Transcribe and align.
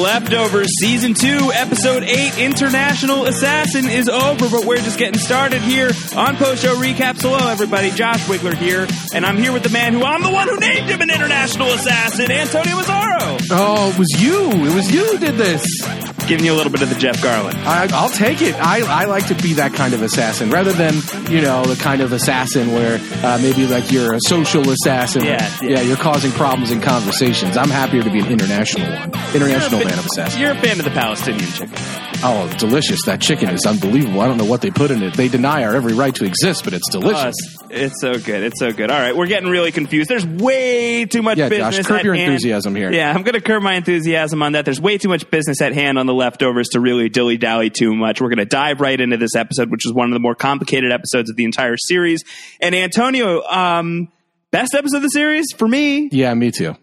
Leftovers 0.00 0.68
Season 0.80 1.12
2, 1.12 1.52
Episode 1.52 2.04
8, 2.04 2.38
International 2.38 3.26
Assassin 3.26 3.86
is 3.86 4.08
over, 4.08 4.48
but 4.48 4.64
we're 4.64 4.78
just 4.78 4.98
getting 4.98 5.20
started 5.20 5.60
here 5.60 5.90
on 6.16 6.36
Post 6.36 6.62
Show 6.62 6.74
Recaps. 6.76 7.20
Hello, 7.20 7.50
everybody. 7.50 7.90
Josh 7.90 8.24
Wigler 8.24 8.54
here, 8.54 8.86
and 9.12 9.26
I'm 9.26 9.36
here 9.36 9.52
with 9.52 9.62
the 9.62 9.68
man 9.68 9.92
who 9.92 10.02
I'm 10.02 10.22
the 10.22 10.30
one 10.30 10.48
who 10.48 10.56
named 10.56 10.88
him 10.88 11.02
an 11.02 11.10
International 11.10 11.68
Assassin, 11.68 12.30
Antonio 12.30 12.76
Mazzaro. 12.76 13.40
Oh, 13.50 13.90
it 13.90 13.98
was 13.98 14.08
you. 14.22 14.50
It 14.66 14.74
was 14.74 14.90
you 14.90 15.04
who 15.04 15.18
did 15.18 15.34
this. 15.34 15.64
Giving 16.30 16.46
you 16.46 16.52
a 16.54 16.56
little 16.56 16.70
bit 16.70 16.80
of 16.82 16.88
the 16.88 16.94
Jeff 16.94 17.16
Garlin. 17.18 17.54
I, 17.66 17.88
I'll 17.92 18.08
take 18.08 18.40
it. 18.40 18.54
I, 18.54 18.82
I 19.02 19.04
like 19.06 19.26
to 19.26 19.34
be 19.34 19.54
that 19.54 19.74
kind 19.74 19.92
of 19.94 20.00
assassin 20.02 20.48
rather 20.50 20.72
than, 20.72 20.94
you 21.28 21.40
know, 21.42 21.64
the 21.64 21.74
kind 21.74 22.00
of 22.00 22.12
assassin 22.12 22.72
where 22.72 23.00
uh, 23.24 23.38
maybe 23.42 23.66
like 23.66 23.90
you're 23.90 24.14
a 24.14 24.20
social 24.26 24.62
assassin. 24.70 25.24
Yeah, 25.24 25.50
yeah. 25.60 25.80
you're 25.80 25.96
causing 25.96 26.30
problems 26.32 26.70
in 26.70 26.80
conversations. 26.80 27.56
I'm 27.56 27.68
happier 27.68 28.02
to 28.04 28.10
be 28.10 28.20
an 28.20 28.28
international 28.30 28.88
one. 28.88 29.08
International 29.34 29.80
man 29.84 29.98
of 29.98 30.06
assassin. 30.06 30.40
You're 30.40 30.52
a 30.52 30.60
fan 30.60 30.78
of 30.78 30.84
the 30.84 30.92
Palestinian 30.92 31.50
chicken. 31.50 31.74
Oh, 32.22 32.54
delicious. 32.58 33.02
That 33.06 33.20
chicken 33.20 33.48
is 33.48 33.64
unbelievable. 33.66 34.20
I 34.20 34.26
don't 34.28 34.36
know 34.36 34.44
what 34.44 34.60
they 34.60 34.70
put 34.70 34.90
in 34.90 35.02
it. 35.02 35.14
They 35.14 35.28
deny 35.28 35.64
our 35.64 35.74
every 35.74 35.94
right 35.94 36.14
to 36.16 36.24
exist, 36.26 36.64
but 36.64 36.74
it's 36.74 36.86
Oh, 36.94 37.00
delicious. 37.00 37.34
it's, 37.38 37.58
it's 37.70 38.00
so 38.00 38.12
good. 38.12 38.42
It's 38.42 38.58
so 38.60 38.72
good. 38.72 38.90
All 38.90 38.98
right, 39.00 39.16
we're 39.16 39.26
getting 39.26 39.48
really 39.48 39.72
confused. 39.72 40.10
There's 40.10 40.26
way 40.26 41.06
too 41.06 41.22
much 41.22 41.38
Yeah, 41.38 41.48
Josh, 41.48 41.70
business. 41.78 41.86
curb 41.86 41.98
at 42.00 42.04
your 42.04 42.14
hand. 42.14 42.30
enthusiasm 42.32 42.76
here. 42.76 42.92
Yeah, 42.92 43.10
I'm 43.10 43.22
going 43.22 43.34
to 43.34 43.40
curb 43.40 43.62
my 43.62 43.72
enthusiasm 43.74 44.42
on 44.42 44.52
that. 44.52 44.66
There's 44.66 44.80
way 44.80 44.98
too 44.98 45.08
much 45.08 45.30
business 45.30 45.62
at 45.62 45.72
hand 45.72 45.98
on 45.98 46.04
the 46.06 46.12
leftovers 46.20 46.68
to 46.68 46.80
really 46.80 47.08
dilly 47.08 47.36
dally 47.36 47.70
too 47.70 47.94
much. 47.94 48.20
We're 48.20 48.28
going 48.28 48.38
to 48.38 48.44
dive 48.44 48.80
right 48.80 49.00
into 49.00 49.16
this 49.16 49.34
episode, 49.34 49.70
which 49.70 49.84
is 49.84 49.92
one 49.92 50.08
of 50.08 50.14
the 50.14 50.20
more 50.20 50.36
complicated 50.36 50.92
episodes 50.92 51.30
of 51.30 51.36
the 51.36 51.44
entire 51.44 51.76
series. 51.76 52.22
And 52.60 52.74
Antonio, 52.74 53.42
um, 53.42 54.12
best 54.52 54.74
episode 54.74 54.98
of 54.98 55.02
the 55.02 55.08
series 55.08 55.46
for 55.56 55.66
me. 55.66 56.08
yeah, 56.12 56.32
me 56.34 56.52
too. 56.52 56.76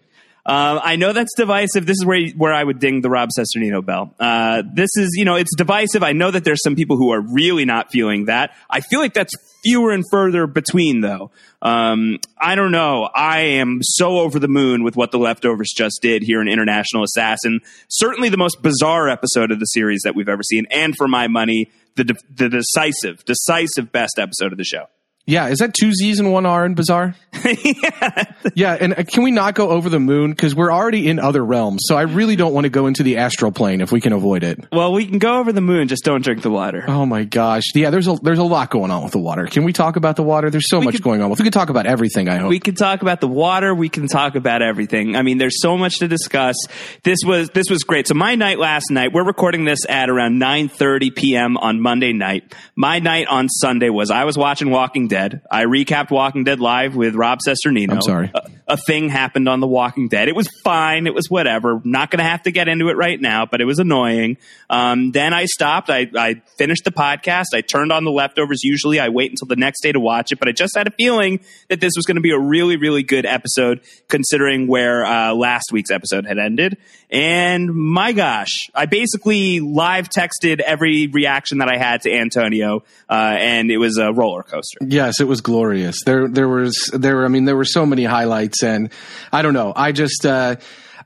Uh, 0.46 0.80
I 0.82 0.96
know 0.96 1.12
that's 1.12 1.34
divisive. 1.36 1.86
This 1.86 1.98
is 2.00 2.06
where 2.06 2.26
where 2.38 2.54
I 2.54 2.64
would 2.64 2.80
ding 2.80 3.02
the 3.02 3.10
Rob 3.10 3.30
Cesternino 3.38 3.86
bell. 3.86 4.16
Uh, 4.18 4.64
this 4.74 4.92
is, 4.96 5.12
you 5.16 5.26
know, 5.26 5.36
it's 5.36 5.54
divisive. 5.58 6.04
I 6.04 6.14
know 6.14 6.32
that 6.32 6.46
there's 6.46 6.64
some 6.64 6.76
people 6.76 6.96
who 6.96 7.12
are 7.12 7.20
really 7.20 7.66
not 7.66 7.92
feeling 7.92 8.26
that. 8.26 8.52
I 8.70 8.80
feel 8.80 9.02
like 9.02 9.14
that's 9.14 9.34
fewer 9.64 9.92
and 9.92 10.04
further 10.12 10.48
between, 10.48 11.02
though. 11.02 11.32
Um, 11.62 12.20
I 12.40 12.56
don't 12.56 12.72
know. 12.72 13.10
I 13.14 13.40
am 13.40 13.80
so 13.82 14.20
over 14.20 14.40
the 14.40 14.48
moon 14.48 14.84
with 14.84 14.96
what 14.96 15.12
the 15.12 15.20
leftovers 15.20 15.72
just 15.76 16.00
did 16.02 16.24
here 16.24 16.42
in 16.42 16.48
International 16.48 17.04
Assassin. 17.04 17.62
Certainly 17.90 18.30
the 18.30 18.38
most 18.38 18.62
bizarre 18.62 19.10
episode 19.10 19.52
of 19.52 19.60
the 19.60 19.66
series 19.66 20.02
that 20.04 20.16
we've 20.16 20.30
ever 20.30 20.44
seen, 20.44 20.68
and 20.72 20.96
for 20.96 21.08
my 21.08 21.28
money, 21.28 21.72
the 21.96 22.04
de- 22.06 22.16
the 22.34 22.50
decisive, 22.50 23.26
decisive 23.26 23.92
best 23.92 24.20
episode 24.20 24.52
of 24.52 24.58
the 24.58 24.64
show. 24.64 24.86
Yeah, 25.28 25.48
is 25.50 25.60
that 25.60 25.74
two 25.74 25.92
Z's 25.94 26.20
and 26.20 26.32
one 26.32 26.46
R 26.46 26.66
in 26.66 26.74
Bizarre? 26.74 27.14
yeah, 27.46 28.24
Yeah, 28.56 28.78
and 28.80 28.94
uh, 28.98 29.04
can 29.04 29.24
we 29.24 29.32
not 29.32 29.54
go 29.56 29.70
over 29.70 29.90
the 29.90 30.00
moon? 30.00 30.32
Because 30.32 30.56
we're 30.56 30.72
already 30.72 31.08
in 31.08 31.20
other 31.20 31.44
realms. 31.46 31.82
So 31.86 31.96
I 31.98 32.04
really 32.04 32.36
don't 32.36 32.54
want 32.54 32.64
to 32.64 32.70
go 32.70 32.88
into 32.88 33.04
the 33.04 33.18
astral 33.18 33.52
plane 33.52 33.82
if 33.82 33.92
we 33.92 34.00
can 34.02 34.14
avoid 34.14 34.44
it. 34.44 34.66
Well, 34.72 34.94
we 34.94 35.06
can 35.06 35.20
go 35.20 35.40
over 35.40 35.52
the 35.52 35.62
moon, 35.62 35.90
just 35.90 36.04
don't 36.06 36.24
drink 36.24 36.42
the 36.42 36.50
water. 36.50 36.86
Oh 36.88 37.06
my 37.06 37.26
gosh. 37.26 37.64
Yeah, 37.76 37.90
there's 37.90 38.08
a 38.08 38.16
there's 38.24 38.40
a 38.40 38.44
lot 38.44 38.70
going 38.72 38.90
on 38.90 39.04
with 39.04 39.12
the 39.12 39.20
water. 39.20 39.46
Can 39.46 39.64
we 39.66 39.74
talk 39.74 39.98
about 39.98 40.16
the 40.16 40.24
water? 40.24 40.50
There's 40.50 40.70
so 40.70 40.82
much 40.82 40.96
could- 40.96 41.04
going 41.04 41.22
on. 41.22 41.30
We 41.30 41.36
could 41.36 41.54
talk 41.54 41.70
about 41.70 41.86
everything, 41.86 42.30
I 42.30 42.38
hope. 42.38 42.50
we 42.50 42.60
can 42.60 42.74
talk 42.76 43.02
about 43.02 43.20
the 43.22 43.28
water 43.28 43.76
we 43.76 43.90
can 43.90 44.08
talk 44.08 44.36
about 44.36 44.62
everything 44.62 45.16
i 45.16 45.22
mean 45.22 45.38
there's 45.38 45.62
so 45.62 45.78
much 45.78 46.00
to 46.00 46.08
discuss 46.08 46.56
this 47.04 47.20
was 47.26 47.50
this 47.50 47.70
was 47.70 47.84
great 47.84 48.08
so 48.08 48.14
my 48.14 48.36
night 48.36 48.58
last 48.60 48.90
night 48.92 49.12
we're 49.14 49.26
recording 49.26 49.66
this 49.66 49.80
at 49.90 50.10
around 50.10 50.40
9:30 50.42 51.16
p.m. 51.16 51.58
on 51.58 51.80
monday 51.82 52.14
night 52.14 52.56
my 52.76 53.00
night 53.00 53.28
on 53.28 53.50
sunday 53.50 53.90
was 53.90 54.10
i 54.10 54.24
was 54.24 54.38
watching 54.38 54.70
walking 54.70 55.08
dead 55.08 55.17
i 55.52 55.66
recapped 55.66 56.12
walking 56.12 56.44
dead 56.44 56.60
live 56.60 56.96
with 56.96 57.16
rob 57.16 57.40
cesternino 57.46 57.92
I'm 57.92 58.02
sorry. 58.02 58.32
a, 58.34 58.50
a 58.68 58.78
thing 58.78 59.10
happened 59.10 59.48
on 59.48 59.62
the 59.62 59.68
walking 59.68 60.10
dead. 60.10 60.28
It 60.28 60.36
was 60.36 60.50
fine. 60.64 61.08
It 61.08 61.14
was 61.14 61.30
whatever. 61.30 61.80
Not 61.84 62.12
gonna 62.12 62.24
have 62.24 62.44
to 62.44 62.52
get 62.52 62.68
into 62.68 62.90
it 62.90 62.98
right 62.98 63.20
now 63.20 63.46
but 63.46 63.62
it 63.62 63.66
was 63.66 63.80
annoying. 63.80 64.38
Um, 64.70 65.12
then 65.12 65.34
i 65.34 65.46
stopped. 65.46 65.90
I, 65.90 66.08
I 66.16 66.42
finished 66.58 66.84
the 66.84 66.92
podcast. 66.92 67.46
I 67.54 67.62
turned 67.62 67.92
on 67.92 68.04
the 68.04 68.12
leftovers. 68.12 68.64
Usually 68.64 69.00
i 69.00 69.10
wait 69.10 69.32
until 69.32 69.48
the 69.48 69.56
next 69.56 69.82
day 69.82 69.92
to 69.92 70.00
watch 70.00 70.32
it 70.32 70.40
but 70.40 70.48
i 70.48 70.52
just 70.52 70.76
had 70.76 70.88
a 70.88 70.92
feeling 70.92 71.40
that 71.70 71.80
this 71.80 71.94
was 71.96 72.06
going 72.06 72.16
to 72.16 72.22
be 72.22 72.32
a 72.32 72.40
really 72.40 72.78
really 72.78 73.04
good 73.04 73.26
episode 73.26 73.82
considering 74.10 74.68
where 74.68 75.06
uh, 75.06 75.34
last 75.34 75.72
week's 75.72 75.92
episode 75.92 76.26
had 76.26 76.38
ended. 76.38 76.78
And 77.10 77.74
my 77.74 78.12
gosh 78.12 78.52
i 78.76 78.86
basically 78.86 79.60
live 79.62 80.10
texted 80.10 80.60
every 80.60 81.08
reaction 81.08 81.60
that 81.60 81.70
i 81.70 81.78
had 81.78 82.02
to 82.02 82.12
antonio 82.12 82.84
uh, 83.10 83.14
and 83.40 83.72
it 83.72 83.78
was 83.78 83.98
a 83.98 84.12
roller 84.12 84.44
coaster 84.44 84.80
yes, 85.08 85.20
it 85.20 85.28
was 85.28 85.42
glorious. 85.42 86.04
There 86.06 86.28
there 86.28 86.48
was 86.48 86.90
there 86.94 87.16
were 87.16 87.26
I 87.26 87.28
mean 87.30 87.46
there 87.46 87.56
were 87.56 87.66
so 87.66 87.86
many 87.86 88.04
highlights 88.04 88.64
and 88.64 88.92
I 89.32 89.42
don't 89.42 89.54
know. 89.54 89.74
I 89.76 89.92
just 89.92 90.26
uh 90.26 90.56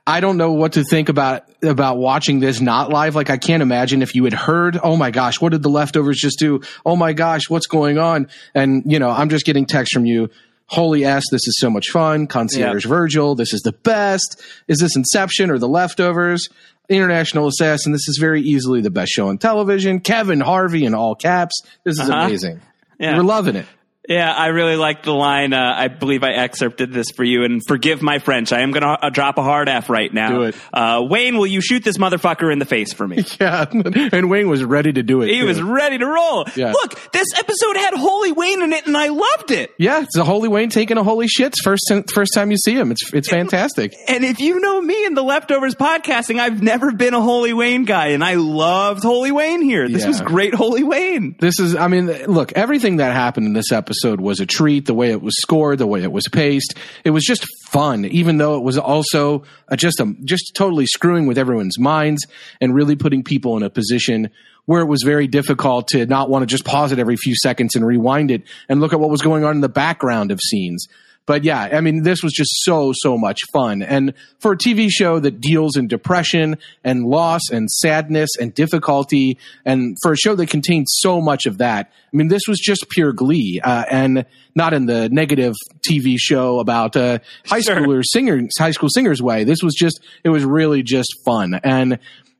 I 0.08 0.20
don't 0.20 0.38
know 0.38 0.54
what 0.54 0.74
to 0.74 0.84
think 0.84 1.10
about 1.10 1.44
about 1.64 1.98
watching 1.98 2.40
this 2.40 2.60
not 2.60 2.90
live. 2.90 3.16
Like 3.16 3.30
I 3.30 3.38
can't 3.38 3.62
imagine 3.62 4.02
if 4.02 4.16
you 4.16 4.24
had 4.24 4.34
heard, 4.34 4.80
"Oh 4.82 4.98
my 4.98 5.12
gosh, 5.12 5.40
what 5.40 5.52
did 5.52 5.62
the 5.62 5.70
leftovers 5.70 6.18
just 6.18 6.40
do? 6.40 6.62
Oh 6.86 6.96
my 6.96 7.14
gosh, 7.14 7.50
what's 7.50 7.68
going 7.68 8.00
on?" 8.00 8.28
And 8.56 8.84
you 8.86 8.98
know, 9.00 9.10
I'm 9.10 9.30
just 9.30 9.46
getting 9.46 9.66
text 9.66 9.94
from 9.94 10.06
you 10.06 10.30
Holy 10.66 11.04
S, 11.04 11.24
this 11.32 11.46
is 11.48 11.58
so 11.60 11.70
much 11.70 11.90
fun. 11.90 12.28
Concierge 12.28 12.86
Yep. 12.86 12.90
Virgil, 12.90 13.36
this 13.36 13.54
is 13.54 13.60
the 13.62 13.74
best. 13.74 14.42
Is 14.70 14.80
this 14.80 14.96
Inception 14.96 15.52
or 15.52 15.58
The 15.60 15.68
Leftovers? 15.68 16.48
International 16.88 17.48
Assassin, 17.48 17.92
this 17.92 18.08
is 18.08 18.18
very 18.20 18.42
easily 18.42 18.80
the 18.82 18.90
best 18.90 19.12
show 19.12 19.28
on 19.28 19.38
television. 19.38 20.00
Kevin 20.00 20.40
Harvey 20.40 20.86
in 20.86 20.94
all 20.94 21.14
caps. 21.14 21.62
This 21.84 22.00
is 22.00 22.10
Uh-huh. 22.10 22.26
amazing. 22.26 22.62
Yeah. 23.00 23.18
We're 23.18 23.24
loving 23.24 23.56
it. 23.58 23.66
Yeah, 24.10 24.32
I 24.34 24.48
really 24.48 24.76
like 24.78 25.04
the 25.04 25.14
line. 25.14 25.54
Uh, 25.54 25.74
I 25.78 25.88
believe 25.88 26.24
I 26.24 26.32
excerpted 26.32 26.92
this 26.92 27.12
for 27.12 27.24
you, 27.24 27.44
and 27.44 27.62
forgive 27.68 28.02
my 28.02 28.18
French. 28.18 28.52
I 28.52 28.62
am 28.62 28.72
going 28.72 28.82
to 28.82 28.90
uh, 29.06 29.10
drop 29.12 29.38
a 29.38 29.44
hard 29.44 29.70
F 29.70 29.90
right 29.92 30.12
now. 30.12 30.30
Do 30.32 30.42
it. 30.44 30.56
Uh, 30.74 31.04
Wayne, 31.08 31.38
will 31.38 31.46
you 31.46 31.62
shoot 31.62 31.84
this 31.84 31.98
motherfucker 31.98 32.52
in 32.52 32.58
the 32.60 32.66
face 32.66 32.94
for 32.94 33.08
me? 33.08 33.24
Yeah, 33.40 33.66
and 33.72 34.30
Wayne 34.30 34.50
was 34.50 34.64
ready 34.64 34.92
to 34.94 35.04
do 35.04 35.22
it. 35.22 35.30
He 35.30 35.40
too. 35.40 35.46
was 35.46 35.62
ready 35.62 35.98
to 35.98 36.06
roll. 36.06 36.46
Yeah. 36.56 36.72
Look, 36.74 37.12
this 37.12 37.28
episode 37.38 37.76
had 37.78 37.94
Holy 37.94 38.32
Wayne 38.32 38.62
in 38.62 38.74
it, 38.74 38.86
and 38.88 38.96
I 38.98 39.08
loved 39.08 39.52
it. 39.52 39.72
Yeah, 39.78 40.02
it's 40.02 40.18
a 40.18 40.24
holy 40.24 40.48
Wayne 40.50 40.70
taking 40.70 40.98
a 40.98 41.04
holy 41.04 41.28
shits 41.28 41.56
first 41.64 41.92
first 42.14 42.34
time 42.36 42.52
you 42.52 42.58
see 42.58 42.74
him. 42.74 42.92
It's 42.92 43.14
it's 43.14 43.30
fantastic. 43.30 43.94
And 44.08 44.24
if 44.26 44.40
you 44.40 44.60
know 44.60 44.82
me 44.82 45.06
in 45.06 45.14
the 45.14 45.24
leftovers 45.24 45.76
podcasting, 45.76 46.40
I've 46.40 46.62
never 46.62 46.92
been 46.92 47.14
a 47.14 47.22
Holy 47.22 47.54
Wayne 47.54 47.86
guy, 47.86 48.08
and 48.08 48.24
I 48.24 48.36
loved 48.36 49.04
Holy 49.04 49.32
Wayne 49.32 49.62
here. 49.62 49.88
This 49.88 50.02
Yeah. 50.04 50.08
was 50.10 50.22
great, 50.22 50.54
Holy 50.54 50.84
Wayne. 50.84 51.36
This 51.40 51.60
is, 51.60 51.76
I 51.76 51.88
mean, 51.88 52.08
look, 52.28 52.52
everything 52.54 52.98
that 52.98 53.14
happened 53.14 53.48
in 53.48 53.54
this 53.54 53.72
episode 53.72 53.92
was 54.04 54.40
a 54.40 54.46
treat. 54.46 54.86
The 54.86 54.94
way 54.94 55.12
it 55.12 55.22
was 55.22 55.36
scored, 55.40 55.78
the 55.78 55.88
way 55.88 56.02
it 56.02 56.12
was 56.12 56.28
paced, 56.28 56.74
it 57.04 57.12
was 57.12 57.24
just 57.24 57.46
fun. 57.68 58.06
Even 58.06 58.38
though 58.38 58.58
it 58.58 58.64
was 58.64 58.78
also 58.78 59.44
uh 59.70 59.76
just 59.76 60.00
a 60.00 60.16
just 60.24 60.54
totally 60.56 60.86
screwing 60.86 61.28
with 61.28 61.38
everyone's 61.38 61.80
minds 61.80 62.26
and 62.60 62.74
really 62.74 62.96
putting 62.96 63.24
people 63.24 63.58
in 63.58 63.64
a 63.64 63.70
position 63.70 64.30
where 64.66 64.82
it 64.82 64.88
was 64.88 65.04
very 65.04 65.28
difficult 65.28 65.88
to 65.90 66.06
not 66.06 66.30
want 66.30 66.44
to 66.44 66.46
just 66.46 66.66
pause 66.66 66.92
it 66.92 67.00
every 67.00 67.18
few 67.18 67.36
seconds 67.36 67.76
and 67.76 67.86
rewind 67.86 68.32
it 68.32 68.44
and 68.70 68.80
look 68.80 68.94
at 68.94 69.00
what 69.00 69.10
was 69.10 69.22
going 69.22 69.44
on 69.44 69.56
in 69.56 69.62
the 69.62 69.70
background 69.70 70.32
of 70.32 70.40
scenes. 70.40 70.88
But 71.32 71.46
yeah, 71.46 71.70
I 71.72 71.80
mean, 71.80 72.04
this 72.04 72.22
was 72.24 72.34
just 72.34 72.52
so, 72.66 72.92
so 72.94 73.18
much 73.18 73.40
fun. 73.54 73.84
And 73.84 74.16
for 74.40 74.52
a 74.52 74.58
TV 74.58 74.90
show 74.92 75.18
that 75.18 75.40
deals 75.40 75.78
in 75.78 75.88
depression 75.88 76.58
and 76.84 77.06
loss 77.06 77.44
and 77.50 77.72
sadness 77.72 78.32
and 78.38 78.54
difficulty, 78.54 79.38
and 79.64 79.96
for 80.04 80.12
a 80.12 80.18
show 80.18 80.36
that 80.36 80.50
contains 80.50 80.92
so 81.00 81.22
much 81.22 81.46
of 81.46 81.60
that, 81.60 81.90
I 81.90 82.18
mean, 82.18 82.28
this 82.28 82.42
was 82.50 82.60
just 82.60 82.90
pure 82.90 83.14
glee, 83.14 83.62
uh, 83.64 83.86
and 83.90 84.26
not 84.56 84.74
in 84.74 84.88
the 84.88 85.08
negative 85.08 85.54
TV 85.90 86.16
show 86.18 86.60
about 86.60 86.98
uh, 86.98 87.20
high 87.46 87.62
Sure. 87.62 87.78
schoolers 87.78 88.08
singers, 88.12 88.50
high 88.60 88.72
school 88.72 88.90
singers 88.94 89.22
way. 89.22 89.46
This 89.46 89.64
was 89.64 89.74
just, 89.74 90.02
it 90.26 90.30
was 90.30 90.44
really 90.44 90.84
just 90.84 91.16
fun. 91.24 91.62
And 91.64 92.00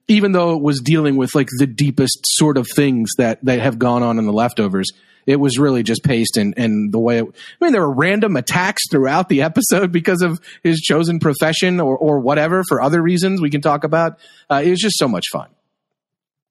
even 0.10 0.34
though 0.34 0.54
it 0.58 0.62
was 0.62 0.82
dealing 0.82 1.16
with 1.16 1.34
like 1.34 1.48
the 1.60 1.68
deepest 1.68 2.20
sort 2.26 2.58
of 2.58 2.68
things 2.76 3.10
that 3.18 3.40
that 3.46 3.62
have 3.62 3.80
gone 3.80 4.04
on 4.04 4.20
in 4.20 4.26
the 4.26 4.34
leftovers 4.34 4.92
it 5.26 5.38
was 5.38 5.58
really 5.58 5.84
just 5.84 6.04
paced 6.04 6.38
and 6.38 6.54
and 6.58 6.92
the 6.92 7.00
way 7.00 7.20
it, 7.20 7.26
I 7.26 7.66
mean 7.66 7.74
there 7.74 7.82
were 7.82 7.94
random 7.94 8.36
attacks 8.36 8.84
throughout 8.90 9.30
the 9.30 9.42
episode 9.52 9.92
because 9.92 10.22
of 10.22 10.40
his 10.64 10.80
chosen 10.82 11.20
profession 11.20 11.80
or 11.80 11.98
or 11.98 12.20
whatever 12.20 12.64
for 12.68 12.82
other 12.82 13.02
reasons 13.02 13.42
we 13.42 13.50
can 13.50 13.62
talk 13.62 13.84
about. 13.84 14.20
Uh, 14.50 14.62
it 14.64 14.70
was 14.70 14.80
just 14.80 14.98
so 14.98 15.08
much 15.08 15.26
fun 15.32 15.48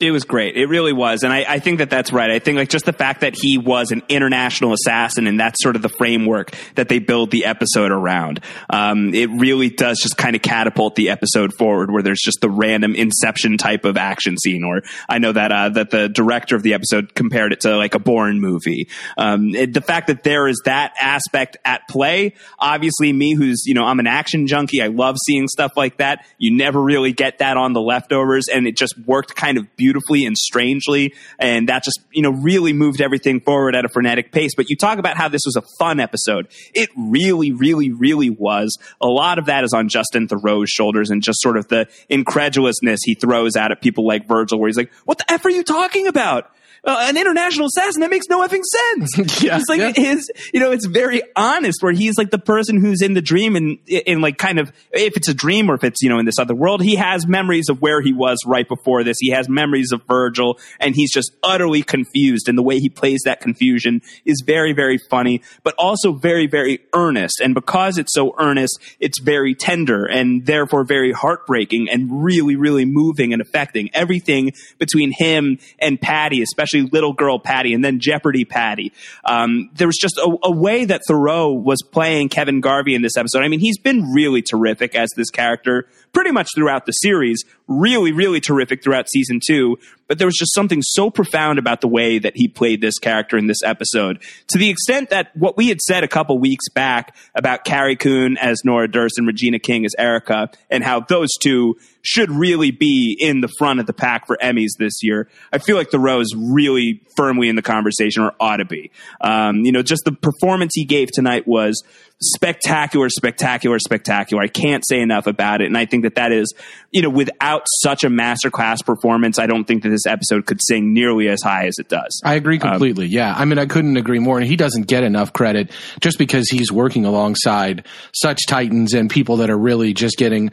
It 0.00 0.12
was 0.12 0.24
great. 0.24 0.56
It 0.56 0.64
really 0.64 0.94
was. 0.94 1.24
And 1.24 1.30
I, 1.30 1.44
I 1.46 1.58
think 1.58 1.76
that 1.80 1.90
that's 1.90 2.10
right. 2.10 2.30
I 2.30 2.38
think 2.38 2.56
like 2.56 2.70
just 2.70 2.86
the 2.86 2.92
fact 2.94 3.20
that 3.20 3.34
he 3.36 3.58
was 3.58 3.90
an 3.90 4.02
international 4.08 4.72
assassin 4.72 5.26
and 5.26 5.38
that's 5.38 5.62
sort 5.62 5.76
of 5.76 5.82
the 5.82 5.90
framework 5.90 6.52
that 6.76 6.88
they 6.88 7.00
build 7.00 7.30
the 7.30 7.44
episode 7.44 7.90
around. 7.92 8.40
Um, 8.70 9.12
it 9.12 9.28
really 9.28 9.68
does 9.68 9.98
just 10.00 10.16
kind 10.16 10.34
of 10.34 10.40
catapult 10.40 10.94
the 10.94 11.10
episode 11.10 11.52
forward 11.52 11.90
where 11.90 12.02
there's 12.02 12.22
just 12.22 12.40
the 12.40 12.48
random 12.48 12.94
inception 12.94 13.58
type 13.58 13.84
of 13.84 13.98
action 13.98 14.38
scene. 14.38 14.64
Or 14.64 14.80
I 15.06 15.18
know 15.18 15.32
that, 15.32 15.52
uh, 15.52 15.68
that 15.68 15.90
the 15.90 16.08
director 16.08 16.56
of 16.56 16.62
the 16.62 16.72
episode 16.72 17.14
compared 17.14 17.52
it 17.52 17.60
to 17.60 17.76
like 17.76 17.94
a 17.94 17.98
Bourne 17.98 18.40
movie. 18.40 18.88
Um, 19.18 19.54
it- 19.54 19.74
the 19.74 19.82
fact 19.82 20.06
that 20.06 20.22
there 20.22 20.48
is 20.48 20.62
that 20.64 20.94
aspect 20.98 21.58
at 21.62 21.86
play, 21.90 22.32
obviously 22.58 23.12
me 23.12 23.34
who's, 23.34 23.64
you 23.66 23.74
know, 23.74 23.84
I'm 23.84 24.00
an 24.00 24.06
action 24.06 24.46
junkie. 24.46 24.80
I 24.80 24.86
love 24.86 25.16
seeing 25.26 25.46
stuff 25.46 25.72
like 25.76 25.98
that. 25.98 26.24
You 26.38 26.56
never 26.56 26.80
really 26.80 27.12
get 27.12 27.40
that 27.40 27.58
on 27.58 27.74
the 27.74 27.82
leftovers 27.82 28.48
and 28.48 28.66
it 28.66 28.78
just 28.78 28.94
worked 29.06 29.36
kind 29.36 29.58
of 29.58 29.66
beautifully 29.76 29.89
beautifully 29.90 30.24
and 30.24 30.38
strangely. 30.38 31.12
And 31.38 31.68
that 31.68 31.82
just, 31.82 31.98
you 32.12 32.22
know, 32.22 32.30
really 32.30 32.72
moved 32.72 33.00
everything 33.00 33.40
forward 33.40 33.74
at 33.74 33.84
a 33.84 33.88
frenetic 33.88 34.30
pace. 34.30 34.52
But 34.56 34.70
you 34.70 34.76
talk 34.76 34.98
about 34.98 35.16
how 35.16 35.28
this 35.28 35.42
was 35.44 35.56
a 35.56 35.62
fun 35.78 35.98
episode. 35.98 36.46
It 36.74 36.90
really, 36.96 37.50
really, 37.50 37.90
really 37.90 38.30
was. 38.30 38.78
A 39.00 39.08
lot 39.08 39.40
of 39.40 39.46
that 39.46 39.64
is 39.64 39.72
on 39.72 39.88
Justin 39.88 40.28
Theroux's 40.28 40.70
shoulders 40.70 41.10
and 41.10 41.22
just 41.22 41.40
sort 41.40 41.56
of 41.56 41.66
the 41.66 41.88
incredulousness 42.08 43.00
he 43.02 43.14
throws 43.14 43.56
out 43.56 43.72
at 43.72 43.82
people 43.82 44.06
like 44.06 44.28
Virgil, 44.28 44.60
where 44.60 44.68
he's 44.68 44.76
like, 44.76 44.92
what 45.06 45.18
the 45.18 45.30
F 45.30 45.44
are 45.44 45.50
you 45.50 45.64
talking 45.64 46.06
about? 46.06 46.50
Uh, 46.84 47.06
an 47.08 47.16
international 47.16 47.66
assassin. 47.66 48.00
That 48.00 48.10
makes 48.10 48.26
no 48.28 48.46
effing 48.46 48.62
sense. 48.64 49.40
Yeah, 49.40 49.56
it's 49.56 49.68
like 49.68 49.80
yeah. 49.80 49.92
his, 49.94 50.30
you 50.52 50.60
know, 50.60 50.70
it's 50.70 50.86
very 50.86 51.22
honest 51.34 51.82
where 51.82 51.92
he's 51.92 52.18
like 52.18 52.30
the 52.30 52.38
person 52.38 52.78
who's 52.78 53.00
in 53.00 53.14
the 53.14 53.22
dream 53.22 53.56
and 53.56 53.78
in 53.86 54.20
like 54.20 54.36
kind 54.36 54.58
of, 54.58 54.70
if 54.92 55.16
it's 55.16 55.28
a 55.28 55.34
dream 55.34 55.70
or 55.70 55.74
if 55.74 55.84
it's, 55.84 56.02
you 56.02 56.10
know, 56.10 56.18
in 56.18 56.26
this 56.26 56.38
other 56.38 56.54
world, 56.54 56.82
he 56.82 56.96
has 56.96 57.26
memories 57.26 57.68
of 57.70 57.80
where 57.80 58.02
he 58.02 58.12
was 58.12 58.38
right 58.44 58.68
before 58.68 59.02
this. 59.02 59.16
He 59.18 59.30
has 59.30 59.48
memories 59.48 59.92
of 59.92 60.02
Virgil 60.06 60.58
and 60.78 60.94
he's 60.94 61.10
just 61.12 61.32
utterly 61.42 61.82
confused. 61.82 62.48
And 62.48 62.58
the 62.58 62.62
way 62.62 62.80
he 62.80 62.90
plays 62.90 63.22
that 63.24 63.40
confusion 63.40 64.02
is 64.26 64.42
very, 64.44 64.72
very 64.72 64.98
funny, 64.98 65.42
but 65.62 65.74
also 65.78 66.12
very, 66.12 66.46
very 66.46 66.80
earnest. 66.94 67.40
And 67.40 67.54
because 67.54 67.96
it's 67.96 68.12
so 68.12 68.34
earnest, 68.38 68.78
it's 68.98 69.20
very 69.20 69.54
tender 69.54 70.04
and 70.04 70.44
therefore 70.44 70.84
very 70.84 71.12
heartbreaking 71.12 71.88
and 71.88 72.24
really, 72.24 72.56
really 72.56 72.84
moving 72.84 73.32
and 73.32 73.40
affecting 73.40 73.90
everything 73.94 74.52
between 74.78 75.12
him 75.16 75.58
and 75.78 76.00
Patty, 76.00 76.42
especially 76.42 76.69
little 76.78 77.12
girl 77.12 77.38
Patty 77.38 77.74
and 77.74 77.84
then 77.84 78.00
Jeopardy 78.00 78.44
Patty. 78.44 78.92
Um, 79.24 79.70
there 79.74 79.86
was 79.86 79.96
just 79.96 80.16
a, 80.18 80.36
a 80.44 80.52
way 80.52 80.84
that 80.84 81.02
Theroux 81.08 81.60
was 81.60 81.82
playing 81.82 82.28
Kevin 82.28 82.60
Garvey 82.60 82.94
in 82.94 83.02
this 83.02 83.16
episode. 83.16 83.42
I 83.42 83.48
mean, 83.48 83.60
he's 83.60 83.78
been 83.78 84.12
really 84.12 84.42
terrific 84.42 84.94
as 84.94 85.10
this 85.16 85.30
character 85.30 85.88
pretty 86.12 86.32
much 86.32 86.48
throughout 86.54 86.86
the 86.86 86.92
series. 86.92 87.44
Really, 87.68 88.12
really 88.12 88.40
terrific 88.40 88.82
throughout 88.82 89.08
season 89.08 89.40
two. 89.44 89.78
But 90.08 90.18
there 90.18 90.26
was 90.26 90.34
just 90.34 90.52
something 90.54 90.82
so 90.82 91.08
profound 91.08 91.60
about 91.60 91.80
the 91.80 91.86
way 91.86 92.18
that 92.18 92.32
he 92.34 92.48
played 92.48 92.80
this 92.80 92.98
character 92.98 93.38
in 93.38 93.46
this 93.46 93.62
episode, 93.62 94.20
to 94.48 94.58
the 94.58 94.68
extent 94.68 95.10
that 95.10 95.30
what 95.36 95.56
we 95.56 95.68
had 95.68 95.80
said 95.80 96.02
a 96.02 96.08
couple 96.08 96.36
weeks 96.38 96.68
back 96.74 97.14
about 97.36 97.64
Carrie 97.64 97.94
Coon 97.94 98.36
as 98.36 98.64
Nora 98.64 98.90
Durst 98.90 99.18
and 99.18 99.26
Regina 99.28 99.60
King 99.60 99.84
as 99.84 99.94
Erica, 99.96 100.50
and 100.68 100.82
how 100.82 100.98
those 100.98 101.28
two 101.40 101.76
should 102.02 102.30
really 102.30 102.70
be 102.70 103.16
in 103.18 103.40
the 103.40 103.48
front 103.58 103.80
of 103.80 103.86
the 103.86 103.92
pack 103.92 104.26
for 104.26 104.36
Emmys 104.42 104.70
this 104.78 105.02
year. 105.02 105.28
I 105.52 105.58
feel 105.58 105.76
like 105.76 105.90
Theroux 105.90 106.20
is 106.20 106.34
really 106.36 107.02
firmly 107.16 107.48
in 107.48 107.56
the 107.56 107.62
conversation, 107.62 108.22
or 108.22 108.34
ought 108.40 108.58
to 108.58 108.64
be. 108.64 108.90
Um, 109.20 109.64
you 109.64 109.72
know, 109.72 109.82
just 109.82 110.04
the 110.04 110.12
performance 110.12 110.72
he 110.74 110.84
gave 110.84 111.08
tonight 111.12 111.46
was 111.46 111.82
spectacular, 112.22 113.08
spectacular, 113.08 113.78
spectacular. 113.78 114.42
I 114.42 114.48
can't 114.48 114.86
say 114.86 115.00
enough 115.00 115.26
about 115.26 115.62
it. 115.62 115.66
And 115.66 115.76
I 115.76 115.86
think 115.86 116.04
that 116.04 116.16
that 116.16 116.32
is, 116.32 116.52
you 116.90 117.00
know, 117.02 117.08
without 117.08 117.62
such 117.82 118.04
a 118.04 118.08
masterclass 118.08 118.84
performance, 118.84 119.38
I 119.38 119.46
don't 119.46 119.64
think 119.64 119.82
that 119.84 119.88
this 119.88 120.06
episode 120.06 120.46
could 120.46 120.60
sing 120.62 120.92
nearly 120.92 121.28
as 121.28 121.40
high 121.42 121.66
as 121.66 121.76
it 121.78 121.88
does. 121.88 122.20
I 122.24 122.34
agree 122.34 122.58
completely. 122.58 123.06
yeah. 123.06 123.34
I 123.36 123.44
mean, 123.46 123.58
I 123.58 123.66
couldn't 123.66 123.96
agree 123.96 124.18
more. 124.18 124.38
And 124.38 124.46
he 124.46 124.56
doesn't 124.56 124.86
get 124.86 125.02
enough 125.02 125.32
credit 125.32 125.70
just 126.00 126.18
because 126.18 126.48
he's 126.50 126.70
working 126.70 127.06
alongside 127.06 127.86
such 128.12 128.46
titans 128.46 128.92
and 128.92 129.08
people 129.08 129.36
that 129.38 129.50
are 129.50 129.58
really 129.58 129.94
just 129.94 130.18
getting 130.18 130.50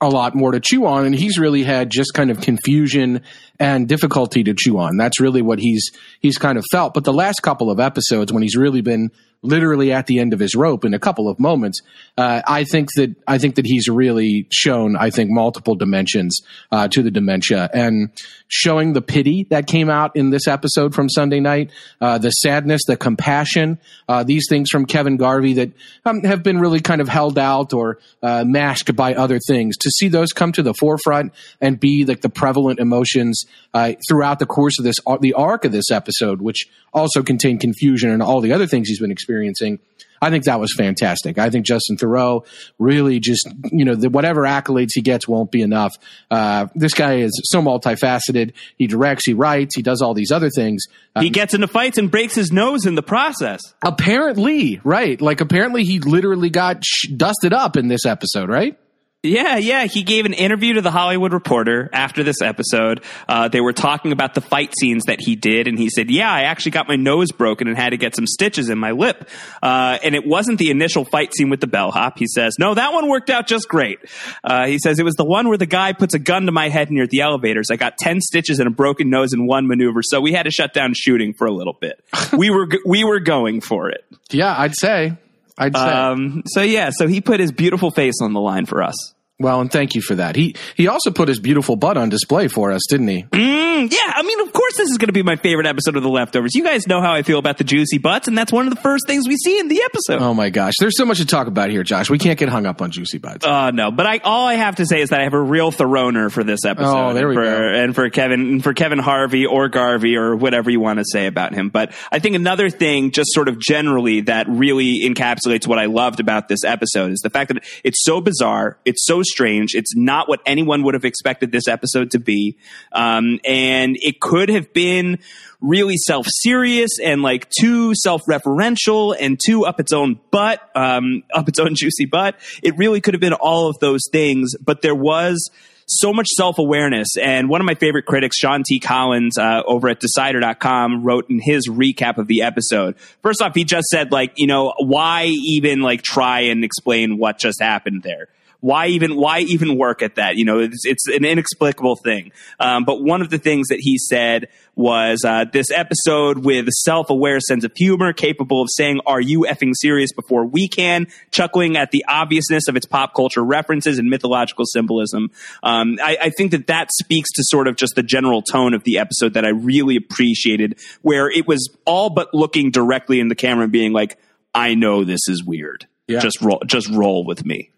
a 0.00 0.08
lot 0.08 0.34
more 0.34 0.52
to 0.52 0.60
chew 0.60 0.86
on. 0.86 1.06
And 1.06 1.14
he's 1.14 1.38
really 1.38 1.62
had 1.62 1.90
just 1.90 2.14
kind 2.14 2.30
of 2.30 2.40
confusion 2.40 3.22
and 3.58 3.88
difficulty 3.88 4.44
to 4.44 4.54
chew 4.56 4.78
on. 4.78 4.96
That's 4.96 5.20
really 5.20 5.42
what 5.42 5.58
he's, 5.58 5.90
he's 6.20 6.38
kind 6.38 6.58
of 6.58 6.64
felt. 6.70 6.94
But 6.94 7.04
the 7.04 7.12
last 7.12 7.40
couple 7.42 7.70
of 7.70 7.80
episodes 7.80 8.32
when 8.32 8.42
he's 8.42 8.56
really 8.56 8.80
been 8.80 9.10
literally 9.42 9.92
at 9.92 10.06
the 10.06 10.18
end 10.18 10.32
of 10.32 10.40
his 10.40 10.54
rope 10.54 10.84
in 10.84 10.94
a 10.94 10.98
couple 10.98 11.28
of 11.28 11.38
moments. 11.38 11.80
Uh, 12.16 12.42
I 12.46 12.64
think 12.64 12.88
that 12.96 13.14
I 13.26 13.38
think 13.38 13.54
that 13.56 13.66
he's 13.66 13.88
really 13.88 14.48
shown 14.50 14.96
I 14.96 15.10
think 15.10 15.30
multiple 15.30 15.74
dimensions 15.74 16.40
uh, 16.72 16.88
to 16.88 17.02
the 17.02 17.10
dementia 17.10 17.70
and 17.72 18.10
showing 18.48 18.94
the 18.94 19.02
pity 19.02 19.46
that 19.50 19.66
came 19.66 19.90
out 19.90 20.16
in 20.16 20.30
this 20.30 20.48
episode 20.48 20.94
from 20.94 21.08
Sunday 21.08 21.38
night, 21.38 21.70
uh, 22.00 22.18
the 22.18 22.30
sadness, 22.30 22.80
the 22.86 22.96
compassion, 22.96 23.78
uh, 24.08 24.24
these 24.24 24.46
things 24.48 24.70
from 24.70 24.86
Kevin 24.86 25.16
Garvey 25.16 25.54
that 25.54 25.70
um, 26.04 26.22
have 26.22 26.42
been 26.42 26.58
really 26.58 26.80
kind 26.80 27.00
of 27.00 27.08
held 27.08 27.38
out 27.38 27.72
or 27.72 27.98
uh, 28.22 28.44
masked 28.46 28.96
by 28.96 29.14
other 29.14 29.38
things. 29.46 29.76
To 29.78 29.90
see 29.90 30.08
those 30.08 30.32
come 30.32 30.52
to 30.52 30.62
the 30.62 30.74
forefront 30.74 31.32
and 31.60 31.78
be 31.78 32.04
like 32.04 32.22
the 32.22 32.30
prevalent 32.30 32.80
emotions 32.80 33.44
uh, 33.74 33.92
throughout 34.08 34.38
the 34.38 34.46
course 34.46 34.78
of 34.78 34.84
this 34.84 34.96
the 35.20 35.34
arc 35.34 35.64
of 35.64 35.72
this 35.72 35.90
episode, 35.90 36.40
which 36.40 36.68
also 36.92 37.22
contained 37.22 37.60
confusion 37.60 38.10
and 38.10 38.22
all 38.22 38.40
the 38.40 38.52
other 38.52 38.66
things 38.66 38.88
he's 38.88 39.00
been 39.00 39.10
experiencing. 39.10 39.78
I 40.20 40.30
think 40.30 40.46
that 40.46 40.58
was 40.58 40.74
fantastic. 40.76 41.38
I 41.38 41.48
think 41.48 41.64
Justin 41.64 41.96
Theroux 41.96 42.44
really 42.80 43.20
just, 43.20 43.48
you 43.70 43.84
know, 43.84 43.94
the, 43.94 44.10
whatever 44.10 44.42
accolades 44.42 44.88
he 44.94 45.00
gets 45.00 45.28
won't 45.28 45.52
be 45.52 45.62
enough. 45.62 45.92
Uh, 46.28 46.66
this 46.74 46.92
guy 46.92 47.18
is 47.18 47.30
so 47.44 47.62
multifaceted. 47.62 48.52
He 48.76 48.88
directs, 48.88 49.24
he 49.26 49.34
writes, 49.34 49.76
he 49.76 49.82
does 49.82 50.02
all 50.02 50.14
these 50.14 50.32
other 50.32 50.50
things. 50.50 50.82
Uh, 51.14 51.20
He 51.22 51.30
gets 51.30 51.54
into 51.54 51.68
fights 51.68 51.98
and 51.98 52.10
breaks 52.10 52.34
his 52.34 52.50
nose 52.50 52.84
in 52.84 52.96
the 52.96 53.02
process. 53.02 53.60
apparently, 53.80 54.80
right? 54.82 55.20
Like 55.20 55.40
apparently 55.40 55.84
he 55.84 56.00
literally 56.00 56.50
got 56.50 56.84
sh- 56.84 57.08
dusted 57.16 57.52
up 57.52 57.76
in 57.76 57.86
this 57.86 58.04
episode, 58.04 58.48
right? 58.48 58.76
Yeah, 59.24 59.56
yeah. 59.56 59.86
He 59.86 60.04
gave 60.04 60.26
an 60.26 60.32
interview 60.32 60.74
to 60.74 60.80
the 60.80 60.92
Hollywood 60.92 61.32
Reporter 61.32 61.90
after 61.92 62.22
this 62.22 62.40
episode. 62.40 63.02
Uh, 63.28 63.48
they 63.48 63.60
were 63.60 63.72
talking 63.72 64.12
about 64.12 64.34
the 64.34 64.40
fight 64.40 64.72
scenes 64.78 65.02
that 65.06 65.18
he 65.20 65.34
did, 65.34 65.66
and 65.66 65.76
he 65.76 65.90
said, 65.90 66.08
"Yeah, 66.08 66.30
I 66.30 66.42
actually 66.42 66.70
got 66.70 66.86
my 66.86 66.94
nose 66.94 67.32
broken 67.32 67.66
and 67.66 67.76
had 67.76 67.90
to 67.90 67.96
get 67.96 68.14
some 68.14 68.28
stitches 68.28 68.70
in 68.70 68.78
my 68.78 68.92
lip." 68.92 69.28
Uh, 69.60 69.98
and 70.04 70.14
it 70.14 70.24
wasn't 70.24 70.60
the 70.60 70.70
initial 70.70 71.04
fight 71.04 71.34
scene 71.34 71.50
with 71.50 71.60
the 71.60 71.66
bellhop. 71.66 72.16
He 72.16 72.28
says, 72.28 72.54
"No, 72.60 72.74
that 72.74 72.92
one 72.92 73.08
worked 73.08 73.28
out 73.28 73.48
just 73.48 73.68
great." 73.68 73.98
Uh, 74.44 74.66
he 74.68 74.78
says 74.78 75.00
it 75.00 75.04
was 75.04 75.16
the 75.16 75.24
one 75.24 75.48
where 75.48 75.58
the 75.58 75.66
guy 75.66 75.92
puts 75.94 76.14
a 76.14 76.20
gun 76.20 76.46
to 76.46 76.52
my 76.52 76.68
head 76.68 76.92
near 76.92 77.08
the 77.08 77.22
elevators. 77.22 77.72
I 77.72 77.76
got 77.76 77.98
ten 77.98 78.20
stitches 78.20 78.60
and 78.60 78.68
a 78.68 78.72
broken 78.72 79.10
nose 79.10 79.32
in 79.32 79.48
one 79.48 79.66
maneuver, 79.66 80.00
so 80.04 80.20
we 80.20 80.32
had 80.32 80.44
to 80.44 80.52
shut 80.52 80.72
down 80.72 80.94
shooting 80.94 81.34
for 81.34 81.48
a 81.48 81.52
little 81.52 81.76
bit. 81.80 82.04
we 82.38 82.50
were 82.50 82.68
we 82.86 83.02
were 83.02 83.18
going 83.18 83.62
for 83.62 83.90
it. 83.90 84.04
Yeah, 84.30 84.54
I'd 84.56 84.76
say. 84.76 85.16
I'd 85.58 85.76
say. 85.76 85.82
Um, 85.82 86.42
so 86.46 86.62
yeah, 86.62 86.90
so 86.92 87.06
he 87.06 87.20
put 87.20 87.40
his 87.40 87.52
beautiful 87.52 87.90
face 87.90 88.14
on 88.22 88.32
the 88.32 88.40
line 88.40 88.64
for 88.64 88.82
us. 88.82 88.94
Well, 89.40 89.60
and 89.60 89.70
thank 89.70 89.94
you 89.94 90.02
for 90.02 90.16
that. 90.16 90.34
He 90.34 90.56
he 90.74 90.88
also 90.88 91.10
put 91.10 91.28
his 91.28 91.38
beautiful 91.38 91.76
butt 91.76 91.96
on 91.96 92.08
display 92.08 92.48
for 92.48 92.72
us, 92.72 92.82
didn't 92.88 93.08
he? 93.08 93.22
Mm, 93.22 93.92
yeah, 93.92 94.12
I 94.16 94.22
mean, 94.22 94.40
of 94.40 94.52
course, 94.52 94.76
this 94.76 94.90
is 94.90 94.98
going 94.98 95.06
to 95.06 95.12
be 95.12 95.22
my 95.22 95.36
favorite 95.36 95.66
episode 95.66 95.96
of 95.96 96.02
The 96.02 96.08
Leftovers. 96.08 96.54
You 96.56 96.64
guys 96.64 96.88
know 96.88 97.00
how 97.00 97.12
I 97.12 97.22
feel 97.22 97.38
about 97.38 97.58
the 97.58 97.64
juicy 97.64 97.98
butts, 97.98 98.26
and 98.26 98.36
that's 98.36 98.52
one 98.52 98.66
of 98.66 98.74
the 98.74 98.80
first 98.80 99.06
things 99.06 99.28
we 99.28 99.36
see 99.36 99.58
in 99.58 99.68
the 99.68 99.80
episode. 99.82 100.22
Oh 100.22 100.34
my 100.34 100.50
gosh, 100.50 100.74
there's 100.80 100.96
so 100.96 101.04
much 101.04 101.18
to 101.18 101.26
talk 101.26 101.46
about 101.46 101.70
here, 101.70 101.84
Josh. 101.84 102.10
We 102.10 102.18
can't 102.18 102.38
get 102.38 102.48
hung 102.48 102.66
up 102.66 102.82
on 102.82 102.90
juicy 102.90 103.18
butts. 103.18 103.46
Uh, 103.46 103.70
no, 103.70 103.92
but 103.92 104.06
I 104.06 104.18
all 104.24 104.46
I 104.46 104.54
have 104.54 104.76
to 104.76 104.86
say 104.86 105.00
is 105.00 105.10
that 105.10 105.20
I 105.20 105.24
have 105.24 105.34
a 105.34 105.40
real 105.40 105.70
Thoreauner 105.70 106.32
for 106.32 106.42
this 106.42 106.64
episode. 106.64 107.10
Oh, 107.10 107.14
there 107.14 107.28
we 107.28 107.34
for, 107.34 107.44
go. 107.44 107.68
And 107.68 107.94
for 107.94 108.10
Kevin, 108.10 108.40
and 108.40 108.64
for 108.64 108.74
Kevin 108.74 108.98
Harvey 108.98 109.46
or 109.46 109.68
Garvey 109.68 110.16
or 110.16 110.34
whatever 110.34 110.70
you 110.70 110.80
want 110.80 110.98
to 110.98 111.04
say 111.04 111.26
about 111.26 111.54
him. 111.54 111.68
But 111.68 111.92
I 112.10 112.18
think 112.18 112.34
another 112.34 112.70
thing, 112.70 113.12
just 113.12 113.32
sort 113.32 113.48
of 113.48 113.60
generally, 113.60 114.22
that 114.22 114.48
really 114.48 115.02
encapsulates 115.04 115.66
what 115.68 115.78
I 115.78 115.86
loved 115.86 116.18
about 116.18 116.48
this 116.48 116.64
episode 116.64 117.12
is 117.12 117.20
the 117.20 117.30
fact 117.30 117.54
that 117.54 117.64
it's 117.84 118.04
so 118.04 118.20
bizarre, 118.20 118.78
it's 118.84 119.06
so 119.06 119.22
strange, 119.28 119.74
it's 119.74 119.94
not 119.94 120.28
what 120.28 120.40
anyone 120.46 120.82
would 120.82 120.94
have 120.94 121.04
expected 121.04 121.52
this 121.52 121.68
episode 121.68 122.10
to 122.12 122.18
be, 122.18 122.56
um, 122.92 123.40
and 123.44 123.96
it 124.00 124.20
could 124.20 124.48
have 124.48 124.72
been 124.72 125.18
really 125.60 125.96
self-serious 125.96 126.98
and 127.02 127.22
like 127.22 127.48
too 127.50 127.92
self-referential 127.94 129.16
and 129.18 129.40
too 129.44 129.64
up 129.64 129.80
its 129.80 129.92
own 129.92 130.20
butt, 130.30 130.60
um, 130.74 131.22
up 131.34 131.48
its 131.48 131.58
own 131.58 131.74
juicy 131.74 132.06
butt. 132.06 132.36
It 132.62 132.76
really 132.76 133.00
could 133.00 133.14
have 133.14 133.20
been 133.20 133.32
all 133.32 133.68
of 133.68 133.78
those 133.80 134.02
things, 134.12 134.54
but 134.56 134.82
there 134.82 134.94
was 134.94 135.50
so 135.88 136.12
much 136.12 136.28
self-awareness. 136.28 137.16
And 137.20 137.48
one 137.48 137.60
of 137.60 137.64
my 137.64 137.74
favorite 137.74 138.04
critics, 138.04 138.36
Sean 138.36 138.62
T. 138.62 138.78
Collins, 138.78 139.38
uh, 139.38 139.62
over 139.66 139.88
at 139.88 140.00
Decider.com 140.00 141.02
wrote 141.02 141.28
in 141.30 141.40
his 141.40 141.68
recap 141.68 142.18
of 142.18 142.26
the 142.26 142.42
episode. 142.42 142.96
First 143.22 143.40
off, 143.42 143.54
he 143.54 143.64
just 143.64 143.86
said 143.88 144.12
like, 144.12 144.34
you 144.36 144.46
know, 144.46 144.74
why 144.78 145.24
even 145.24 145.80
like 145.80 146.02
try 146.02 146.40
and 146.40 146.62
explain 146.62 147.18
what 147.18 147.38
just 147.38 147.60
happened 147.60 148.02
there? 148.02 148.28
Why 148.60 148.88
even 148.88 149.16
why 149.16 149.40
even 149.40 149.78
work 149.78 150.02
at 150.02 150.16
that? 150.16 150.36
You 150.36 150.44
know, 150.44 150.58
it's, 150.58 150.84
it's 150.84 151.06
an 151.08 151.24
inexplicable 151.24 151.96
thing. 151.96 152.32
Um, 152.58 152.84
but 152.84 153.02
one 153.02 153.22
of 153.22 153.30
the 153.30 153.38
things 153.38 153.68
that 153.68 153.78
he 153.80 153.98
said 153.98 154.48
was 154.74 155.24
uh, 155.24 155.44
this 155.52 155.70
episode 155.70 156.44
with 156.44 156.68
a 156.68 156.72
self-aware 156.72 157.40
sense 157.40 157.64
of 157.64 157.72
humor, 157.76 158.12
capable 158.12 158.62
of 158.62 158.68
saying 158.70 159.00
"Are 159.06 159.20
you 159.20 159.46
effing 159.48 159.72
serious?" 159.74 160.12
before 160.12 160.44
we 160.44 160.68
can, 160.68 161.06
chuckling 161.30 161.76
at 161.76 161.92
the 161.92 162.04
obviousness 162.08 162.68
of 162.68 162.76
its 162.76 162.86
pop 162.86 163.14
culture 163.14 163.44
references 163.44 163.98
and 163.98 164.10
mythological 164.10 164.64
symbolism. 164.66 165.30
Um, 165.62 165.98
I, 166.02 166.18
I 166.22 166.30
think 166.30 166.50
that 166.50 166.66
that 166.66 166.90
speaks 166.92 167.30
to 167.34 167.44
sort 167.46 167.68
of 167.68 167.76
just 167.76 167.94
the 167.94 168.02
general 168.02 168.42
tone 168.42 168.74
of 168.74 168.82
the 168.84 168.98
episode 168.98 169.34
that 169.34 169.44
I 169.44 169.50
really 169.50 169.96
appreciated, 169.96 170.80
where 171.02 171.30
it 171.30 171.46
was 171.46 171.68
all 171.84 172.10
but 172.10 172.34
looking 172.34 172.70
directly 172.70 173.20
in 173.20 173.28
the 173.28 173.36
camera 173.36 173.64
and 173.64 173.72
being 173.72 173.92
like, 173.92 174.18
"I 174.52 174.74
know 174.74 175.04
this 175.04 175.28
is 175.28 175.44
weird. 175.44 175.86
Yeah. 176.08 176.18
Just 176.20 176.40
roll, 176.40 176.60
just 176.66 176.88
roll 176.88 177.24
with 177.24 177.44
me." 177.44 177.70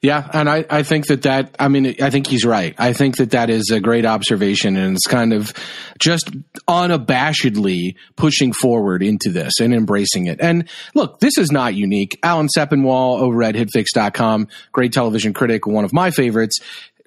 Yeah, 0.00 0.28
and 0.32 0.48
I, 0.48 0.64
I 0.70 0.84
think 0.84 1.08
that 1.08 1.22
that 1.22 1.56
I 1.58 1.66
mean 1.66 1.96
I 2.00 2.10
think 2.10 2.28
he's 2.28 2.44
right. 2.44 2.72
I 2.78 2.92
think 2.92 3.16
that 3.16 3.32
that 3.32 3.50
is 3.50 3.70
a 3.72 3.80
great 3.80 4.06
observation, 4.06 4.76
and 4.76 4.94
it's 4.94 5.08
kind 5.08 5.32
of 5.32 5.52
just 5.98 6.30
unabashedly 6.68 7.96
pushing 8.14 8.52
forward 8.52 9.02
into 9.02 9.30
this 9.30 9.54
and 9.60 9.74
embracing 9.74 10.26
it. 10.26 10.40
And 10.40 10.68
look, 10.94 11.18
this 11.18 11.36
is 11.36 11.50
not 11.50 11.74
unique. 11.74 12.16
Alan 12.22 12.46
Sepinwall 12.56 13.20
over 13.20 13.42
at 13.42 13.56
HitFix.com, 13.56 14.46
great 14.70 14.92
television 14.92 15.32
critic, 15.32 15.66
one 15.66 15.84
of 15.84 15.92
my 15.92 16.12
favorites, 16.12 16.60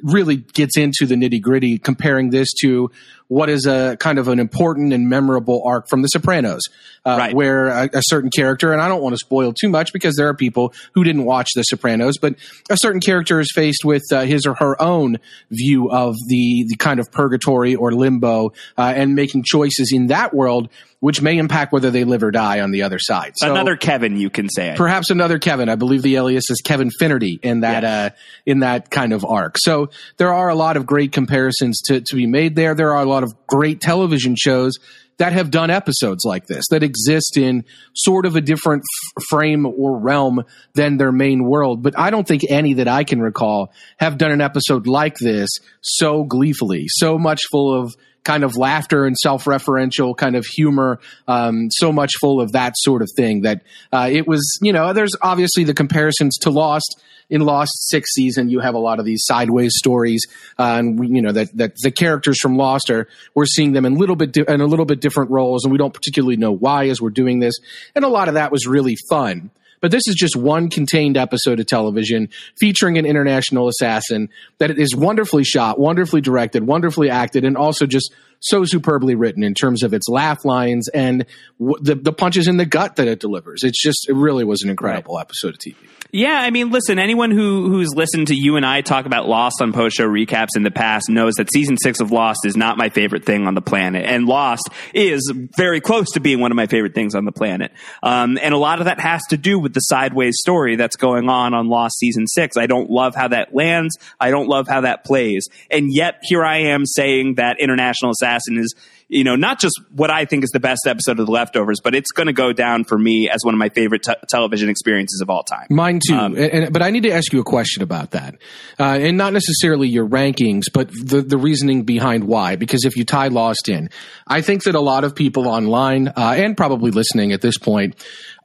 really 0.03 0.35
gets 0.35 0.77
into 0.77 1.05
the 1.05 1.15
nitty 1.15 1.41
gritty, 1.41 1.77
comparing 1.77 2.29
this 2.29 2.49
to 2.59 2.91
what 3.31 3.49
is 3.49 3.65
a 3.65 3.95
kind 4.01 4.19
of 4.19 4.27
an 4.27 4.39
important 4.39 4.91
and 4.91 5.07
memorable 5.07 5.63
arc 5.65 5.87
from 5.87 6.01
The 6.01 6.09
Sopranos, 6.09 6.63
uh, 7.05 7.15
Right. 7.17 7.33
where 7.33 7.67
a, 7.67 7.89
a 7.93 8.01
certain 8.03 8.29
character, 8.29 8.73
and 8.73 8.81
I 8.81 8.89
don't 8.89 9.01
want 9.01 9.13
to 9.13 9.17
spoil 9.19 9.53
too 9.53 9.69
much 9.69 9.93
because 9.93 10.17
there 10.17 10.27
are 10.27 10.33
people 10.33 10.73
who 10.95 11.05
didn't 11.05 11.23
watch 11.23 11.47
The 11.55 11.63
Sopranos, 11.63 12.17
but 12.17 12.35
a 12.69 12.75
certain 12.75 12.99
character 12.99 13.39
is 13.39 13.49
faced 13.55 13.85
with 13.85 14.03
uh, 14.11 14.23
his 14.25 14.45
or 14.45 14.55
her 14.55 14.79
own 14.81 15.17
view 15.49 15.89
of 15.89 16.15
the 16.27 16.65
the 16.67 16.75
kind 16.75 16.99
of 16.99 17.09
purgatory 17.09 17.73
or 17.73 17.93
limbo, 17.93 18.51
uh, 18.77 18.91
and 18.97 19.15
making 19.15 19.43
choices 19.43 19.93
in 19.93 20.07
that 20.07 20.33
world 20.33 20.67
which 20.99 21.19
may 21.19 21.39
impact 21.39 21.73
whether 21.73 21.89
they 21.89 22.03
live 22.03 22.21
or 22.21 22.29
die 22.29 22.59
on 22.59 22.69
the 22.69 22.83
other 22.83 22.99
side. 22.99 23.33
So, 23.37 23.49
Another 23.51 23.75
Kevin, 23.75 24.17
you 24.17 24.29
can 24.29 24.47
say. 24.49 24.75
perhaps 24.77 25.09
another 25.09 25.39
Kevin. 25.39 25.67
I 25.67 25.73
believe 25.73 26.03
the 26.03 26.15
alias 26.15 26.51
is 26.51 26.61
Kevin 26.63 26.91
Finnerty 26.91 27.39
in 27.41 27.61
that 27.61 27.83
uh, 27.83 28.09
in 28.45 28.59
that 28.59 28.91
kind 28.91 29.11
of 29.11 29.25
arc. 29.25 29.55
So 29.57 29.89
there 30.17 30.31
are 30.31 30.49
a 30.49 30.53
lot 30.53 30.77
of 30.77 30.85
great 30.85 31.11
comparisons 31.11 31.81
to 31.85 32.01
to 32.01 32.15
be 32.15 32.27
made 32.27 32.55
there. 32.55 32.75
There 32.75 32.93
are 32.93 33.01
a 33.01 33.09
lot 33.09 33.20
of 33.23 33.33
great 33.47 33.81
television 33.81 34.35
shows 34.37 34.73
that 35.17 35.33
have 35.33 35.51
done 35.51 35.69
episodes 35.69 36.23
like 36.25 36.47
this 36.47 36.65
that 36.71 36.81
exist 36.81 37.37
in 37.37 37.63
sort 37.93 38.25
of 38.25 38.35
a 38.35 38.41
different 38.41 38.81
f- 38.81 39.23
frame 39.29 39.67
or 39.67 39.99
realm 39.99 40.43
than 40.73 40.97
their 40.97 41.11
main 41.11 41.43
world. 41.43 41.83
But 41.83 41.97
I 41.97 42.09
don't 42.09 42.27
think 42.27 42.41
any 42.49 42.73
that 42.75 42.87
I 42.87 43.03
can 43.03 43.21
recall 43.21 43.71
have 43.97 44.17
done 44.17 44.31
an 44.31 44.41
episode 44.41 44.87
like 44.87 45.17
this 45.19 45.49
so 45.81 46.23
gleefully, 46.23 46.85
so 46.87 47.19
much 47.19 47.41
full 47.51 47.79
of 47.79 47.95
kind 48.23 48.43
of 48.43 48.55
laughter 48.57 49.05
and 49.05 49.17
self-referential 49.17 50.15
kind 50.15 50.35
of 50.35 50.45
humor, 50.45 50.99
um, 51.27 51.69
so 51.71 51.91
much 51.91 52.11
full 52.19 52.41
of 52.41 52.51
that 52.53 52.73
sort 52.77 53.01
of 53.01 53.09
thing 53.15 53.41
that 53.41 53.61
uh, 53.91 54.09
it 54.11 54.27
was. 54.27 54.59
You 54.61 54.73
know, 54.73 54.93
there's 54.93 55.15
obviously 55.21 55.63
the 55.63 55.73
comparisons 55.73 56.37
to 56.39 56.49
Lost. 56.49 57.01
In 57.31 57.41
Lost 57.41 57.71
sixth 57.89 58.11
season, 58.13 58.49
you 58.49 58.59
have 58.59 58.75
a 58.75 58.79
lot 58.79 58.99
of 58.99 59.05
these 59.05 59.23
sideways 59.23 59.73
stories, 59.77 60.27
uh, 60.59 60.75
and 60.77 60.99
we, 60.99 61.07
you 61.07 61.21
know 61.21 61.31
that 61.31 61.57
that 61.57 61.73
the 61.81 61.89
characters 61.89 62.37
from 62.39 62.57
Lost 62.57 62.91
are 62.91 63.07
we're 63.33 63.45
seeing 63.45 63.71
them 63.71 63.85
in 63.85 63.95
little 63.95 64.17
bit 64.17 64.33
di- 64.33 64.43
in 64.47 64.61
a 64.61 64.65
little 64.65 64.85
bit 64.85 64.99
different 64.99 65.31
roles, 65.31 65.63
and 65.63 65.71
we 65.71 65.77
don't 65.77 65.93
particularly 65.93 66.35
know 66.35 66.51
why 66.51 66.89
as 66.89 67.01
we're 67.01 67.09
doing 67.09 67.39
this. 67.39 67.55
And 67.95 68.05
a 68.05 68.09
lot 68.09 68.27
of 68.27 68.35
that 68.35 68.51
was 68.51 68.67
really 68.67 68.97
fun. 69.09 69.49
But 69.79 69.89
this 69.89 70.03
is 70.07 70.15
just 70.15 70.35
one 70.35 70.69
contained 70.69 71.17
episode 71.17 71.59
of 71.59 71.65
television 71.65 72.29
featuring 72.59 72.99
an 72.99 73.05
international 73.05 73.67
assassin 73.67 74.29
that 74.59 74.77
is 74.77 74.95
wonderfully 74.95 75.43
shot, 75.43 75.79
wonderfully 75.79 76.21
directed, 76.21 76.67
wonderfully 76.67 77.09
acted, 77.09 77.45
and 77.45 77.57
also 77.57 77.87
just 77.87 78.13
so 78.41 78.65
superbly 78.65 79.15
written 79.15 79.43
in 79.43 79.53
terms 79.53 79.83
of 79.83 79.93
its 79.93 80.09
laugh 80.09 80.43
lines 80.43 80.89
and 80.89 81.25
w- 81.59 81.77
the, 81.81 81.95
the 81.95 82.11
punches 82.13 82.47
in 82.47 82.57
the 82.57 82.65
gut 82.65 82.97
that 82.97 83.07
it 83.07 83.19
delivers. 83.19 83.63
It's 83.63 83.81
just, 83.81 84.09
it 84.09 84.13
really 84.13 84.43
was 84.43 84.63
an 84.63 84.69
incredible 84.69 85.19
episode 85.19 85.53
of 85.53 85.59
TV. 85.59 85.75
Yeah, 86.13 86.37
I 86.41 86.49
mean, 86.49 86.71
listen, 86.71 86.99
anyone 86.99 87.31
who 87.31 87.69
who's 87.69 87.95
listened 87.95 88.27
to 88.27 88.35
you 88.35 88.57
and 88.57 88.65
I 88.65 88.81
talk 88.81 89.05
about 89.05 89.29
Lost 89.29 89.61
on 89.61 89.71
post 89.71 89.95
show 89.95 90.05
recaps 90.05 90.57
in 90.57 90.63
the 90.63 90.71
past 90.71 91.09
knows 91.09 91.35
that 91.35 91.49
season 91.53 91.77
six 91.81 92.01
of 92.01 92.11
Lost 92.11 92.45
is 92.45 92.57
not 92.57 92.77
my 92.77 92.89
favorite 92.89 93.23
thing 93.23 93.47
on 93.47 93.55
the 93.55 93.61
planet, 93.61 94.05
and 94.05 94.25
Lost 94.25 94.67
is 94.93 95.31
very 95.55 95.79
close 95.79 96.11
to 96.11 96.19
being 96.19 96.41
one 96.41 96.51
of 96.51 96.57
my 96.57 96.67
favorite 96.67 96.93
things 96.93 97.15
on 97.15 97.23
the 97.23 97.31
planet. 97.31 97.71
Um, 98.03 98.37
and 98.41 98.53
a 98.53 98.57
lot 98.57 98.79
of 98.79 98.85
that 98.85 98.99
has 98.99 99.21
to 99.29 99.37
do 99.37 99.57
with 99.57 99.73
the 99.73 99.79
sideways 99.79 100.35
story 100.37 100.75
that's 100.75 100.97
going 100.97 101.29
on 101.29 101.53
on 101.53 101.69
Lost 101.69 101.97
season 101.99 102.27
six. 102.27 102.57
I 102.57 102.65
don't 102.65 102.89
love 102.89 103.15
how 103.15 103.29
that 103.29 103.55
lands. 103.55 103.97
I 104.19 104.31
don't 104.31 104.49
love 104.49 104.67
how 104.67 104.81
that 104.81 105.05
plays, 105.05 105.47
and 105.69 105.87
yet 105.93 106.15
here 106.23 106.43
I 106.43 106.57
am 106.57 106.85
saying 106.85 107.35
that 107.35 107.61
International 107.61 108.11
Assassin 108.11 108.30
is 108.47 108.73
you 109.11 109.25
know, 109.25 109.35
not 109.35 109.59
just 109.59 109.75
what 109.93 110.09
I 110.09 110.23
think 110.23 110.45
is 110.45 110.51
the 110.51 110.61
best 110.61 110.87
episode 110.87 111.19
of 111.19 111.25
The 111.25 111.31
Leftovers, 111.33 111.81
but 111.83 111.93
it's 111.93 112.11
going 112.11 112.27
to 112.27 112.33
go 112.33 112.53
down 112.53 112.85
for 112.85 112.97
me 112.97 113.29
as 113.29 113.41
one 113.43 113.53
of 113.53 113.57
my 113.57 113.67
favorite 113.67 114.03
te- 114.03 114.13
television 114.29 114.69
experiences 114.69 115.19
of 115.19 115.29
all 115.29 115.43
time. 115.43 115.67
Mine 115.69 115.99
too. 116.07 116.15
Um, 116.15 116.33
and, 116.37 116.51
and- 116.53 116.73
but 116.73 116.81
I 116.81 116.91
need 116.91 117.03
to 117.03 117.11
ask 117.11 117.33
you 117.33 117.41
a 117.41 117.43
question 117.43 117.83
about 117.83 118.11
that, 118.11 118.35
uh, 118.79 118.83
and 119.01 119.17
not 119.17 119.33
necessarily 119.33 119.89
your 119.89 120.07
rankings, 120.07 120.63
but 120.73 120.89
the 120.91 121.21
the 121.21 121.37
reasoning 121.37 121.83
behind 121.83 122.23
why. 122.23 122.55
Because 122.55 122.85
if 122.85 122.95
you 122.95 123.03
tie 123.03 123.27
Lost 123.27 123.67
in, 123.67 123.89
I 124.27 124.39
think 124.41 124.63
that 124.63 124.75
a 124.75 124.79
lot 124.79 125.03
of 125.03 125.13
people 125.13 125.45
online 125.45 126.07
uh, 126.07 126.35
and 126.37 126.55
probably 126.55 126.91
listening 126.91 127.33
at 127.33 127.41
this 127.41 127.57
point 127.57 127.95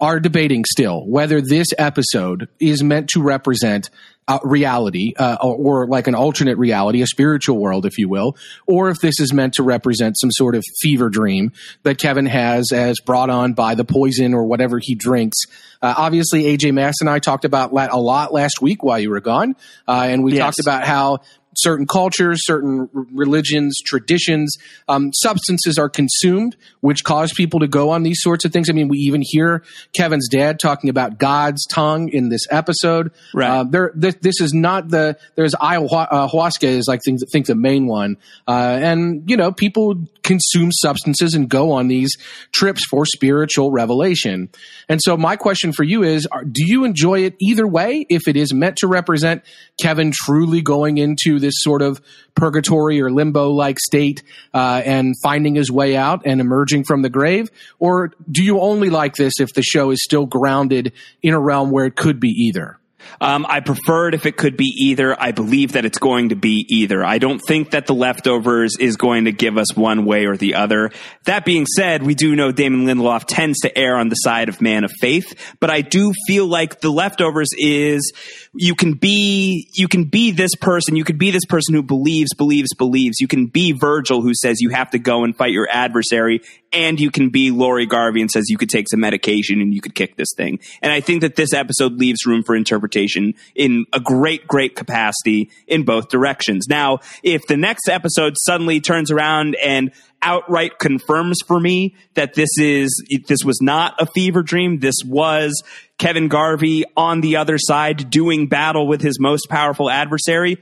are 0.00 0.18
debating 0.18 0.64
still 0.68 1.06
whether 1.06 1.40
this 1.40 1.68
episode 1.78 2.48
is 2.58 2.82
meant 2.82 3.08
to 3.10 3.22
represent. 3.22 3.88
Uh, 4.28 4.40
reality, 4.42 5.12
uh, 5.16 5.36
or, 5.40 5.84
or 5.84 5.86
like 5.86 6.08
an 6.08 6.14
alternate 6.16 6.58
reality, 6.58 7.00
a 7.00 7.06
spiritual 7.06 7.58
world, 7.58 7.86
if 7.86 7.96
you 7.96 8.08
will, 8.08 8.36
or 8.66 8.90
if 8.90 8.98
this 8.98 9.20
is 9.20 9.32
meant 9.32 9.54
to 9.54 9.62
represent 9.62 10.18
some 10.18 10.32
sort 10.32 10.56
of 10.56 10.64
fever 10.80 11.08
dream 11.08 11.52
that 11.84 11.96
Kevin 11.96 12.26
has 12.26 12.72
as 12.72 12.98
brought 12.98 13.30
on 13.30 13.52
by 13.52 13.76
the 13.76 13.84
poison 13.84 14.34
or 14.34 14.44
whatever 14.44 14.80
he 14.82 14.96
drinks. 14.96 15.36
Uh, 15.80 15.94
obviously, 15.96 16.42
AJ 16.42 16.74
Mass 16.74 16.96
and 17.00 17.08
I 17.08 17.20
talked 17.20 17.44
about 17.44 17.72
that 17.72 17.92
a 17.92 17.98
lot 17.98 18.32
last 18.32 18.60
week 18.60 18.82
while 18.82 18.98
you 18.98 19.10
were 19.10 19.20
gone, 19.20 19.54
uh, 19.86 20.06
and 20.08 20.24
we 20.24 20.32
Yes. 20.32 20.40
talked 20.40 20.58
about 20.60 20.84
how 20.84 21.18
certain 21.58 21.86
cultures, 21.86 22.40
certain 22.44 22.88
religions, 22.92 23.80
traditions, 23.84 24.56
um, 24.88 25.12
substances 25.12 25.78
are 25.78 25.88
consumed, 25.88 26.56
which 26.80 27.04
cause 27.04 27.32
people 27.32 27.60
to 27.60 27.68
go 27.68 27.90
on 27.90 28.02
these 28.02 28.18
sorts 28.20 28.44
of 28.44 28.52
things. 28.52 28.68
I 28.70 28.72
mean, 28.72 28.88
we 28.88 28.98
even 28.98 29.22
hear 29.24 29.62
Kevin's 29.94 30.28
dad 30.28 30.58
talking 30.58 30.90
about 30.90 31.18
God's 31.18 31.66
tongue 31.66 32.08
in 32.08 32.28
this 32.28 32.46
episode. 32.50 33.12
Right. 33.34 33.48
Uh, 33.48 33.64
there, 33.64 33.92
this, 33.94 34.16
this 34.20 34.40
is 34.40 34.52
not 34.52 34.88
the. 34.88 35.18
There's 35.34 35.54
ayahuasca 35.54 36.64
is 36.64 36.86
like 36.88 37.00
think, 37.04 37.20
think 37.30 37.46
the 37.46 37.54
main 37.54 37.86
one, 37.86 38.16
uh, 38.46 38.78
and 38.80 39.28
you 39.28 39.36
know 39.36 39.52
people 39.52 40.06
consume 40.22 40.70
substances 40.72 41.34
and 41.34 41.48
go 41.48 41.72
on 41.72 41.88
these 41.88 42.16
trips 42.52 42.84
for 42.84 43.06
spiritual 43.06 43.70
revelation. 43.70 44.50
And 44.88 45.00
so 45.02 45.16
my 45.16 45.36
question 45.36 45.72
for 45.72 45.84
you 45.84 46.02
is: 46.02 46.26
are, 46.26 46.44
Do 46.44 46.66
you 46.66 46.84
enjoy 46.84 47.20
it 47.20 47.36
either 47.40 47.66
way? 47.66 48.06
If 48.08 48.28
it 48.28 48.36
is 48.36 48.52
meant 48.52 48.76
to 48.78 48.86
represent 48.86 49.42
Kevin 49.80 50.12
truly 50.12 50.62
going 50.62 50.98
into 50.98 51.38
this 51.46 51.54
sort 51.58 51.82
of 51.82 52.00
purgatory 52.34 53.00
or 53.00 53.10
limbo 53.10 53.50
like 53.50 53.78
state 53.78 54.22
uh, 54.52 54.82
and 54.84 55.14
finding 55.22 55.54
his 55.54 55.70
way 55.70 55.96
out 55.96 56.22
and 56.24 56.40
emerging 56.40 56.84
from 56.84 57.02
the 57.02 57.08
grave, 57.08 57.48
or 57.78 58.12
do 58.30 58.42
you 58.42 58.60
only 58.60 58.90
like 58.90 59.14
this 59.14 59.34
if 59.40 59.54
the 59.54 59.62
show 59.62 59.90
is 59.90 60.02
still 60.02 60.26
grounded 60.26 60.92
in 61.22 61.32
a 61.32 61.40
realm 61.40 61.70
where 61.70 61.86
it 61.86 61.96
could 61.96 62.20
be 62.20 62.28
either? 62.28 62.78
Um, 63.20 63.46
I 63.48 63.60
prefer 63.60 64.08
it 64.08 64.14
if 64.14 64.26
it 64.26 64.36
could 64.36 64.56
be 64.56 64.72
either. 64.76 65.18
I 65.18 65.32
believe 65.32 65.72
that 65.72 65.84
it's 65.84 65.98
going 65.98 66.30
to 66.30 66.36
be 66.36 66.66
either. 66.68 67.04
I 67.04 67.18
don't 67.18 67.38
think 67.38 67.70
that 67.70 67.86
the 67.86 67.94
leftovers 67.94 68.76
is 68.78 68.96
going 68.96 69.24
to 69.24 69.32
give 69.32 69.56
us 69.56 69.74
one 69.76 70.04
way 70.04 70.26
or 70.26 70.36
the 70.36 70.54
other. 70.54 70.90
That 71.24 71.44
being 71.44 71.66
said, 71.66 72.02
we 72.02 72.14
do 72.14 72.36
know 72.36 72.52
Damon 72.52 72.86
Lindelof 72.86 73.24
tends 73.26 73.60
to 73.60 73.78
err 73.78 73.96
on 73.96 74.08
the 74.08 74.16
side 74.16 74.48
of 74.48 74.60
man 74.60 74.84
of 74.84 74.92
faith, 75.00 75.56
but 75.60 75.70
I 75.70 75.80
do 75.80 76.12
feel 76.26 76.46
like 76.46 76.80
the 76.80 76.90
leftovers 76.90 77.48
is 77.56 78.12
you 78.58 78.74
can 78.74 78.94
be 78.94 79.68
you 79.74 79.88
can 79.88 80.04
be 80.04 80.30
this 80.30 80.54
person, 80.54 80.96
you 80.96 81.04
could 81.04 81.18
be 81.18 81.30
this 81.30 81.44
person 81.44 81.74
who 81.74 81.82
believes, 81.82 82.34
believes, 82.34 82.74
believes. 82.74 83.20
You 83.20 83.28
can 83.28 83.46
be 83.46 83.72
Virgil 83.72 84.22
who 84.22 84.32
says 84.34 84.60
you 84.60 84.70
have 84.70 84.90
to 84.90 84.98
go 84.98 85.24
and 85.24 85.36
fight 85.36 85.52
your 85.52 85.68
adversary, 85.70 86.40
and 86.72 86.98
you 86.98 87.10
can 87.10 87.30
be 87.30 87.50
Lori 87.50 87.86
Garvey 87.86 88.20
and 88.20 88.30
says 88.30 88.44
you 88.48 88.58
could 88.58 88.70
take 88.70 88.88
some 88.88 89.00
medication 89.00 89.60
and 89.60 89.74
you 89.74 89.80
could 89.80 89.94
kick 89.94 90.16
this 90.16 90.32
thing. 90.36 90.58
And 90.82 90.92
I 90.92 91.00
think 91.00 91.20
that 91.22 91.36
this 91.36 91.52
episode 91.52 91.94
leaves 91.94 92.26
room 92.26 92.42
for 92.42 92.56
interpretation 92.56 93.34
in 93.54 93.86
a 93.92 94.00
great, 94.00 94.46
great 94.46 94.76
capacity 94.76 95.50
in 95.66 95.84
both 95.84 96.08
directions. 96.08 96.66
Now, 96.68 97.00
if 97.22 97.46
the 97.46 97.56
next 97.56 97.88
episode 97.88 98.34
suddenly 98.38 98.80
turns 98.80 99.10
around 99.10 99.56
and 99.62 99.92
outright 100.26 100.78
confirms 100.78 101.38
for 101.46 101.58
me 101.58 101.94
that 102.14 102.34
this 102.34 102.50
is 102.58 102.90
this 103.26 103.44
was 103.44 103.60
not 103.62 103.94
a 104.00 104.06
fever 104.06 104.42
dream, 104.42 104.80
this 104.80 104.96
was 105.06 105.62
Kevin 105.98 106.28
Garvey 106.28 106.84
on 106.96 107.20
the 107.20 107.36
other 107.36 107.56
side 107.58 108.10
doing 108.10 108.48
battle 108.48 108.86
with 108.86 109.00
his 109.00 109.18
most 109.18 109.48
powerful 109.48 109.88
adversary, 109.88 110.58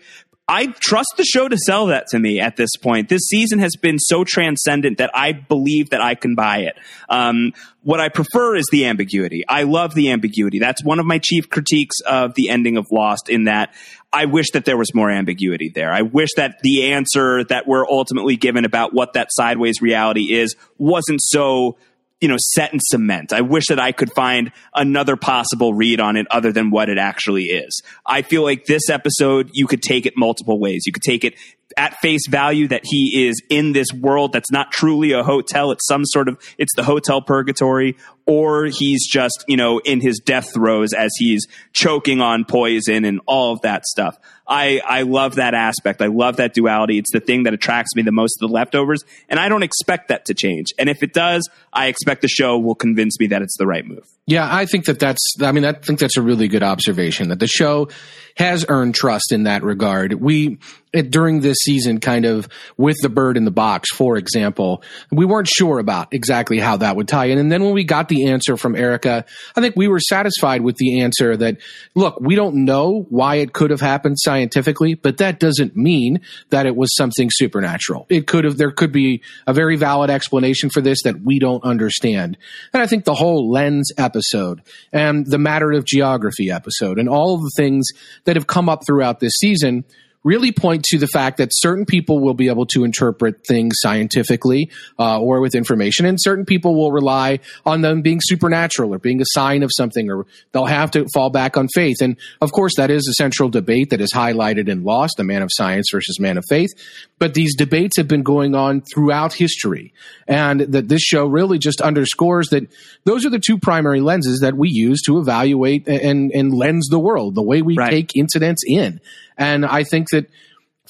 I 0.46 0.66
trust 0.66 1.14
the 1.16 1.24
show 1.24 1.48
to 1.48 1.56
sell 1.56 1.86
that 1.86 2.08
to 2.08 2.18
me 2.18 2.38
at 2.38 2.56
this 2.56 2.76
point. 2.76 3.08
This 3.08 3.22
season 3.28 3.60
has 3.60 3.76
been 3.80 3.98
so 3.98 4.24
transcendent 4.24 4.98
that 4.98 5.10
I 5.14 5.32
believe 5.32 5.90
that 5.90 6.02
I 6.02 6.14
can 6.14 6.34
buy 6.34 6.58
it. 6.58 6.76
Um, 7.08 7.54
what 7.82 7.98
I 7.98 8.10
prefer 8.10 8.54
is 8.54 8.66
the 8.70 8.84
ambiguity. 8.84 9.44
I 9.48 9.62
love 9.62 9.94
the 9.94 10.10
ambiguity. 10.10 10.58
That's 10.58 10.84
one 10.84 10.98
of 10.98 11.06
my 11.06 11.18
chief 11.18 11.48
critiques 11.48 12.00
of 12.00 12.34
the 12.34 12.50
ending 12.50 12.76
of 12.76 12.86
Lost 12.90 13.30
in 13.30 13.44
that 13.44 13.74
I 14.14 14.26
wish 14.26 14.52
that 14.52 14.64
there 14.64 14.76
was 14.76 14.94
more 14.94 15.10
ambiguity 15.10 15.70
there. 15.74 15.92
I 15.92 16.02
wish 16.02 16.30
that 16.36 16.60
the 16.62 16.92
answer 16.92 17.42
that 17.44 17.66
we're 17.66 17.84
ultimately 17.86 18.36
given 18.36 18.64
about 18.64 18.94
what 18.94 19.14
that 19.14 19.28
sideways 19.30 19.82
reality 19.82 20.32
is 20.32 20.54
wasn't 20.78 21.20
so 21.20 21.76
you 22.20 22.28
know, 22.28 22.36
set 22.38 22.72
in 22.72 22.78
cement. 22.80 23.34
I 23.34 23.42
wish 23.42 23.66
that 23.68 23.78
I 23.78 23.92
could 23.92 24.10
find 24.14 24.50
another 24.72 25.14
possible 25.14 25.74
read 25.74 26.00
on 26.00 26.16
it 26.16 26.26
other 26.30 26.52
than 26.52 26.70
what 26.70 26.88
it 26.88 26.96
actually 26.96 27.44
is. 27.44 27.82
I 28.06 28.22
feel 28.22 28.42
like 28.42 28.64
this 28.64 28.88
episode, 28.88 29.50
you 29.52 29.66
could 29.66 29.82
take 29.82 30.06
it 30.06 30.14
multiple 30.16 30.58
ways. 30.58 30.84
You 30.86 30.92
could 30.92 31.02
take 31.02 31.24
it 31.24 31.34
at 31.76 31.94
face 31.98 32.26
value 32.28 32.68
that 32.68 32.82
he 32.84 33.28
is 33.28 33.40
in 33.48 33.72
this 33.72 33.88
world 33.92 34.32
that's 34.32 34.50
not 34.50 34.72
truly 34.72 35.12
a 35.12 35.22
hotel. 35.22 35.70
It's 35.70 35.86
some 35.86 36.04
sort 36.04 36.28
of, 36.28 36.38
it's 36.58 36.74
the 36.76 36.84
hotel 36.84 37.22
purgatory, 37.22 37.96
or 38.26 38.66
he's 38.66 39.06
just, 39.06 39.44
you 39.48 39.56
know, 39.56 39.80
in 39.80 40.00
his 40.00 40.18
death 40.18 40.52
throes 40.54 40.92
as 40.92 41.10
he's 41.18 41.46
choking 41.72 42.20
on 42.20 42.44
poison 42.44 43.04
and 43.04 43.20
all 43.26 43.52
of 43.52 43.60
that 43.62 43.84
stuff. 43.84 44.18
I, 44.46 44.80
I 44.86 45.02
love 45.02 45.36
that 45.36 45.54
aspect. 45.54 46.02
I 46.02 46.06
love 46.06 46.36
that 46.36 46.52
duality. 46.52 46.98
It's 46.98 47.10
the 47.12 47.20
thing 47.20 47.44
that 47.44 47.54
attracts 47.54 47.94
me 47.96 48.02
the 48.02 48.12
most 48.12 48.36
of 48.40 48.48
the 48.48 48.54
leftovers, 48.54 49.02
and 49.28 49.40
I 49.40 49.48
don't 49.48 49.62
expect 49.62 50.08
that 50.08 50.26
to 50.26 50.34
change. 50.34 50.68
And 50.78 50.90
if 50.90 51.02
it 51.02 51.14
does, 51.14 51.48
I 51.72 51.86
expect 51.86 52.20
the 52.20 52.28
show 52.28 52.58
will 52.58 52.74
convince 52.74 53.18
me 53.18 53.28
that 53.28 53.40
it's 53.40 53.56
the 53.56 53.66
right 53.66 53.86
move. 53.86 54.06
Yeah, 54.26 54.46
I 54.50 54.66
think 54.66 54.84
that 54.84 54.98
that's. 54.98 55.20
I 55.40 55.52
mean, 55.52 55.64
I 55.64 55.72
think 55.72 55.98
that's 55.98 56.18
a 56.18 56.22
really 56.22 56.48
good 56.48 56.62
observation. 56.62 57.28
That 57.28 57.40
the 57.40 57.46
show 57.46 57.88
has 58.36 58.66
earned 58.68 58.94
trust 58.94 59.32
in 59.32 59.44
that 59.44 59.62
regard. 59.62 60.14
We 60.14 60.58
during 61.02 61.40
this 61.40 61.58
season, 61.58 62.00
kind 62.00 62.24
of 62.24 62.48
with 62.76 62.96
the 63.02 63.08
bird 63.08 63.36
in 63.36 63.44
the 63.44 63.50
box, 63.50 63.90
for 63.92 64.16
example, 64.16 64.82
we 65.10 65.24
weren't 65.24 65.48
sure 65.48 65.78
about 65.78 66.12
exactly 66.12 66.58
how 66.58 66.76
that 66.76 66.96
would 66.96 67.08
tie 67.08 67.26
in. 67.26 67.38
And 67.38 67.50
then 67.50 67.64
when 67.64 67.74
we 67.74 67.84
got 67.84 68.08
the 68.08 68.28
answer 68.28 68.56
from 68.56 68.76
Erica, 68.76 69.24
I 69.56 69.60
think 69.60 69.76
we 69.76 69.88
were 69.88 70.00
satisfied 70.00 70.62
with 70.62 70.76
the 70.76 71.00
answer 71.00 71.36
that, 71.36 71.58
look, 71.94 72.18
we 72.20 72.34
don't 72.34 72.64
know 72.64 73.06
why 73.08 73.36
it 73.36 73.52
could 73.52 73.70
have 73.70 73.80
happened 73.80 74.18
scientifically, 74.18 74.94
but 74.94 75.18
that 75.18 75.40
doesn't 75.40 75.76
mean 75.76 76.20
that 76.50 76.66
it 76.66 76.76
was 76.76 76.94
something 76.94 77.28
supernatural. 77.30 78.06
It 78.08 78.26
could 78.26 78.44
have, 78.44 78.56
there 78.56 78.70
could 78.70 78.92
be 78.92 79.22
a 79.46 79.52
very 79.52 79.76
valid 79.76 80.10
explanation 80.10 80.70
for 80.70 80.80
this 80.80 81.02
that 81.02 81.20
we 81.22 81.38
don't 81.38 81.64
understand. 81.64 82.38
And 82.72 82.82
I 82.82 82.86
think 82.86 83.04
the 83.04 83.14
whole 83.14 83.50
lens 83.50 83.90
episode 83.98 84.62
and 84.92 85.26
the 85.26 85.38
matter 85.38 85.72
of 85.72 85.84
geography 85.84 86.50
episode 86.50 86.98
and 86.98 87.08
all 87.08 87.34
of 87.34 87.40
the 87.42 87.52
things 87.56 87.88
that 88.24 88.36
have 88.36 88.46
come 88.46 88.68
up 88.68 88.86
throughout 88.86 89.20
this 89.20 89.34
season 89.40 89.84
really 90.24 90.50
point 90.50 90.82
to 90.84 90.98
the 90.98 91.06
fact 91.06 91.36
that 91.36 91.50
certain 91.52 91.84
people 91.84 92.18
will 92.18 92.34
be 92.34 92.48
able 92.48 92.66
to 92.66 92.82
interpret 92.82 93.46
things 93.46 93.74
scientifically 93.78 94.70
uh, 94.98 95.20
or 95.20 95.40
with 95.40 95.54
information, 95.54 96.06
and 96.06 96.18
certain 96.20 96.44
people 96.44 96.74
will 96.74 96.90
rely 96.90 97.38
on 97.64 97.82
them 97.82 98.02
being 98.02 98.20
supernatural 98.22 98.92
or 98.94 98.98
being 98.98 99.20
a 99.20 99.26
sign 99.28 99.62
of 99.62 99.70
something, 99.72 100.10
or 100.10 100.26
they'll 100.52 100.64
have 100.64 100.90
to 100.90 101.06
fall 101.12 101.30
back 101.30 101.56
on 101.56 101.68
faith. 101.74 101.98
And 102.00 102.16
of 102.40 102.52
course, 102.52 102.72
that 102.76 102.90
is 102.90 103.06
a 103.06 103.12
central 103.14 103.48
debate 103.48 103.90
that 103.90 104.00
is 104.00 104.12
highlighted 104.12 104.68
in 104.68 104.82
Lost, 104.82 105.18
the 105.18 105.24
man 105.24 105.42
of 105.42 105.50
science 105.52 105.86
versus 105.92 106.18
man 106.18 106.38
of 106.38 106.44
faith. 106.48 106.70
But 107.18 107.34
these 107.34 107.54
debates 107.54 107.96
have 107.96 108.08
been 108.08 108.22
going 108.22 108.54
on 108.54 108.80
throughout 108.80 109.34
history, 109.34 109.92
and 110.26 110.60
that 110.60 110.88
this 110.88 111.02
show 111.02 111.26
really 111.26 111.58
just 111.58 111.80
underscores 111.80 112.48
that 112.48 112.66
those 113.04 113.26
are 113.26 113.30
the 113.30 113.38
two 113.38 113.58
primary 113.58 114.00
lenses 114.00 114.40
that 114.40 114.56
we 114.56 114.70
use 114.70 115.02
to 115.02 115.18
evaluate 115.18 115.86
and, 115.86 116.32
and 116.32 116.54
lens 116.54 116.88
the 116.90 116.98
world, 116.98 117.34
the 117.34 117.42
way 117.42 117.60
we 117.62 117.76
Right. 117.76 117.90
take 117.90 118.16
incidents 118.16 118.62
in. 118.66 119.00
And 119.36 119.64
I 119.64 119.84
think 119.84 120.08
that 120.10 120.28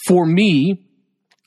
for 0.07 0.27
me, 0.27 0.85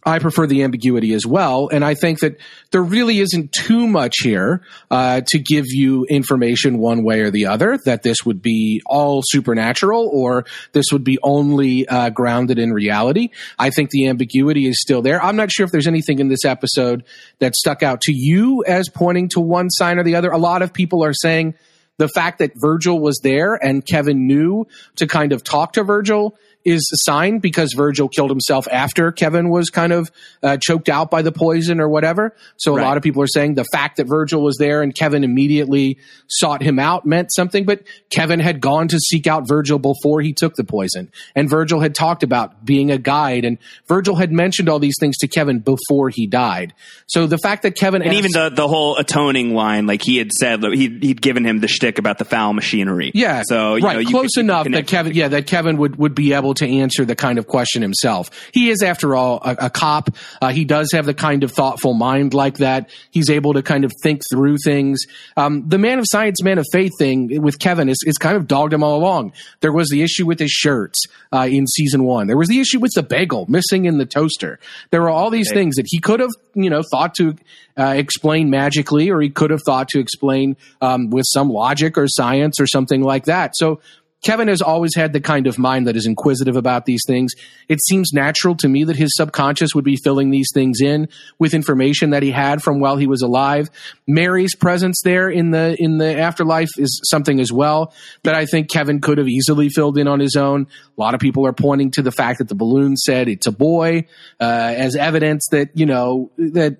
I 0.08 0.20
prefer 0.20 0.48
the 0.48 0.64
ambiguity 0.64 1.14
as 1.14 1.26
well. 1.26 1.68
And 1.70 1.84
I 1.84 1.94
think 1.94 2.20
that 2.20 2.38
there 2.72 2.82
really 2.82 3.20
isn't 3.20 3.52
too 3.52 3.88
much 3.88 4.16
here 4.24 4.62
uh, 4.90 5.22
to 5.28 5.40
give 5.40 5.66
you 5.68 6.06
information 6.06 6.78
one 6.78 7.04
way 7.04 7.22
or 7.22 7.30
the 7.30 7.48
other 7.48 7.78
that 7.84 8.04
this 8.04 8.26
would 8.26 8.42
be 8.42 8.82
all 8.86 9.22
supernatural 9.26 10.10
or 10.14 10.46
this 10.72 10.86
would 10.94 11.04
be 11.04 11.18
only 11.24 11.86
uh, 11.90 12.10
grounded 12.10 12.58
in 12.58 12.72
reality. 12.72 13.32
I 13.60 13.70
think 13.70 13.90
the 13.90 14.08
ambiguity 14.08 14.68
is 14.68 14.80
still 14.80 15.02
there. 15.02 15.22
I'm 15.22 15.36
not 15.36 15.52
sure 15.52 15.66
if 15.66 15.72
there's 15.74 15.88
anything 15.88 16.20
in 16.20 16.30
this 16.30 16.46
episode 16.46 17.04
that 17.40 17.56
stuck 17.56 17.84
out 17.84 18.00
to 18.02 18.14
you 18.14 18.64
as 18.66 18.88
pointing 18.88 19.28
to 19.30 19.42
one 19.42 19.70
sign 19.70 20.00
or 20.00 20.04
the 20.04 20.16
other. 20.16 20.32
A 20.32 20.38
lot 20.38 20.62
of 20.62 20.72
people 20.72 21.04
are 21.04 21.14
saying 21.14 21.56
the 21.98 22.08
fact 22.08 22.40
that 22.40 22.52
Virgil 22.56 23.00
was 23.00 23.20
there 23.24 23.56
and 23.56 23.86
Kevin 23.86 24.26
knew 24.26 24.68
to 24.96 25.06
kind 25.06 25.34
of 25.34 25.44
talk 25.44 25.74
to 25.74 25.84
Virgil 25.84 26.38
is 26.66 26.82
a 26.94 26.98
sign 27.10 27.40
because 27.40 27.74
Virgil 27.74 28.10
killed 28.10 28.30
himself 28.30 28.68
after 28.70 29.12
Kevin 29.12 29.50
was 29.50 29.70
kind 29.70 29.94
of 29.94 30.12
uh, 30.44 30.58
choked 30.62 30.90
out 30.90 31.10
by 31.10 31.22
the 31.22 31.32
poison 31.32 31.80
or 31.80 31.88
whatever. 31.88 32.36
So 32.58 32.74
a 32.74 32.76
Right. 32.76 32.84
lot 32.84 32.98
of 32.98 33.04
people 33.04 33.22
are 33.24 33.28
saying 33.28 33.54
the 33.56 33.64
fact 33.72 33.98
that 33.98 34.06
Virgil 34.06 34.42
was 34.42 34.58
there 34.58 34.82
and 34.82 34.94
Kevin 34.94 35.24
immediately 35.24 35.98
sought 36.28 36.62
him 36.62 36.78
out 36.78 37.06
meant 37.06 37.32
something, 37.34 37.64
but 37.64 37.84
Kevin 38.10 38.40
had 38.42 38.60
gone 38.60 38.90
to 38.90 39.00
seek 39.00 39.28
out 39.28 39.48
Virgil 39.48 39.80
before 39.80 40.20
he 40.22 40.34
took 40.34 40.56
the 40.56 40.66
poison. 40.66 41.10
And 41.36 41.50
Virgil 41.50 41.80
had 41.80 41.96
talked 41.96 42.24
about 42.24 42.66
being 42.66 42.92
a 42.92 42.98
guide 42.98 43.46
and 43.46 43.58
Virgil 43.88 44.16
had 44.16 44.32
mentioned 44.34 44.68
all 44.68 44.80
these 44.80 44.96
things 45.00 45.18
to 45.20 45.28
Kevin 45.28 45.60
before 45.60 46.10
he 46.10 46.28
died. 46.28 46.74
So 47.08 47.28
the 47.28 47.38
fact 47.38 47.64
that 47.64 47.76
Kevin 47.76 48.02
And 48.02 48.14
even 48.14 48.32
the, 48.34 48.50
the 48.50 48.68
whole 48.68 48.98
atoning 48.98 49.54
line, 49.54 49.88
like 49.88 50.02
he 50.04 50.18
had 50.18 50.34
said, 50.34 50.62
he'd, 50.64 51.02
he'd 51.02 51.22
given 51.22 51.46
him 51.46 51.60
the 51.62 51.70
shtick 51.70 51.98
about 51.98 52.18
the 52.18 52.26
foul 52.26 52.52
machinery. 52.52 53.12
Yeah. 53.14 53.44
So, 53.46 53.76
you 53.76 53.86
right. 53.86 53.94
know, 53.94 54.00
you 54.00 54.10
close 54.10 54.36
enough 54.38 54.68
that 54.70 54.88
Kevin, 54.88 55.14
yeah, 55.14 55.30
that 55.30 55.48
Kevin 55.48 55.78
would, 55.78 55.96
would 55.96 56.14
be 56.14 56.34
able 56.34 56.56
to 56.58 56.70
answer 56.70 57.06
the 57.06 57.16
kind 57.16 57.40
of 57.40 57.48
question 57.48 57.82
himself. 57.82 58.30
He 58.54 58.70
is, 58.70 58.84
after 58.84 59.16
all, 59.16 59.42
a, 59.44 59.66
a 59.66 59.70
cop. 59.70 60.10
Uh, 60.42 60.50
he 60.50 60.66
does 60.66 60.92
have 60.94 61.06
the 61.06 61.14
kind 61.14 61.44
of 61.44 61.52
thoughtful 61.52 61.94
mind 61.94 62.34
like 62.34 62.58
that. 62.58 62.90
He's 63.12 63.30
able 63.30 63.54
to 63.54 63.64
kind 63.64 63.86
of 63.86 63.92
think 64.04 64.22
through 64.30 64.58
things. 64.64 65.00
Um, 65.36 65.68
the 65.68 65.78
man 65.78 66.00
of 66.00 66.06
science, 66.08 66.44
man 66.44 66.58
of 66.58 66.66
faith 66.72 66.92
thing 66.98 67.42
with 67.42 67.60
Kevin 67.60 67.90
is, 67.90 67.98
is 68.06 68.18
kind 68.18 68.38
of 68.38 68.48
dogged 68.48 68.74
him 68.74 68.84
all 68.84 68.98
along. 68.98 69.34
There 69.62 69.72
was 69.72 69.90
the 69.90 70.02
issue 70.02 70.26
with 70.26 70.40
his 70.40 70.52
shirts 70.52 71.06
uh, 71.32 71.48
in 71.50 71.68
season 71.68 72.04
one. 72.04 72.28
There 72.28 72.38
was 72.38 72.48
the 72.50 72.60
issue 72.60 72.80
with 72.80 72.92
the 72.94 73.04
bagel 73.04 73.46
missing 73.48 73.86
in 73.86 73.98
the 73.98 74.06
toaster. 74.06 74.60
There 74.92 75.02
were 75.02 75.10
all 75.10 75.30
these 75.30 75.52
things 75.52 75.76
that 75.76 75.86
he 75.88 76.00
could 76.00 76.20
have, 76.20 76.32
you 76.54 76.70
know, 76.70 76.82
thought 76.92 77.16
to 77.16 77.36
uh, 77.78 77.94
explain 77.96 78.50
magically, 78.50 79.10
or 79.10 79.22
he 79.22 79.30
could 79.30 79.52
have 79.52 79.62
thought 79.66 79.88
to 79.90 80.00
explain 80.00 80.58
um, 80.82 81.10
with 81.10 81.26
some 81.28 81.50
logic 81.50 81.98
or 81.98 82.08
science 82.08 82.60
or 82.60 82.68
something 82.68 83.04
like 83.04 83.26
that. 83.26 83.52
So 83.56 83.80
Kevin 84.24 84.48
has 84.48 84.62
always 84.62 84.96
had 84.96 85.14
the 85.14 85.22
kind 85.22 85.48
of 85.48 85.60
mind 85.60 85.88
that 85.88 85.96
is 85.96 86.08
inquisitive 86.08 86.56
about 86.56 86.86
these 86.86 87.04
things. 87.06 87.34
It 87.70 87.80
seems 87.84 88.12
natural 88.14 88.56
to 88.58 88.68
me 88.68 88.84
that 88.86 88.96
his 88.96 89.16
subconscious 89.16 89.76
would 89.76 89.86
be 89.86 89.96
filling 89.96 90.32
these 90.32 90.50
things 90.54 90.82
in 90.82 91.08
with 91.38 91.54
information 91.54 92.10
that 92.10 92.24
he 92.24 92.32
had 92.32 92.64
from 92.64 92.80
while 92.80 92.98
he 92.98 93.06
was 93.08 93.22
alive. 93.22 93.70
Mary's 94.08 94.56
presence 94.56 95.02
there 95.04 95.30
in 95.30 95.52
the 95.52 95.76
in 95.80 95.98
the 95.98 96.20
afterlife 96.20 96.70
is 96.78 97.00
something 97.06 97.40
as 97.40 97.52
well 97.52 97.94
that 98.24 98.34
I 98.34 98.46
think 98.46 98.70
Kevin 98.70 99.02
could 99.02 99.20
have 99.20 99.28
easily 99.28 99.70
filled 99.70 99.98
in 99.98 100.08
on 100.08 100.20
his 100.20 100.36
own. 100.36 100.68
A 100.98 101.02
lot 101.02 101.14
of 101.14 101.20
people 101.20 101.46
are 101.46 101.54
pointing 101.54 101.92
to 101.92 102.02
the 102.02 102.12
fact 102.12 102.40
that 102.40 102.48
the 102.48 102.56
balloon 102.56 102.98
said 102.98 103.28
it's 103.28 103.48
a 103.48 103.52
boy 103.52 104.08
uh, 104.40 104.74
as 104.76 104.96
evidence 104.96 105.48
that 105.52 105.70
you 105.76 105.86
know 105.86 106.32
that, 106.38 106.78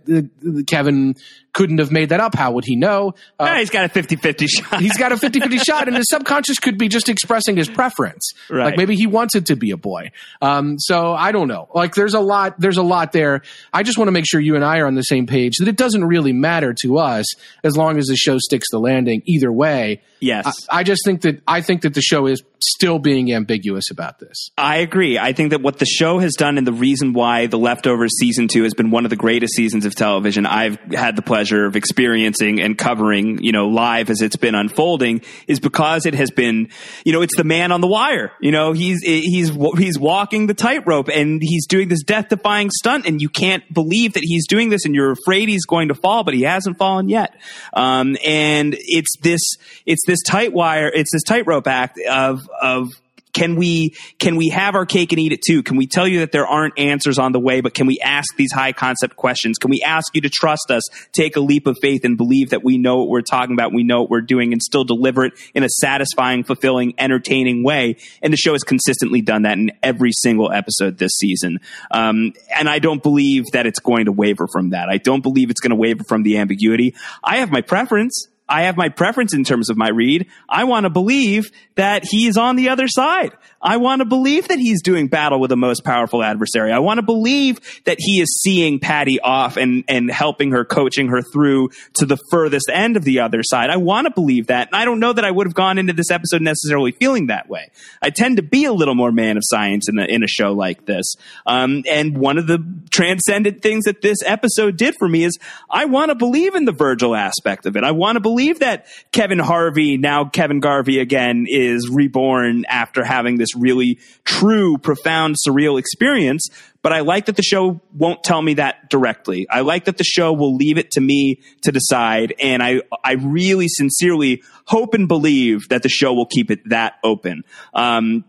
Kevin 0.68 1.16
couldn't 1.54 1.80
have 1.80 1.92
made 1.92 2.10
that 2.10 2.20
up. 2.20 2.36
How 2.36 2.52
would 2.52 2.66
he 2.66 2.76
know? 2.76 3.14
Uh, 3.40 3.46
Yeah, 3.46 3.60
he's 3.60 3.70
got 3.72 3.86
a 3.86 3.90
50-50 3.90 4.48
shot. 4.50 4.80
he's 4.82 4.98
got 4.98 5.12
a 5.12 5.16
50-50 5.16 5.64
shot 5.64 5.88
and 5.88 5.98
his 5.98 6.06
subconscious 6.10 6.60
could 6.60 6.78
be 6.78 6.88
just 6.88 7.10
expressing 7.10 7.58
his 7.58 7.68
preference 7.70 8.34
Right. 8.50 8.66
like 8.66 8.78
maybe 8.78 8.96
he 8.96 9.08
wants 9.08 9.34
it 9.36 9.48
to 9.48 9.56
be 9.56 9.72
a 9.72 9.78
boy 9.78 10.12
um, 10.42 10.78
so 10.78 11.14
i 11.14 11.32
don't 11.32 11.48
know 11.48 11.68
like 11.74 11.96
there's 11.96 12.14
a 12.14 12.20
lot 12.20 12.60
there's 12.60 12.78
a 12.78 12.84
lot 12.84 13.12
there 13.12 13.42
i 13.74 13.82
just 13.84 13.98
want 13.98 14.08
to 14.08 14.12
make 14.12 14.26
sure 14.28 14.40
you 14.40 14.56
and 14.56 14.64
i 14.64 14.80
are 14.80 14.86
on 14.88 14.96
the 14.96 15.02
same 15.02 15.26
page 15.26 15.58
that 15.58 15.68
it 15.68 15.76
doesn't 15.78 16.04
really 16.06 16.34
matter 16.34 16.74
to 16.74 16.98
us 17.00 17.26
as 17.64 17.76
long 17.76 17.98
as 17.98 18.06
the 18.06 18.16
show 18.16 18.38
sticks 18.38 18.68
the 18.72 18.80
landing 18.80 19.22
either 19.26 19.52
way 19.52 20.02
Yes. 20.20 20.48
I, 20.70 20.80
I 20.80 20.84
just 20.84 21.02
think 21.06 21.22
that 21.22 21.42
i 21.48 21.62
think 21.62 21.82
that 21.84 21.94
the 21.94 22.02
show 22.02 22.26
is 22.28 22.44
still 22.60 23.00
being 23.00 23.32
ambiguous 23.32 23.92
about 23.92 24.20
this 24.20 24.50
I 24.58 24.78
agree. 24.78 25.20
I 25.20 25.34
think 25.34 25.52
that 25.52 25.62
what 25.62 25.78
the 25.78 25.86
show 25.86 26.20
has 26.20 26.34
done 26.34 26.58
and 26.58 26.66
the 26.66 26.74
reason 26.74 27.14
why 27.14 27.48
The 27.48 27.58
Leftovers 27.58 28.12
season 28.20 28.48
two 28.48 28.64
has 28.64 28.74
been 28.74 28.90
one 28.90 29.06
of 29.06 29.10
the 29.10 29.16
greatest 29.16 29.54
seasons 29.54 29.86
of 29.86 29.94
television 29.96 30.46
I've 30.46 30.78
had 30.94 31.16
the 31.16 31.22
pleasure 31.22 31.66
of 31.66 31.76
experiencing 31.76 32.60
and 32.60 32.78
covering, 32.78 33.44
you 33.44 33.52
know, 33.52 33.68
live 33.68 34.10
as 34.10 34.22
it's 34.22 34.36
been 34.36 34.56
unfolding 34.56 35.22
is 35.48 35.60
because 35.60 36.06
it 36.06 36.16
has 36.16 36.32
been, 36.32 36.70
you 37.06 37.14
know, 37.14 37.22
it's 37.22 37.36
the 37.36 37.44
man 37.44 37.72
on 37.72 37.82
the 37.82 37.88
wire. 37.88 38.32
You 38.42 38.52
know, 38.52 38.74
he's, 38.74 39.02
he's, 39.04 39.52
he's 39.78 40.00
walking 40.00 40.48
the 40.48 40.54
tightrope 40.54 41.10
and 41.10 41.42
he's 41.42 41.68
doing 41.68 41.88
this 41.88 42.04
death 42.04 42.30
defying 42.30 42.70
stunt 42.72 43.06
and 43.06 43.22
you 43.22 43.30
can't 43.30 43.64
believe 43.72 44.14
that 44.14 44.24
he's 44.24 44.48
doing 44.48 44.70
this 44.70 44.86
and 44.86 44.96
you're 44.96 45.12
afraid 45.12 45.50
he's 45.50 45.66
going 45.66 45.90
to 45.90 45.96
fall, 45.96 46.24
but 46.24 46.34
he 46.34 46.42
hasn't 46.42 46.78
fallen 46.78 47.10
yet. 47.10 47.36
Um, 47.74 48.18
and 48.26 48.76
it's 48.80 49.16
this, 49.22 49.42
it's 49.86 50.02
this 50.08 50.20
tight 50.26 50.54
wire, 50.54 50.88
it's 50.88 51.12
this 51.12 51.24
tightrope 51.24 51.68
act 51.68 52.00
of, 52.10 52.47
of, 52.62 52.90
can 53.38 53.56
we 53.56 53.94
can 54.18 54.36
we 54.36 54.50
have 54.50 54.74
our 54.74 54.86
cake 54.86 55.12
and 55.12 55.20
eat 55.20 55.32
it 55.32 55.42
too? 55.46 55.62
Can 55.62 55.78
we 55.78 55.86
tell 55.86 56.08
you 56.08 56.20
that 56.22 56.32
there 56.32 56.48
aren't 56.48 56.80
answers 56.80 57.20
on 57.20 57.34
the 57.34 57.40
way, 57.40 57.62
but 57.62 57.76
can 57.76 57.86
we 57.86 58.00
ask 58.04 58.36
these 58.36 58.52
high 58.52 58.72
concept 58.72 59.16
questions? 59.16 59.60
Can 59.60 59.70
we 59.70 59.84
ask 59.86 60.16
you 60.16 60.22
to 60.22 60.30
trust 60.30 60.72
us, 60.72 60.82
take 61.12 61.36
a 61.36 61.40
leap 61.40 61.68
of 61.68 61.78
faith, 61.80 62.04
and 62.04 62.18
believe 62.18 62.50
that 62.50 62.64
we 62.64 62.80
know 62.80 62.98
what 62.98 63.10
we're 63.10 63.22
talking 63.22 63.54
about, 63.54 63.74
we 63.74 63.84
know 63.84 64.02
what 64.02 64.10
we're 64.10 64.22
doing, 64.22 64.54
and 64.54 64.62
still 64.62 64.84
deliver 64.84 65.26
it 65.26 65.34
in 65.54 65.64
a 65.64 65.70
satisfying, 65.70 66.44
fulfilling, 66.44 66.96
entertaining 66.98 67.64
way? 67.64 67.98
And 68.24 68.34
the 68.34 68.38
show 68.38 68.54
has 68.54 68.64
consistently 68.64 69.22
done 69.22 69.44
that 69.44 69.60
in 69.60 69.72
every 69.84 70.14
single 70.14 70.52
episode 70.52 70.98
this 70.98 71.12
season. 71.18 71.60
Um, 71.92 72.34
and 72.56 72.68
I 72.68 72.80
don't 72.80 73.04
believe 73.04 73.46
that 73.54 73.68
it's 73.68 73.80
going 73.80 74.06
to 74.06 74.12
waver 74.12 74.48
from 74.48 74.72
that. 74.72 74.90
I 74.90 74.98
don't 74.98 75.22
believe 75.22 75.52
it's 75.52 75.62
going 75.62 75.70
to 75.70 75.76
waver 75.76 76.04
from 76.08 76.24
the 76.24 76.40
ambiguity. 76.40 76.96
I 77.24 77.38
have 77.38 77.52
my 77.52 77.62
preference. 77.62 78.28
I 78.50 78.64
have 78.64 78.78
my 78.78 78.90
preference 78.90 79.34
in 79.34 79.44
terms 79.44 79.70
of 79.70 79.78
my 79.78 79.90
read. 79.90 80.28
I 80.48 80.64
want 80.64 80.86
to 80.86 80.90
believe 80.90 81.52
that 81.76 82.04
he 82.10 82.28
is 82.28 82.38
on 82.38 82.56
the 82.56 82.70
other 82.70 82.88
side. 82.88 83.32
I 83.62 83.78
want 83.78 84.00
to 84.00 84.06
believe 84.06 84.48
that 84.48 84.60
he's 84.60 84.82
doing 84.82 85.08
battle 85.08 85.40
with 85.40 85.50
the 85.50 85.58
most 85.58 85.84
powerful 85.84 86.24
adversary. 86.24 86.72
I 86.72 86.80
want 86.80 87.00
to 87.00 87.02
believe 87.02 87.60
that 87.84 87.98
he 88.00 88.22
is 88.22 88.40
seeing 88.42 88.80
Patty 88.80 89.20
off 89.20 89.58
and, 89.58 89.84
and 89.88 90.10
helping 90.10 90.52
her, 90.52 90.64
coaching 90.64 91.10
her 91.10 91.22
through 91.22 91.70
to 91.96 92.06
the 92.06 92.18
furthest 92.32 92.70
end 92.72 92.98
of 92.98 93.04
the 93.04 93.20
other 93.20 93.42
side. 93.44 93.70
I 93.70 93.78
want 93.78 94.06
to 94.06 94.12
believe 94.12 94.48
that. 94.48 94.68
And 94.68 94.76
I 94.76 94.86
don't 94.86 95.00
know 95.00 95.12
that 95.12 95.26
I 95.26 95.32
would 95.32 95.48
have 95.48 95.56
gone 95.56 95.78
into 95.78 95.94
this 95.94 96.12
episode 96.12 96.42
necessarily 96.42 96.92
feeling 96.94 97.28
that 97.28 97.50
way. 97.50 97.72
I 98.02 98.12
tend 98.12 98.38
to 98.38 98.44
be 98.44 98.66
a 98.66 98.74
little 98.74 98.96
more 98.96 99.12
man 99.12 99.38
of 99.38 99.44
science 99.46 99.90
in 99.90 100.00
a, 100.00 100.06
in 100.06 100.24
a 100.24 100.28
show 100.28 100.54
like 100.54 100.86
this. 100.86 101.16
Um, 101.46 101.84
and 101.90 102.18
one 102.18 102.38
of 102.38 102.48
the 102.48 102.64
transcendent 102.92 103.62
things 103.62 103.86
that 103.86 104.02
this 104.02 104.20
episode 104.26 104.78
did 104.78 104.96
for 104.98 105.10
me 105.10 105.24
is 105.24 105.38
I 105.70 105.86
want 105.86 106.10
to 106.10 106.16
believe 106.16 106.56
in 106.56 106.66
the 106.66 106.72
Virgil 106.72 107.16
aspect 107.16 107.66
of 107.66 107.76
it. 107.76 107.84
I 107.84 107.92
want 107.92 108.16
to 108.16 108.20
believe 108.20 108.37
that 108.60 108.88
Kevin 109.12 109.40
Harvey, 109.40 109.98
now 109.98 110.26
Kevin 110.26 110.60
Garvey 110.60 111.00
again, 111.00 111.46
is 111.48 111.90
reborn 111.90 112.66
after 112.68 113.04
having 113.04 113.38
this 113.38 113.56
really 113.56 114.00
true, 114.24 114.78
profound, 114.78 115.36
surreal 115.46 115.80
experience. 115.80 116.50
But 116.82 116.94
I 116.94 117.02
like 117.02 117.26
that 117.26 117.36
the 117.36 117.44
show 117.44 117.82
won't 117.94 118.24
tell 118.24 118.42
me 118.42 118.56
that 118.56 118.90
directly. 118.90 119.48
I 119.50 119.62
like 119.62 119.86
that 119.86 119.98
the 119.98 120.04
show 120.04 120.34
will 120.34 120.56
leave 120.56 120.78
it 120.78 120.92
to 120.92 121.02
me 121.02 121.42
to 121.64 121.72
decide, 121.72 122.34
and 122.40 122.62
I 122.64 122.82
I 123.04 123.14
really 123.14 123.68
sincerely 123.68 124.44
hope 124.66 124.94
and 124.94 125.08
believe 125.08 125.70
that 125.70 125.82
the 125.82 125.90
show 125.90 126.14
will 126.14 126.26
keep 126.26 126.52
it 126.52 126.60
that 126.70 126.96
open. 127.04 127.44
Um, 127.74 128.26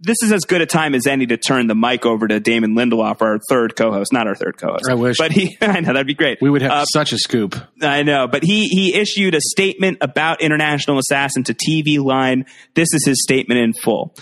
this 0.00 0.16
is 0.22 0.32
as 0.32 0.44
good 0.44 0.60
a 0.60 0.66
time 0.66 0.94
as 0.94 1.06
any 1.06 1.26
to 1.26 1.36
turn 1.36 1.66
the 1.66 1.74
mic 1.74 2.04
over 2.04 2.28
to 2.28 2.40
Damon 2.40 2.74
Lindelof, 2.74 3.22
our 3.22 3.38
third 3.48 3.74
co-host, 3.74 4.12
not 4.12 4.26
our 4.26 4.34
third 4.34 4.58
co-host. 4.58 4.84
I 4.88 4.94
wish, 4.94 5.18
but 5.18 5.32
he 5.32 5.56
I 5.60 5.80
know 5.80 5.92
that'd 5.92 6.06
be 6.06 6.14
great. 6.14 6.38
We 6.40 6.50
would 6.50 6.62
have 6.62 6.72
uh, 6.72 6.84
such 6.86 7.12
a 7.12 7.18
scoop. 7.18 7.56
I 7.82 8.02
know, 8.02 8.28
but 8.28 8.42
he 8.42 8.68
he 8.68 8.94
issued 8.94 9.34
a 9.34 9.40
statement 9.40 9.98
about 10.00 10.40
International 10.40 10.98
Assassin 10.98 11.44
to 11.44 11.54
TV 11.54 12.02
Line. 12.02 12.46
This 12.74 12.88
is 12.92 13.04
his 13.04 13.22
statement 13.22 13.60
in 13.60 13.72
full. 13.72 14.14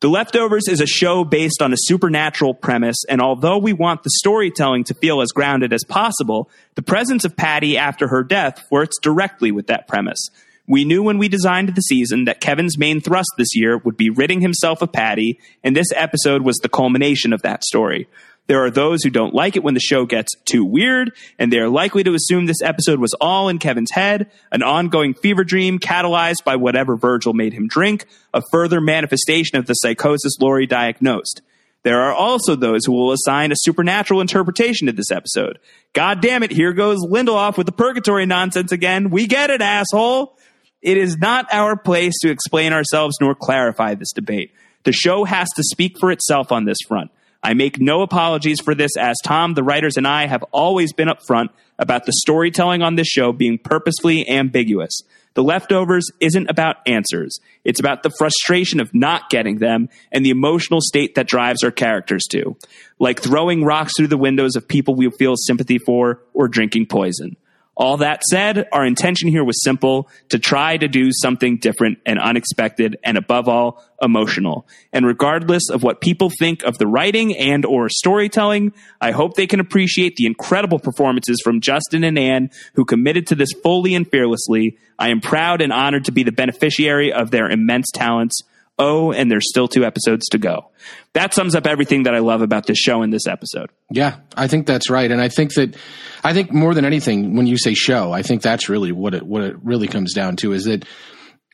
The 0.00 0.08
Leftovers 0.08 0.68
is 0.68 0.80
a 0.80 0.86
show 0.86 1.24
based 1.24 1.60
on 1.60 1.72
a 1.72 1.76
supernatural 1.76 2.54
premise, 2.54 2.98
and 3.08 3.20
although 3.20 3.58
we 3.58 3.72
want 3.72 4.04
the 4.04 4.10
storytelling 4.20 4.84
to 4.84 4.94
feel 4.94 5.20
as 5.20 5.32
grounded 5.32 5.72
as 5.72 5.82
possible, 5.82 6.48
the 6.76 6.82
presence 6.82 7.24
of 7.24 7.36
Patty 7.36 7.76
after 7.76 8.06
her 8.06 8.22
death 8.22 8.64
works 8.70 8.94
directly 9.02 9.50
with 9.50 9.66
that 9.66 9.88
premise. 9.88 10.20
We 10.68 10.84
knew 10.84 11.02
when 11.02 11.18
we 11.18 11.26
designed 11.26 11.74
the 11.74 11.80
season 11.80 12.26
that 12.26 12.40
Kevin's 12.40 12.78
main 12.78 13.00
thrust 13.00 13.32
this 13.36 13.56
year 13.56 13.76
would 13.78 13.96
be 13.96 14.08
ridding 14.08 14.40
himself 14.40 14.82
of 14.82 14.92
Patty, 14.92 15.40
and 15.64 15.74
this 15.74 15.90
episode 15.96 16.42
was 16.42 16.58
the 16.58 16.68
culmination 16.68 17.32
of 17.32 17.42
that 17.42 17.64
story. 17.64 18.06
There 18.48 18.64
are 18.64 18.70
those 18.70 19.04
who 19.04 19.10
don't 19.10 19.34
like 19.34 19.56
it 19.56 19.62
when 19.62 19.74
the 19.74 19.80
show 19.80 20.06
gets 20.06 20.32
too 20.50 20.64
weird, 20.64 21.12
and 21.38 21.52
they 21.52 21.58
are 21.58 21.68
likely 21.68 22.02
to 22.04 22.14
assume 22.14 22.46
this 22.46 22.62
episode 22.62 22.98
was 22.98 23.12
all 23.20 23.50
in 23.50 23.58
Kevin's 23.58 23.90
head, 23.90 24.30
an 24.50 24.62
ongoing 24.62 25.12
fever 25.12 25.44
dream 25.44 25.78
catalyzed 25.78 26.44
by 26.46 26.56
whatever 26.56 26.96
Virgil 26.96 27.34
made 27.34 27.52
him 27.52 27.68
drink, 27.68 28.06
a 28.32 28.42
further 28.50 28.80
manifestation 28.80 29.58
of 29.58 29.66
the 29.66 29.74
psychosis 29.74 30.38
Laurie 30.40 30.66
diagnosed. 30.66 31.42
There 31.82 32.00
are 32.00 32.14
also 32.14 32.56
those 32.56 32.86
who 32.86 32.92
will 32.92 33.12
assign 33.12 33.52
a 33.52 33.56
supernatural 33.56 34.22
interpretation 34.22 34.86
to 34.86 34.92
this 34.92 35.10
episode. 35.10 35.58
God 35.92 36.22
damn 36.22 36.42
it, 36.42 36.50
here 36.50 36.72
goes 36.72 37.04
Lindelof 37.04 37.58
with 37.58 37.66
the 37.66 37.72
purgatory 37.72 38.24
nonsense 38.24 38.72
again. 38.72 39.10
We 39.10 39.26
get 39.26 39.50
it, 39.50 39.60
asshole. 39.60 40.38
It 40.80 40.96
is 40.96 41.18
not 41.18 41.52
our 41.52 41.76
place 41.76 42.14
to 42.22 42.30
explain 42.30 42.72
ourselves 42.72 43.16
nor 43.20 43.34
clarify 43.34 43.94
this 43.94 44.12
debate. 44.12 44.52
The 44.84 44.92
show 44.92 45.24
has 45.24 45.48
to 45.56 45.62
speak 45.62 45.98
for 46.00 46.10
itself 46.10 46.50
on 46.50 46.64
this 46.64 46.78
front. 46.86 47.10
I 47.42 47.54
make 47.54 47.80
no 47.80 48.02
apologies 48.02 48.60
for 48.60 48.74
this, 48.74 48.96
as 48.98 49.16
Tom, 49.24 49.54
the 49.54 49.62
writers, 49.62 49.96
and 49.96 50.06
I 50.06 50.26
have 50.26 50.42
always 50.52 50.92
been 50.92 51.08
upfront 51.08 51.50
about 51.78 52.04
the 52.04 52.12
storytelling 52.12 52.82
on 52.82 52.96
this 52.96 53.06
show 53.06 53.32
being 53.32 53.58
purposefully 53.58 54.28
ambiguous. 54.28 55.02
The 55.34 55.44
leftovers 55.44 56.10
isn't 56.18 56.50
about 56.50 56.76
answers. 56.84 57.38
It's 57.64 57.78
about 57.78 58.02
the 58.02 58.10
frustration 58.18 58.80
of 58.80 58.92
not 58.92 59.30
getting 59.30 59.58
them 59.58 59.88
and 60.10 60.26
the 60.26 60.30
emotional 60.30 60.80
state 60.80 61.14
that 61.14 61.28
drives 61.28 61.62
our 61.62 61.70
characters 61.70 62.24
to, 62.30 62.56
like 62.98 63.22
throwing 63.22 63.62
rocks 63.62 63.92
through 63.96 64.08
the 64.08 64.16
windows 64.16 64.56
of 64.56 64.66
people 64.66 64.96
we 64.96 65.08
feel 65.10 65.34
sympathy 65.36 65.78
for 65.78 66.20
or 66.34 66.48
drinking 66.48 66.86
poison. 66.86 67.36
All 67.78 67.98
that 67.98 68.24
said, 68.24 68.66
our 68.72 68.84
intention 68.84 69.28
here 69.28 69.44
was 69.44 69.62
simple 69.62 70.08
to 70.30 70.40
try 70.40 70.76
to 70.76 70.88
do 70.88 71.10
something 71.12 71.58
different 71.58 71.98
and 72.04 72.18
unexpected 72.18 72.96
and 73.04 73.16
above 73.16 73.48
all, 73.48 73.84
emotional. 74.02 74.66
And 74.92 75.06
regardless 75.06 75.70
of 75.70 75.84
what 75.84 76.00
people 76.00 76.28
think 76.28 76.64
of 76.64 76.78
the 76.78 76.88
writing 76.88 77.36
and 77.36 77.64
or 77.64 77.88
storytelling, 77.88 78.72
I 79.00 79.12
hope 79.12 79.34
they 79.34 79.46
can 79.46 79.60
appreciate 79.60 80.16
the 80.16 80.26
incredible 80.26 80.80
performances 80.80 81.40
from 81.42 81.60
Justin 81.60 82.02
and 82.02 82.18
Anne 82.18 82.50
who 82.74 82.84
committed 82.84 83.28
to 83.28 83.36
this 83.36 83.52
fully 83.62 83.94
and 83.94 84.10
fearlessly. 84.10 84.76
I 84.98 85.10
am 85.10 85.20
proud 85.20 85.60
and 85.60 85.72
honored 85.72 86.06
to 86.06 86.12
be 86.12 86.24
the 86.24 86.32
beneficiary 86.32 87.12
of 87.12 87.30
their 87.30 87.48
immense 87.48 87.92
talents. 87.94 88.42
Oh, 88.78 89.10
and 89.12 89.30
there's 89.30 89.48
still 89.48 89.66
two 89.66 89.84
episodes 89.84 90.28
to 90.28 90.38
go. 90.38 90.70
That 91.12 91.34
sums 91.34 91.56
up 91.56 91.66
everything 91.66 92.04
that 92.04 92.14
I 92.14 92.20
love 92.20 92.42
about 92.42 92.66
this 92.66 92.78
show 92.78 93.02
in 93.02 93.10
this 93.10 93.26
episode. 93.26 93.70
Yeah, 93.90 94.18
I 94.36 94.46
think 94.46 94.66
that's 94.66 94.88
right. 94.88 95.10
And 95.10 95.20
I 95.20 95.28
think 95.28 95.54
that, 95.54 95.76
I 96.22 96.32
think 96.32 96.52
more 96.52 96.74
than 96.74 96.84
anything, 96.84 97.34
when 97.34 97.48
you 97.48 97.58
say 97.58 97.74
show, 97.74 98.12
I 98.12 98.22
think 98.22 98.40
that's 98.42 98.68
really 98.68 98.92
what 98.92 99.14
it, 99.14 99.24
what 99.24 99.42
it 99.42 99.56
really 99.64 99.88
comes 99.88 100.14
down 100.14 100.36
to 100.36 100.52
is 100.52 100.64
that 100.64 100.84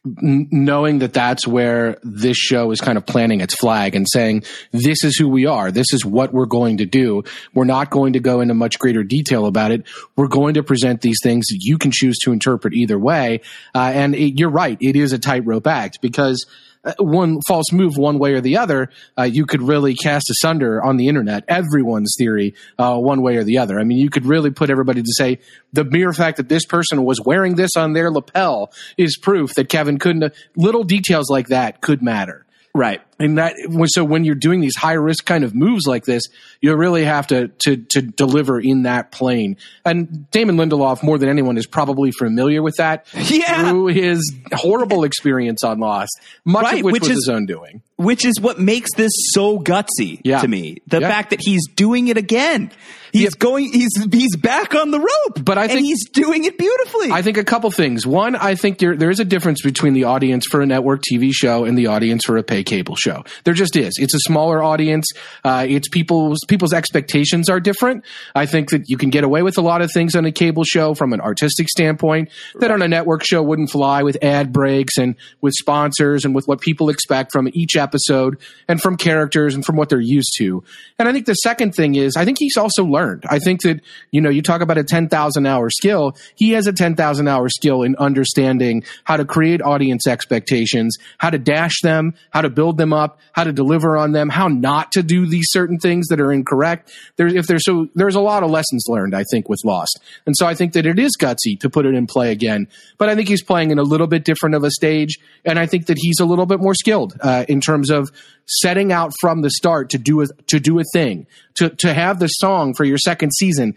knowing 0.05 0.99
that 0.99 1.15
that's 1.15 1.47
where 1.47 1.99
this 2.03 2.37
show 2.37 2.71
is 2.71 2.81
kind 2.81 2.99
of 2.99 3.07
planting 3.07 3.41
its 3.41 3.55
flag 3.55 3.95
and 3.95 4.07
saying, 4.09 4.45
this 4.71 5.03
is 5.03 5.17
who 5.17 5.29
we 5.29 5.47
are. 5.47 5.71
This 5.71 5.93
is 5.93 6.05
what 6.05 6.33
we're 6.33 6.45
going 6.45 6.79
to 6.79 6.87
do. 6.87 7.23
We're 7.55 7.65
not 7.65 7.91
going 7.91 8.13
to 8.13 8.21
go 8.21 8.41
into 8.41 8.55
much 8.55 8.79
greater 8.79 9.03
detail 9.03 9.47
about 9.47 9.71
it. 9.71 9.87
We're 10.15 10.29
going 10.29 10.55
to 10.55 10.63
present 10.63 11.01
these 11.01 11.19
things 11.23 11.47
you 11.51 11.79
can 11.79 11.91
choose 11.91 12.19
to 12.25 12.33
interpret 12.33 12.75
either 12.75 12.99
way. 12.99 13.41
Uh, 13.75 13.93
and 13.95 14.15
it, 14.15 14.39
you're 14.39 14.51
right. 14.51 14.77
It 14.81 14.95
is 14.95 15.13
a 15.13 15.19
tightrope 15.19 15.67
act 15.67 16.03
because 16.03 16.45
uh, 16.85 16.93
one 16.99 17.41
false 17.49 17.73
move 17.73 17.97
one 17.97 18.19
way 18.19 18.35
or 18.35 18.41
the 18.41 18.59
other, 18.59 18.91
uh, 19.19 19.23
you 19.23 19.47
could 19.47 19.63
really 19.63 19.95
cast 19.95 20.29
asunder 20.31 20.85
on 20.85 20.97
the 20.97 21.09
internet 21.09 21.45
everyone's 21.49 22.15
theory 22.19 22.55
uh, 22.79 22.97
one 22.97 23.23
way 23.23 23.37
or 23.37 23.45
the 23.45 23.59
other. 23.59 23.81
I 23.81 23.85
mean, 23.85 23.99
you 23.99 24.11
could 24.11 24.27
really 24.27 24.51
put 24.51 24.71
everybody 24.71 25.03
to 25.03 25.13
say 25.17 25.39
the 25.73 25.85
mere 25.85 26.13
fact 26.13 26.37
that 26.37 26.49
this 26.49 26.67
person 26.67 27.05
was 27.05 27.21
wearing 27.21 27.55
this 27.55 27.71
on 27.77 27.95
their 27.95 28.11
lapel 28.11 28.73
is 28.99 29.17
proof 29.17 29.55
that 29.55 29.69
Kevin 29.69 29.94
couldn't. 29.99 30.33
Little 30.57 30.85
details 30.85 31.31
like 31.31 31.49
that 31.49 31.81
could 31.81 32.03
matter. 32.03 32.45
Right. 32.75 33.01
And 33.19 33.39
that 33.39 33.55
so 33.87 34.05
when 34.05 34.25
you're 34.25 34.35
doing 34.35 34.61
these 34.61 34.77
high 34.77 34.95
risk 34.95 35.25
kind 35.25 35.45
of 35.45 35.55
moves 35.55 35.87
like 35.87 36.05
this, 36.05 36.23
you 36.61 36.75
really 36.75 37.05
have 37.05 37.27
to 37.29 37.49
to 37.65 37.77
to 37.77 38.03
deliver 38.03 38.61
in 38.61 38.83
that 38.85 39.13
plane. 39.13 39.57
And 39.85 40.31
Damon 40.31 40.57
Lindelof, 40.57 41.03
more 41.03 41.19
than 41.19 41.29
anyone, 41.29 41.57
is 41.57 41.67
probably 41.67 42.11
familiar 42.11 42.63
with 42.63 42.77
that 42.77 43.07
yeah. 43.15 43.71
through 43.71 43.87
his 43.87 44.35
horrible 44.53 45.05
experience 45.05 45.63
on 45.63 45.79
Lost, 45.79 46.21
much 46.45 46.65
right, 46.65 46.79
of 46.79 46.85
which, 46.85 46.93
which 46.95 47.03
was 47.03 47.11
is, 47.11 47.17
his 47.17 47.29
own 47.29 47.47
doing. 47.47 47.83
Which 47.97 48.25
is 48.25 48.41
what 48.41 48.59
makes 48.59 48.93
this 48.97 49.13
so 49.33 49.61
gutsy 49.61 50.21
yeah. 50.25 50.41
to 50.41 50.49
me. 50.49 50.79
The 50.89 51.01
yeah. 51.01 51.09
fact 51.09 51.31
that 51.31 51.41
he's 51.41 51.69
doing 51.69 52.09
it 52.09 52.17
again. 52.17 52.73
He's 53.15 53.23
yeah. 53.23 53.31
going. 53.39 53.73
He's 53.73 53.93
he's 54.11 54.35
back 54.35 54.75
on 54.75 54.91
the 54.91 54.99
rope, 54.99 55.45
but 55.45 55.57
I 55.57 55.69
think 55.69 55.83
he's 55.83 56.09
doing 56.09 56.45
it 56.47 56.59
beautifully. 56.59 57.13
I 57.13 57.23
think 57.23 57.37
a 57.37 57.45
couple 57.45 57.71
things. 57.71 58.05
One, 58.05 58.35
I 58.35 58.57
think 58.57 58.79
there 58.79 58.97
there 58.97 59.09
is 59.09 59.21
a 59.21 59.25
difference 59.25 59.63
between 59.63 59.93
the 59.93 60.05
audience 60.05 60.47
for 60.51 60.61
a 60.63 60.67
network 60.67 61.01
TV 61.09 61.31
show 61.33 61.65
and 61.65 61.79
the 61.79 61.87
audience 61.87 62.25
for 62.25 62.37
a 62.39 62.43
pay 62.43 62.65
cable 62.65 62.97
show. 62.97 63.14
There 63.45 63.55
just 63.55 63.77
is. 63.77 63.95
It's 63.99 64.15
a 64.15 64.19
smaller 64.21 64.63
audience. 64.63 65.07
Uh, 65.45 65.67
it's 65.69 65.89
people's 65.89 66.39
people's 66.49 66.73
expectations 66.73 67.49
are 67.49 67.61
different. 67.61 68.05
I 68.35 68.47
think 68.47 68.71
that 68.71 68.89
you 68.89 68.97
can 68.97 69.11
get 69.11 69.25
away 69.25 69.43
with 69.43 69.59
a 69.59 69.63
lot 69.63 69.83
of 69.83 69.93
things 69.93 70.15
on 70.15 70.25
a 70.25 70.33
cable 70.33 70.65
show 70.65 70.95
from 70.95 71.13
an 71.13 71.21
artistic 71.21 71.69
standpoint 71.69 72.31
that 72.61 72.71
on 72.71 72.83
a 72.83 72.89
network 72.89 73.25
show 73.25 73.43
wouldn't 73.43 73.71
fly 73.71 74.03
with 74.03 74.17
ad 74.23 74.53
breaks 74.53 74.97
and 74.97 75.15
with 75.41 75.55
sponsors 75.59 76.25
and 76.25 76.35
with 76.35 76.49
what 76.49 76.61
people 76.61 76.89
expect 76.89 77.33
from 77.33 77.49
each 77.53 77.77
episode 77.77 78.39
and 78.69 78.81
from 78.81 78.97
characters 78.97 79.55
and 79.55 79.65
from 79.65 79.77
what 79.77 79.89
they're 79.89 80.01
used 80.01 80.33
to. 80.39 80.65
And 80.99 81.09
I 81.09 81.13
think 81.13 81.27
the 81.27 81.35
second 81.35 81.75
thing 81.75 81.95
is 81.95 82.17
I 82.17 82.25
think 82.25 82.39
he's 82.39 82.57
also 82.57 82.85
learned. 82.85 83.25
I 83.29 83.39
think 83.39 83.63
that, 83.63 83.81
you 84.11 84.21
know, 84.21 84.31
you 84.31 84.43
talk 84.43 84.61
about 84.61 84.79
a 84.79 84.85
10,000 84.85 85.47
hour 85.47 85.71
skill. 85.71 86.17
He 86.35 86.53
has 86.53 86.67
a 86.67 86.73
10,000 86.73 87.29
hour 87.29 87.49
skill 87.49 87.83
in 87.83 87.97
understanding 87.97 88.85
how 89.05 89.17
to 89.17 89.25
create 89.25 89.61
audience 89.61 90.07
expectations, 90.07 90.97
how 91.19 91.31
to 91.31 91.39
dash 91.39 91.81
them, 91.83 92.15
how 92.31 92.41
to 92.41 92.51
build 92.51 92.79
them 92.79 92.93
up, 92.95 93.19
how 93.33 93.45
to 93.45 93.53
deliver 93.53 93.97
on 93.97 94.13
them, 94.13 94.31
how 94.31 94.49
not 94.49 94.93
to 94.93 95.03
do 95.03 95.27
these 95.27 95.47
certain 95.51 95.79
things 95.79 96.07
that 96.09 96.21
are 96.21 96.33
incorrect. 96.33 96.91
There's, 97.17 97.35
if 97.35 97.47
there's 97.47 97.65
so, 97.65 97.89
there's 97.95 98.15
a 98.15 98.21
lot 98.21 98.43
of 98.43 98.51
lessons 98.51 98.85
learned, 98.89 99.15
I 99.15 99.25
think, 99.31 99.49
with 99.49 99.61
Lost. 99.65 100.01
And 100.25 100.35
so 100.37 100.47
I 100.47 100.55
think 100.55 100.73
that 100.73 100.87
it 100.87 100.99
is 100.99 101.17
gutsy 101.21 101.59
to 101.61 101.69
put 101.69 101.85
it 101.85 101.95
in 101.95 102.07
play 102.07 102.33
again. 102.33 102.69
But 102.97 103.09
I 103.09 103.15
think 103.15 103.29
he's 103.29 103.43
playing 103.43 103.71
in 103.71 103.79
a 103.79 103.83
little 103.83 104.07
bit 104.07 104.25
different 104.25 104.55
of 104.55 104.65
a 104.65 104.71
stage. 104.71 105.19
And 105.45 105.59
I 105.59 105.67
think 105.67 105.87
that 105.87 105.99
he's 106.01 106.21
a 106.21 106.25
little 106.25 106.47
bit 106.47 106.61
more 106.61 106.75
skilled, 106.75 107.19
uh, 107.21 107.45
in 107.49 107.61
terms 107.61 107.91
of 107.91 108.11
setting 108.47 108.93
out 108.93 109.13
from 109.21 109.43
the 109.43 109.51
start 109.51 109.91
to 109.91 109.99
do 109.99 110.23
a, 110.23 110.27
to 110.47 110.61
do 110.61 110.79
a 110.79 110.85
thing, 110.93 111.27
to, 111.57 111.71
to 111.71 111.93
have 111.93 112.19
the 112.19 112.29
song 112.29 112.75
for 112.75 112.85
your 112.85 112.99
second 112.99 113.33
season 113.35 113.75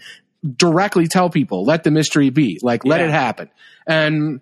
directly 0.56 1.08
tell 1.08 1.30
people, 1.30 1.66
let 1.66 1.84
the 1.84 1.92
mystery 1.92 2.30
be, 2.30 2.60
like 2.62 2.86
let 2.86 3.00
yeah. 3.00 3.08
it 3.08 3.12
happen. 3.12 3.50
And 3.88 4.40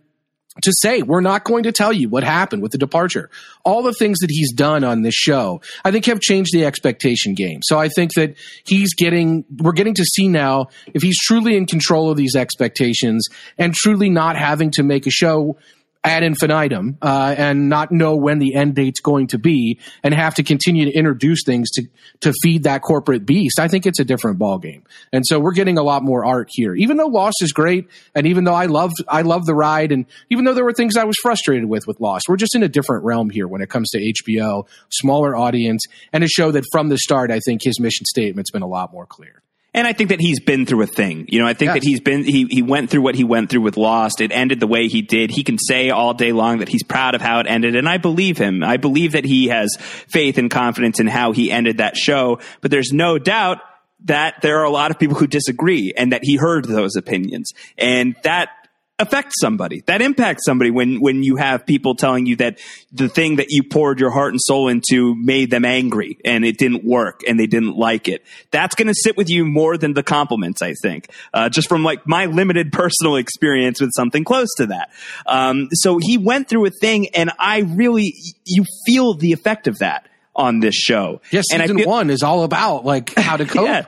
to 0.61 0.71
say 0.79 1.01
we're 1.01 1.21
not 1.21 1.43
going 1.43 1.63
to 1.63 1.71
tell 1.71 1.91
you 1.91 2.09
what 2.09 2.23
happened 2.23 2.61
with 2.61 2.71
the 2.71 2.77
departure. 2.77 3.29
All 3.63 3.83
the 3.83 3.93
things 3.93 4.19
that 4.19 4.29
he's 4.29 4.53
done 4.53 4.83
on 4.83 5.01
this 5.01 5.13
show, 5.13 5.61
I 5.83 5.91
think 5.91 6.05
have 6.05 6.19
changed 6.19 6.51
the 6.53 6.65
expectation 6.65 7.33
game. 7.33 7.59
So 7.63 7.77
I 7.77 7.89
think 7.89 8.13
that 8.13 8.35
he's 8.65 8.93
getting, 8.93 9.43
we're 9.57 9.73
getting 9.73 9.95
to 9.95 10.05
see 10.05 10.27
now 10.27 10.67
if 10.93 11.01
he's 11.01 11.19
truly 11.19 11.57
in 11.57 11.65
control 11.65 12.09
of 12.09 12.17
these 12.17 12.35
expectations 12.35 13.27
and 13.57 13.73
truly 13.73 14.09
not 14.09 14.37
having 14.37 14.71
to 14.71 14.83
make 14.83 15.07
a 15.07 15.11
show 15.11 15.57
ad 16.05 16.23
infinitum 16.23 16.97
uh, 17.01 17.33
and 17.37 17.69
not 17.69 17.91
know 17.91 18.15
when 18.15 18.39
the 18.39 18.55
end 18.55 18.75
date's 18.75 18.99
going 18.99 19.27
to 19.27 19.37
be 19.37 19.79
and 20.03 20.13
have 20.13 20.35
to 20.35 20.43
continue 20.43 20.85
to 20.85 20.91
introduce 20.91 21.43
things 21.45 21.69
to 21.71 21.83
to 22.21 22.33
feed 22.41 22.63
that 22.63 22.81
corporate 22.81 23.25
beast 23.25 23.59
i 23.59 23.67
think 23.67 23.85
it's 23.85 23.99
a 23.99 24.05
different 24.05 24.37
ball 24.37 24.57
game 24.57 24.83
and 25.11 25.25
so 25.25 25.39
we're 25.39 25.53
getting 25.53 25.77
a 25.77 25.83
lot 25.83 26.03
more 26.03 26.25
art 26.25 26.49
here. 26.51 26.75
Even 26.75 26.97
though 26.97 27.07
lost 27.07 27.37
is 27.41 27.51
great 27.51 27.87
and 28.13 28.27
even 28.27 28.43
though 28.43 28.53
i 28.53 28.65
love 28.65 28.91
i 29.07 29.21
love 29.21 29.45
the 29.45 29.53
ride 29.53 29.91
and 29.91 30.05
even 30.29 30.45
though 30.45 30.53
there 30.53 30.63
were 30.63 30.73
things 30.73 30.97
i 30.97 31.03
was 31.03 31.15
frustrated 31.21 31.65
with 31.65 31.87
with 31.87 31.99
lost 31.99 32.25
we're 32.27 32.35
just 32.35 32.55
in 32.55 32.63
a 32.63 32.67
different 32.67 33.03
realm 33.03 33.29
here 33.29 33.47
when 33.47 33.61
it 33.61 33.69
comes 33.69 33.89
to 33.89 33.99
hbo 33.99 34.67
smaller 34.89 35.35
audience 35.35 35.83
and 36.13 36.23
a 36.23 36.27
show 36.27 36.51
that 36.51 36.63
from 36.71 36.89
the 36.89 36.97
start 36.97 37.31
i 37.31 37.39
think 37.39 37.61
his 37.63 37.79
mission 37.79 38.05
statement's 38.05 38.51
been 38.51 38.61
a 38.61 38.67
lot 38.67 38.91
more 38.91 39.05
clear 39.05 39.41
and 39.75 39.85
I 39.85 39.93
think 39.93 40.09
that 40.09 40.19
he's 40.19 40.39
been 40.39 40.65
through 40.65 40.81
a 40.81 40.87
thing. 40.87 41.25
You 41.29 41.39
know, 41.39 41.45
I 41.47 41.53
think 41.53 41.69
Yes. 41.69 41.75
that 41.75 41.83
he's 41.83 41.99
been 41.99 42.23
he 42.23 42.45
he 42.49 42.61
went 42.61 42.89
through 42.89 43.01
what 43.01 43.15
he 43.15 43.23
went 43.23 43.49
through 43.49 43.61
with 43.61 43.77
Lost. 43.77 44.21
It 44.21 44.31
ended 44.31 44.59
the 44.59 44.67
way 44.67 44.87
he 44.87 45.01
did. 45.01 45.29
He 45.31 45.43
can 45.43 45.57
say 45.59 45.89
all 45.89 46.13
day 46.13 46.31
long 46.31 46.59
that 46.59 46.69
he's 46.69 46.83
proud 46.83 47.13
of 47.13 47.21
how 47.21 47.39
it 47.39 47.45
ended, 47.47 47.75
and 47.75 47.87
I 47.87 47.97
believe 47.97 48.37
him. 48.37 48.63
I 48.63 48.77
believe 48.77 49.11
that 49.11 49.25
he 49.25 49.49
has 49.49 49.75
faith 49.79 50.37
and 50.37 50.49
confidence 50.49 50.99
in 50.99 51.07
how 51.07 51.31
he 51.33 51.51
ended 51.51 51.77
that 51.77 51.95
show. 51.97 52.39
But 52.61 52.71
there's 52.71 52.91
no 52.91 53.19
doubt 53.19 53.59
that 54.05 54.41
there 54.41 54.59
are 54.59 54.65
a 54.65 54.69
lot 54.71 54.91
of 54.91 54.99
people 54.99 55.15
who 55.17 55.27
disagree, 55.27 55.93
and 55.97 56.11
that 56.11 56.21
he 56.23 56.35
heard 56.37 56.65
those 56.65 56.95
opinions, 56.95 57.51
and 57.77 58.15
that 58.23 58.49
affects 58.97 59.35
somebody 59.41 59.81
that 59.87 60.01
impacts 60.01 60.45
somebody 60.45 60.71
when 60.71 61.01
when 61.01 61.21
you 61.21 61.35
have 61.35 61.65
people 61.65 61.95
telling 61.95 62.25
you 62.25 62.37
that 62.37 62.57
the 62.93 63.09
thing 63.09 63.35
that 63.35 63.47
you 63.49 63.61
poured 63.61 63.99
your 63.99 64.09
heart 64.09 64.31
and 64.31 64.39
soul 64.41 64.69
into 64.69 65.13
made 65.15 65.51
them 65.51 65.65
angry 65.65 66.17
and 66.23 66.45
it 66.45 66.57
didn't 66.57 66.85
work 66.85 67.19
and 67.27 67.37
they 67.37 67.45
didn't 67.45 67.75
like 67.75 68.07
it 68.07 68.23
that's 68.51 68.73
going 68.73 68.87
to 68.87 68.93
sit 68.93 69.17
with 69.17 69.29
you 69.29 69.43
more 69.43 69.77
than 69.77 69.93
the 69.93 70.01
compliments 70.03 70.61
i 70.61 70.71
think 70.81 71.09
uh, 71.33 71.49
just 71.49 71.67
from 71.67 71.83
like 71.83 72.07
my 72.07 72.25
limited 72.27 72.71
personal 72.71 73.17
experience 73.17 73.81
with 73.81 73.91
something 73.93 74.23
close 74.23 74.47
to 74.55 74.67
that 74.67 74.89
um, 75.27 75.67
so 75.73 75.97
he 76.01 76.17
went 76.17 76.47
through 76.47 76.65
a 76.65 76.69
thing 76.71 77.09
and 77.09 77.29
i 77.37 77.59
really 77.59 78.13
you 78.45 78.63
feel 78.85 79.13
the 79.13 79.33
effect 79.33 79.67
of 79.67 79.77
that 79.79 80.07
on 80.37 80.61
this 80.61 80.75
show 80.75 81.19
Yes, 81.31 81.45
and 81.51 81.61
season 81.61 81.77
feel- 81.79 81.87
one 81.89 82.09
is 82.09 82.23
all 82.23 82.43
about 82.43 82.85
like 82.85 83.13
how 83.15 83.35
to 83.35 83.45
cope. 83.55 83.67
yeah. 83.67 83.85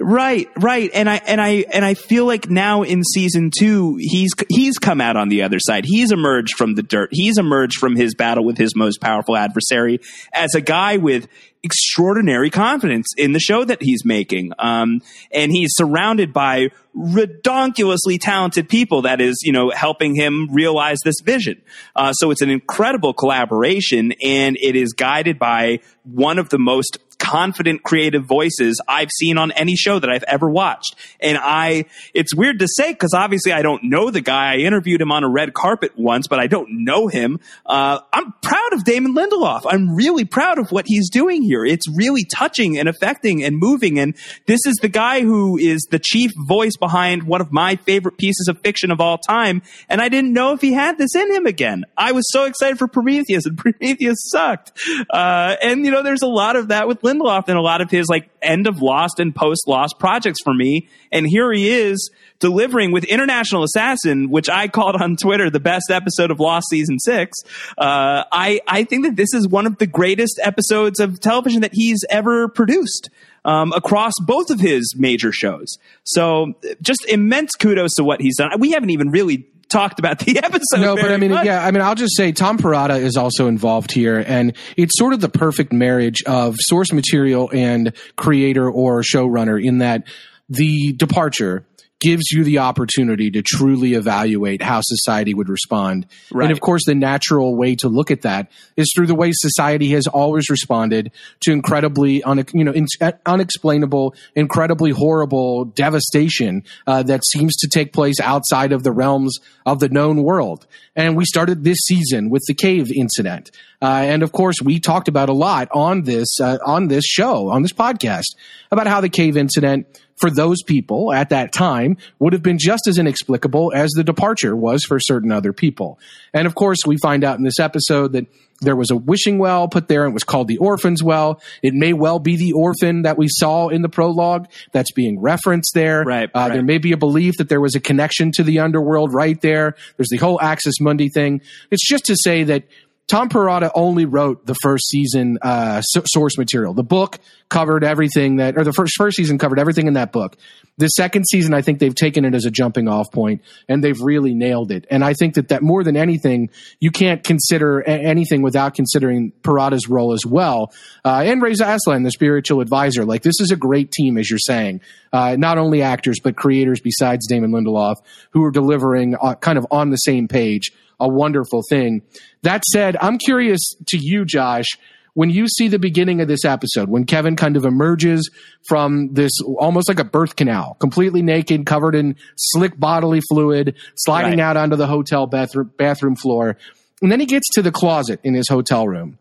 Right, 0.00 0.48
right. 0.56 0.90
And 0.94 1.10
I 1.10 1.16
and 1.26 1.40
I 1.40 1.64
and 1.72 1.84
I 1.84 1.94
feel 1.94 2.24
like 2.24 2.48
now 2.48 2.82
in 2.82 3.02
season 3.02 3.50
2 3.56 3.96
he's 4.00 4.30
he's 4.48 4.78
come 4.78 5.00
out 5.00 5.16
on 5.16 5.28
the 5.28 5.42
other 5.42 5.58
side. 5.58 5.84
He's 5.84 6.12
emerged 6.12 6.54
from 6.56 6.74
the 6.74 6.82
dirt. 6.82 7.10
He's 7.12 7.38
emerged 7.38 7.78
from 7.78 7.96
his 7.96 8.14
battle 8.14 8.44
with 8.44 8.58
his 8.58 8.76
most 8.76 9.00
powerful 9.00 9.36
adversary 9.36 10.00
as 10.32 10.54
a 10.54 10.60
guy 10.60 10.98
with 10.98 11.26
extraordinary 11.62 12.50
confidence 12.50 13.08
in 13.16 13.32
the 13.32 13.40
show 13.40 13.64
that 13.64 13.82
he's 13.82 14.04
making. 14.04 14.52
Um, 14.58 15.02
and 15.32 15.50
he's 15.50 15.70
surrounded 15.74 16.32
by 16.32 16.68
redonkulously 16.96 18.18
talented 18.20 18.68
people 18.68 19.02
that 19.02 19.20
is, 19.20 19.40
you 19.42 19.52
know, 19.52 19.70
helping 19.70 20.14
him 20.14 20.48
realize 20.52 20.98
this 21.04 21.20
vision. 21.24 21.60
Uh, 21.96 22.12
so 22.12 22.30
it's 22.30 22.42
an 22.42 22.50
incredible 22.50 23.12
collaboration 23.12 24.12
and 24.22 24.56
it 24.60 24.76
is 24.76 24.92
guided 24.92 25.38
by 25.38 25.80
one 26.04 26.38
of 26.38 26.48
the 26.48 26.58
most 26.58 26.98
confident 27.28 27.82
creative 27.82 28.24
voices 28.24 28.80
I've 28.88 29.10
seen 29.10 29.36
on 29.36 29.52
any 29.52 29.76
show 29.76 29.98
that 29.98 30.08
I've 30.08 30.22
ever 30.22 30.48
watched. 30.48 30.96
And 31.20 31.36
I, 31.36 31.84
it's 32.14 32.34
weird 32.34 32.60
to 32.60 32.68
say 32.68 32.92
because 32.92 33.12
obviously 33.14 33.52
I 33.52 33.60
don't 33.60 33.84
know 33.84 34.10
the 34.10 34.22
guy. 34.22 34.54
I 34.54 34.56
interviewed 34.58 35.02
him 35.02 35.12
on 35.12 35.24
a 35.24 35.28
red 35.28 35.52
carpet 35.52 35.92
once, 35.94 36.26
but 36.26 36.40
I 36.40 36.46
don't 36.46 36.84
know 36.84 37.06
him. 37.06 37.38
Uh, 37.66 38.00
I'm 38.14 38.32
proud 38.40 38.72
of 38.72 38.84
Damon 38.84 39.14
Lindelof. 39.14 39.62
I'm 39.68 39.94
really 39.94 40.24
proud 40.24 40.58
of 40.58 40.70
what 40.70 40.86
he's 40.86 41.10
doing 41.10 41.42
here. 41.42 41.66
It's 41.66 41.86
really 41.94 42.24
touching 42.24 42.78
and 42.78 42.88
affecting 42.88 43.44
and 43.44 43.58
moving. 43.58 43.98
And 43.98 44.16
this 44.46 44.60
is 44.64 44.76
the 44.76 44.88
guy 44.88 45.20
who 45.20 45.58
is 45.58 45.86
the 45.90 45.98
chief 46.02 46.32
voice 46.46 46.78
behind 46.78 47.24
one 47.24 47.42
of 47.42 47.52
my 47.52 47.76
favorite 47.76 48.16
pieces 48.16 48.48
of 48.48 48.58
fiction 48.60 48.90
of 48.90 49.02
all 49.02 49.18
time. 49.18 49.60
And 49.90 50.00
I 50.00 50.08
didn't 50.08 50.32
know 50.32 50.54
if 50.54 50.62
he 50.62 50.72
had 50.72 50.96
this 50.96 51.14
in 51.14 51.30
him 51.30 51.44
again. 51.44 51.84
I 51.94 52.12
was 52.12 52.24
so 52.32 52.44
excited 52.44 52.78
for 52.78 52.88
Prometheus 52.88 53.44
and 53.44 53.58
Prometheus 53.58 54.16
sucked. 54.30 54.72
Uh, 55.10 55.56
and 55.60 55.84
you 55.84 55.90
know, 55.90 56.02
there's 56.02 56.22
a 56.22 56.26
lot 56.26 56.56
of 56.56 56.68
that 56.68 56.88
with 56.88 57.02
Lindelof 57.02 57.17
and 57.20 57.58
a 57.58 57.60
lot 57.60 57.80
of 57.80 57.90
his 57.90 58.06
like 58.08 58.30
end 58.42 58.66
of 58.66 58.80
Lost 58.80 59.20
and 59.20 59.34
post 59.34 59.66
Lost 59.66 59.98
projects 59.98 60.40
for 60.42 60.54
me. 60.54 60.88
And 61.10 61.26
here 61.26 61.52
he 61.52 61.68
is 61.68 62.10
delivering 62.38 62.92
with 62.92 63.04
International 63.04 63.62
Assassin, 63.62 64.30
which 64.30 64.48
I 64.48 64.68
called 64.68 64.96
on 64.96 65.16
Twitter 65.16 65.50
the 65.50 65.60
best 65.60 65.90
episode 65.90 66.30
of 66.30 66.40
Lost 66.40 66.66
season 66.70 66.98
six. 66.98 67.36
Uh, 67.76 68.24
I, 68.30 68.60
I 68.66 68.84
think 68.84 69.04
that 69.04 69.16
this 69.16 69.32
is 69.34 69.48
one 69.48 69.66
of 69.66 69.78
the 69.78 69.86
greatest 69.86 70.38
episodes 70.42 71.00
of 71.00 71.20
television 71.20 71.62
that 71.62 71.72
he's 71.72 72.04
ever 72.10 72.48
produced. 72.48 73.10
Um, 73.44 73.72
across 73.72 74.12
both 74.20 74.50
of 74.50 74.60
his 74.60 74.94
major 74.98 75.32
shows. 75.32 75.78
So 76.02 76.54
just 76.82 77.06
immense 77.08 77.52
kudos 77.54 77.94
to 77.94 78.04
what 78.04 78.20
he's 78.20 78.36
done. 78.36 78.50
We 78.58 78.72
haven't 78.72 78.90
even 78.90 79.10
really 79.10 79.46
talked 79.68 79.98
about 79.98 80.18
the 80.20 80.38
episode. 80.44 80.80
No, 80.80 80.96
but 80.96 81.10
I 81.10 81.16
mean, 81.16 81.30
much. 81.30 81.46
yeah, 81.46 81.64
I 81.64 81.70
mean, 81.70 81.82
I'll 81.82 81.94
just 81.94 82.16
say 82.16 82.32
Tom 82.32 82.58
Perrotta 82.58 82.98
is 83.00 83.16
also 83.16 83.46
involved 83.46 83.92
here, 83.92 84.18
and 84.26 84.54
it's 84.76 84.98
sort 84.98 85.12
of 85.12 85.20
the 85.20 85.28
perfect 85.28 85.72
marriage 85.72 86.22
of 86.24 86.56
source 86.58 86.92
material 86.92 87.50
and 87.52 87.92
creator 88.16 88.68
or 88.70 89.02
showrunner 89.02 89.62
in 89.62 89.78
that 89.78 90.04
the 90.48 90.92
departure 90.92 91.66
gives 92.00 92.30
you 92.30 92.44
the 92.44 92.58
opportunity 92.58 93.30
to 93.30 93.42
truly 93.42 93.94
evaluate 93.94 94.62
how 94.62 94.80
society 94.82 95.34
would 95.34 95.48
respond. 95.48 96.06
Right. 96.30 96.44
And 96.44 96.52
of 96.52 96.60
course, 96.60 96.84
the 96.84 96.94
natural 96.94 97.56
way 97.56 97.74
to 97.76 97.88
look 97.88 98.10
at 98.10 98.22
that 98.22 98.50
is 98.76 98.92
through 98.94 99.06
the 99.06 99.14
way 99.14 99.30
society 99.32 99.88
has 99.90 100.06
always 100.06 100.48
responded 100.48 101.12
to 101.40 101.52
incredibly, 101.52 102.22
un, 102.22 102.44
you 102.52 102.64
know, 102.64 102.72
in, 102.72 102.86
unexplainable, 103.26 104.14
incredibly 104.34 104.90
horrible 104.90 105.64
devastation 105.64 106.64
uh, 106.86 107.02
that 107.02 107.24
seems 107.24 107.56
to 107.56 107.68
take 107.68 107.92
place 107.92 108.20
outside 108.20 108.72
of 108.72 108.82
the 108.82 108.92
realms 108.92 109.38
of 109.66 109.80
the 109.80 109.88
known 109.88 110.22
world. 110.22 110.66
And 110.94 111.16
we 111.16 111.24
started 111.24 111.64
this 111.64 111.78
season 111.86 112.30
with 112.30 112.42
the 112.46 112.54
cave 112.54 112.90
incident, 112.94 113.50
uh, 113.80 113.86
and 113.86 114.22
of 114.22 114.32
course, 114.32 114.56
we 114.62 114.80
talked 114.80 115.06
about 115.06 115.28
a 115.28 115.32
lot 115.32 115.68
on 115.72 116.02
this 116.02 116.40
uh, 116.40 116.58
on 116.66 116.88
this 116.88 117.04
show 117.04 117.48
on 117.48 117.62
this 117.62 117.72
podcast 117.72 118.34
about 118.72 118.88
how 118.88 119.00
the 119.00 119.08
cave 119.08 119.36
incident 119.36 119.86
for 120.20 120.30
those 120.30 120.62
people 120.62 121.12
at 121.12 121.30
that 121.30 121.52
time 121.52 121.96
would 122.18 122.32
have 122.32 122.42
been 122.42 122.58
just 122.58 122.86
as 122.86 122.98
inexplicable 122.98 123.72
as 123.74 123.90
the 123.90 124.04
departure 124.04 124.56
was 124.56 124.84
for 124.84 124.98
certain 125.00 125.32
other 125.32 125.52
people. 125.52 125.98
And 126.32 126.46
of 126.46 126.54
course, 126.54 126.78
we 126.86 126.96
find 126.98 127.24
out 127.24 127.38
in 127.38 127.44
this 127.44 127.58
episode 127.60 128.12
that 128.12 128.26
there 128.60 128.74
was 128.74 128.90
a 128.90 128.96
wishing 128.96 129.38
well 129.38 129.68
put 129.68 129.86
there 129.86 130.04
and 130.04 130.10
it 130.10 130.14
was 130.14 130.24
called 130.24 130.48
the 130.48 130.58
orphan's 130.58 131.00
well. 131.00 131.40
It 131.62 131.74
may 131.74 131.92
well 131.92 132.18
be 132.18 132.36
the 132.36 132.52
orphan 132.52 133.02
that 133.02 133.16
we 133.16 133.28
saw 133.30 133.68
in 133.68 133.82
the 133.82 133.88
prologue 133.88 134.48
that's 134.72 134.90
being 134.90 135.20
referenced 135.20 135.74
there. 135.74 136.02
Right, 136.02 136.28
Uh, 136.34 136.38
right. 136.40 136.52
There 136.54 136.62
may 136.64 136.78
be 136.78 136.90
a 136.90 136.96
belief 136.96 137.36
that 137.36 137.48
there 137.48 137.60
was 137.60 137.76
a 137.76 137.80
connection 137.80 138.32
to 138.32 138.42
the 138.42 138.58
underworld 138.58 139.14
right 139.14 139.40
there. 139.40 139.76
There's 139.96 140.08
the 140.10 140.16
whole 140.16 140.40
Axis 140.40 140.80
Mundi 140.80 141.08
thing. 141.08 141.40
It's 141.70 141.86
just 141.86 142.06
to 142.06 142.16
say 142.16 142.42
that 142.44 142.64
Tom 143.08 143.30
Perrotta 143.30 143.70
only 143.74 144.04
wrote 144.04 144.44
the 144.44 144.54
first 144.62 144.86
season 144.88 145.38
uh, 145.40 145.80
so- 145.80 146.02
source 146.06 146.36
material. 146.36 146.74
The 146.74 146.84
book 146.84 147.18
covered 147.48 147.82
everything 147.82 148.36
that, 148.36 148.58
or 148.58 148.64
the 148.64 148.72
first 148.74 148.92
first 148.98 149.16
season 149.16 149.38
covered 149.38 149.58
everything 149.58 149.86
in 149.86 149.94
that 149.94 150.12
book. 150.12 150.36
The 150.76 150.88
second 150.88 151.24
season, 151.26 151.54
I 151.54 151.62
think 151.62 151.78
they've 151.78 151.94
taken 151.94 152.26
it 152.26 152.34
as 152.34 152.44
a 152.44 152.50
jumping 152.50 152.86
off 152.86 153.10
point, 153.10 153.40
and 153.66 153.82
they've 153.82 153.98
really 153.98 154.34
nailed 154.34 154.70
it. 154.70 154.86
And 154.90 155.02
I 155.02 155.14
think 155.14 155.34
that 155.34 155.48
that 155.48 155.62
more 155.62 155.82
than 155.82 155.96
anything, 155.96 156.50
you 156.80 156.90
can't 156.90 157.24
consider 157.24 157.80
a- 157.80 157.88
anything 157.88 158.42
without 158.42 158.74
considering 158.74 159.32
Perrotta's 159.42 159.88
role 159.88 160.12
as 160.12 160.26
well, 160.26 160.70
uh, 161.02 161.22
and 161.24 161.40
Reza 161.40 161.64
Aslan, 161.66 162.02
the 162.02 162.10
spiritual 162.10 162.60
advisor. 162.60 163.06
Like 163.06 163.22
this 163.22 163.40
is 163.40 163.50
a 163.50 163.56
great 163.56 163.90
team, 163.90 164.18
as 164.18 164.28
you're 164.28 164.38
saying. 164.38 164.82
Uh, 165.10 165.34
not 165.38 165.56
only 165.56 165.80
actors 165.80 166.18
but 166.22 166.36
creators 166.36 166.80
besides 166.80 167.26
Damon 167.26 167.50
Lindelof, 167.52 167.96
who 168.32 168.44
are 168.44 168.50
delivering 168.50 169.16
uh, 169.16 169.34
kind 169.36 169.56
of 169.56 169.66
on 169.70 169.88
the 169.88 169.96
same 169.96 170.28
page 170.28 170.70
a 171.00 171.08
wonderful 171.08 171.62
thing. 171.68 172.02
That 172.42 172.64
said, 172.64 172.96
I'm 173.00 173.18
curious 173.18 173.60
to 173.88 173.98
you, 173.98 174.24
Josh, 174.24 174.66
when 175.14 175.30
you 175.30 175.48
see 175.48 175.66
the 175.68 175.78
beginning 175.78 176.20
of 176.20 176.28
this 176.28 176.44
episode, 176.44 176.88
when 176.88 177.04
Kevin 177.04 177.34
kind 177.34 177.56
of 177.56 177.64
emerges 177.64 178.30
from 178.68 179.12
this 179.14 179.32
almost 179.58 179.88
like 179.88 179.98
a 179.98 180.04
birth 180.04 180.36
canal, 180.36 180.76
completely 180.78 181.22
naked, 181.22 181.66
covered 181.66 181.94
in 181.96 182.14
slick 182.36 182.78
bodily 182.78 183.20
fluid, 183.28 183.74
sliding 183.96 184.38
Right. 184.38 184.40
out 184.40 184.56
onto 184.56 184.76
the 184.76 184.86
hotel 184.86 185.26
bathroom, 185.26 185.72
bathroom 185.76 186.14
floor, 186.14 186.56
and 187.02 187.10
then 187.10 187.18
he 187.20 187.26
gets 187.26 187.48
to 187.54 187.62
the 187.62 187.72
closet 187.72 188.20
in 188.22 188.34
his 188.34 188.48
hotel 188.48 188.86
room. 188.86 189.18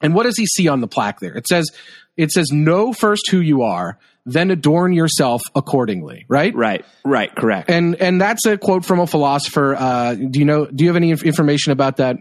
And 0.00 0.14
what 0.14 0.24
does 0.24 0.36
he 0.36 0.46
see 0.46 0.68
on 0.68 0.80
the 0.80 0.88
plaque 0.88 1.20
there? 1.20 1.34
It 1.34 1.46
says, 1.48 1.68
it 2.16 2.30
says, 2.30 2.48
know 2.52 2.92
first 2.92 3.28
who 3.30 3.40
you 3.40 3.62
are, 3.62 3.98
then 4.24 4.50
adorn 4.50 4.92
yourself 4.92 5.42
accordingly, 5.54 6.24
right? 6.28 6.54
Right, 6.54 6.84
right, 7.04 7.34
correct. 7.34 7.70
And 7.70 7.96
and 7.96 8.20
that's 8.20 8.46
a 8.46 8.56
quote 8.56 8.84
from 8.84 9.00
a 9.00 9.06
philosopher. 9.06 9.74
Uh, 9.74 10.14
do 10.14 10.38
you 10.38 10.44
know? 10.44 10.66
Do 10.66 10.84
you 10.84 10.90
have 10.90 10.96
any 10.96 11.10
inf- 11.10 11.24
information 11.24 11.72
about 11.72 11.96
that? 11.96 12.16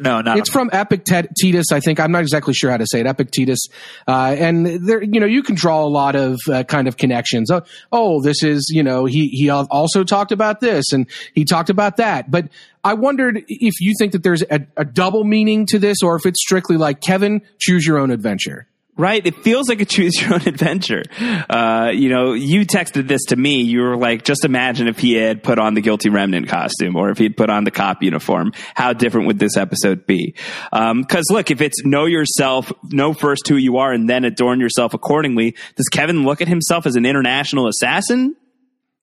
no, 0.00 0.22
not 0.22 0.38
It's 0.38 0.48
from 0.48 0.70
Epictetus, 0.72 1.66
I 1.72 1.80
think. 1.80 2.00
I'm 2.00 2.10
not 2.10 2.22
exactly 2.22 2.54
sure 2.54 2.70
how 2.70 2.78
to 2.78 2.86
say 2.90 3.00
it. 3.00 3.06
Epictetus, 3.06 3.58
uh, 4.08 4.34
and 4.38 4.66
there, 4.86 5.02
you 5.02 5.20
know, 5.20 5.26
you 5.26 5.42
can 5.42 5.54
draw 5.54 5.84
a 5.84 5.88
lot 5.88 6.16
of 6.16 6.38
uh, 6.50 6.64
kind 6.64 6.88
of 6.88 6.96
connections. 6.96 7.50
Oh, 7.50 7.62
oh, 7.92 8.22
this 8.22 8.42
is, 8.42 8.66
you 8.70 8.82
know, 8.82 9.04
he 9.04 9.28
he 9.28 9.50
also 9.50 10.02
talked 10.02 10.32
about 10.32 10.60
this, 10.60 10.92
and 10.92 11.06
he 11.34 11.44
talked 11.44 11.68
about 11.68 11.98
that. 11.98 12.30
But 12.30 12.48
I 12.82 12.94
wondered 12.94 13.44
if 13.46 13.74
you 13.80 13.92
think 13.98 14.12
that 14.12 14.22
there's 14.22 14.42
a, 14.50 14.66
a 14.78 14.86
double 14.86 15.24
meaning 15.24 15.66
to 15.66 15.78
this, 15.78 15.98
or 16.02 16.16
if 16.16 16.24
it's 16.24 16.40
strictly 16.40 16.78
like 16.78 17.02
Kevin, 17.02 17.42
choose 17.58 17.86
your 17.86 17.98
own 17.98 18.10
adventure. 18.10 18.66
Right. 18.96 19.24
It 19.24 19.36
feels 19.42 19.68
like 19.68 19.80
a 19.80 19.86
choose 19.86 20.20
your 20.20 20.34
own 20.34 20.42
adventure. 20.46 21.02
Uh, 21.48 21.90
you 21.94 22.10
know, 22.10 22.32
you 22.34 22.66
texted 22.66 23.08
this 23.08 23.22
to 23.28 23.36
me. 23.36 23.62
You 23.62 23.80
were 23.80 23.96
like, 23.96 24.24
just 24.24 24.44
imagine 24.44 24.88
if 24.88 24.98
he 24.98 25.14
had 25.14 25.42
put 25.42 25.58
on 25.58 25.74
the 25.74 25.80
guilty 25.80 26.10
remnant 26.10 26.48
costume 26.48 26.96
or 26.96 27.10
if 27.10 27.16
he'd 27.16 27.36
put 27.36 27.48
on 27.48 27.64
the 27.64 27.70
cop 27.70 28.02
uniform. 28.02 28.52
How 28.74 28.92
different 28.92 29.26
would 29.28 29.38
this 29.38 29.56
episode 29.56 30.06
be? 30.06 30.34
Um, 30.72 31.04
cause 31.04 31.24
look, 31.30 31.50
if 31.50 31.62
it's 31.62 31.82
know 31.84 32.04
yourself, 32.04 32.72
know 32.84 33.14
first 33.14 33.48
who 33.48 33.56
you 33.56 33.78
are 33.78 33.92
and 33.92 34.08
then 34.08 34.24
adorn 34.24 34.60
yourself 34.60 34.92
accordingly, 34.92 35.56
does 35.76 35.88
Kevin 35.88 36.24
look 36.24 36.42
at 36.42 36.48
himself 36.48 36.84
as 36.84 36.96
an 36.96 37.06
international 37.06 37.68
assassin? 37.68 38.36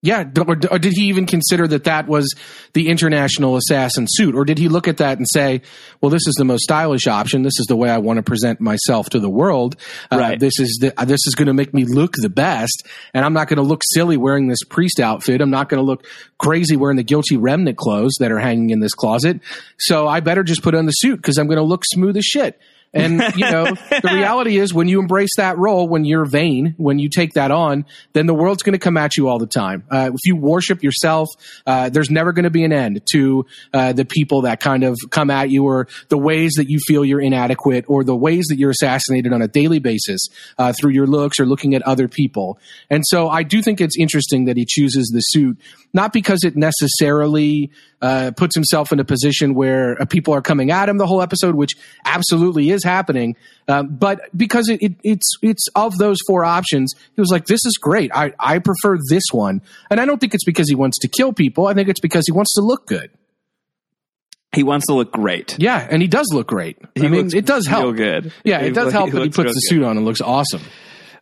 Yeah, 0.04 0.26
or, 0.38 0.56
or, 0.70 0.78
did 0.78 0.94
he 0.94 1.06
even 1.08 1.26
consider 1.26 1.68
that 1.70 1.86
that 1.86 2.08
was 2.08 2.32
the 2.74 2.88
international 2.88 3.58
assassin 3.58 4.06
suit, 4.08 4.36
or 4.36 4.46
did 4.46 4.60
he 4.60 4.70
look 4.70 4.88
at 4.88 4.98
that 4.98 5.18
and 5.18 5.28
say, 5.28 5.64
"Well, 6.02 6.12
this 6.12 6.28
is 6.28 6.36
the 6.36 6.46
most 6.46 6.62
stylish 6.62 7.08
option. 7.08 7.42
This 7.42 7.60
is 7.60 7.66
the 7.66 7.76
way 7.76 7.90
I 7.90 7.98
want 7.98 8.18
to 8.18 8.24
present 8.24 8.62
myself 8.62 9.10
to 9.10 9.20
the 9.20 9.30
world. 9.30 9.76
Uh, 10.12 10.18
right. 10.20 10.40
This 10.40 10.60
is 10.60 10.78
the, 10.82 10.94
uh, 11.02 11.06
this 11.06 11.26
is 11.26 11.34
going 11.34 11.48
to 11.48 11.54
make 11.54 11.74
me 11.74 11.84
look 11.84 12.14
the 12.16 12.30
best, 12.30 12.86
and 13.16 13.26
I'm 13.26 13.34
not 13.34 13.48
going 13.48 13.58
to 13.58 13.64
look 13.64 13.82
silly 13.92 14.18
wearing 14.18 14.48
this 14.48 14.64
priest 14.70 15.00
outfit. 15.00 15.42
I'm 15.42 15.50
not 15.50 15.68
going 15.68 15.82
to 15.82 15.86
look 15.86 16.06
crazy 16.38 16.76
wearing 16.78 16.98
the 16.98 17.04
guilty 17.04 17.36
remnant 17.36 17.78
clothes 17.78 18.18
that 18.20 18.32
are 18.32 18.40
hanging 18.40 18.70
in 18.70 18.80
this 18.80 18.94
closet. 18.94 19.40
So 19.80 20.08
I 20.08 20.20
better 20.20 20.44
just 20.44 20.62
put 20.62 20.76
on 20.76 20.86
the 20.86 20.92
suit 20.92 21.16
because 21.16 21.40
I'm 21.40 21.48
going 21.48 21.58
to 21.58 21.64
look 21.64 21.82
smooth 21.86 22.18
as 22.18 22.24
shit." 22.24 22.62
And 22.98 23.22
you 23.36 23.50
know, 23.50 23.66
the 23.90 24.12
reality 24.14 24.58
is 24.58 24.74
when 24.74 24.88
you 24.88 25.00
embrace 25.00 25.36
that 25.38 25.58
role, 25.58 25.88
when 25.88 26.06
you're 26.06 26.26
vain, 26.26 26.74
when 26.78 27.00
you 27.00 27.10
take 27.10 27.34
that 27.34 27.52
on, 27.52 27.86
then 28.14 28.26
the 28.26 28.34
world's 28.34 28.64
going 28.64 28.74
to 28.74 28.80
come 28.80 28.98
at 28.98 29.16
you 29.18 29.28
all 29.28 29.40
the 29.40 29.48
time. 29.48 29.84
Uh, 29.92 30.12
if 30.14 30.20
you 30.26 30.36
worship 30.36 30.84
yourself, 30.84 31.30
uh, 31.66 31.90
there's 31.90 32.10
never 32.10 32.34
going 32.34 32.44
to 32.44 32.50
be 32.50 32.64
an 32.64 32.74
end 32.74 33.02
to 33.14 33.46
uh, 33.74 33.94
the 33.94 34.06
people 34.06 34.42
that 34.42 34.60
kind 34.60 34.84
of 34.84 34.98
come 35.10 35.30
at 35.30 35.50
you, 35.50 35.66
or 35.66 35.88
the 36.10 36.18
ways 36.18 36.54
that 36.58 36.70
you 36.70 36.80
feel 36.88 37.06
you're 37.06 37.22
inadequate, 37.22 37.86
or 37.88 38.04
the 38.04 38.16
ways 38.16 38.46
that 38.50 38.58
you're 38.58 38.72
assassinated 38.72 39.34
on 39.34 39.42
a 39.42 39.48
daily 39.48 39.80
basis 39.80 40.28
uh, 40.58 40.74
through 40.74 40.92
your 40.92 41.08
looks 41.08 41.40
or 41.40 41.46
looking 41.46 41.76
at 41.76 41.82
other 41.84 42.08
people. 42.08 42.60
And 42.90 43.04
so, 43.06 43.30
I 43.30 43.44
do 43.44 43.62
think 43.62 43.80
it's 43.82 43.98
interesting 43.98 44.46
that 44.46 44.58
he 44.58 44.66
chooses 44.68 45.12
the 45.14 45.20
suit, 45.20 45.58
not 45.94 46.14
because 46.14 46.44
it 46.44 46.56
necessarily 46.56 47.72
uh, 48.02 48.32
puts 48.36 48.56
himself 48.56 48.92
in 48.92 49.00
a 49.00 49.04
position 49.04 49.54
where 49.54 50.00
uh, 50.02 50.06
people 50.06 50.34
are 50.34 50.42
coming 50.42 50.72
at 50.72 50.90
him 50.90 50.98
the 50.98 51.08
whole 51.08 51.22
episode, 51.22 51.56
which 51.56 51.74
absolutely 52.06 52.70
is 52.70 52.84
happening. 52.84 53.36
Um, 53.68 53.96
but 53.96 54.22
because 54.38 54.70
it, 54.70 54.82
it, 54.82 54.94
it's 55.04 55.34
it's 55.42 55.68
of 55.76 55.98
those 55.98 56.18
four 56.28 56.46
options, 56.46 56.94
he 57.16 57.22
was 57.22 57.30
like, 57.30 57.46
"This 57.46 57.66
is 57.66 57.78
great. 57.82 58.12
I 58.14 58.34
I 58.40 58.60
prefer 58.60 58.98
this 59.10 59.24
one." 59.32 59.62
And 59.90 60.00
I 60.00 60.06
don't 60.06 60.20
think 60.20 60.34
it's 60.34 60.46
because 60.46 60.70
he 60.70 60.76
wants 60.76 60.98
to 61.00 61.08
kill 61.08 61.34
people. 61.34 61.68
I 61.68 61.74
think 61.74 61.90
it's 61.90 62.00
because 62.00 62.26
he 62.28 62.32
wants 62.32 62.54
to 62.54 62.62
look 62.62 62.86
good. 62.88 63.10
He 64.56 64.64
wants 64.64 64.88
to 64.88 64.94
look 64.94 65.12
great. 65.12 65.56
Yeah, 65.60 65.86
and 65.90 66.02
he 66.02 66.08
does 66.08 66.28
look 66.34 66.48
great. 66.48 66.78
He 66.96 67.06
I 67.06 67.10
mean, 67.10 67.36
it 67.36 67.46
does 67.46 67.68
help. 67.68 67.96
good. 67.96 68.32
Yeah, 68.44 68.60
it 68.60 68.68
he 68.68 68.72
does 68.72 68.94
help 68.94 69.08
he 69.08 69.12
that 69.12 69.24
he 69.24 69.30
puts 69.30 69.54
the 69.54 69.60
suit 69.60 69.84
on 69.84 69.98
and 69.98 70.06
looks 70.06 70.22
awesome. 70.22 70.62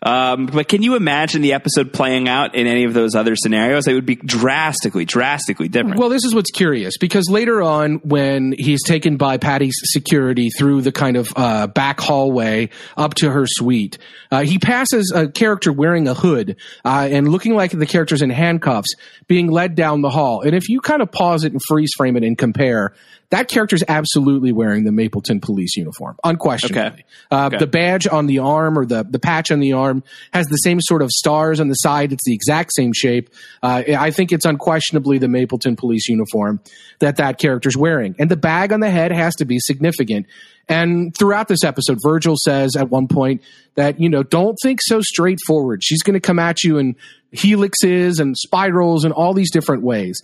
Um, 0.01 0.45
but 0.47 0.67
can 0.67 0.81
you 0.83 0.95
imagine 0.95 1.41
the 1.41 1.53
episode 1.53 1.93
playing 1.93 2.27
out 2.27 2.55
in 2.55 2.67
any 2.67 2.83
of 2.83 2.93
those 2.93 3.15
other 3.15 3.35
scenarios? 3.35 3.87
It 3.87 3.93
would 3.93 4.05
be 4.05 4.15
drastically, 4.15 5.05
drastically 5.05 5.67
different. 5.67 5.99
Well, 5.99 6.09
this 6.09 6.25
is 6.25 6.35
what's 6.35 6.51
curious 6.51 6.97
because 6.97 7.29
later 7.29 7.61
on, 7.61 7.95
when 8.03 8.53
he's 8.57 8.83
taken 8.83 9.17
by 9.17 9.37
Patti's 9.37 9.75
security 9.85 10.49
through 10.49 10.81
the 10.81 10.91
kind 10.91 11.17
of 11.17 11.31
uh, 11.35 11.67
back 11.67 11.99
hallway 11.99 12.69
up 12.97 13.13
to 13.15 13.31
her 13.31 13.45
suite, 13.47 13.97
uh, 14.31 14.43
he 14.43 14.59
passes 14.59 15.11
a 15.15 15.27
character 15.27 15.71
wearing 15.71 16.07
a 16.07 16.13
hood 16.13 16.57
uh, 16.83 17.07
and 17.09 17.29
looking 17.29 17.55
like 17.55 17.71
the 17.71 17.85
character's 17.85 18.21
in 18.21 18.29
handcuffs 18.29 18.93
being 19.27 19.47
led 19.47 19.75
down 19.75 20.01
the 20.01 20.09
hall. 20.09 20.41
And 20.41 20.55
if 20.55 20.69
you 20.69 20.81
kind 20.81 21.01
of 21.01 21.11
pause 21.11 21.43
it 21.43 21.51
and 21.51 21.61
freeze 21.61 21.91
frame 21.97 22.15
it 22.17 22.23
and 22.23 22.37
compare, 22.37 22.93
that 23.29 23.47
character 23.47 23.75
is 23.75 23.83
absolutely 23.87 24.51
wearing 24.51 24.83
the 24.83 24.91
Mapleton 24.91 25.39
police 25.39 25.75
uniform, 25.75 26.17
unquestionably. 26.23 26.79
Okay. 26.79 27.05
Uh, 27.31 27.47
okay. 27.47 27.57
The 27.57 27.67
badge 27.67 28.07
on 28.07 28.27
the 28.27 28.39
arm 28.39 28.77
or 28.77 28.85
the, 28.85 29.03
the 29.03 29.19
patch 29.19 29.51
on 29.51 29.59
the 29.59 29.73
arm 29.73 30.03
has 30.31 30.45
the 30.47 30.57
same 30.57 30.79
sort 30.81 31.01
of 31.01 31.09
stars 31.11 31.59
on 31.59 31.67
the 31.67 31.75
side. 31.75 32.13
It's 32.13 32.23
the 32.25 32.33
exact 32.33 32.71
same 32.75 32.93
shape. 32.93 33.29
Uh, 33.63 33.83
I 33.97 34.11
think 34.11 34.31
it's 34.31 34.45
unquestionably 34.45 35.17
the 35.17 35.27
Mapleton 35.27 35.75
police 35.75 36.07
uniform 36.07 36.61
that 36.99 37.17
that 37.17 37.39
character's 37.39 37.75
wearing. 37.75 38.15
And 38.19 38.29
the 38.29 38.37
bag 38.37 38.71
on 38.71 38.79
the 38.79 38.89
head 38.89 39.11
has 39.11 39.35
to 39.35 39.45
be 39.45 39.59
significant. 39.59 40.27
And 40.67 41.15
throughout 41.15 41.47
this 41.47 41.63
episode, 41.63 41.99
Virgil 42.01 42.35
says 42.37 42.75
at 42.75 42.89
one 42.89 43.07
point 43.07 43.41
that, 43.75 43.99
you 43.99 44.09
know, 44.09 44.23
don't 44.23 44.57
think 44.63 44.79
so 44.81 45.01
straightforward. 45.01 45.83
She's 45.83 46.01
going 46.01 46.15
to 46.15 46.19
come 46.19 46.39
at 46.39 46.63
you 46.63 46.77
in 46.77 46.95
helixes 47.35 48.19
and 48.19 48.35
spirals 48.37 49.03
and 49.03 49.13
all 49.13 49.33
these 49.33 49.51
different 49.51 49.83
ways 49.83 50.21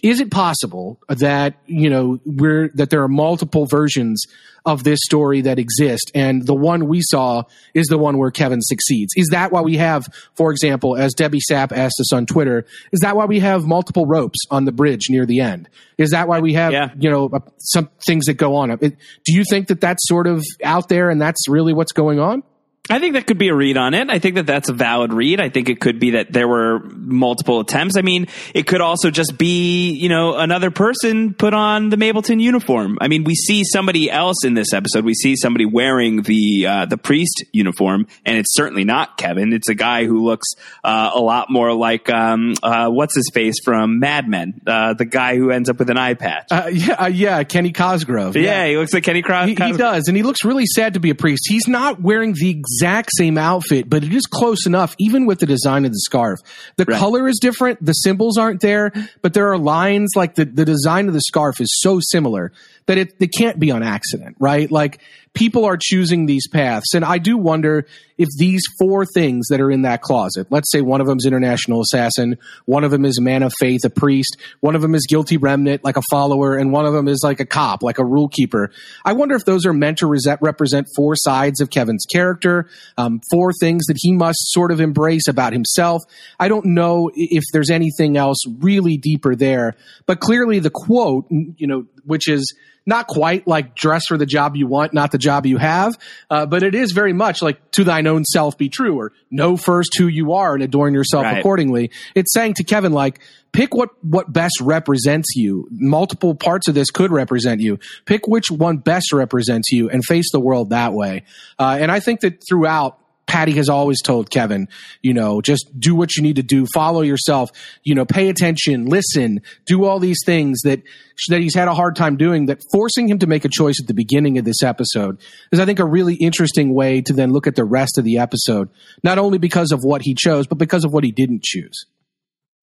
is 0.00 0.20
it 0.20 0.30
possible 0.30 1.00
that 1.08 1.54
you 1.66 1.90
know 1.90 2.20
we're 2.24 2.68
that 2.74 2.90
there 2.90 3.02
are 3.02 3.08
multiple 3.08 3.66
versions 3.66 4.24
of 4.64 4.84
this 4.84 5.00
story 5.02 5.40
that 5.40 5.58
exist 5.58 6.10
and 6.14 6.46
the 6.46 6.54
one 6.54 6.86
we 6.86 7.00
saw 7.02 7.42
is 7.74 7.86
the 7.86 7.98
one 7.98 8.18
where 8.18 8.30
kevin 8.30 8.60
succeeds? 8.62 9.12
Is 9.16 9.28
that 9.32 9.50
why 9.50 9.60
we 9.62 9.76
have 9.76 10.06
for 10.34 10.52
example 10.52 10.96
as 10.96 11.14
debbie 11.14 11.40
sapp 11.50 11.72
asked 11.72 12.00
us 12.00 12.12
on 12.12 12.26
twitter 12.26 12.64
is 12.92 13.00
that 13.00 13.16
why 13.16 13.24
we 13.24 13.40
have 13.40 13.66
multiple 13.66 14.06
ropes 14.06 14.38
on 14.50 14.64
the 14.64 14.72
bridge 14.72 15.06
near 15.10 15.26
the 15.26 15.40
end? 15.40 15.68
Is 15.96 16.10
that 16.10 16.28
why 16.28 16.40
we 16.40 16.54
have 16.54 16.72
yeah. 16.72 16.90
you 16.96 17.10
know 17.10 17.30
some 17.58 17.90
things 18.06 18.26
that 18.26 18.34
go 18.34 18.54
on? 18.54 18.76
Do 18.76 18.92
you 19.26 19.42
think 19.50 19.68
that 19.68 19.80
that's 19.80 20.06
sort 20.06 20.26
of 20.26 20.44
out 20.62 20.88
there 20.88 21.10
and 21.10 21.20
that's 21.20 21.48
really 21.48 21.74
what's 21.74 21.92
going 21.92 22.20
on 22.20 22.42
I 22.90 22.98
think 22.98 23.14
that 23.14 23.26
could 23.26 23.38
be 23.38 23.48
a 23.48 23.54
read 23.54 23.76
on 23.76 23.94
it. 23.94 24.08
I 24.10 24.18
think 24.18 24.36
that 24.36 24.46
that's 24.46 24.68
a 24.68 24.72
valid 24.72 25.12
read. 25.12 25.40
I 25.40 25.48
think 25.48 25.68
it 25.68 25.80
could 25.80 26.00
be 26.00 26.12
that 26.12 26.32
there 26.32 26.48
were 26.48 26.80
multiple 26.80 27.60
attempts. 27.60 27.96
I 27.96 28.02
mean, 28.02 28.28
it 28.54 28.66
could 28.66 28.80
also 28.80 29.10
just 29.10 29.36
be, 29.36 29.92
you 29.92 30.08
know, 30.08 30.36
another 30.36 30.70
person 30.70 31.34
put 31.34 31.54
on 31.54 31.90
the 31.90 31.96
Mapleton 31.96 32.40
uniform. 32.40 32.98
I 33.00 33.08
mean, 33.08 33.24
we 33.24 33.34
see 33.34 33.64
somebody 33.64 34.10
else 34.10 34.44
in 34.44 34.54
this 34.54 34.72
episode. 34.72 35.04
We 35.04 35.14
see 35.14 35.36
somebody 35.36 35.66
wearing 35.66 36.22
the 36.22 36.66
uh, 36.66 36.86
the 36.86 36.96
priest 36.96 37.44
uniform, 37.52 38.06
and 38.24 38.38
it's 38.38 38.54
certainly 38.54 38.84
not 38.84 39.16
Kevin. 39.16 39.52
It's 39.52 39.68
a 39.68 39.74
guy 39.74 40.04
who 40.04 40.24
looks 40.24 40.48
uh, 40.82 41.10
a 41.14 41.20
lot 41.20 41.50
more 41.50 41.72
like 41.74 42.08
um, 42.10 42.54
uh, 42.62 42.88
what's 42.88 43.14
his 43.14 43.30
face 43.32 43.56
from 43.64 44.00
Mad 44.00 44.28
Men, 44.28 44.60
uh, 44.66 44.94
the 44.94 45.04
guy 45.04 45.36
who 45.36 45.50
ends 45.50 45.68
up 45.68 45.78
with 45.78 45.90
an 45.90 45.98
eye 45.98 46.14
patch. 46.14 46.46
Uh, 46.50 46.70
yeah, 46.72 46.94
uh, 46.94 47.06
yeah, 47.06 47.44
Kenny 47.44 47.72
Cosgrove. 47.72 48.36
Yeah. 48.36 48.42
yeah. 48.42 48.66
he 48.68 48.76
looks 48.76 48.94
like 48.94 49.04
Kenny 49.04 49.22
Cosgrove. 49.22 49.58
He, 49.58 49.72
he 49.72 49.76
does, 49.76 50.08
and 50.08 50.16
he 50.16 50.22
looks 50.22 50.44
really 50.44 50.66
sad 50.66 50.94
to 50.94 51.00
be 51.00 51.10
a 51.10 51.14
priest. 51.14 51.44
He's 51.48 51.68
not 51.68 52.00
wearing 52.00 52.32
the 52.32 52.62
exact 52.78 53.10
same 53.16 53.38
outfit, 53.38 53.88
but 53.88 54.04
it 54.04 54.14
is 54.14 54.26
close 54.26 54.66
enough, 54.66 54.94
even 54.98 55.26
with 55.26 55.40
the 55.40 55.46
design 55.46 55.84
of 55.84 55.90
the 55.90 55.98
scarf. 55.98 56.38
The 56.76 56.84
right. 56.84 56.98
color 56.98 57.26
is 57.26 57.38
different, 57.40 57.84
the 57.84 57.92
symbols 57.92 58.38
aren't 58.38 58.60
there, 58.60 58.92
but 59.22 59.34
there 59.34 59.48
are 59.52 59.58
lines 59.58 60.10
like 60.14 60.36
the, 60.36 60.44
the 60.44 60.64
design 60.64 61.08
of 61.08 61.14
the 61.14 61.20
scarf 61.20 61.60
is 61.60 61.68
so 61.80 62.00
similar 62.00 62.52
that 62.86 62.98
it, 62.98 63.14
it 63.20 63.28
can't 63.36 63.58
be 63.58 63.70
on 63.70 63.82
accident, 63.82 64.36
right? 64.38 64.70
Like 64.70 65.00
people 65.34 65.64
are 65.64 65.78
choosing 65.80 66.26
these 66.26 66.48
paths. 66.48 66.94
And 66.94 67.04
I 67.04 67.18
do 67.18 67.36
wonder 67.36 67.86
if 68.16 68.28
these 68.36 68.62
four 68.78 69.06
things 69.06 69.46
that 69.48 69.60
are 69.60 69.70
in 69.70 69.82
that 69.82 70.02
closet, 70.02 70.48
let's 70.50 70.70
say 70.72 70.80
one 70.80 71.00
of 71.00 71.06
them 71.06 71.18
is 71.18 71.26
international 71.26 71.80
assassin, 71.80 72.36
one 72.64 72.82
of 72.82 72.90
them 72.90 73.04
is 73.04 73.20
man 73.20 73.42
of 73.42 73.52
faith, 73.60 73.84
a 73.84 73.90
priest, 73.90 74.36
one 74.60 74.74
of 74.74 74.82
them 74.82 74.94
is 74.94 75.06
guilty 75.08 75.36
remnant, 75.36 75.84
like 75.84 75.96
a 75.96 76.02
follower, 76.10 76.56
and 76.56 76.72
one 76.72 76.84
of 76.84 76.92
them 76.92 77.06
is 77.06 77.20
like 77.22 77.38
a 77.38 77.46
cop, 77.46 77.82
like 77.82 77.98
a 77.98 78.04
rule 78.04 78.28
keeper. 78.28 78.70
I 79.04 79.12
wonder 79.12 79.36
if 79.36 79.44
those 79.44 79.64
are 79.66 79.72
meant 79.72 79.98
to 79.98 80.06
represent 80.40 80.88
four 80.96 81.14
sides 81.14 81.60
of 81.60 81.70
Kevin's 81.70 82.04
character, 82.06 82.68
um, 82.96 83.20
four 83.30 83.52
things 83.60 83.86
that 83.86 83.96
he 84.00 84.12
must 84.12 84.38
sort 84.50 84.72
of 84.72 84.80
embrace 84.80 85.28
about 85.28 85.52
himself. 85.52 86.02
I 86.40 86.48
don't 86.48 86.66
know 86.66 87.10
if 87.14 87.44
there's 87.52 87.70
anything 87.70 88.16
else 88.16 88.38
really 88.58 88.96
deeper 88.96 89.36
there, 89.36 89.76
but 90.06 90.18
clearly 90.20 90.58
the 90.58 90.70
quote, 90.70 91.26
you 91.30 91.66
know, 91.66 91.86
which 92.04 92.28
is, 92.28 92.52
not 92.88 93.06
quite 93.06 93.46
like 93.46 93.74
dress 93.74 94.06
for 94.08 94.16
the 94.16 94.24
job 94.24 94.56
you 94.56 94.66
want, 94.66 94.94
not 94.94 95.12
the 95.12 95.18
job 95.18 95.44
you 95.44 95.58
have, 95.58 95.98
uh, 96.30 96.46
but 96.46 96.62
it 96.62 96.74
is 96.74 96.92
very 96.92 97.12
much 97.12 97.42
like 97.42 97.70
to 97.72 97.84
thine 97.84 98.06
own 98.06 98.24
self 98.24 98.56
be 98.56 98.70
true 98.70 98.98
or 98.98 99.12
know 99.30 99.58
first 99.58 99.90
who 99.98 100.06
you 100.06 100.32
are 100.32 100.54
and 100.54 100.62
adorn 100.62 100.94
yourself 100.94 101.24
right. 101.24 101.38
accordingly. 101.38 101.90
It's 102.14 102.32
saying 102.32 102.54
to 102.54 102.64
Kevin, 102.64 102.92
like, 102.92 103.20
pick 103.52 103.74
what, 103.74 103.90
what 104.02 104.32
best 104.32 104.58
represents 104.62 105.36
you. 105.36 105.68
Multiple 105.70 106.34
parts 106.34 106.66
of 106.66 106.74
this 106.74 106.90
could 106.90 107.12
represent 107.12 107.60
you. 107.60 107.78
Pick 108.06 108.26
which 108.26 108.50
one 108.50 108.78
best 108.78 109.12
represents 109.12 109.70
you 109.70 109.90
and 109.90 110.02
face 110.02 110.32
the 110.32 110.40
world 110.40 110.70
that 110.70 110.94
way. 110.94 111.24
Uh, 111.58 111.76
and 111.78 111.92
I 111.92 112.00
think 112.00 112.20
that 112.20 112.42
throughout, 112.48 112.98
Patti 113.28 113.52
has 113.52 113.68
always 113.68 114.00
told 114.02 114.30
Kevin, 114.30 114.68
you 115.02 115.12
know, 115.12 115.40
just 115.42 115.68
do 115.78 115.94
what 115.94 116.16
you 116.16 116.22
need 116.22 116.36
to 116.36 116.42
do, 116.42 116.66
follow 116.72 117.02
yourself, 117.02 117.50
you 117.84 117.94
know, 117.94 118.06
pay 118.06 118.30
attention, 118.30 118.86
listen, 118.86 119.42
do 119.66 119.84
all 119.84 120.00
these 120.00 120.18
things 120.24 120.60
that 120.64 120.82
that 121.28 121.40
he's 121.40 121.54
had 121.54 121.68
a 121.68 121.74
hard 121.74 121.94
time 121.94 122.16
doing 122.16 122.46
that 122.46 122.62
forcing 122.72 123.08
him 123.08 123.18
to 123.18 123.26
make 123.26 123.44
a 123.44 123.48
choice 123.48 123.74
at 123.80 123.86
the 123.86 123.94
beginning 123.94 124.38
of 124.38 124.44
this 124.44 124.62
episode 124.62 125.20
is 125.52 125.60
I 125.60 125.66
think 125.66 125.78
a 125.78 125.84
really 125.84 126.14
interesting 126.14 126.72
way 126.72 127.02
to 127.02 127.12
then 127.12 127.32
look 127.32 127.46
at 127.46 127.54
the 127.54 127.64
rest 127.64 127.98
of 127.98 128.04
the 128.04 128.18
episode, 128.18 128.70
not 129.04 129.18
only 129.18 129.38
because 129.38 129.72
of 129.72 129.80
what 129.82 130.02
he 130.02 130.14
chose, 130.14 130.46
but 130.46 130.58
because 130.58 130.84
of 130.84 130.92
what 130.92 131.04
he 131.04 131.12
didn't 131.12 131.42
choose. 131.42 131.86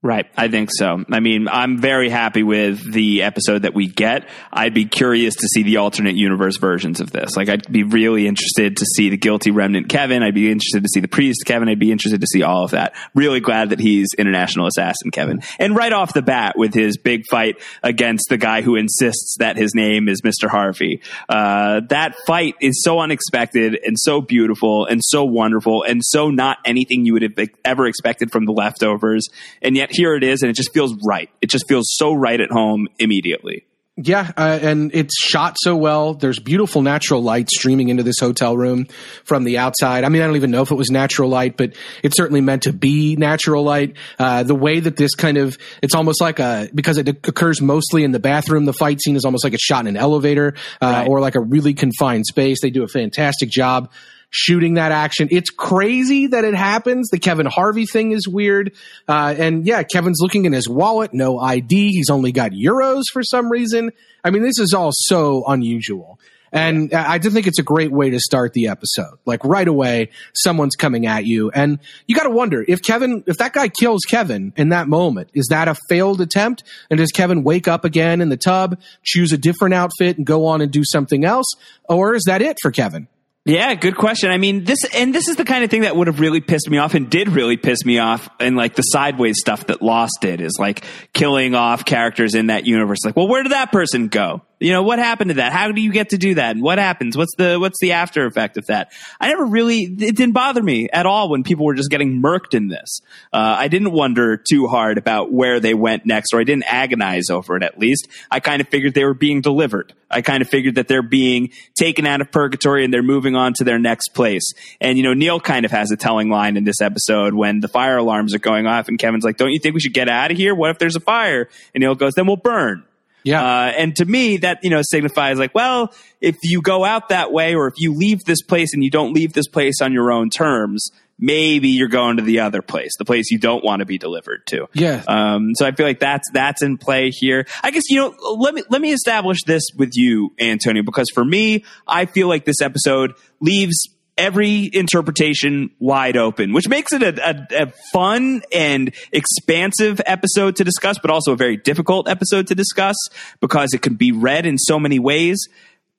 Right. 0.06 0.28
I 0.38 0.50
think 0.50 0.70
so. 0.72 1.04
I 1.12 1.20
mean, 1.20 1.48
I'm 1.48 1.80
very 1.80 2.10
happy 2.10 2.44
with 2.44 2.94
the 2.94 3.24
episode 3.24 3.64
that 3.64 3.74
we 3.74 3.88
get. 3.88 4.30
I'd 4.54 4.76
be 4.76 4.86
curious 4.86 5.34
to 5.34 5.48
see 5.48 5.64
the 5.64 5.78
alternate 5.78 6.14
universe 6.14 6.58
versions 6.58 7.02
of 7.02 7.12
this. 7.12 7.36
Like, 7.36 7.50
I'd 7.50 7.72
be 7.72 7.82
really 7.82 8.28
interested 8.28 8.78
to 8.78 8.86
see 8.86 9.10
the 9.10 9.18
guilty 9.18 9.50
remnant 9.50 9.90
Kevin. 9.90 10.22
I'd 10.22 10.36
be 10.36 10.52
interested 10.52 10.84
to 10.84 10.90
see 10.94 11.00
the 11.00 11.08
priest 11.08 11.40
Kevin. 11.48 11.70
I'd 11.70 11.80
be 11.80 11.92
interested 11.92 12.22
to 12.22 12.28
see 12.28 12.44
all 12.44 12.66
of 12.66 12.72
that. 12.72 12.94
Really 13.16 13.40
glad 13.40 13.72
that 13.72 13.80
he's 13.80 14.10
international 14.16 14.68
assassin 14.68 15.10
Kevin. 15.10 15.42
And 15.58 15.76
right 15.76 15.92
off 15.92 16.14
the 16.14 16.22
bat 16.22 16.56
with 16.56 16.76
his 16.76 17.00
big 17.00 17.24
fight 17.32 17.60
against 17.82 18.26
the 18.30 18.38
guy 18.38 18.62
who 18.62 18.76
insists 18.76 19.38
that 19.40 19.58
his 19.58 19.74
name 19.74 20.08
is 20.08 20.22
Mr. 20.22 20.48
Harvey. 20.48 21.02
Uh, 21.28 21.82
that 21.90 22.14
fight 22.28 22.54
is 22.62 22.84
so 22.84 23.00
unexpected 23.00 23.80
and 23.84 23.98
so 24.00 24.22
beautiful 24.22 24.86
and 24.86 25.02
so 25.04 25.24
wonderful 25.24 25.82
and 25.82 26.02
so 26.06 26.30
not 26.30 26.60
anything 26.64 27.08
you 27.08 27.14
would 27.14 27.24
have 27.24 27.50
ever 27.64 27.88
expected 27.88 28.32
from 28.32 28.46
the 28.46 28.52
leftovers. 28.52 29.30
And 29.64 29.76
yet 29.76 29.95
here 29.96 30.16
it 30.16 30.24
is, 30.24 30.42
and 30.42 30.50
it 30.50 30.56
just 30.56 30.74
feels 30.74 30.96
right. 31.06 31.30
It 31.42 31.50
just 31.50 31.68
feels 31.68 31.86
so 31.96 32.14
right 32.14 32.40
at 32.40 32.52
home 32.52 32.88
immediately. 33.00 33.66
Yeah, 33.98 34.30
uh, 34.36 34.60
and 34.62 34.94
it's 34.94 35.18
shot 35.18 35.56
so 35.58 35.78
well. 35.78 36.16
There's 36.16 36.38
beautiful 36.38 36.82
natural 36.82 37.24
light 37.24 37.50
streaming 37.50 37.88
into 37.88 38.04
this 38.04 38.20
hotel 38.20 38.58
room 38.58 38.88
from 39.24 39.46
the 39.46 39.58
outside. 39.58 40.04
I 40.04 40.10
mean, 40.10 40.22
I 40.22 40.28
don't 40.28 40.36
even 40.36 40.52
know 40.52 40.64
if 40.64 40.72
it 40.72 40.76
was 40.76 40.90
natural 40.90 41.30
light, 41.30 41.56
but 41.56 41.78
it's 42.04 42.18
certainly 42.18 42.42
meant 42.42 42.64
to 42.64 42.74
be 42.74 43.16
natural 43.16 43.64
light. 43.64 43.96
Uh, 44.20 44.44
the 44.44 44.54
way 44.54 44.82
that 44.82 44.98
this 44.98 45.16
kind 45.16 45.38
of, 45.38 45.58
it's 45.82 45.96
almost 45.96 46.20
like 46.20 46.40
a, 46.40 46.70
because 46.76 46.98
it 46.98 47.08
occurs 47.08 47.62
mostly 47.62 48.04
in 48.04 48.12
the 48.12 48.20
bathroom, 48.20 48.66
the 48.66 48.74
fight 48.74 49.02
scene 49.02 49.16
is 49.16 49.24
almost 49.24 49.46
like 49.46 49.54
it's 49.54 49.64
shot 49.64 49.88
in 49.88 49.96
an 49.96 49.98
elevator 49.98 50.56
uh, 50.82 50.86
right. 50.86 51.08
or 51.08 51.22
like 51.22 51.36
a 51.36 51.42
really 51.42 51.74
confined 51.74 52.26
space. 52.26 52.60
They 52.62 52.72
do 52.72 52.84
a 52.84 52.90
fantastic 52.90 53.50
job 53.50 53.90
shooting 54.38 54.74
that 54.74 54.92
action. 54.92 55.30
It's 55.32 55.50
crazy 55.50 56.28
that 56.28 56.44
it 56.44 56.56
happens. 56.56 57.08
The 57.10 57.20
Kevin 57.20 57.46
Harvey 57.46 57.86
thing 57.86 58.12
is 58.12 58.28
weird. 58.28 58.74
Uh, 59.08 59.34
and 59.38 59.66
yeah, 59.66 59.82
Kevin's 59.84 60.18
looking 60.20 60.44
in 60.44 60.52
his 60.52 60.68
wallet, 60.68 61.14
no 61.14 61.40
ID. 61.40 61.92
He's 61.92 62.10
only 62.10 62.34
got 62.34 62.52
euros 62.52 63.04
for 63.14 63.24
some 63.24 63.50
reason. 63.50 63.92
I 64.26 64.32
mean, 64.32 64.44
this 64.44 64.60
is 64.60 64.74
all 64.74 64.90
so 64.92 65.46
unusual. 65.48 66.20
And 66.52 66.94
I 66.94 67.18
just 67.18 67.34
think 67.34 67.48
it's 67.48 67.60
a 67.60 67.64
great 67.64 67.92
way 67.92 68.10
to 68.10 68.20
start 68.20 68.54
the 68.54 68.68
episode. 68.68 69.18
Like 69.26 69.44
right 69.46 69.68
away, 69.68 70.10
someone's 70.34 70.76
coming 70.76 71.06
at 71.06 71.26
you. 71.26 71.50
And 71.52 71.80
you 72.08 72.16
got 72.16 72.24
to 72.24 72.30
wonder 72.30 72.64
if 72.66 72.82
Kevin, 72.82 73.24
if 73.28 73.38
that 73.38 73.54
guy 73.54 73.70
kills 73.70 74.02
Kevin 74.04 74.54
in 74.56 74.70
that 74.70 74.88
moment, 74.88 75.30
is 75.34 75.48
that 75.50 75.68
a 75.68 75.76
failed 75.90 76.22
attempt? 76.22 76.64
And 76.90 76.98
does 76.98 77.12
Kevin 77.12 77.44
wake 77.44 77.68
up 77.68 77.84
again 77.84 78.22
in 78.22 78.30
the 78.30 78.38
tub, 78.38 78.80
choose 79.04 79.32
a 79.34 79.38
different 79.38 79.74
outfit 79.76 80.18
and 80.18 80.26
go 80.26 80.46
on 80.46 80.62
and 80.62 80.72
do 80.72 80.84
something 80.86 81.24
else? 81.24 81.48
Or 81.86 82.16
is 82.16 82.24
that 82.26 82.42
it 82.42 82.58
for 82.62 82.72
Kevin? 82.72 83.08
Yeah, 83.48 83.76
good 83.76 83.96
question. 83.96 84.32
I 84.32 84.40
mean, 84.40 84.64
this 84.64 84.84
and 84.96 85.14
this 85.14 85.28
is 85.28 85.36
the 85.36 85.46
kind 85.46 85.64
of 85.64 85.70
thing 85.70 85.82
that 85.82 85.96
would 85.96 86.08
have 86.08 86.20
really 86.20 86.42
pissed 86.42 86.68
me 86.68 86.80
off 86.80 86.96
and 86.96 87.12
did 87.12 87.30
really 87.30 87.58
piss 87.58 87.86
me 87.86 88.00
off 88.00 88.28
and 88.40 88.56
like 88.56 88.74
the 88.74 88.82
sideways 88.82 89.38
stuff 89.40 89.68
that 89.68 89.84
Lost 89.84 90.18
did 90.20 90.42
is 90.42 90.58
like 90.60 90.84
killing 91.14 91.54
off 91.54 91.86
characters 91.86 92.34
in 92.34 92.48
that 92.48 92.66
universe. 92.66 93.06
Like, 93.06 93.16
well, 93.16 93.28
where 93.28 93.44
did 93.44 93.52
that 93.52 93.72
person 93.72 94.08
go? 94.08 94.42
You 94.60 94.72
know, 94.72 94.84
what 94.84 95.00
happened 95.00 95.32
to 95.32 95.36
that? 95.36 95.52
How 95.52 95.72
do 95.72 95.82
you 95.82 95.92
get 95.92 96.10
to 96.10 96.18
do 96.18 96.36
that? 96.36 96.56
And 96.56 96.64
what 96.64 96.78
happens? 96.78 97.18
What's 97.18 97.36
the 97.36 97.58
what's 97.60 97.80
the 97.82 97.92
after 97.92 98.26
effect 98.26 98.56
of 98.56 98.66
that? 98.68 98.94
I 99.20 99.28
never 99.28 99.46
really 99.46 99.82
it 99.82 100.16
didn't 100.16 100.32
bother 100.32 100.64
me 100.64 100.88
at 100.90 101.06
all 101.06 101.30
when 101.30 101.44
people 101.44 101.66
were 101.66 101.74
just 101.74 101.90
getting 101.90 102.22
murked 102.22 102.54
in 102.54 102.70
this. 102.70 103.02
Uh, 103.34 103.56
I 103.60 103.68
didn't 103.68 103.92
wonder 103.92 104.38
too 104.38 104.68
hard 104.68 104.98
about 104.98 105.32
where 105.32 105.60
they 105.60 105.74
went 105.74 106.06
next, 106.06 106.34
or 106.34 106.40
I 106.40 106.46
didn't 106.46 106.72
agonize 106.72 107.30
over 107.30 107.58
it. 107.58 107.64
At 107.64 107.78
least 107.78 108.08
I 108.32 108.40
kind 108.40 108.62
of 108.62 108.70
figured 108.70 108.94
they 108.94 109.04
were 109.04 109.14
being 109.14 109.42
delivered. 109.42 109.94
I 110.10 110.22
kind 110.22 110.42
of 110.42 110.48
figured 110.48 110.76
that 110.76 110.88
they're 110.88 111.02
being 111.02 111.50
taken 111.78 112.08
out 112.08 112.22
of 112.22 112.32
purgatory 112.32 112.86
and 112.86 112.94
they're 112.94 113.04
moving 113.04 113.36
on 113.36 113.54
to 113.56 113.66
their 113.66 113.80
next 113.80 114.10
place. 114.10 114.54
And 114.80 114.98
you 114.98 115.04
know, 115.04 115.14
Neil 115.14 115.42
kind 115.42 115.66
of 115.66 115.72
has 115.72 115.92
a 115.92 115.98
telling 115.98 116.30
line 116.30 116.56
in 116.56 116.64
this 116.64 116.80
episode 116.80 117.34
when 117.34 117.60
the 117.60 117.68
fire 117.68 117.98
alarms 117.98 118.34
are 118.34 118.40
going 118.40 118.68
off, 118.68 118.88
and 118.88 118.98
Kevin's 118.98 119.26
like, 119.26 119.36
"Don't 119.36 119.52
you 119.52 119.60
think 119.60 119.74
we 119.74 119.82
should 119.82 119.94
get 119.94 120.08
out 120.08 120.32
of 120.32 120.38
here? 120.38 120.56
What 120.56 120.70
if 120.70 120.80
there's 120.80 120.96
a 120.96 121.02
fire?" 121.02 121.50
And 121.74 121.82
Neil 121.82 121.96
goes, 121.96 122.14
"Then 122.14 122.26
we'll 122.26 122.38
burn." 122.38 122.86
Yeah. 123.26 123.44
Uh, 123.44 123.74
and 123.78 123.96
to 123.98 124.06
me, 124.06 124.38
that, 124.38 124.60
you 124.64 124.70
know, 124.70 124.82
signifies 124.82 125.38
like, 125.40 125.54
well, 125.54 125.94
if 126.22 126.38
you 126.44 126.62
go 126.62 126.86
out 126.86 127.10
that 127.10 127.34
way 127.34 127.56
or 127.56 127.68
if 127.68 127.74
you 127.78 127.94
leave 127.94 128.24
this 128.24 128.42
place 128.42 128.74
and 128.74 128.84
you 128.84 128.92
don't 128.92 129.14
leave 129.14 129.34
this 129.34 129.48
place 129.48 129.82
on 129.82 129.92
your 129.92 130.12
own 130.12 130.30
terms, 130.30 130.92
maybe 131.18 131.70
you're 131.70 131.88
going 131.88 132.18
to 132.18 132.24
the 132.24 132.42
other 132.42 132.62
place, 132.62 132.92
the 133.00 133.06
place 133.06 133.32
you 133.32 133.40
don't 133.40 133.64
want 133.64 133.80
to 133.80 133.86
be 133.86 133.98
delivered 133.98 134.46
to. 134.48 134.68
Yeah. 134.74 135.04
Um, 135.08 135.56
so 135.56 135.66
I 135.66 135.72
feel 135.72 135.86
like 135.86 136.00
that's, 136.00 136.30
that's 136.34 136.62
in 136.62 136.78
play 136.78 137.10
here. 137.10 137.48
I 137.64 137.72
guess, 137.72 137.84
you 137.90 137.98
know, 137.98 138.14
let 138.36 138.54
me, 138.54 138.64
let 138.70 138.80
me 138.80 138.92
establish 138.92 139.40
this 139.44 139.64
with 139.76 139.92
you, 139.96 140.34
Antonio, 140.40 140.84
because 140.84 141.10
for 141.14 141.26
me, 141.26 141.66
I 141.88 142.06
feel 142.06 142.28
like 142.28 142.46
this 142.46 142.62
episode 142.62 143.14
leaves 143.40 143.90
every 144.18 144.70
interpretation 144.72 145.72
wide 145.80 146.18
open, 146.18 146.54
which 146.54 146.68
makes 146.68 146.94
it 146.94 147.04
a, 147.04 147.30
a, 147.30 147.64
a, 147.64 147.74
fun 147.92 148.42
and 148.54 148.94
expansive 149.12 150.00
episode 150.06 150.56
to 150.58 150.64
discuss, 150.64 150.98
but 151.00 151.12
also 151.12 151.34
a 151.34 151.36
very 151.36 151.58
difficult 151.58 152.08
episode 152.08 152.48
to 152.48 152.56
discuss 152.56 152.96
because 153.42 153.74
it 153.74 153.82
can 153.82 153.96
be 153.96 154.12
read 154.12 154.46
in 154.46 154.58
so 154.58 154.80
many 154.80 155.00
ways. 155.00 155.38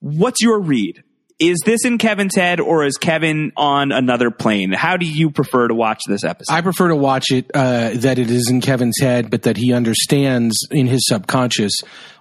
What's 0.00 0.40
your 0.40 0.60
read? 0.60 1.02
Is 1.38 1.58
this 1.66 1.84
in 1.84 1.98
Kevin's 1.98 2.34
head 2.34 2.60
or 2.60 2.86
is 2.86 2.96
Kevin 2.96 3.52
on 3.58 3.92
another 3.92 4.30
plane? 4.30 4.72
How 4.72 4.96
do 4.96 5.04
you 5.04 5.30
prefer 5.30 5.68
to 5.68 5.74
watch 5.74 6.00
this 6.08 6.24
episode? 6.24 6.50
I 6.50 6.62
prefer 6.62 6.88
to 6.88 6.96
watch 6.96 7.30
it 7.30 7.50
uh, 7.52 7.90
that 7.96 8.18
it 8.18 8.30
is 8.30 8.48
in 8.48 8.62
Kevin's 8.62 8.98
head, 8.98 9.30
but 9.30 9.42
that 9.42 9.58
he 9.58 9.74
understands 9.74 10.56
in 10.70 10.86
his 10.86 11.06
subconscious 11.06 11.72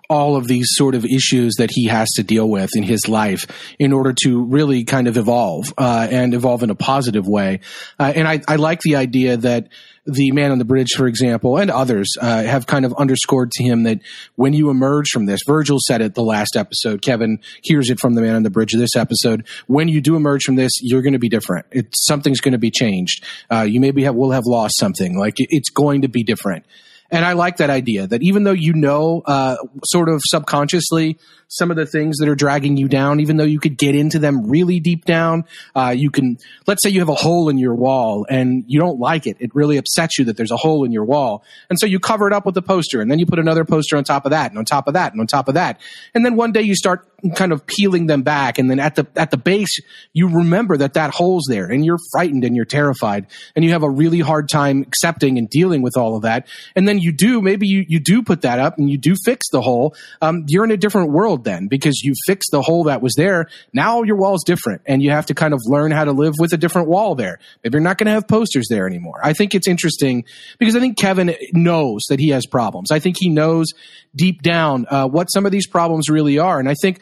all 0.10 0.36
of 0.36 0.47
these 0.47 0.68
sort 0.72 0.95
of 0.95 1.06
issues 1.06 1.56
that 1.58 1.70
he 1.72 1.88
has 1.88 2.10
to 2.16 2.24
deal 2.24 2.49
with 2.49 2.70
in 2.76 2.84
his 2.84 3.08
life 3.08 3.45
in 3.80 3.93
order 3.93 4.14
to 4.24 4.43
really 4.43 4.84
kind 4.84 5.08
of 5.08 5.18
evolve 5.18 5.74
uh, 5.78 6.08
and 6.10 6.34
evolve 6.34 6.64
in 6.64 6.70
a 6.70 6.76
positive 6.76 7.28
way. 7.28 7.60
Uh, 7.99 8.12
and 8.16 8.28
I, 8.28 8.41
I, 8.47 8.56
like 8.58 8.82
the 8.82 8.95
idea 8.95 9.38
that 9.38 9.70
the 10.06 10.32
man 10.32 10.51
on 10.51 10.60
the 10.60 10.66
bridge, 10.66 10.91
for 10.95 11.08
example, 11.08 11.58
and 11.58 11.72
others 11.72 12.14
uh, 12.22 12.43
have 12.43 12.68
kind 12.68 12.86
of 12.86 12.93
underscored 12.93 13.51
to 13.51 13.64
him 13.64 13.84
that 13.84 13.99
when 14.36 14.53
you 14.53 14.70
emerge 14.70 15.10
from 15.10 15.26
this, 15.26 15.41
Virgil 15.45 15.78
said 15.86 16.01
it 16.01 16.14
the 16.14 16.24
last 16.24 16.56
episode. 16.56 17.01
Kevin 17.01 17.39
hears 17.64 17.89
it 17.89 17.99
from 17.99 18.14
the 18.14 18.22
man 18.22 18.36
on 18.36 18.43
the 18.43 18.51
bridge 18.51 18.74
this 18.74 18.95
episode. 18.95 19.47
When 19.68 19.88
you 19.88 20.01
do 20.01 20.16
emerge 20.16 20.43
from 20.43 20.56
this, 20.56 20.72
you're 20.82 21.01
going 21.01 21.14
to 21.14 21.20
be 21.20 21.30
different. 21.30 21.66
It's, 21.72 22.06
something's 22.06 22.41
going 22.41 22.51
to 22.51 22.60
be 22.60 22.72
changed. 22.72 23.24
Uh, 23.51 23.62
you 23.62 23.80
maybe 23.80 24.03
have, 24.03 24.16
will 24.16 24.32
have 24.32 24.45
lost 24.45 24.78
something. 24.78 25.18
Like 25.18 25.36
it's 25.38 25.70
going 25.70 26.03
to 26.03 26.08
be 26.08 26.24
different. 26.24 26.66
And 27.12 27.24
I 27.24 27.34
like 27.34 27.58
that 27.58 27.70
idea 27.70 28.08
that 28.08 28.24
even 28.24 28.43
though 28.43 28.51
you 28.51 28.74
know, 28.74 29.22
uh, 29.26 29.58
sort 29.86 30.10
of 30.10 30.22
subconsciously, 30.26 31.18
some 31.47 31.72
of 31.72 31.78
the 31.78 31.86
things 31.86 32.18
that 32.18 32.28
are 32.28 32.36
dragging 32.36 32.78
you 32.78 32.88
down, 32.88 33.20
even 33.20 33.38
though 33.38 33.45
you 33.45 33.60
could 33.60 33.78
get 33.78 33.95
into 33.95 34.20
them 34.20 34.49
really 34.49 34.80
deep 34.80 35.06
down. 35.06 35.45
Uh, 35.76 35.93
you 35.95 36.10
can, 36.10 36.38
let's 36.68 36.82
say 36.84 36.89
you 36.89 36.99
have 36.99 37.10
a 37.10 37.16
hole 37.16 37.49
in 37.49 37.58
your 37.58 37.76
wall 37.76 38.26
and 38.30 38.64
you 38.68 38.80
don't 38.80 38.99
like 38.99 39.28
it. 39.28 39.38
It 39.39 39.53
really 39.53 39.78
upsets 39.78 40.18
you 40.18 40.26
that 40.26 40.38
there's 40.38 40.51
a 40.51 40.58
hole 40.58 40.84
in 40.84 40.91
your 40.91 41.06
wall. 41.06 41.43
And 41.70 41.80
so 41.80 41.86
you 41.86 41.99
cover 41.99 42.28
it 42.28 42.34
up 42.34 42.45
with 42.45 42.58
a 42.58 42.62
poster 42.62 43.01
and 43.01 43.10
then 43.12 43.20
you 43.20 43.26
put 43.26 43.39
another 43.39 43.66
poster 43.66 43.95
on 43.97 44.03
top 44.03 44.26
of 44.26 44.32
that 44.32 44.51
and 44.51 44.58
on 44.58 44.66
top 44.66 44.88
of 44.88 44.95
that 44.95 45.12
and 45.12 45.22
on 45.22 45.28
top 45.28 45.47
of 45.47 45.53
that. 45.53 45.80
And 46.14 46.26
then 46.26 46.36
one 46.36 46.51
day 46.51 46.62
you 46.62 46.76
start 46.76 47.08
kind 47.32 47.51
of 47.51 47.65
peeling 47.65 48.07
them 48.07 48.23
back. 48.23 48.57
And 48.57 48.69
then 48.69 48.80
at 48.80 48.95
the, 48.95 49.07
at 49.15 49.32
the 49.32 49.38
base, 49.38 49.80
you 50.13 50.28
remember 50.28 50.78
that 50.78 50.93
that 50.93 51.13
hole's 51.13 51.45
there 51.49 51.65
and 51.65 51.86
you're 51.86 51.99
frightened 52.11 52.43
and 52.43 52.55
you're 52.55 52.65
terrified 52.65 53.28
and 53.55 53.63
you 53.63 53.71
have 53.71 53.84
a 53.84 53.89
really 53.89 54.19
hard 54.19 54.49
time 54.49 54.82
accepting 54.82 55.38
and 55.38 55.49
dealing 55.49 55.82
with 55.82 55.97
all 55.97 56.15
of 56.15 56.23
that. 56.23 56.47
And 56.76 56.88
then 56.88 56.99
you 56.99 57.11
do, 57.11 57.41
maybe 57.41 57.67
you, 57.67 57.86
you 57.88 57.99
do 57.99 58.21
put 58.21 58.41
that 58.41 58.59
up 58.59 58.78
and 58.78 58.89
you 58.89 58.97
do 58.97 59.15
fix 59.23 59.49
the 59.51 59.61
hole. 59.61 59.95
Um, 60.21 60.45
you're 60.47 60.63
in 60.63 60.71
a 60.71 60.78
different 60.78 61.11
world 61.11 61.43
then 61.43 61.67
because 61.67 62.01
you 62.03 62.13
fixed 62.26 62.49
the 62.51 62.61
hole 62.61 62.86
that 62.86 63.01
was 63.01 63.13
there. 63.15 63.49
Now 63.73 64.03
your 64.03 64.17
wall 64.17 64.36
is 64.36 64.43
different 64.45 64.82
and 64.86 65.01
you 65.01 65.11
have 65.11 65.28
to 65.28 65.34
kind 65.34 65.53
of 65.53 65.61
learn 65.65 65.91
how 65.91 66.05
to 66.05 66.11
live 66.11 66.36
with 66.39 66.53
a 66.53 66.57
different 66.57 66.88
wall 66.88 67.15
there. 67.15 67.39
Maybe 67.63 67.76
you're 67.76 67.82
not 67.82 67.97
going 67.97 68.07
to 68.07 68.13
have 68.13 68.28
posters 68.28 68.67
there 68.69 68.88
anymore. 68.88 69.19
I 69.23 69.34
think 69.34 69.55
it's 69.55 69.67
interesting 69.67 70.26
because 70.59 70.76
I 70.76 70.80
think 70.80 70.97
Kevin 70.97 71.36
knows 71.53 72.03
that 72.09 72.19
he 72.19 72.30
has 72.30 72.45
problems. 72.45 72.91
I 72.91 72.99
think 72.99 73.17
he 73.19 73.30
knows 73.30 73.73
deep 74.15 74.41
down 74.41 74.86
uh, 74.89 75.07
what 75.07 75.28
some 75.28 75.45
of 75.45 75.51
these 75.51 75.67
problems 75.67 76.09
really 76.09 76.39
are. 76.39 76.59
And 76.59 76.69
I 76.69 76.76
think 76.82 77.01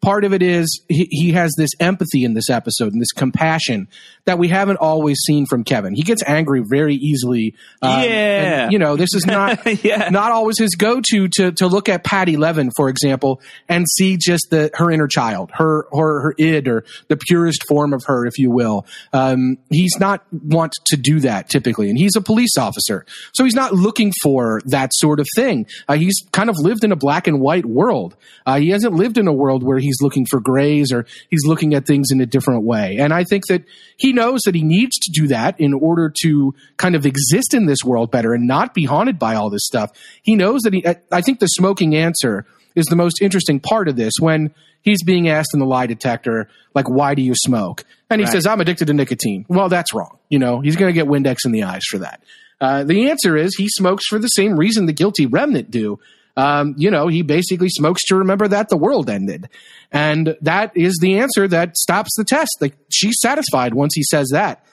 part 0.00 0.24
of 0.24 0.32
it 0.32 0.42
is 0.42 0.82
he, 0.88 1.08
he, 1.10 1.32
has 1.32 1.52
this 1.56 1.70
empathy 1.80 2.24
in 2.24 2.34
this 2.34 2.48
episode 2.50 2.92
and 2.92 3.00
this 3.00 3.12
compassion 3.12 3.88
that 4.24 4.38
we 4.38 4.48
haven't 4.48 4.76
always 4.76 5.18
seen 5.26 5.46
from 5.46 5.64
Kevin. 5.64 5.94
He 5.94 6.02
gets 6.02 6.22
angry 6.26 6.62
very 6.68 6.94
easily. 6.94 7.54
Um, 7.82 8.02
yeah. 8.02 8.62
And, 8.64 8.72
you 8.72 8.78
know, 8.78 8.96
this 8.96 9.14
is 9.14 9.26
not, 9.26 9.66
yeah. 9.84 10.08
not 10.10 10.32
always 10.32 10.58
his 10.58 10.74
go-to 10.76 11.28
to, 11.28 11.52
to 11.52 11.66
look 11.66 11.88
at 11.88 12.04
Patti 12.04 12.36
Levin, 12.36 12.70
for 12.76 12.88
example, 12.88 13.40
and 13.68 13.86
see 13.88 14.16
just 14.16 14.48
the, 14.50 14.70
her 14.74 14.90
inner 14.90 15.08
child, 15.08 15.50
her, 15.54 15.86
her, 15.92 16.20
her 16.22 16.34
id 16.38 16.68
or 16.68 16.84
the 17.08 17.16
purest 17.16 17.64
form 17.68 17.92
of 17.92 18.02
her, 18.06 18.26
if 18.26 18.38
you 18.38 18.50
will. 18.50 18.86
Um, 19.12 19.58
he's 19.70 19.98
not 19.98 20.24
want 20.32 20.72
to 20.86 20.96
do 20.96 21.20
that 21.20 21.48
typically. 21.48 21.88
And 21.88 21.98
he's 21.98 22.16
a 22.16 22.20
police 22.20 22.56
officer. 22.58 23.04
So 23.34 23.44
he's 23.44 23.54
not 23.54 23.72
looking 23.72 24.12
for 24.22 24.60
that 24.66 24.92
sort 24.94 25.20
of 25.20 25.26
thing. 25.34 25.66
Uh, 25.88 25.96
he's 25.96 26.16
kind 26.32 26.50
of 26.50 26.56
lived 26.58 26.84
in 26.84 26.92
a 26.92 26.96
black 26.96 27.26
and 27.26 27.40
white 27.40 27.66
world. 27.66 28.16
Uh, 28.46 28.58
he 28.58 28.70
hasn't 28.70 28.94
lived 28.94 29.18
in 29.18 29.26
a 29.26 29.32
world 29.32 29.62
where 29.62 29.78
he 29.78 29.87
he's 29.88 30.00
looking 30.00 30.26
for 30.26 30.40
grays 30.40 30.92
or 30.92 31.06
he's 31.30 31.44
looking 31.44 31.74
at 31.74 31.86
things 31.86 32.08
in 32.12 32.20
a 32.20 32.26
different 32.26 32.64
way. 32.64 32.98
And 32.98 33.12
I 33.12 33.24
think 33.24 33.46
that 33.46 33.64
he 33.96 34.12
knows 34.12 34.40
that 34.44 34.54
he 34.54 34.62
needs 34.62 34.96
to 34.98 35.10
do 35.12 35.26
that 35.28 35.58
in 35.58 35.74
order 35.74 36.12
to 36.22 36.54
kind 36.76 36.94
of 36.94 37.04
exist 37.06 37.54
in 37.54 37.66
this 37.66 37.82
world 37.84 38.10
better 38.10 38.34
and 38.34 38.46
not 38.46 38.74
be 38.74 38.84
haunted 38.84 39.18
by 39.18 39.34
all 39.34 39.50
this 39.50 39.64
stuff. 39.64 39.90
He 40.22 40.36
knows 40.36 40.62
that 40.62 40.74
he, 40.74 40.84
I 41.10 41.20
think 41.20 41.40
the 41.40 41.46
smoking 41.46 41.96
answer 41.96 42.46
is 42.76 42.86
the 42.86 42.96
most 42.96 43.20
interesting 43.20 43.58
part 43.58 43.88
of 43.88 43.96
this 43.96 44.12
when 44.20 44.54
he's 44.82 45.02
being 45.02 45.28
asked 45.28 45.50
in 45.52 45.60
the 45.60 45.66
lie 45.66 45.86
detector, 45.86 46.48
like, 46.74 46.88
why 46.88 47.14
do 47.14 47.22
you 47.22 47.34
smoke? 47.34 47.84
And 48.10 48.20
he 48.20 48.24
right. 48.24 48.32
says, 48.32 48.46
I'm 48.46 48.60
addicted 48.60 48.86
to 48.86 48.94
nicotine. 48.94 49.44
Well, 49.48 49.68
that's 49.68 49.92
wrong. 49.92 50.18
You 50.28 50.38
know, 50.38 50.60
he's 50.60 50.76
going 50.76 50.92
to 50.92 50.98
get 50.98 51.08
Windex 51.08 51.38
in 51.44 51.52
the 51.52 51.64
eyes 51.64 51.82
for 51.90 51.98
that. 51.98 52.22
Uh, 52.60 52.84
the 52.84 53.10
answer 53.10 53.36
is 53.36 53.54
he 53.56 53.68
smokes 53.68 54.06
for 54.06 54.18
the 54.18 54.28
same 54.28 54.56
reason 54.56 54.86
the 54.86 54.92
guilty 54.92 55.26
remnant 55.26 55.70
do, 55.70 56.00
um, 56.38 56.76
you 56.78 56.92
know, 56.92 57.08
he 57.08 57.22
basically 57.22 57.68
smokes 57.68 58.04
to 58.04 58.16
remember 58.16 58.46
that 58.46 58.68
the 58.68 58.76
world 58.76 59.10
ended. 59.10 59.48
And 59.90 60.36
that 60.40 60.70
is 60.76 60.96
the 61.00 61.18
answer 61.18 61.48
that 61.48 61.76
stops 61.76 62.10
the 62.16 62.22
test. 62.22 62.50
Like 62.60 62.76
she's 62.92 63.16
satisfied 63.20 63.74
once 63.74 63.92
he 63.96 64.04
says 64.04 64.28
that. 64.32 64.64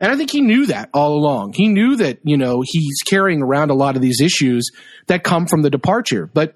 And 0.00 0.10
I 0.10 0.16
think 0.16 0.30
he 0.30 0.40
knew 0.40 0.64
that 0.66 0.88
all 0.94 1.12
along. 1.12 1.52
He 1.52 1.68
knew 1.68 1.96
that, 1.96 2.20
you 2.24 2.38
know, 2.38 2.62
he's 2.64 3.02
carrying 3.06 3.42
around 3.42 3.68
a 3.68 3.74
lot 3.74 3.96
of 3.96 4.02
these 4.02 4.22
issues 4.22 4.70
that 5.08 5.22
come 5.22 5.46
from 5.46 5.60
the 5.60 5.68
departure. 5.68 6.26
But 6.32 6.54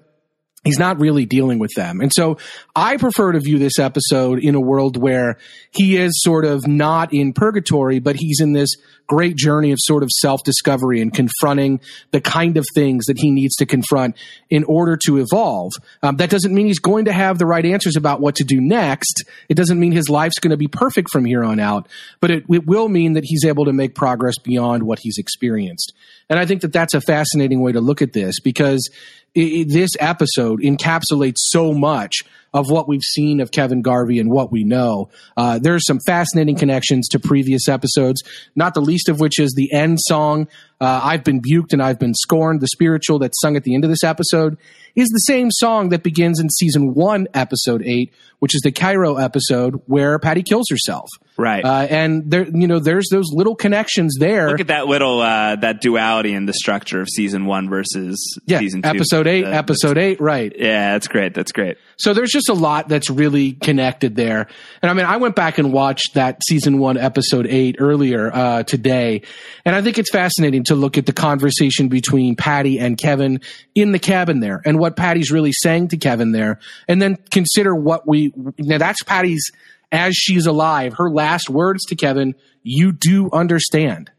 He's 0.65 0.79
not 0.79 0.99
really 0.99 1.27
dealing 1.27 1.59
with 1.59 1.71
them. 1.75 2.01
And 2.01 2.11
so 2.11 2.37
I 2.75 2.97
prefer 2.97 3.31
to 3.33 3.39
view 3.39 3.59
this 3.59 3.77
episode 3.77 4.39
in 4.39 4.55
a 4.55 4.59
world 4.59 4.97
where 4.97 5.37
he 5.71 5.95
is 5.95 6.11
sort 6.23 6.43
of 6.43 6.67
not 6.67 7.13
in 7.13 7.33
purgatory, 7.33 7.99
but 7.99 8.15
he's 8.15 8.39
in 8.41 8.53
this 8.53 8.71
great 9.07 9.35
journey 9.35 9.71
of 9.71 9.77
sort 9.81 10.01
of 10.01 10.09
self 10.11 10.43
discovery 10.43 11.01
and 11.01 11.13
confronting 11.13 11.79
the 12.09 12.19
kind 12.19 12.57
of 12.57 12.65
things 12.73 13.05
that 13.05 13.19
he 13.19 13.29
needs 13.31 13.55
to 13.57 13.67
confront 13.67 14.17
in 14.49 14.63
order 14.63 14.97
to 15.05 15.17
evolve. 15.17 15.71
Um, 16.01 16.17
that 16.17 16.31
doesn't 16.31 16.53
mean 16.53 16.65
he's 16.65 16.79
going 16.79 17.05
to 17.05 17.13
have 17.13 17.37
the 17.37 17.45
right 17.45 17.65
answers 17.65 17.95
about 17.95 18.19
what 18.19 18.35
to 18.37 18.43
do 18.43 18.59
next. 18.59 19.23
It 19.49 19.55
doesn't 19.55 19.79
mean 19.79 19.91
his 19.91 20.09
life's 20.09 20.39
going 20.39 20.51
to 20.51 20.57
be 20.57 20.67
perfect 20.67 21.09
from 21.11 21.25
here 21.25 21.43
on 21.43 21.59
out, 21.59 21.87
but 22.19 22.31
it, 22.31 22.45
it 22.49 22.65
will 22.65 22.89
mean 22.89 23.13
that 23.13 23.23
he's 23.23 23.45
able 23.45 23.65
to 23.65 23.73
make 23.73 23.93
progress 23.93 24.39
beyond 24.39 24.81
what 24.81 24.99
he's 24.99 25.19
experienced. 25.19 25.93
And 26.29 26.39
I 26.39 26.45
think 26.45 26.61
that 26.61 26.73
that's 26.73 26.93
a 26.93 27.01
fascinating 27.01 27.61
way 27.61 27.71
to 27.71 27.81
look 27.81 28.01
at 28.01 28.13
this 28.13 28.39
because 28.39 28.89
it, 29.35 29.67
this 29.69 29.91
episode 29.99 30.61
encapsulates 30.61 31.37
so 31.37 31.73
much 31.73 32.23
of 32.53 32.71
what 32.71 32.87
we've 32.87 33.03
seen 33.03 33.41
of 33.41 33.51
Kevin 33.51 33.81
Garvey 33.81 34.17
and 34.17 34.31
what 34.31 34.49
we 34.49 34.63
know. 34.63 35.09
Uh, 35.35 35.59
there's 35.59 35.85
some 35.85 35.99
fascinating 36.05 36.55
connections 36.55 37.09
to 37.09 37.19
previous 37.19 37.67
episodes, 37.67 38.23
not 38.55 38.73
the 38.73 38.81
least 38.81 39.09
of 39.09 39.19
which 39.19 39.39
is 39.39 39.53
the 39.55 39.71
end 39.73 39.99
song. 39.99 40.47
Uh, 40.79 41.01
I've 41.03 41.25
been 41.25 41.41
buked 41.41 41.73
and 41.73 41.83
I've 41.83 41.99
been 41.99 42.13
scorned. 42.13 42.61
The 42.61 42.67
spiritual 42.67 43.19
that's 43.19 43.39
sung 43.41 43.57
at 43.57 43.65
the 43.65 43.75
end 43.75 43.83
of 43.83 43.89
this 43.89 44.05
episode 44.05 44.57
is 44.95 45.09
the 45.09 45.19
same 45.19 45.51
song 45.51 45.89
that 45.89 46.01
begins 46.01 46.39
in 46.39 46.49
season 46.49 46.93
one, 46.93 47.27
episode 47.33 47.83
eight, 47.85 48.13
which 48.39 48.55
is 48.55 48.61
the 48.61 48.71
Cairo 48.71 49.17
episode 49.17 49.81
where 49.85 50.17
Patti 50.17 50.41
kills 50.41 50.67
herself. 50.69 51.09
Right. 51.37 51.65
Uh, 51.65 51.87
and 51.89 52.31
there, 52.31 52.47
you 52.47 52.67
know, 52.67 52.79
there's 52.79 53.07
those 53.11 53.25
little 53.31 53.55
connections 53.55 54.15
there. 54.19 54.49
Look 54.49 54.61
at 54.61 54.67
that 54.67 54.87
little 54.87 55.19
uh, 55.19 55.57
that 55.57 55.81
duality 55.81 56.33
in 56.33 56.45
the 56.45 56.53
structure 56.53 57.01
of 57.01 57.09
season 57.09 57.45
one 57.45 57.69
versus 57.69 58.39
yeah, 58.45 58.59
season 58.59 58.81
two. 58.81 58.89
episode 58.89 59.27
eight, 59.27 59.43
Uh, 59.43 59.49
episode 59.49 59.97
eight, 59.97 60.21
right. 60.21 60.53
Yeah, 60.57 60.93
that's 60.93 61.09
great. 61.09 61.33
That's 61.33 61.51
great. 61.51 61.77
So 61.97 62.13
there's 62.13 62.31
just 62.31 62.47
a 62.49 62.53
lot 62.53 62.87
that's 62.87 63.09
really 63.09 63.53
connected 63.53 64.15
there. 64.15 64.47
And 64.81 64.89
I 64.89 64.93
mean, 64.93 65.05
I 65.05 65.17
went 65.17 65.35
back 65.35 65.57
and 65.57 65.73
watched 65.73 66.13
that 66.13 66.39
season 66.47 66.79
one, 66.79 66.97
episode 66.97 67.47
eight 67.47 67.77
earlier 67.79 68.33
uh, 68.33 68.63
today. 68.63 69.21
And 69.65 69.75
I 69.75 69.81
think 69.81 69.97
it's 69.97 70.11
fascinating 70.11 70.63
to 70.65 70.75
look 70.75 70.97
at 70.97 71.05
the 71.05 71.13
conversation 71.13 71.89
between 71.89 72.35
Patti 72.35 72.79
and 72.79 72.97
Kevin 72.97 73.41
in 73.75 73.91
the 73.91 73.99
cabin 73.99 74.39
there 74.39 74.61
and 74.65 74.79
what 74.79 74.95
Patti's 74.95 75.31
really 75.31 75.51
saying 75.51 75.89
to 75.89 75.97
Kevin 75.97 76.31
there. 76.31 76.59
And 76.87 77.01
then 77.01 77.17
consider 77.31 77.75
what 77.75 78.07
we, 78.07 78.33
now 78.57 78.77
that's 78.77 79.03
Patti's, 79.03 79.51
as 79.91 80.15
she's 80.15 80.45
alive, 80.45 80.93
her 80.97 81.09
last 81.09 81.49
words 81.49 81.85
to 81.85 81.95
Kevin, 81.95 82.35
you 82.63 82.91
do 82.91 83.29
understand. 83.31 84.11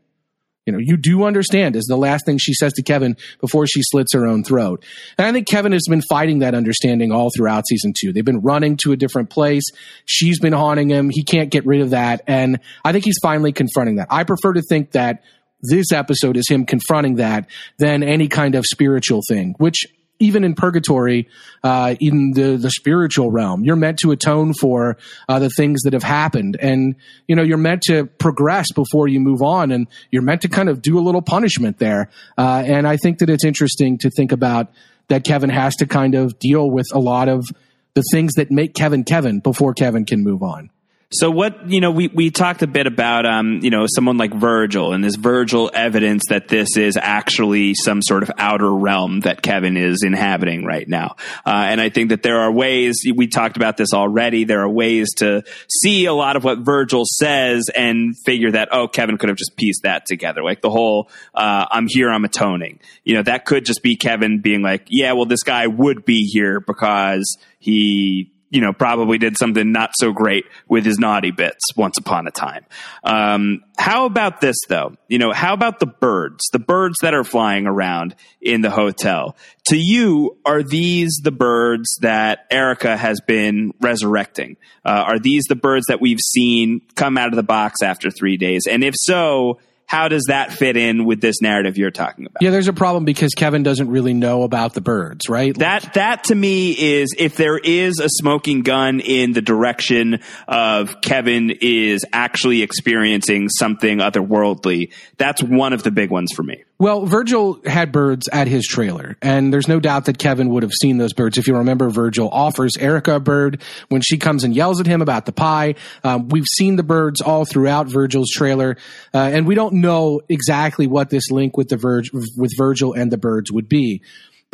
You 0.66 0.72
know, 0.72 0.80
you 0.80 0.96
do 0.96 1.22
understand 1.22 1.76
is 1.76 1.84
the 1.84 1.96
last 1.96 2.26
thing 2.26 2.38
she 2.38 2.52
says 2.52 2.72
to 2.72 2.82
Kevin 2.82 3.16
before 3.40 3.68
she 3.68 3.82
slits 3.84 4.12
her 4.14 4.26
own 4.26 4.42
throat. 4.42 4.84
And 5.16 5.24
I 5.24 5.30
think 5.30 5.46
Kevin 5.46 5.70
has 5.70 5.84
been 5.88 6.02
fighting 6.02 6.40
that 6.40 6.56
understanding 6.56 7.12
all 7.12 7.30
throughout 7.34 7.68
season 7.68 7.92
two. 7.96 8.12
They've 8.12 8.24
been 8.24 8.40
running 8.40 8.76
to 8.78 8.90
a 8.90 8.96
different 8.96 9.30
place. 9.30 9.62
She's 10.06 10.40
been 10.40 10.52
haunting 10.52 10.88
him. 10.88 11.08
He 11.08 11.22
can't 11.22 11.50
get 11.50 11.64
rid 11.66 11.82
of 11.82 11.90
that. 11.90 12.22
And 12.26 12.58
I 12.84 12.90
think 12.90 13.04
he's 13.04 13.18
finally 13.22 13.52
confronting 13.52 13.96
that. 13.96 14.08
I 14.10 14.24
prefer 14.24 14.54
to 14.54 14.62
think 14.62 14.90
that 14.92 15.22
this 15.62 15.92
episode 15.92 16.36
is 16.36 16.48
him 16.48 16.66
confronting 16.66 17.16
that 17.16 17.48
than 17.78 18.02
any 18.02 18.26
kind 18.26 18.56
of 18.56 18.66
spiritual 18.66 19.20
thing, 19.28 19.54
which 19.58 19.86
even 20.18 20.44
in 20.44 20.54
purgatory, 20.54 21.28
uh, 21.62 21.94
in 22.00 22.32
the, 22.32 22.56
the 22.56 22.70
spiritual 22.70 23.30
realm, 23.30 23.64
you're 23.64 23.76
meant 23.76 23.98
to 23.98 24.10
atone 24.12 24.54
for 24.54 24.96
uh, 25.28 25.38
the 25.38 25.50
things 25.50 25.82
that 25.82 25.92
have 25.92 26.02
happened. 26.02 26.56
And, 26.60 26.96
you 27.26 27.36
know, 27.36 27.42
you're 27.42 27.58
meant 27.58 27.82
to 27.82 28.06
progress 28.06 28.72
before 28.72 29.08
you 29.08 29.20
move 29.20 29.42
on 29.42 29.70
and 29.70 29.86
you're 30.10 30.22
meant 30.22 30.42
to 30.42 30.48
kind 30.48 30.68
of 30.68 30.82
do 30.82 30.98
a 30.98 31.02
little 31.02 31.22
punishment 31.22 31.78
there. 31.78 32.10
Uh, 32.38 32.62
and 32.64 32.86
I 32.86 32.96
think 32.96 33.18
that 33.18 33.30
it's 33.30 33.44
interesting 33.44 33.98
to 33.98 34.10
think 34.10 34.32
about 34.32 34.72
that 35.08 35.24
Kevin 35.24 35.50
has 35.50 35.76
to 35.76 35.86
kind 35.86 36.14
of 36.14 36.38
deal 36.38 36.70
with 36.70 36.86
a 36.92 36.98
lot 36.98 37.28
of 37.28 37.46
the 37.94 38.02
things 38.12 38.34
that 38.34 38.50
make 38.50 38.74
Kevin 38.74 39.04
Kevin 39.04 39.40
before 39.40 39.72
Kevin 39.72 40.04
can 40.04 40.22
move 40.22 40.42
on. 40.42 40.70
So 41.12 41.30
what 41.30 41.70
you 41.70 41.80
know, 41.80 41.92
we 41.92 42.08
we 42.08 42.30
talked 42.30 42.62
a 42.62 42.66
bit 42.66 42.88
about 42.88 43.26
um, 43.26 43.60
you 43.62 43.70
know 43.70 43.86
someone 43.88 44.16
like 44.16 44.34
Virgil 44.34 44.92
and 44.92 45.04
this 45.04 45.14
Virgil 45.14 45.70
evidence 45.72 46.24
that 46.30 46.48
this 46.48 46.76
is 46.76 46.98
actually 47.00 47.74
some 47.74 48.02
sort 48.02 48.24
of 48.24 48.32
outer 48.38 48.72
realm 48.74 49.20
that 49.20 49.40
Kevin 49.40 49.76
is 49.76 50.02
inhabiting 50.02 50.64
right 50.64 50.88
now, 50.88 51.14
uh, 51.46 51.66
and 51.68 51.80
I 51.80 51.90
think 51.90 52.10
that 52.10 52.24
there 52.24 52.40
are 52.40 52.50
ways 52.50 52.96
we 53.14 53.28
talked 53.28 53.56
about 53.56 53.76
this 53.76 53.92
already. 53.94 54.42
There 54.42 54.62
are 54.62 54.68
ways 54.68 55.14
to 55.18 55.44
see 55.68 56.06
a 56.06 56.12
lot 56.12 56.34
of 56.34 56.42
what 56.42 56.58
Virgil 56.58 57.04
says 57.04 57.70
and 57.72 58.16
figure 58.24 58.50
that 58.50 58.70
oh 58.72 58.88
Kevin 58.88 59.16
could 59.16 59.28
have 59.28 59.38
just 59.38 59.56
pieced 59.56 59.84
that 59.84 60.06
together, 60.06 60.42
like 60.42 60.60
the 60.60 60.70
whole 60.70 61.08
uh, 61.34 61.66
I'm 61.70 61.86
here, 61.88 62.10
I'm 62.10 62.24
atoning. 62.24 62.80
You 63.04 63.14
know 63.14 63.22
that 63.22 63.44
could 63.44 63.64
just 63.64 63.80
be 63.80 63.94
Kevin 63.94 64.40
being 64.40 64.62
like, 64.62 64.88
yeah, 64.88 65.12
well 65.12 65.26
this 65.26 65.44
guy 65.44 65.68
would 65.68 66.04
be 66.04 66.24
here 66.24 66.58
because 66.58 67.38
he 67.60 68.32
you 68.56 68.62
know, 68.62 68.72
probably 68.72 69.18
did 69.18 69.36
something 69.38 69.70
not 69.70 69.90
so 70.00 70.12
great 70.12 70.46
with 70.66 70.86
his 70.86 70.98
naughty 70.98 71.30
bits 71.30 71.76
once 71.76 71.98
upon 71.98 72.26
a 72.26 72.30
time. 72.30 72.64
Um, 73.04 73.62
how 73.76 74.06
about 74.06 74.40
this 74.40 74.56
though? 74.66 74.94
You 75.08 75.18
know, 75.18 75.30
how 75.30 75.52
about 75.52 75.78
the 75.78 75.86
birds, 75.86 76.42
the 76.54 76.58
birds 76.58 76.96
that 77.02 77.12
are 77.12 77.22
flying 77.22 77.66
around 77.66 78.14
in 78.40 78.62
the 78.62 78.70
hotel? 78.70 79.36
To 79.66 79.76
you, 79.76 80.38
are 80.46 80.62
these 80.62 81.20
the 81.22 81.32
birds 81.32 81.98
that 82.00 82.46
Erika 82.50 82.96
has 82.96 83.20
been 83.20 83.74
resurrecting? 83.82 84.56
Uh, 84.86 85.04
are 85.06 85.18
these 85.18 85.44
the 85.50 85.54
birds 85.54 85.84
that 85.88 86.00
we've 86.00 86.18
seen 86.18 86.80
come 86.94 87.18
out 87.18 87.28
of 87.28 87.36
the 87.36 87.42
box 87.42 87.82
after 87.82 88.10
three 88.10 88.38
days? 88.38 88.62
And 88.66 88.82
if 88.82 88.94
so, 88.96 89.58
how 89.86 90.08
does 90.08 90.24
that 90.28 90.52
fit 90.52 90.76
in 90.76 91.04
with 91.04 91.20
this 91.20 91.40
narrative 91.40 91.78
you're 91.78 91.92
talking 91.92 92.26
about? 92.26 92.42
Yeah, 92.42 92.50
there's 92.50 92.68
a 92.68 92.72
problem 92.72 93.04
because 93.04 93.32
Kevin 93.34 93.62
doesn't 93.62 93.88
really 93.88 94.14
know 94.14 94.42
about 94.42 94.74
the 94.74 94.80
birds, 94.80 95.28
right? 95.28 95.56
That 95.56 95.94
that 95.94 96.24
to 96.24 96.34
me 96.34 96.72
is 96.72 97.14
if 97.16 97.36
there 97.36 97.56
is 97.56 98.00
a 98.00 98.08
smoking 98.08 98.62
gun 98.62 98.98
in 98.98 99.32
the 99.32 99.42
direction 99.42 100.20
of 100.48 101.00
Kevin 101.00 101.56
is 101.60 102.04
actually 102.12 102.62
experiencing 102.62 103.48
something 103.48 103.98
otherworldly, 103.98 104.92
that's 105.18 105.42
one 105.42 105.72
of 105.72 105.84
the 105.84 105.92
big 105.92 106.10
ones 106.10 106.30
for 106.34 106.42
me. 106.42 106.64
Well, 106.78 107.06
Virgil 107.06 107.58
had 107.64 107.90
birds 107.90 108.28
at 108.30 108.48
his 108.48 108.66
trailer, 108.66 109.16
and 109.22 109.50
there's 109.50 109.66
no 109.66 109.80
doubt 109.80 110.04
that 110.06 110.18
Kevin 110.18 110.50
would 110.50 110.62
have 110.62 110.72
seen 110.72 110.98
those 110.98 111.14
birds. 111.14 111.38
If 111.38 111.46
you 111.46 111.56
remember, 111.56 111.88
Virgil 111.88 112.28
offers 112.28 112.72
Erika 112.78 113.14
a 113.14 113.20
bird 113.20 113.62
when 113.88 114.02
she 114.02 114.18
comes 114.18 114.44
and 114.44 114.54
yells 114.54 114.78
at 114.78 114.86
him 114.86 115.00
about 115.00 115.24
the 115.24 115.32
pie. 115.32 115.76
Um, 116.04 116.28
we've 116.28 116.44
seen 116.44 116.76
the 116.76 116.82
birds 116.82 117.22
all 117.22 117.46
throughout 117.46 117.86
Virgil's 117.86 118.30
trailer, 118.30 118.76
uh, 119.14 119.18
and 119.18 119.46
we 119.46 119.54
don't 119.54 119.76
know 119.76 120.20
exactly 120.28 120.86
what 120.86 121.08
this 121.08 121.30
link 121.30 121.56
with 121.56 121.68
the 121.68 121.78
Vir- 121.78 122.02
with 122.12 122.52
Virgil 122.58 122.92
and 122.92 123.10
the 123.10 123.18
birds 123.18 123.50
would 123.50 123.70
be. 123.70 124.02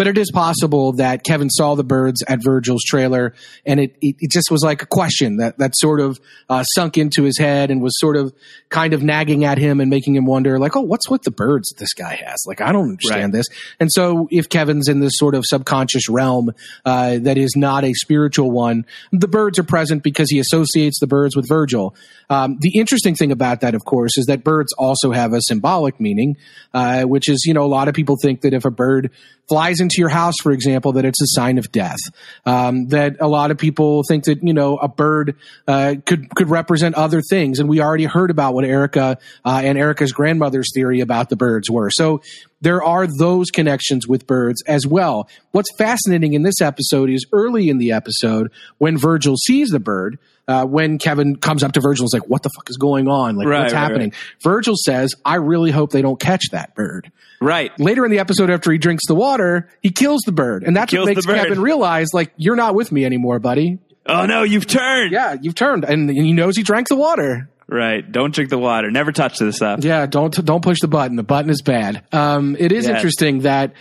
But 0.02 0.08
it 0.08 0.18
is 0.18 0.32
possible 0.32 0.94
that 0.94 1.22
Kevin 1.22 1.48
saw 1.48 1.76
the 1.76 1.84
birds 1.84 2.24
at 2.26 2.42
Virgil's 2.42 2.82
trailer, 2.82 3.34
and 3.64 3.78
it, 3.78 3.94
it, 4.00 4.16
it 4.18 4.32
just 4.32 4.50
was 4.50 4.64
like 4.64 4.82
a 4.82 4.86
question 4.86 5.36
that, 5.36 5.58
that 5.58 5.76
sort 5.76 6.00
of 6.00 6.18
uh, 6.48 6.64
sunk 6.64 6.98
into 6.98 7.22
his 7.22 7.38
head 7.38 7.70
and 7.70 7.80
was 7.80 7.92
sort 8.00 8.16
of 8.16 8.34
kind 8.68 8.94
of 8.94 9.04
nagging 9.04 9.44
at 9.44 9.58
him 9.58 9.80
and 9.80 9.88
making 9.88 10.16
him 10.16 10.26
wonder, 10.26 10.58
like, 10.58 10.74
oh, 10.74 10.80
what's 10.80 11.08
with 11.08 11.22
the 11.22 11.30
birds 11.30 11.68
that 11.68 11.78
this 11.78 11.94
guy 11.94 12.16
has? 12.16 12.42
Like, 12.48 12.60
I 12.60 12.72
don't 12.72 12.88
understand 12.88 13.32
Right. 13.32 13.38
this. 13.38 13.46
And 13.78 13.92
so, 13.92 14.26
if 14.32 14.48
Kevin's 14.48 14.88
in 14.88 14.98
this 14.98 15.12
sort 15.14 15.36
of 15.36 15.44
subconscious 15.46 16.08
realm 16.08 16.50
uh, 16.84 17.18
that 17.20 17.38
is 17.38 17.54
not 17.54 17.84
a 17.84 17.94
spiritual 17.94 18.50
one, 18.50 18.84
the 19.12 19.28
birds 19.28 19.56
are 19.60 19.62
present 19.62 20.02
because 20.02 20.28
he 20.32 20.40
associates 20.40 20.98
the 20.98 21.06
birds 21.06 21.36
with 21.36 21.46
Virgil. 21.48 21.94
Um, 22.28 22.56
the 22.60 22.76
interesting 22.76 23.14
thing 23.14 23.30
about 23.30 23.60
that, 23.60 23.76
of 23.76 23.84
course, 23.84 24.18
is 24.18 24.26
that 24.26 24.42
birds 24.42 24.72
also 24.72 25.12
have 25.12 25.32
a 25.32 25.40
symbolic 25.42 26.00
meaning, 26.00 26.36
uh, 26.74 27.02
which 27.04 27.28
is, 27.28 27.44
you 27.46 27.54
know, 27.54 27.62
a 27.62 27.70
lot 27.70 27.86
of 27.86 27.94
people 27.94 28.16
think 28.20 28.40
that 28.40 28.52
if 28.52 28.64
a 28.64 28.70
bird 28.70 29.12
flies 29.52 29.80
into 29.80 29.96
your 29.98 30.08
house, 30.08 30.36
for 30.42 30.50
example, 30.50 30.92
that 30.92 31.04
it's 31.04 31.20
a 31.20 31.26
sign 31.26 31.58
of 31.58 31.70
death. 31.70 31.98
Um, 32.46 32.86
that 32.86 33.16
a 33.20 33.28
lot 33.28 33.50
of 33.50 33.58
people 33.58 34.02
think 34.08 34.24
that 34.24 34.42
you 34.42 34.54
know 34.54 34.78
a 34.78 34.88
bird 34.88 35.36
uh, 35.68 35.96
could 36.06 36.34
could 36.34 36.48
represent 36.48 36.94
other 36.94 37.20
things, 37.20 37.58
and 37.58 37.68
we 37.68 37.82
already 37.82 38.06
heard 38.06 38.30
about 38.30 38.54
what 38.54 38.64
Erika 38.64 39.18
uh, 39.44 39.60
and 39.62 39.76
Erika's 39.76 40.12
grandmother's 40.12 40.72
theory 40.74 41.00
about 41.00 41.28
the 41.28 41.36
birds 41.36 41.70
were. 41.70 41.90
So 41.90 42.22
there 42.62 42.82
are 42.82 43.06
those 43.06 43.50
connections 43.50 44.08
with 44.08 44.26
birds 44.26 44.62
as 44.66 44.86
well. 44.86 45.28
What's 45.50 45.74
fascinating 45.76 46.32
in 46.32 46.44
this 46.44 46.62
episode 46.62 47.10
is 47.10 47.26
early 47.30 47.68
in 47.68 47.76
the 47.76 47.92
episode 47.92 48.50
when 48.78 48.96
Virgil 48.96 49.36
sees 49.36 49.68
the 49.68 49.80
bird. 49.80 50.18
Uh, 50.48 50.64
when 50.66 50.98
Kevin 50.98 51.36
comes 51.36 51.62
up 51.62 51.72
to 51.72 51.80
Virgil, 51.80 52.04
is 52.04 52.12
like, 52.12 52.28
"What 52.28 52.42
the 52.42 52.50
fuck 52.56 52.68
is 52.68 52.76
going 52.76 53.06
on? 53.08 53.36
Like, 53.36 53.46
Right, 53.46 53.60
what's 53.60 53.72
right, 53.72 53.78
happening?" 53.78 54.12
Virgil 54.42 54.74
says, 54.76 55.14
"I 55.24 55.36
really 55.36 55.70
hope 55.70 55.92
they 55.92 56.02
don't 56.02 56.18
catch 56.18 56.42
that 56.50 56.74
bird." 56.74 57.10
Right. 57.40 57.72
later 57.80 58.04
in 58.04 58.10
the 58.12 58.18
episode 58.20 58.50
after 58.50 58.70
he 58.70 58.78
drinks 58.78 59.02
the 59.08 59.16
water 59.16 59.68
he 59.80 59.90
kills 59.90 60.20
the 60.24 60.30
bird 60.30 60.62
and 60.62 60.76
that's 60.76 60.92
what 60.92 61.06
makes 61.06 61.26
kevin 61.26 61.60
realize 61.60 62.06
like 62.14 62.32
you're 62.36 62.54
not 62.54 62.76
with 62.76 62.92
me 62.92 63.04
anymore 63.04 63.40
buddy 63.40 63.80
Oh 64.06 64.26
no, 64.26 64.44
you've 64.44 64.68
turned. 64.68 65.10
yeah 65.10 65.34
you've 65.42 65.56
turned 65.56 65.84
and 65.84 66.08
he 66.08 66.32
knows 66.32 66.56
he 66.56 66.62
drank 66.62 66.86
the 66.86 66.94
water 66.94 67.48
Right. 67.68 68.04
Don't 68.12 68.32
drink 68.34 68.50
the 68.50 68.58
water. 68.58 68.90
Never 68.92 69.10
touch 69.10 69.38
this 69.40 69.56
stuff. 69.56 69.82
yeah 69.82 70.06
don't 70.06 70.32
don't 70.44 70.62
push 70.62 70.78
the 70.80 70.86
button 70.86 71.16
the 71.16 71.24
button 71.24 71.50
is 71.50 71.62
bad 71.62 72.04
um, 72.12 72.54
it 72.60 72.70
is 72.70 72.86
Yes. 72.86 72.94
interesting 72.94 73.40
that 73.40 73.72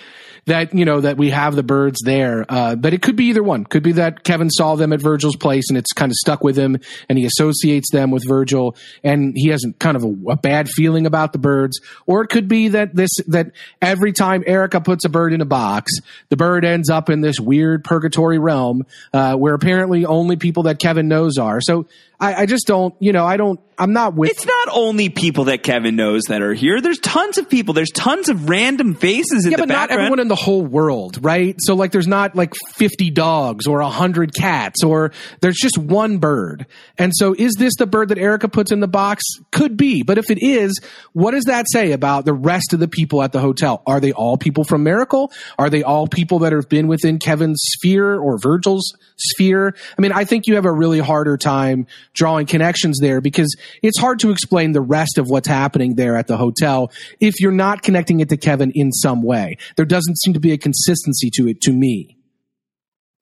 that 0.46 0.74
you 0.74 0.86
know 0.86 1.02
that 1.02 1.18
we 1.18 1.30
have 1.30 1.56
the 1.56 1.64
birds 1.64 2.00
there. 2.04 2.46
Uh, 2.48 2.76
but 2.76 2.94
it 2.94 3.02
could 3.02 3.16
be 3.16 3.26
either 3.26 3.44
one. 3.44 3.66
Could 3.66 3.84
be 3.84 3.94
that 3.94 4.24
Kevin 4.24 4.50
saw 4.50 4.76
them 4.76 4.94
at 4.94 5.02
Virgil's 5.02 5.36
place 5.36 5.66
and 5.70 5.78
it's 5.78 5.92
kind 5.94 6.12
of 6.12 6.16
stuck 6.16 6.44
with 6.44 6.58
him, 6.58 6.78
and 7.10 7.18
he 7.18 7.26
associates 7.26 7.92
them 7.92 8.12
with 8.12 8.28
Virgil, 8.28 8.76
and 9.04 9.34
he 9.36 9.50
has 9.50 9.64
kind 9.80 9.96
of 9.96 10.04
a, 10.04 10.32
a 10.32 10.36
bad 10.36 10.70
feeling 10.70 11.06
about 11.06 11.34
the 11.34 11.40
birds. 11.40 11.80
Or 12.06 12.22
it 12.22 12.28
could 12.28 12.48
be 12.48 12.70
that 12.70 12.96
this 12.96 13.12
that 13.28 13.52
every 13.82 14.14
time 14.14 14.44
Erika 14.46 14.82
puts 14.82 15.06
a 15.06 15.10
bird 15.10 15.34
in 15.34 15.42
a 15.42 15.46
box, 15.46 15.92
the 16.30 16.38
bird 16.38 16.66
ends 16.66 16.90
up 16.90 17.10
in 17.10 17.22
this 17.22 17.40
weird 17.40 17.84
purgatory 17.84 18.40
realm 18.40 18.86
uh, 19.14 19.36
where 19.36 19.54
apparently 19.54 20.06
only 20.06 20.36
people 20.36 20.64
that 20.64 20.80
Kevin 20.80 21.08
knows 21.08 21.38
are. 21.38 21.62
So 21.62 21.88
I, 22.22 22.44
I 22.44 22.46
just 22.46 22.68
don't, 22.68 22.94
you 23.00 23.12
know, 23.12 23.26
I 23.26 23.36
don't, 23.36 23.60
I'm 23.80 23.94
not 23.94 24.14
with. 24.14 24.30
It's 24.30 24.46
not 24.46 24.68
only 24.72 25.10
people 25.10 25.46
that 25.46 25.64
Kevin 25.64 25.96
knows 25.96 26.22
that 26.28 26.44
are 26.44 26.54
here. 26.54 26.82
There's 26.82 27.00
tons 27.00 27.40
of 27.40 27.50
people. 27.50 27.74
There's 27.74 27.90
tons 27.90 28.30
of 28.30 28.48
random 28.48 28.94
faces 28.94 29.46
in 29.46 29.54
yeah, 29.54 29.58
but 29.58 29.70
not 29.70 29.90
everyone 29.90 30.20
in 30.20 30.28
the 30.28 30.36
whole 30.36 30.64
world, 30.64 31.18
right? 31.26 31.56
So 31.58 31.74
like, 31.74 31.92
there's 31.92 32.08
not 32.08 32.36
like 32.36 32.54
50 32.76 33.10
dogs 33.10 33.66
or 33.66 33.82
100 33.82 34.36
cats, 34.36 34.84
or 34.84 35.14
there's 35.40 35.58
just 35.58 35.80
one 35.80 36.20
bird. 36.20 36.68
And 37.00 37.12
so, 37.16 37.34
is 37.36 37.54
this 37.58 37.74
the 37.80 37.88
bird 37.88 38.10
that 38.10 38.20
Erika 38.20 38.50
puts 38.50 38.72
in 38.72 38.82
the 38.82 38.88
box? 38.88 39.24
Could 39.52 39.78
be, 39.78 40.04
but 40.04 40.20
if 40.20 40.30
it 40.30 40.38
is, 40.44 40.80
what 41.14 41.32
does 41.32 41.46
that 41.46 41.66
say 41.72 41.92
about 41.92 42.26
the 42.26 42.34
rest 42.34 42.74
of 42.74 42.80
the 42.80 42.88
people 42.88 43.24
at 43.24 43.32
the 43.32 43.40
hotel? 43.40 43.82
Are 43.88 44.00
they 44.00 44.12
all 44.12 44.38
people 44.38 44.64
from 44.64 44.84
Miracle? 44.84 45.32
Are 45.58 45.72
they 45.72 45.82
all 45.82 46.08
people 46.08 46.40
that 46.40 46.54
have 46.54 46.70
been 46.70 46.88
within 46.88 47.18
Kevin's 47.18 47.60
sphere 47.64 48.20
or 48.20 48.38
Virgil's 48.38 48.94
sphere? 49.18 49.74
I 49.98 50.02
mean, 50.02 50.12
I 50.12 50.26
think 50.26 50.46
you 50.46 50.54
have 50.56 50.66
a 50.66 50.72
really 50.72 51.00
harder 51.00 51.36
time 51.36 51.88
drawing 52.14 52.46
connections 52.46 53.00
there 53.00 53.22
because 53.22 53.56
it's 53.82 54.00
hard 54.00 54.20
to 54.20 54.32
explain 54.32 54.72
the 54.72 54.82
rest 54.82 55.18
of 55.18 55.30
what's 55.30 55.48
happening 55.48 55.96
there 55.96 56.16
at 56.18 56.28
the 56.28 56.38
hotel 56.38 56.92
if 57.20 57.40
you're 57.40 57.52
not 57.52 57.82
connecting 57.82 58.20
it 58.20 58.30
to 58.30 58.38
Kevin 58.38 58.72
in 58.76 58.92
some 58.92 59.22
way. 59.22 59.58
There 59.76 59.86
doesn't 59.86 60.20
seem 60.20 60.34
to 60.34 60.40
be 60.40 60.52
a 60.52 60.58
consistency 60.58 61.30
to 61.36 61.48
it 61.48 61.62
to 61.62 61.72
me. 61.72 62.18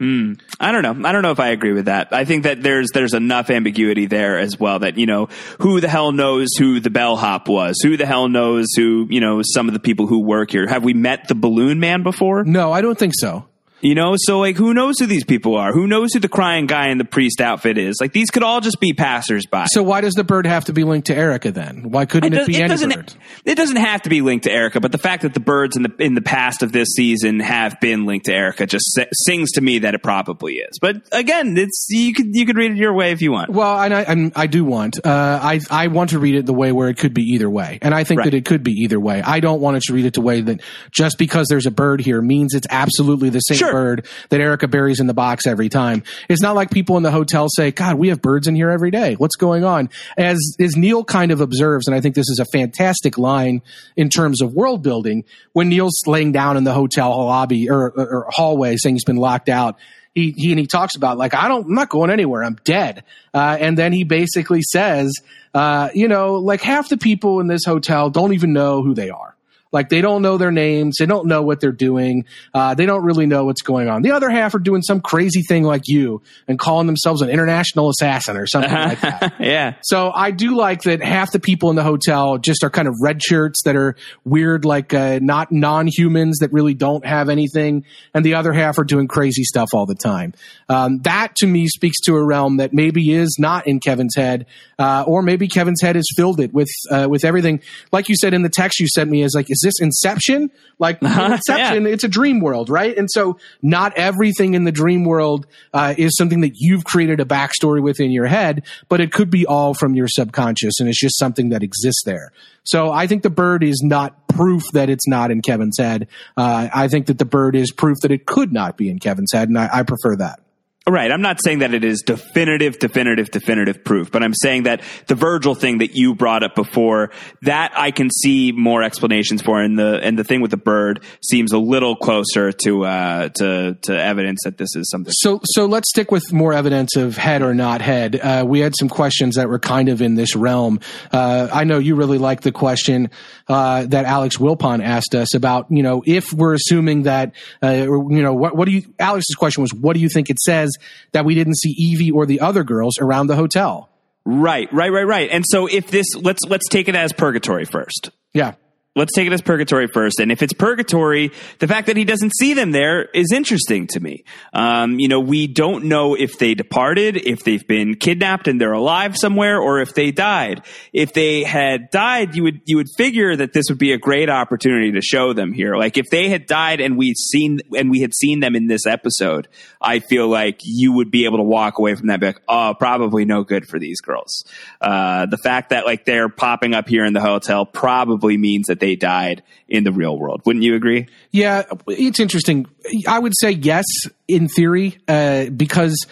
Mm, 0.02 0.40
I 0.62 0.72
don't 0.72 0.82
know. 0.82 1.10
I 1.10 1.12
don't 1.12 1.24
know 1.24 1.32
if 1.32 1.42
I 1.42 1.50
agree 1.50 1.74
with 1.74 1.86
that. 1.86 2.14
I 2.14 2.24
think 2.24 2.44
that 2.44 2.64
there's 2.64 2.90
there's 2.94 3.14
enough 3.14 3.50
ambiguity 3.50 4.06
there 4.06 4.40
as 4.40 4.58
well 4.58 4.80
that 4.80 4.98
you 4.98 5.06
know 5.06 5.28
who 5.60 5.82
the 5.82 5.90
hell 5.90 6.14
knows 6.14 6.52
who 6.58 6.80
the 6.80 6.90
bellhop 6.90 7.50
was, 7.50 7.78
who 7.84 7.98
the 7.98 8.06
hell 8.06 8.30
knows 8.30 8.68
who 8.78 9.08
you 9.10 9.20
know 9.20 9.42
some 9.44 9.68
of 9.68 9.74
the 9.74 9.80
people 9.80 10.08
who 10.08 10.20
work 10.20 10.52
here. 10.52 10.68
Have 10.68 10.86
we 10.86 10.94
met 10.94 11.28
the 11.28 11.36
balloon 11.36 11.82
man 11.82 12.04
before? 12.04 12.46
No, 12.46 12.72
I 12.72 12.80
don't 12.80 12.98
think 12.98 13.14
so. 13.14 13.49
You 13.82 13.96
know, 13.96 14.16
so 14.18 14.40
like, 14.40 14.58
who 14.58 14.74
knows 14.74 14.96
who 15.00 15.06
these 15.06 15.24
people 15.24 15.56
are? 15.56 15.72
Who 15.72 15.88
knows 15.88 16.14
who 16.14 16.20
the 16.20 16.28
crying 16.30 16.66
guy 16.66 16.90
in 16.90 16.98
the 16.98 17.06
priest 17.06 17.40
outfit 17.40 17.78
is? 17.78 17.98
Like, 18.02 18.12
these 18.14 18.30
could 18.30 18.44
all 18.44 18.60
just 18.62 18.80
be 18.80 18.94
passersby. 18.94 19.66
So 19.68 19.84
why 19.84 20.02
does 20.02 20.16
the 20.16 20.24
bird 20.24 20.46
have 20.46 20.66
to 20.66 20.74
be 20.74 20.84
linked 20.84 21.08
to 21.08 21.16
Erika 21.16 21.52
then? 21.52 21.90
Why 21.92 22.06
couldn't 22.06 22.34
it, 22.34 22.38
does- 22.38 22.48
be 22.48 22.58
any 22.58 22.68
doesn't, 22.68 22.94
bird? 22.94 23.14
It 23.46 23.56
doesn't 23.56 23.78
have 23.78 24.02
to 24.04 24.10
be 24.10 24.22
linked 24.22 24.44
to 24.44 24.52
Erika, 24.52 24.80
but 24.82 24.92
the 24.92 24.98
fact 24.98 25.22
that 25.24 25.34
the 25.34 25.40
birds 25.40 25.78
in 25.78 25.84
the 25.84 25.94
in 26.00 26.14
the 26.14 26.22
past 26.22 26.62
of 26.64 26.72
this 26.72 26.90
season 26.90 27.40
have 27.40 27.80
been 27.80 28.06
linked 28.06 28.26
to 28.26 28.34
Erika 28.34 28.66
just 28.66 28.94
si- 28.94 29.06
sings 29.14 29.52
to 29.54 29.62
me 29.62 29.80
that 29.80 29.96
it 29.96 30.04
probably 30.04 30.56
is. 30.56 30.78
But 30.80 30.98
again, 31.12 31.58
it's 31.58 31.88
you 31.90 32.14
could 32.14 32.28
you 32.32 32.46
could 32.46 32.58
read 32.58 32.72
it 32.72 32.78
your 32.78 32.94
way 32.94 33.12
if 33.12 33.22
you 33.22 33.32
want. 33.32 33.50
Well, 33.50 33.80
and 33.82 33.94
I, 33.94 34.02
and 34.02 34.32
I 34.36 34.48
do 34.48 34.66
want. 34.66 35.00
Uh, 35.06 35.40
I 35.42 35.60
I 35.72 35.88
want 35.88 36.10
to 36.12 36.20
read 36.20 36.36
it 36.36 36.46
the 36.46 36.54
way 36.54 36.72
where 36.72 36.90
it 36.90 36.98
could 36.98 37.14
be 37.14 37.22
either 37.34 37.50
way, 37.50 37.80
and 37.82 37.94
I 37.96 38.04
think 38.04 38.20
Right. 38.20 38.26
that 38.26 38.34
it 38.34 38.46
could 38.46 38.64
be 38.64 38.72
either 38.84 39.00
way. 39.00 39.22
I 39.22 39.40
don't 39.40 39.62
want 39.62 39.78
it 39.78 39.84
to 39.84 39.94
read 39.94 40.06
it 40.06 40.14
the 40.16 40.22
way 40.22 40.42
that 40.42 40.62
just 40.92 41.18
because 41.18 41.48
there's 41.50 41.66
a 41.66 41.72
bird 41.72 42.02
here 42.02 42.22
means 42.22 42.54
it's 42.54 42.68
absolutely 42.70 43.30
the 43.30 43.40
same 43.40 43.58
Sure. 43.58 43.69
Bird 43.72 44.08
that 44.30 44.40
Erika 44.40 44.68
buries 44.68 45.00
in 45.00 45.08
the 45.08 45.14
box 45.14 45.48
every 45.48 45.70
time. 45.70 46.04
It's 46.28 46.42
not 46.42 46.56
like 46.56 46.72
people 46.72 46.98
in 46.98 47.04
the 47.04 47.12
hotel 47.12 47.48
say, 47.50 47.72
"God, 47.72 47.96
we 47.96 48.10
have 48.10 48.22
birds 48.22 48.48
in 48.48 48.56
here 48.56 48.70
every 48.70 48.92
day. 48.92 49.16
What's 49.16 49.36
going 49.36 49.64
on?" 49.64 49.90
As 50.18 50.38
as 50.60 50.76
Neil 50.76 51.04
kind 51.04 51.32
of 51.32 51.42
observes, 51.42 51.88
and 51.88 51.96
I 51.96 52.02
think 52.02 52.16
this 52.16 52.30
is 52.30 52.40
a 52.40 52.46
fantastic 52.52 53.18
line 53.18 53.62
in 53.96 54.10
terms 54.10 54.42
of 54.42 54.54
world 54.54 54.84
building. 54.84 55.24
When 55.54 55.70
Neil's 55.70 56.02
laying 56.06 56.32
down 56.32 56.58
in 56.58 56.64
the 56.64 56.74
hotel 56.74 57.10
lobby 57.10 57.70
or, 57.70 57.92
or, 57.92 58.08
or 58.08 58.28
hallway, 58.30 58.76
saying 58.78 58.96
he's 58.96 59.04
been 59.04 59.18
locked 59.18 59.50
out 59.50 59.78
he, 60.16 60.34
he 60.36 60.52
and 60.52 60.60
he 60.60 60.66
talks 60.66 60.96
about 60.96 61.18
like 61.18 61.34
I 61.34 61.48
don't 61.48 61.66
I'm 61.68 61.74
not 61.74 61.90
going 61.90 62.10
anywhere 62.10 62.44
I'm 62.44 62.58
dead 62.64 63.04
uh, 63.34 63.58
and 63.60 63.78
then 63.78 63.94
he 63.94 64.04
basically 64.04 64.62
says 64.62 65.14
uh, 65.54 65.90
you 65.94 66.08
know 66.08 66.36
like 66.36 66.62
half 66.62 66.90
the 66.90 66.98
people 66.98 67.40
in 67.40 67.48
this 67.48 67.64
hotel 67.66 68.10
don't 68.10 68.34
even 68.34 68.54
know 68.54 68.82
who 68.82 68.94
they 68.94 69.10
are 69.10 69.36
like 69.72 69.90
they 69.90 70.02
don't 70.02 70.22
know 70.22 70.38
their 70.38 70.52
names 70.52 70.98
they 71.00 71.06
don't 71.06 71.28
know 71.28 71.42
what 71.42 71.60
they're 71.60 71.72
doing 71.72 72.26
uh, 72.54 72.74
they 72.74 72.86
don't 72.86 73.04
really 73.04 73.26
know 73.26 73.46
what's 73.46 73.62
going 73.62 73.90
on 73.90 74.02
the 74.02 74.12
other 74.12 74.30
half 74.30 74.54
are 74.56 74.60
doing 74.60 74.82
some 74.82 75.02
crazy 75.02 75.42
thing 75.42 75.64
like 75.64 75.84
you 75.88 76.22
and 76.48 76.60
calling 76.60 76.88
themselves 76.88 77.22
an 77.22 77.30
international 77.30 77.90
assassin 77.90 78.38
or 78.38 78.46
something 78.46 78.72
like 78.72 79.02
that 79.02 79.34
yeah. 79.40 79.76
so 79.82 80.12
I 80.14 80.32
do 80.32 80.56
like 80.56 80.82
that 80.82 81.02
half 81.02 81.32
the 81.32 81.40
people 81.40 81.70
in 81.70 81.76
the 81.76 81.84
hotel 81.84 82.38
just 82.38 82.64
are 82.64 82.70
kind 82.70 82.88
of 82.88 82.96
red 83.02 83.22
shirts 83.24 83.64
that 83.64 83.76
are 83.76 83.96
weird, 84.26 84.66
like 84.66 84.94
uh, 84.94 85.20
not 85.22 85.52
non-humans 85.52 86.40
that 86.40 86.52
really 86.52 86.74
don't 86.74 87.06
have 87.06 87.30
anything, 87.30 87.86
and 88.14 88.26
the 88.26 88.34
other 88.36 88.54
half 88.54 88.78
are 88.78 88.84
doing 88.84 89.08
crazy 89.08 89.44
stuff 89.44 89.70
all 89.74 89.86
the 89.86 89.96
time. 89.96 90.34
Um, 90.68 91.00
that 91.00 91.36
to 91.38 91.48
me 91.48 91.68
speaks 91.68 92.00
to 92.02 92.16
a 92.16 92.24
realm 92.24 92.58
that 92.58 92.74
maybe 92.74 93.12
is 93.12 93.38
not 93.40 93.68
in 93.68 93.80
Kevin's 93.80 94.16
head, 94.16 94.46
uh, 94.78 95.04
or 95.08 95.22
maybe 95.22 95.48
Kevin's 95.48 95.82
head 95.82 95.96
has 95.96 96.08
filled 96.16 96.40
it 96.40 96.54
with 96.54 96.70
uh, 96.92 97.08
with 97.10 97.24
everything. 97.26 97.62
Like 97.92 98.10
you 98.10 98.16
said 98.16 98.34
in 98.34 98.42
the 98.42 98.50
text 98.50 98.80
you 98.80 98.88
sent 98.88 99.10
me, 99.10 99.24
is 99.24 99.34
like, 99.36 99.48
is 99.64 99.76
this 99.78 99.82
Inception? 99.82 100.52
Like 100.78 101.02
Inception, 101.02 101.86
it's 101.86 102.04
a 102.04 102.08
dream 102.08 102.40
world, 102.40 102.70
right? 102.70 102.98
And 102.98 103.10
so 103.12 103.38
not 103.62 103.98
everything 103.98 104.54
in 104.54 104.64
the 104.64 104.72
dream 104.72 105.04
world 105.04 105.46
uh, 105.74 105.94
is 105.98 106.16
something 106.16 106.42
that 106.42 106.54
you've 106.56 106.84
created 106.86 107.20
a 107.20 107.26
backstory 107.26 107.82
with 107.82 108.00
in 108.00 108.12
your 108.12 108.28
head, 108.28 108.66
but 108.88 109.02
it 109.02 109.12
could 109.12 109.30
be 109.30 109.46
all 109.46 109.74
from 109.74 109.96
your 109.96 110.08
subconscious, 110.08 110.80
and 110.80 110.88
it's 110.88 111.00
just 111.00 111.18
something 111.18 111.50
that 111.50 111.64
exists 111.64 112.04
there. 112.06 112.32
So 112.64 112.92
I 112.92 113.08
think 113.08 113.24
the 113.24 113.30
bird 113.30 113.64
is 113.64 113.82
not 113.84 114.28
proof 114.28 114.64
that 114.74 114.90
it's 114.90 115.08
not 115.08 115.32
in 115.32 115.42
Kevin's 115.42 115.78
head. 115.78 116.08
Uh, 116.38 116.70
I 116.74 116.88
think 116.88 117.08
that 117.08 117.18
the 117.18 117.26
bird 117.26 117.56
is 117.56 117.72
proof 117.72 117.98
that 118.02 118.12
it 118.12 118.26
could 118.26 118.54
not 118.54 118.78
be 118.78 118.90
in 118.90 119.00
Kevin's 119.00 119.32
head, 119.34 119.50
and 119.50 119.58
I, 119.58 119.70
I 119.72 119.84
prefer 119.84 120.16
that. 120.18 120.40
Right. 120.88 121.12
I'm 121.12 121.22
not 121.22 121.40
saying 121.44 121.60
that 121.60 121.74
it 121.74 121.84
is 121.84 122.02
definitive, 122.02 122.80
definitive, 122.80 123.30
definitive 123.30 123.84
proof, 123.84 124.12
but 124.12 124.24
I'm 124.24 124.34
saying 124.34 124.64
that 124.64 124.82
the 125.06 125.14
Virgil 125.14 125.54
thing 125.54 125.80
that 125.80 125.96
you 125.96 126.16
brought 126.16 126.42
up 126.42 126.56
before, 126.56 127.12
that 127.44 127.74
I 127.76 127.92
can 127.92 128.10
see 128.10 128.52
more 128.52 128.82
explanations 128.82 129.44
for, 129.44 129.62
and 129.62 129.78
the 129.78 130.00
and 130.02 130.18
the 130.18 130.24
thing 130.24 130.42
with 130.42 130.50
the 130.50 130.58
bird 130.58 131.04
seems 131.22 131.52
a 131.52 131.60
little 131.60 131.96
closer 131.96 132.52
to 132.64 132.86
uh, 132.86 133.30
to 133.38 133.76
to 133.84 133.94
evidence 133.94 134.40
that 134.46 134.58
this 134.58 134.76
is 134.76 134.90
something. 134.90 135.14
So, 135.16 135.42
so 135.44 135.68
let's 135.68 135.90
stick 135.90 136.12
with 136.12 136.34
more 136.34 136.54
evidence 136.54 136.96
of 136.96 137.18
head 137.18 137.44
or 137.44 137.54
not 137.54 137.82
head. 137.82 138.16
Uh, 138.16 138.46
we 138.48 138.60
had 138.60 138.74
some 138.76 138.90
questions 138.90 139.36
that 139.36 139.48
were 139.48 139.60
kind 139.60 139.90
of 139.90 140.02
in 140.02 140.16
this 140.16 140.36
realm. 140.36 140.80
Uh, 141.12 141.50
I 141.52 141.66
know 141.66 141.78
you 141.78 141.96
really 141.96 142.18
liked 142.18 142.44
the 142.44 142.52
question 142.52 143.12
uh, 143.48 143.86
that 143.86 144.06
Alex 144.06 144.38
Wilpon 144.38 144.84
asked 144.84 145.14
us 145.14 145.36
about. 145.36 145.68
You 145.70 145.84
know, 145.84 146.02
if 146.06 146.34
we're 146.34 146.56
assuming 146.56 147.04
that, 147.04 147.34
uh, 147.62 147.74
you 147.74 148.24
know, 148.24 148.34
what, 148.34 148.56
what 148.56 148.66
do 148.66 148.72
you? 148.72 148.84
Alex's 148.98 149.36
question 149.36 149.62
was, 149.62 149.72
what 149.72 149.94
do 149.94 150.00
you 150.00 150.10
think 150.10 150.32
it 150.32 150.40
says 150.40 150.69
that 151.12 151.26
we 151.26 151.36
didn't 151.36 151.58
see 151.58 151.72
Evie 151.72 152.12
or 152.12 152.26
the 152.26 152.40
other 152.42 152.64
girls 152.64 152.98
around 153.00 153.28
the 153.28 153.36
hotel? 153.36 153.90
Right, 154.26 154.72
right, 154.74 154.92
right, 154.92 155.08
right. 155.08 155.30
And 155.32 155.44
so 155.48 155.68
if 155.68 155.88
this 155.88 156.06
let's 156.16 156.44
let's 156.48 156.68
take 156.70 156.88
it 156.88 156.96
as 156.96 157.14
purgatory 157.14 157.66
first. 157.66 158.12
Yeah. 158.34 158.54
Let's 159.00 159.14
take 159.14 159.28
it 159.28 159.34
as 159.34 159.42
purgatory 159.42 159.88
first. 159.88 160.20
And 160.20 160.30
if 160.30 160.44
it's 160.44 160.52
purgatory, 160.52 161.32
the 161.60 161.68
fact 161.70 161.88
that 161.88 161.96
he 161.96 162.04
doesn't 162.04 162.36
see 162.38 162.54
them 162.54 162.72
there 162.72 163.06
is 163.14 163.32
interesting 163.32 163.88
to 163.88 164.00
me. 164.02 164.26
Um, 164.52 165.00
you 165.00 165.08
know, 165.08 165.22
we 165.22 165.48
don't 165.48 165.86
know 165.86 166.16
if 166.16 166.38
they 166.38 166.54
departed, 166.54 167.16
if 167.16 167.46
they've 167.46 167.66
been 167.66 167.96
kidnapped 167.96 168.50
and 168.50 168.60
they're 168.60 168.74
alive 168.74 169.16
somewhere, 169.18 169.58
or 169.58 169.80
if 169.80 169.94
they 169.94 170.12
died. 170.12 170.64
If 170.92 171.14
they 171.14 171.44
had 171.44 171.90
died, 171.92 172.36
you 172.36 172.44
would 172.44 172.60
you 172.66 172.76
would 172.76 172.90
figure 172.98 173.38
that 173.38 173.54
this 173.54 173.68
would 173.70 173.78
be 173.78 173.94
a 173.94 173.98
great 173.98 174.30
opportunity 174.30 174.92
to 174.92 175.02
show 175.02 175.32
them 175.32 175.54
here. 175.54 175.78
Like 175.78 175.98
if 175.98 176.08
they 176.12 176.28
had 176.28 176.46
died 176.46 176.82
and 176.82 176.98
we 176.98 177.14
seen 177.14 177.62
and 177.78 177.90
we 177.90 178.02
had 178.02 178.14
seen 178.14 178.42
them 178.42 178.54
in 178.54 178.68
this 178.68 178.86
episode, 178.86 179.48
I 179.80 180.00
feel 180.00 180.28
like 180.28 180.60
you 180.64 180.92
would 180.92 181.10
be 181.10 181.24
able 181.24 181.38
to 181.38 181.44
walk 181.44 181.80
away 181.80 181.96
from 181.96 182.08
that 182.08 182.22
like, 182.22 182.42
oh, 182.50 182.76
probably 182.78 183.24
no 183.24 183.46
good 183.46 183.66
for 183.66 183.80
these 183.80 184.02
girls. 184.02 184.44
Uh, 184.82 185.26
the 185.26 185.38
fact 185.38 185.70
that 185.70 185.86
like 185.86 186.04
they're 186.04 186.28
popping 186.28 186.74
up 186.74 186.90
here 186.90 187.06
in 187.06 187.14
the 187.14 187.22
hotel 187.22 187.66
probably 187.66 188.36
means 188.36 188.68
that 188.68 188.82
they 188.82 188.89
died 188.96 189.44
in 189.68 189.84
the 189.84 189.92
real 189.92 190.18
world. 190.18 190.42
Wouldn't 190.46 190.64
you 190.64 190.76
agree? 190.76 191.08
Yeah, 191.32 191.64
it's 191.88 192.20
interesting. 192.20 192.68
I 193.08 193.20
would 193.20 193.34
say 193.40 193.52
yes 193.52 193.86
in 194.28 194.48
theory, 194.48 194.98
uh, 195.08 195.46
because 195.46 196.08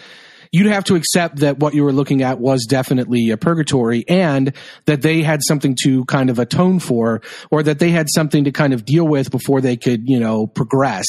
you'd 0.52 0.66
have 0.66 0.84
to 0.84 0.94
accept 0.94 1.36
that 1.36 1.58
what 1.58 1.74
you 1.74 1.84
were 1.84 1.92
looking 1.92 2.22
at 2.22 2.38
was 2.40 2.64
definitely 2.66 3.30
a 3.30 3.36
purgatory 3.36 4.04
and 4.08 4.52
that 4.86 5.02
they 5.02 5.22
had 5.22 5.40
something 5.46 5.76
to 5.82 6.04
kind 6.06 6.30
of 6.30 6.38
atone 6.38 6.78
for 6.80 7.20
or 7.50 7.62
that 7.62 7.78
they 7.78 7.90
had 7.90 8.08
something 8.14 8.44
to 8.44 8.52
kind 8.52 8.72
of 8.72 8.84
deal 8.84 9.06
with 9.06 9.30
before 9.30 9.60
they 9.60 9.76
could, 9.76 10.08
you 10.08 10.18
know, 10.18 10.46
progress. 10.46 11.06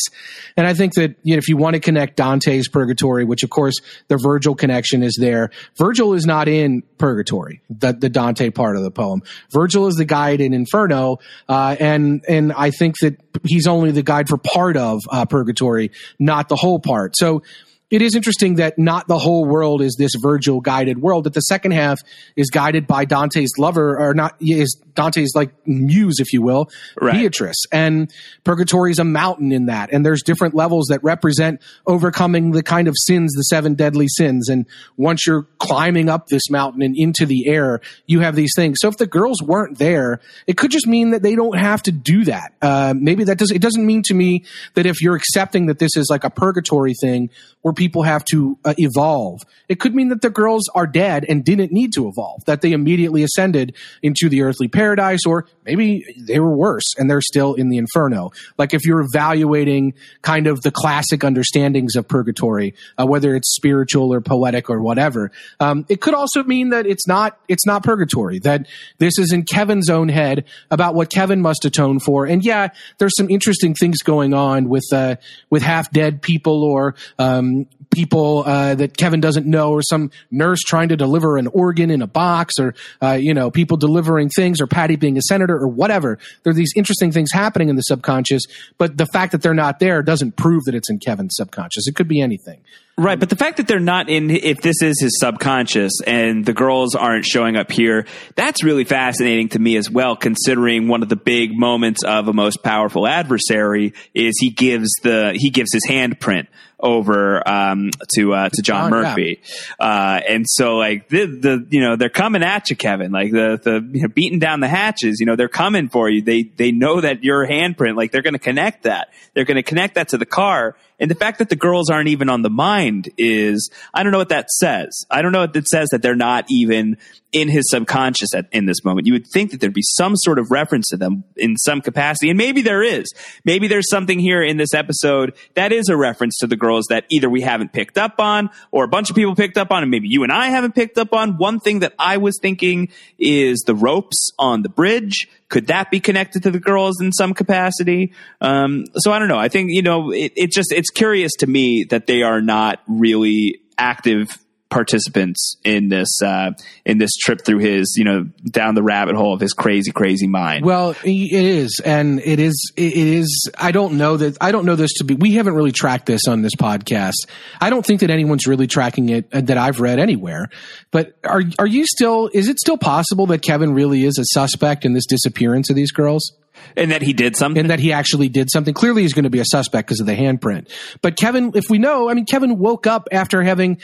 And 0.57 0.67
I 0.67 0.73
think 0.73 0.95
that 0.95 1.15
you 1.23 1.35
know, 1.35 1.37
if 1.37 1.47
you 1.47 1.57
want 1.57 1.75
to 1.75 1.79
connect 1.79 2.17
Dante's 2.17 2.67
purgatory, 2.67 3.25
which 3.25 3.43
of 3.43 3.49
course 3.49 3.75
the 4.07 4.17
Virgil 4.17 4.55
connection 4.55 5.03
is 5.03 5.17
there, 5.19 5.51
Virgil 5.77 6.13
is 6.13 6.25
not 6.25 6.47
in 6.47 6.83
purgatory, 6.97 7.61
the, 7.69 7.93
the 7.93 8.09
Dante 8.09 8.49
part 8.49 8.75
of 8.75 8.83
the 8.83 8.91
poem. 8.91 9.21
Virgil 9.51 9.87
is 9.87 9.95
the 9.95 10.05
guide 10.05 10.41
in 10.41 10.53
Inferno, 10.53 11.17
uh, 11.47 11.75
and 11.79 12.23
and 12.27 12.53
I 12.53 12.71
think 12.71 12.97
that 12.99 13.17
he's 13.43 13.67
only 13.67 13.91
the 13.91 14.03
guide 14.03 14.27
for 14.27 14.37
part 14.37 14.77
of 14.77 15.01
uh, 15.11 15.25
purgatory, 15.25 15.91
not 16.19 16.49
the 16.49 16.55
whole 16.55 16.79
part. 16.79 17.15
So 17.17 17.43
it 17.89 18.01
is 18.01 18.15
interesting 18.15 18.55
that 18.55 18.77
not 18.77 19.07
the 19.07 19.17
whole 19.17 19.45
world 19.45 19.81
is 19.81 19.95
this 19.97 20.11
Virgil 20.15 20.61
guided 20.61 21.01
world. 21.01 21.23
That 21.23 21.33
the 21.33 21.41
second 21.41 21.71
half 21.71 21.99
is 22.35 22.49
guided 22.49 22.87
by 22.87 23.05
Dante's 23.05 23.53
lover, 23.57 23.99
or 23.99 24.13
not 24.13 24.35
is 24.39 24.81
Dante's 24.93 25.31
like 25.33 25.51
muse, 25.65 26.19
if 26.19 26.33
you 26.33 26.41
will, 26.41 26.69
Right. 26.99 27.13
Beatrice. 27.13 27.63
And 27.71 28.11
purgatory 28.43 28.91
is 28.91 28.99
a 28.99 29.03
mountain 29.03 29.51
in 29.51 29.67
that, 29.67 29.91
and 29.91 30.05
there's 30.05 30.23
different 30.23 30.53
levels 30.55 30.87
that 30.89 31.03
represent 31.03 31.61
overcoming 31.87 32.51
the 32.51 32.63
kind 32.63 32.87
of 32.87 32.95
sins, 32.97 33.33
the 33.33 33.43
seven 33.43 33.73
deadly 33.75 34.07
sins. 34.07 34.49
And 34.49 34.65
once 34.97 35.25
you're 35.25 35.47
climbing 35.57 36.09
up 36.09 36.27
this 36.27 36.49
mountain 36.49 36.81
and 36.81 36.95
into 36.97 37.25
the 37.25 37.47
air, 37.47 37.81
you 38.05 38.19
have 38.19 38.35
these 38.35 38.51
things. 38.55 38.77
So 38.81 38.87
if 38.89 38.97
the 38.97 39.07
girls 39.07 39.41
weren't 39.41 39.77
there, 39.77 40.19
it 40.47 40.57
could 40.57 40.71
just 40.71 40.87
mean 40.87 41.11
that 41.11 41.23
they 41.23 41.35
don't 41.35 41.57
have 41.57 41.81
to 41.83 41.91
do 41.91 42.25
that. 42.25 42.53
Uh, 42.61 42.93
maybe 42.95 43.23
that 43.25 43.37
does. 43.37 43.51
It 43.51 43.61
doesn't 43.61 43.85
mean 43.85 44.03
to 44.03 44.13
me 44.13 44.45
that 44.75 44.85
if 44.85 45.01
you're 45.01 45.15
accepting 45.15 45.67
that 45.67 45.79
this 45.79 45.95
is 45.95 46.07
like 46.09 46.23
a 46.23 46.29
purgatory 46.29 46.93
thing 46.93 47.29
where 47.61 47.73
people 47.79 48.03
have 48.03 48.23
to 48.25 48.59
uh, 48.65 48.73
evolve, 48.77 49.41
it 49.69 49.79
could 49.79 49.95
mean 49.95 50.09
that 50.09 50.21
the 50.21 50.29
girls 50.29 50.69
are 50.75 50.85
dead 50.85 51.25
and 51.27 51.43
didn't 51.45 51.71
need 51.71 51.93
to 51.93 52.09
evolve. 52.09 52.43
That 52.45 52.61
they 52.61 52.73
immediately 52.73 53.23
ascended 53.23 53.75
into 54.03 54.27
the 54.27 54.41
earthly 54.43 54.67
paradise, 54.67 55.21
or 55.25 55.47
maybe 55.65 56.03
they 56.19 56.39
were 56.39 56.55
worse 56.55 56.83
and 56.97 57.09
they're 57.09 57.21
still 57.21 57.53
in 57.53 57.69
the 57.69 57.77
inferno. 57.77 58.31
Like 58.57 58.73
if 58.73 58.85
you're 58.85 58.99
evaluating 58.99 59.93
kind 60.21 60.45
of 60.45 60.61
the 60.61 60.71
classic 60.71 61.23
understandings 61.23 61.95
of 61.95 62.07
purgatory, 62.07 62.75
uh, 62.99 63.07
whether 63.07 63.33
it's 63.33 63.55
spiritual 63.55 64.13
or 64.13 64.19
poetic 64.19 64.69
or 64.69 64.81
whatever, 64.81 65.31
um, 65.61 65.85
it 65.87 66.01
could 66.01 66.13
also 66.13 66.43
mean 66.43 66.69
that 66.69 66.85
it's 66.85 67.07
not 67.07 67.39
it's 67.47 67.65
not 67.65 67.83
purgatory. 67.83 68.39
That 68.39 68.67
this 68.97 69.17
is 69.17 69.31
in 69.31 69.43
Kevin's 69.43 69.89
own 69.89 70.09
head 70.09 70.43
about 70.69 70.95
what 70.95 71.09
Kevin 71.09 71.41
must 71.41 71.63
atone 71.63 71.99
for. 71.99 72.25
And 72.25 72.43
yeah, 72.43 72.69
there's 72.97 73.15
some 73.15 73.29
interesting 73.29 73.73
things 73.73 73.99
going 73.99 74.33
on 74.33 74.67
with 74.67 74.85
uh, 74.91 75.15
with 75.49 75.63
half 75.63 75.89
dead 75.91 76.21
people 76.21 76.65
or 76.65 76.95
um, 77.17 77.68
people 77.91 78.43
uh, 78.45 78.75
that 78.75 78.97
Kevin 78.97 79.19
doesn't 79.19 79.45
know, 79.45 79.71
or 79.71 79.81
some 79.81 80.11
nurse 80.31 80.59
trying 80.61 80.89
to 80.89 80.97
deliver 80.97 81.37
an 81.37 81.47
organ 81.47 81.91
in 81.91 82.01
a 82.01 82.07
box, 82.07 82.59
or 82.59 82.73
uh, 83.01 83.13
you 83.19 83.33
know 83.33 83.51
people 83.51 83.77
delivering 83.77 84.29
things, 84.29 84.61
or 84.61 84.67
Patti 84.67 84.95
being 84.95 85.17
a 85.17 85.21
senator, 85.21 85.57
or 85.57 85.67
whatever. 85.67 86.19
There 86.43 86.51
are 86.51 86.55
these 86.55 86.73
interesting 86.75 87.11
things 87.11 87.31
happening 87.31 87.69
in 87.69 87.75
the 87.75 87.81
subconscious, 87.81 88.43
but 88.77 88.97
the 88.97 89.07
fact 89.07 89.31
that 89.31 89.41
they're 89.41 89.53
not 89.53 89.79
there 89.79 90.01
doesn't 90.01 90.35
prove 90.35 90.65
that 90.65 90.75
it's 90.75 90.89
in 90.89 90.99
Kevin's 90.99 91.35
subconscious. 91.35 91.87
It 91.87 91.95
could 91.95 92.07
be 92.07 92.21
anything. 92.21 92.61
Right, 92.99 93.17
but 93.17 93.29
the 93.29 93.37
fact 93.37 93.57
that 93.57 93.67
they're 93.67 93.79
not 93.79 94.09
in, 94.09 94.29
if 94.29 94.59
this 94.59 94.81
is 94.81 94.99
his 94.99 95.17
subconscious 95.21 96.01
and 96.05 96.45
the 96.45 96.51
girls 96.51 96.95
aren't 96.95 97.23
showing 97.23 97.55
up 97.55 97.71
here, 97.71 98.05
that's 98.35 98.61
really 98.61 98.83
fascinating 98.83 99.47
to 99.49 99.59
me 99.59 99.77
as 99.77 99.89
well, 99.89 100.17
considering 100.17 100.89
one 100.89 101.01
of 101.01 101.07
the 101.07 101.15
big 101.15 101.57
moments 101.57 102.03
of 102.03 102.27
a 102.27 102.33
most 102.33 102.61
powerful 102.61 103.07
adversary 103.07 103.93
is 104.13 104.35
he 104.37 104.49
gives 104.49 104.89
the, 105.01 105.31
he 105.33 105.49
gives 105.49 105.71
his 105.71 105.83
handprint 105.87 106.47
over 106.79 107.47
um, 107.47 107.91
to 108.15 108.33
uh, 108.33 108.49
to 108.49 108.61
John 108.61 108.91
John, 108.91 109.03
yeah. 109.03 109.09
Murphy, 109.09 109.41
uh, 109.79 110.21
and 110.27 110.45
so 110.47 110.77
like 110.77 111.09
the 111.09 111.25
the 111.25 111.67
you 111.69 111.81
know 111.81 111.95
they're 111.95 112.09
coming 112.09 112.43
at 112.43 112.69
you, 112.69 112.75
Kevin, 112.75 113.11
like 113.11 113.31
the 113.31 113.59
the 113.61 113.87
you 113.93 114.03
know, 114.03 114.07
beating 114.07 114.39
down 114.39 114.59
the 114.59 114.67
hatches, 114.67 115.19
you 115.19 115.25
know 115.25 115.35
they're 115.35 115.47
coming 115.47 115.89
for 115.89 116.09
you. 116.09 116.21
They 116.21 116.43
they 116.43 116.71
know 116.71 117.01
that 117.01 117.23
your 117.23 117.45
handprint, 117.47 117.95
like 117.95 118.11
they're 118.11 118.21
going 118.21 118.33
to 118.33 118.39
connect 118.39 118.83
that, 118.83 119.09
they're 119.33 119.45
going 119.45 119.57
to 119.57 119.63
connect 119.63 119.95
that 119.95 120.09
to 120.09 120.17
the 120.17 120.25
car, 120.25 120.75
and 120.99 121.09
the 121.11 121.15
fact 121.15 121.39
that 121.39 121.49
the 121.49 121.55
girls 121.55 121.89
aren't 121.89 122.09
even 122.09 122.29
on 122.29 122.41
the 122.41 122.49
mind 122.49 123.09
is 123.17 123.69
I 123.93 124.03
don't 124.03 124.11
know 124.11 124.17
what 124.17 124.29
that 124.29 124.49
says. 124.49 125.05
I 125.09 125.21
don't 125.21 125.31
know 125.31 125.41
what 125.41 125.53
that 125.53 125.67
says 125.67 125.89
that 125.89 126.01
they're 126.01 126.15
not 126.15 126.45
even 126.49 126.97
in 127.31 127.47
his 127.47 127.69
subconscious 127.69 128.33
at, 128.33 128.47
in 128.51 128.65
this 128.65 128.83
moment. 128.83 129.05
You 129.05 129.13
would 129.13 129.27
think 129.27 129.51
that 129.51 129.61
there'd 129.61 129.73
be 129.73 129.83
some 129.83 130.15
sort 130.15 130.39
of 130.39 130.49
reference 130.49 130.87
to 130.89 130.97
them 130.97 131.23
in 131.35 131.57
some 131.57 131.81
capacity, 131.81 132.29
and 132.29 132.37
maybe 132.37 132.61
there 132.61 132.81
is. 132.81 133.11
Maybe 133.45 133.67
there's 133.67 133.89
something 133.89 134.19
here 134.19 134.41
in 134.41 134.57
this 134.57 134.73
episode 134.73 135.35
that 135.53 135.71
is 135.71 135.89
a 135.89 135.97
reference 135.97 136.37
to 136.39 136.47
the 136.47 136.55
girls 136.55 136.85
that 136.89 137.05
either 137.09 137.29
we 137.29 137.41
haven't 137.41 137.71
picked 137.71 137.97
up 137.97 138.19
on, 138.19 138.49
or 138.71 138.83
a 138.83 138.87
bunch 138.87 139.09
of 139.09 139.15
people 139.15 139.35
picked 139.35 139.57
up 139.57 139.71
on, 139.71 139.83
and 139.83 139.91
maybe 139.91 140.07
you 140.07 140.23
and 140.23 140.31
I 140.31 140.47
haven't 140.47 140.73
picked 140.73 140.97
up 140.97 141.13
on. 141.13 141.37
One 141.37 141.59
thing 141.59 141.79
that 141.79 141.93
I 141.99 142.17
was 142.17 142.39
thinking 142.41 142.89
is 143.17 143.63
the 143.65 143.75
ropes 143.75 144.31
on 144.39 144.63
the 144.63 144.69
bridge. 144.69 145.27
Could 145.49 145.67
that 145.67 145.91
be 145.91 145.99
connected 145.99 146.43
to 146.43 146.51
the 146.51 146.59
girls 146.59 147.01
in 147.01 147.11
some 147.11 147.33
capacity? 147.33 148.13
Um, 148.41 148.85
so 148.97 149.11
I 149.11 149.19
don't 149.19 149.27
know. 149.27 149.39
I 149.39 149.49
think 149.49 149.69
you 149.71 149.81
know 149.81 150.11
it, 150.11 150.33
it 150.35 150.51
just 150.51 150.71
it's 150.71 150.89
curious 150.89 151.31
to 151.39 151.47
me 151.47 151.85
that 151.85 152.07
they 152.07 152.23
are 152.23 152.41
not 152.41 152.81
really 152.87 153.61
active 153.77 154.37
participants 154.69 155.55
in 155.63 155.89
this 155.89 156.21
uh, 156.21 156.51
in 156.85 156.97
this 156.97 157.15
trip 157.15 157.43
through 157.43 157.59
his 157.59 157.95
you 157.97 158.03
know 158.03 158.23
down 158.49 158.75
the 158.75 158.83
rabbit 158.83 159.15
hole 159.15 159.33
of 159.33 159.39
his 159.39 159.53
crazy 159.53 159.91
crazy 159.91 160.27
mind. 160.27 160.65
Well, 160.65 160.91
it 161.03 161.31
is, 161.31 161.81
and 161.83 162.19
it 162.19 162.39
is. 162.39 162.71
It 162.75 162.93
is. 162.93 163.49
I 163.57 163.71
don't 163.71 163.97
know 163.97 164.17
that. 164.17 164.37
I 164.41 164.51
don't 164.51 164.65
know 164.65 164.75
this 164.75 164.93
to 164.95 165.03
be. 165.03 165.15
We 165.15 165.33
haven't 165.33 165.55
really 165.55 165.71
tracked 165.71 166.05
this 166.05 166.27
on 166.27 166.41
this 166.41 166.55
podcast. 166.55 167.27
I 167.59 167.69
don't 167.69 167.85
think 167.85 168.01
that 168.01 168.09
anyone's 168.09 168.47
really 168.47 168.67
tracking 168.67 169.09
it 169.09 169.27
uh, 169.33 169.41
that 169.41 169.57
I've 169.57 169.79
read 169.79 169.99
anywhere. 169.99 170.49
But 170.91 171.17
are 171.23 171.41
are 171.57 171.67
you 171.67 171.85
still? 171.85 172.29
Is 172.33 172.47
it 172.47 172.59
still 172.59 172.77
possible 172.77 173.25
that 173.27 173.41
Kevin 173.41 173.73
really 173.73 174.05
is 174.05 174.17
a 174.17 174.25
suspect 174.25 174.85
in 174.85 174.93
this 174.93 175.05
disappearance 175.05 175.69
of 175.69 175.75
these 175.75 175.91
girls? 175.91 176.33
and 176.75 176.91
that 176.91 177.01
he 177.01 177.13
did 177.13 177.35
something. 177.35 177.59
and 177.61 177.69
that 177.69 177.79
he 177.79 177.93
actually 177.93 178.29
did 178.29 178.49
something. 178.51 178.73
Clearly, 178.73 179.03
he's 179.03 179.13
going 179.13 179.23
to 179.23 179.29
be 179.29 179.39
a 179.39 179.45
suspect 179.45 179.87
because 179.87 179.99
of 179.99 180.05
the 180.05 180.15
handprint. 180.15 180.69
But 181.01 181.15
Kevin, 181.15 181.51
if 181.55 181.69
we 181.69 181.77
know, 181.77 182.09
I 182.09 182.13
mean, 182.13 182.25
Kevin 182.25 182.57
woke 182.57 182.87
up 182.87 183.07
after 183.11 183.41
having 183.41 183.79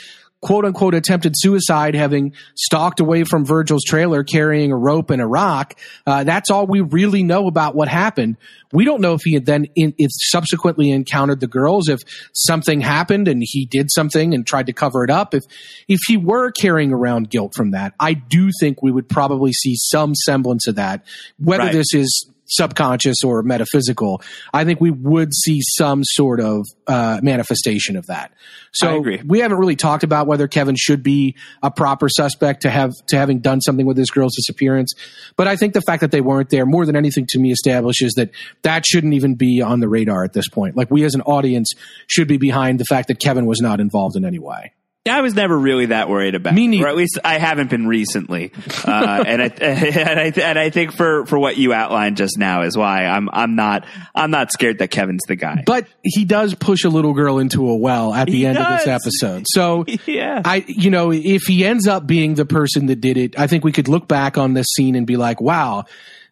quote 0.46 0.64
unquote 0.64 0.94
attempted 0.94 1.32
suicide, 1.36 1.96
having 1.96 2.32
stalked 2.54 3.00
away 3.00 3.24
from 3.24 3.44
Virgil's 3.44 3.82
trailer 3.82 4.22
carrying 4.22 4.70
a 4.70 4.76
rope 4.76 5.10
and 5.10 5.20
a 5.20 5.26
rock. 5.26 5.74
Uh, 6.06 6.22
that's 6.22 6.52
all 6.52 6.68
we 6.68 6.80
really 6.80 7.24
know 7.24 7.48
about 7.48 7.74
what 7.74 7.88
happened. 7.88 8.36
We 8.72 8.84
don't 8.84 9.00
know 9.00 9.14
if 9.14 9.22
he 9.24 9.34
had 9.34 9.44
then 9.44 9.66
in, 9.74 9.92
if 9.98 10.10
subsequently 10.12 10.90
encountered 10.90 11.40
the 11.40 11.48
girls, 11.48 11.88
if 11.88 12.00
something 12.32 12.80
happened 12.80 13.26
and 13.26 13.42
he 13.44 13.66
did 13.66 13.90
something 13.90 14.34
and 14.34 14.46
tried 14.46 14.66
to 14.66 14.72
cover 14.72 15.02
it 15.02 15.10
up. 15.10 15.34
If 15.34 15.42
if 15.88 15.98
he 16.06 16.16
were 16.16 16.52
carrying 16.52 16.92
around 16.92 17.28
guilt 17.28 17.54
from 17.56 17.72
that, 17.72 17.94
I 17.98 18.14
do 18.14 18.50
think 18.60 18.84
we 18.84 18.92
would 18.92 19.08
probably 19.08 19.52
see 19.52 19.74
some 19.76 20.14
semblance 20.14 20.68
of 20.68 20.76
that. 20.76 21.04
Whether 21.38 21.64
Right. 21.64 21.72
this 21.72 21.92
is 21.92 22.30
subconscious 22.46 23.22
or 23.24 23.42
metaphysical, 23.42 24.22
I 24.52 24.64
think 24.64 24.80
we 24.80 24.90
would 24.90 25.34
see 25.34 25.60
some 25.62 26.02
sort 26.04 26.40
of 26.40 26.66
uh, 26.86 27.20
manifestation 27.22 27.96
of 27.96 28.06
that. 28.06 28.32
So 28.72 29.02
we 29.24 29.38
haven't 29.40 29.58
really 29.58 29.76
talked 29.76 30.04
about 30.04 30.26
whether 30.26 30.48
Kevin 30.48 30.76
should 30.78 31.02
be 31.02 31.34
a 31.62 31.70
proper 31.70 32.08
suspect 32.08 32.62
to 32.62 32.70
have 32.70 32.92
to 33.08 33.16
having 33.16 33.40
done 33.40 33.60
something 33.60 33.86
with 33.86 33.96
this 33.96 34.10
girl's 34.10 34.36
disappearance. 34.36 34.92
But 35.36 35.48
I 35.48 35.56
think 35.56 35.72
the 35.72 35.80
fact 35.80 36.02
that 36.02 36.10
they 36.10 36.20
weren't 36.20 36.50
there 36.50 36.66
more 36.66 36.84
than 36.84 36.94
anything 36.94 37.26
to 37.30 37.38
me 37.38 37.52
establishes 37.52 38.12
that 38.14 38.30
that 38.62 38.84
shouldn't 38.86 39.14
even 39.14 39.34
be 39.34 39.62
on 39.62 39.80
the 39.80 39.88
radar 39.88 40.24
at 40.24 40.34
this 40.34 40.48
point. 40.48 40.76
Like 40.76 40.90
we 40.90 41.04
as 41.04 41.14
an 41.14 41.22
audience 41.22 41.72
should 42.06 42.28
be 42.28 42.36
behind 42.36 42.78
the 42.78 42.84
fact 42.84 43.08
that 43.08 43.18
Kevin 43.18 43.46
was 43.46 43.60
not 43.60 43.80
involved 43.80 44.16
in 44.16 44.24
any 44.24 44.38
way. 44.38 44.72
I 45.06 45.20
was 45.20 45.34
never 45.34 45.56
really 45.56 45.86
that 45.86 46.08
worried 46.08 46.34
about. 46.34 46.54
Me 46.54 46.66
neither. 46.66 46.86
Or 46.86 46.88
at 46.88 46.96
least 46.96 47.18
I 47.24 47.38
haven't 47.38 47.70
been 47.70 47.86
recently. 47.86 48.52
Uh, 48.84 49.24
and 49.26 49.42
I 49.42 49.46
and 49.60 50.20
I 50.20 50.32
and 50.40 50.58
I 50.58 50.70
think 50.70 50.92
for 50.92 51.26
for 51.26 51.38
what 51.38 51.56
you 51.56 51.72
outlined 51.72 52.16
just 52.16 52.38
now 52.38 52.62
is 52.62 52.76
why 52.76 53.04
I'm 53.06 53.28
I'm 53.32 53.54
not 53.56 53.86
I'm 54.14 54.30
not 54.30 54.52
scared 54.52 54.78
that 54.78 54.88
Kevin's 54.90 55.22
the 55.28 55.36
guy. 55.36 55.62
But 55.66 55.86
he 56.02 56.24
does 56.24 56.54
push 56.54 56.84
a 56.84 56.88
little 56.88 57.12
girl 57.14 57.38
into 57.38 57.68
a 57.68 57.76
well 57.76 58.12
at 58.14 58.26
the 58.26 58.32
He 58.32 58.46
end 58.46 58.58
of 58.58 58.66
this 58.66 58.86
episode. 58.86 59.44
So 59.48 59.84
Yeah. 60.06 60.42
I, 60.44 60.64
you 60.66 60.90
know, 60.90 61.12
if 61.12 61.42
he 61.44 61.64
ends 61.64 61.86
up 61.86 62.06
being 62.06 62.34
the 62.34 62.46
person 62.46 62.86
that 62.86 63.00
did 63.00 63.16
it, 63.16 63.38
I 63.38 63.46
think 63.46 63.64
we 63.64 63.72
could 63.72 63.88
look 63.88 64.08
back 64.08 64.38
on 64.38 64.54
this 64.54 64.66
scene 64.76 64.94
and 64.94 65.06
be 65.06 65.16
like, 65.16 65.40
wow, 65.40 65.84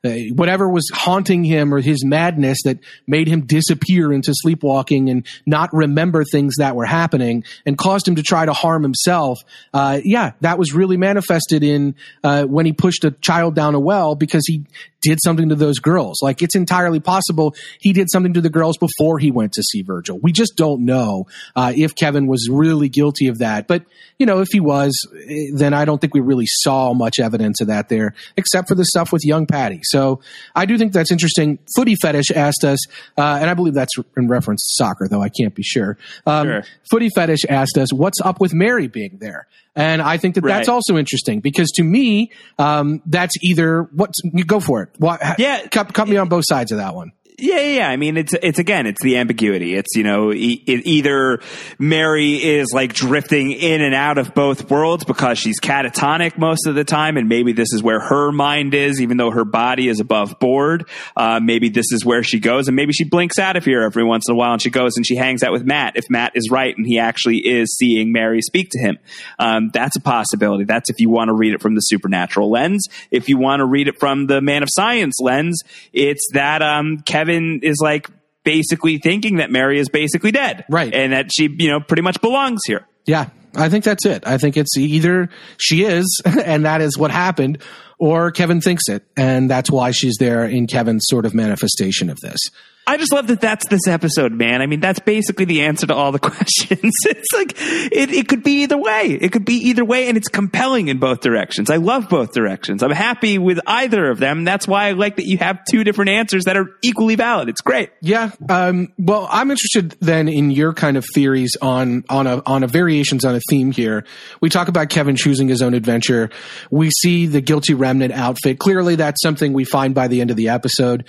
whatever 0.04 0.68
was 0.68 0.88
haunting 0.92 1.44
him 1.44 1.72
or 1.72 1.80
his 1.80 2.04
madness 2.04 2.58
that 2.64 2.78
made 3.06 3.26
him 3.26 3.46
disappear 3.46 4.12
into 4.12 4.32
sleepwalking 4.34 5.08
and 5.08 5.26
not 5.46 5.70
remember 5.72 6.24
things 6.24 6.54
that 6.58 6.76
were 6.76 6.84
happening 6.84 7.44
and 7.64 7.78
caused 7.78 8.06
him 8.06 8.16
to 8.16 8.22
try 8.22 8.44
to 8.44 8.52
harm 8.52 8.82
himself. 8.82 9.38
Uh, 9.72 10.00
yeah, 10.04 10.32
that 10.40 10.58
was 10.58 10.72
really 10.72 10.96
manifested 10.96 11.62
in 11.62 11.94
uh, 12.22 12.44
when 12.44 12.66
he 12.66 12.72
pushed 12.72 13.04
a 13.04 13.12
child 13.12 13.54
down 13.54 13.74
a 13.74 13.80
well 13.80 14.14
because 14.14 14.42
he 14.46 14.64
did 15.04 15.18
something 15.22 15.48
to 15.50 15.54
those 15.54 15.78
girls. 15.78 16.20
Like 16.22 16.42
it's 16.42 16.56
entirely 16.56 17.00
possible 17.00 17.54
he 17.80 17.92
did 17.92 18.08
something 18.10 18.32
to 18.34 18.40
the 18.40 18.50
girls 18.50 18.76
before 18.78 19.18
he 19.18 19.30
went 19.30 19.52
to 19.52 19.62
see 19.62 19.82
Virgil. 19.82 20.18
We 20.22 20.32
just 20.32 20.56
don't 20.56 20.84
know 20.84 21.26
uh, 21.54 21.72
if 21.76 21.94
Kevin 21.94 22.26
was 22.26 22.48
really 22.50 22.88
guilty 22.88 23.28
of 23.28 23.38
that. 23.38 23.66
But 23.66 23.84
you 24.18 24.26
know, 24.26 24.40
if 24.40 24.48
he 24.52 24.60
was, 24.60 24.92
eh, 25.28 25.46
then 25.54 25.74
I 25.74 25.84
don't 25.84 26.00
think 26.00 26.14
we 26.14 26.20
really 26.20 26.46
saw 26.46 26.94
much 26.94 27.18
evidence 27.18 27.60
of 27.60 27.66
that 27.68 27.88
there, 27.88 28.14
except 28.36 28.68
for 28.68 28.74
the 28.74 28.84
stuff 28.84 29.12
with 29.12 29.22
young 29.24 29.46
Patti. 29.46 29.80
So 29.82 30.20
I 30.54 30.66
do 30.66 30.78
think 30.78 30.92
that's 30.92 31.12
interesting. 31.12 31.58
Footy 31.76 31.96
fetish 31.96 32.30
asked 32.34 32.64
us, 32.64 32.78
uh, 33.18 33.38
and 33.40 33.50
I 33.50 33.54
believe 33.54 33.74
that's 33.74 33.94
in 34.16 34.28
reference 34.28 34.62
to 34.62 34.84
soccer, 34.84 35.08
though 35.08 35.22
I 35.22 35.28
can't 35.28 35.54
be 35.54 35.62
sure. 35.62 35.98
Um, 36.26 36.44
Sure. 36.44 36.62
Footy 36.90 37.08
fetish 37.14 37.40
asked 37.48 37.78
us, 37.78 37.92
"What's 37.92 38.20
up 38.20 38.40
with 38.40 38.52
Mary 38.52 38.86
being 38.86 39.18
there?" 39.20 39.46
And 39.76 40.00
I 40.00 40.18
think 40.18 40.36
that 40.36 40.44
that's 40.44 40.68
also 40.68 40.96
interesting 40.96 41.40
because 41.40 41.70
to 41.72 41.82
me, 41.82 42.30
um, 42.58 43.02
that's 43.06 43.34
either 43.42 43.82
what 43.92 44.10
you 44.22 44.44
go 44.44 44.60
for 44.60 44.82
it. 44.82 44.90
What, 44.98 45.20
Yeah. 45.38 45.66
cut, 45.66 45.92
cut 45.92 46.08
me 46.08 46.16
on 46.16 46.28
both 46.28 46.44
sides 46.46 46.70
of 46.72 46.78
that 46.78 46.94
one. 46.94 47.12
Yeah, 47.36 47.58
yeah. 47.58 47.88
I 47.88 47.96
mean, 47.96 48.16
it's 48.16 48.32
it's 48.32 48.60
again, 48.60 48.86
it's 48.86 49.02
the 49.02 49.16
ambiguity. 49.16 49.74
It's 49.74 49.96
you 49.96 50.04
know, 50.04 50.32
e- 50.32 50.62
it, 50.68 50.86
either 50.86 51.40
Mary 51.80 52.34
is 52.34 52.72
like 52.72 52.92
drifting 52.92 53.50
in 53.50 53.82
and 53.82 53.92
out 53.92 54.18
of 54.18 54.34
both 54.34 54.70
worlds 54.70 55.04
because 55.04 55.36
she's 55.36 55.58
catatonic 55.58 56.38
most 56.38 56.68
of 56.68 56.76
the 56.76 56.84
time, 56.84 57.16
and 57.16 57.28
maybe 57.28 57.52
this 57.52 57.72
is 57.72 57.82
where 57.82 57.98
her 57.98 58.30
mind 58.30 58.72
is, 58.72 59.00
even 59.00 59.16
though 59.16 59.32
her 59.32 59.44
body 59.44 59.88
is 59.88 59.98
above 59.98 60.38
board. 60.38 60.88
Uh, 61.16 61.40
maybe 61.42 61.70
this 61.70 61.90
is 61.90 62.04
where 62.04 62.22
she 62.22 62.38
goes, 62.38 62.68
and 62.68 62.76
maybe 62.76 62.92
she 62.92 63.02
blinks 63.02 63.36
out 63.40 63.56
of 63.56 63.64
here 63.64 63.82
every 63.82 64.04
once 64.04 64.28
in 64.28 64.34
a 64.34 64.36
while, 64.36 64.52
and 64.52 64.62
she 64.62 64.70
goes 64.70 64.96
and 64.96 65.04
she 65.04 65.16
hangs 65.16 65.42
out 65.42 65.50
with 65.50 65.64
Matt. 65.64 65.96
If 65.96 66.08
Matt 66.08 66.36
is 66.36 66.50
right 66.52 66.76
and 66.76 66.86
he 66.86 67.00
actually 67.00 67.38
is 67.38 67.76
seeing 67.76 68.12
Mary 68.12 68.42
speak 68.42 68.68
to 68.70 68.78
him, 68.78 68.96
um, 69.40 69.70
that's 69.72 69.96
a 69.96 70.00
possibility. 70.00 70.64
That's 70.64 70.88
if 70.88 71.00
you 71.00 71.10
want 71.10 71.30
to 71.30 71.34
read 71.34 71.52
it 71.52 71.60
from 71.60 71.74
the 71.74 71.80
supernatural 71.80 72.48
lens. 72.48 72.86
If 73.10 73.28
you 73.28 73.38
want 73.38 73.58
to 73.58 73.64
read 73.64 73.88
it 73.88 73.98
from 73.98 74.28
the 74.28 74.40
man 74.40 74.62
of 74.62 74.68
science 74.70 75.16
lens, 75.20 75.62
it's 75.92 76.28
that 76.32 76.62
um, 76.62 76.98
Kevin 76.98 77.23
Kevin 77.24 77.60
is 77.62 77.78
like 77.80 78.08
basically 78.44 78.98
thinking 78.98 79.36
that 79.36 79.50
Mary 79.50 79.78
is 79.78 79.88
basically 79.88 80.30
dead. 80.30 80.64
Right. 80.68 80.92
And 80.92 81.12
that 81.12 81.30
she, 81.32 81.48
you 81.58 81.70
know, 81.70 81.80
pretty 81.80 82.02
much 82.02 82.20
belongs 82.20 82.60
here. 82.66 82.86
Yeah. 83.06 83.30
I 83.56 83.68
think 83.68 83.84
that's 83.84 84.04
it. 84.04 84.26
I 84.26 84.36
think 84.36 84.56
it's 84.56 84.76
either 84.76 85.28
she 85.58 85.84
is, 85.84 86.20
and 86.44 86.64
that 86.64 86.80
is 86.80 86.98
what 86.98 87.10
happened, 87.10 87.62
or 87.98 88.30
Kevin 88.32 88.60
thinks 88.60 88.88
it, 88.88 89.04
and 89.16 89.48
that's 89.48 89.70
why 89.70 89.92
she's 89.92 90.16
there 90.18 90.44
in 90.44 90.66
Kevin's 90.66 91.04
sort 91.06 91.24
of 91.24 91.34
manifestation 91.34 92.10
of 92.10 92.18
this. 92.20 92.40
I 92.86 92.98
just 92.98 93.12
love 93.12 93.28
that 93.28 93.40
that's 93.40 93.66
this 93.68 93.88
episode, 93.88 94.32
man. 94.32 94.60
I 94.60 94.66
mean, 94.66 94.80
that's 94.80 95.00
basically 95.00 95.46
the 95.46 95.62
answer 95.62 95.86
to 95.86 95.94
all 95.94 96.12
the 96.12 96.18
questions. 96.20 96.92
It's 97.06 97.32
like, 97.32 97.54
it, 97.56 98.10
it 98.10 98.28
could 98.28 98.42
be 98.42 98.62
either 98.62 98.76
way. 98.76 99.18
It 99.20 99.32
could 99.32 99.44
be 99.44 99.54
either 99.68 99.84
way, 99.84 100.08
and 100.08 100.16
it's 100.16 100.28
compelling 100.28 100.88
in 100.88 100.98
both 100.98 101.20
directions. 101.20 101.70
I 101.70 101.76
love 101.76 102.08
both 102.08 102.32
directions. 102.32 102.82
I'm 102.82 102.90
happy 102.90 103.38
with 103.38 103.58
either 103.66 104.10
of 104.10 104.18
them. 104.18 104.44
That's 104.44 104.68
why 104.68 104.88
I 104.88 104.92
like 104.92 105.16
that 105.16 105.26
you 105.26 105.38
have 105.38 105.60
two 105.70 105.82
different 105.82 106.10
answers 106.10 106.44
that 106.44 106.56
are 106.56 106.76
equally 106.82 107.14
valid. 107.14 107.48
It's 107.48 107.62
great. 107.62 107.90
Yeah. 108.02 108.32
Um, 108.48 108.92
well, 108.98 109.28
I'm 109.30 109.50
interested 109.50 109.96
then 110.00 110.28
in 110.28 110.50
your 110.50 110.74
kind 110.74 110.96
of 110.96 111.06
theories 111.14 111.56
on, 111.62 112.04
on 112.10 112.26
a, 112.26 112.42
on 112.44 112.64
a 112.64 112.66
variations 112.66 113.24
on 113.24 113.34
a 113.34 113.40
theme 113.48 113.70
here. 113.70 114.04
We 114.42 114.50
talk 114.50 114.68
about 114.68 114.90
Kevin 114.90 115.16
choosing 115.16 115.48
his 115.48 115.62
own 115.62 115.72
adventure. 115.72 116.30
We 116.70 116.90
see 116.90 117.26
the 117.26 117.40
guilty 117.40 117.72
remnant 117.72 118.12
outfit. 118.12 118.58
Clearly, 118.58 118.96
that's 118.96 119.22
something 119.22 119.52
we 119.54 119.64
find 119.64 119.94
by 119.94 120.08
the 120.08 120.20
end 120.20 120.30
of 120.30 120.36
the 120.36 120.50
episode 120.50 121.06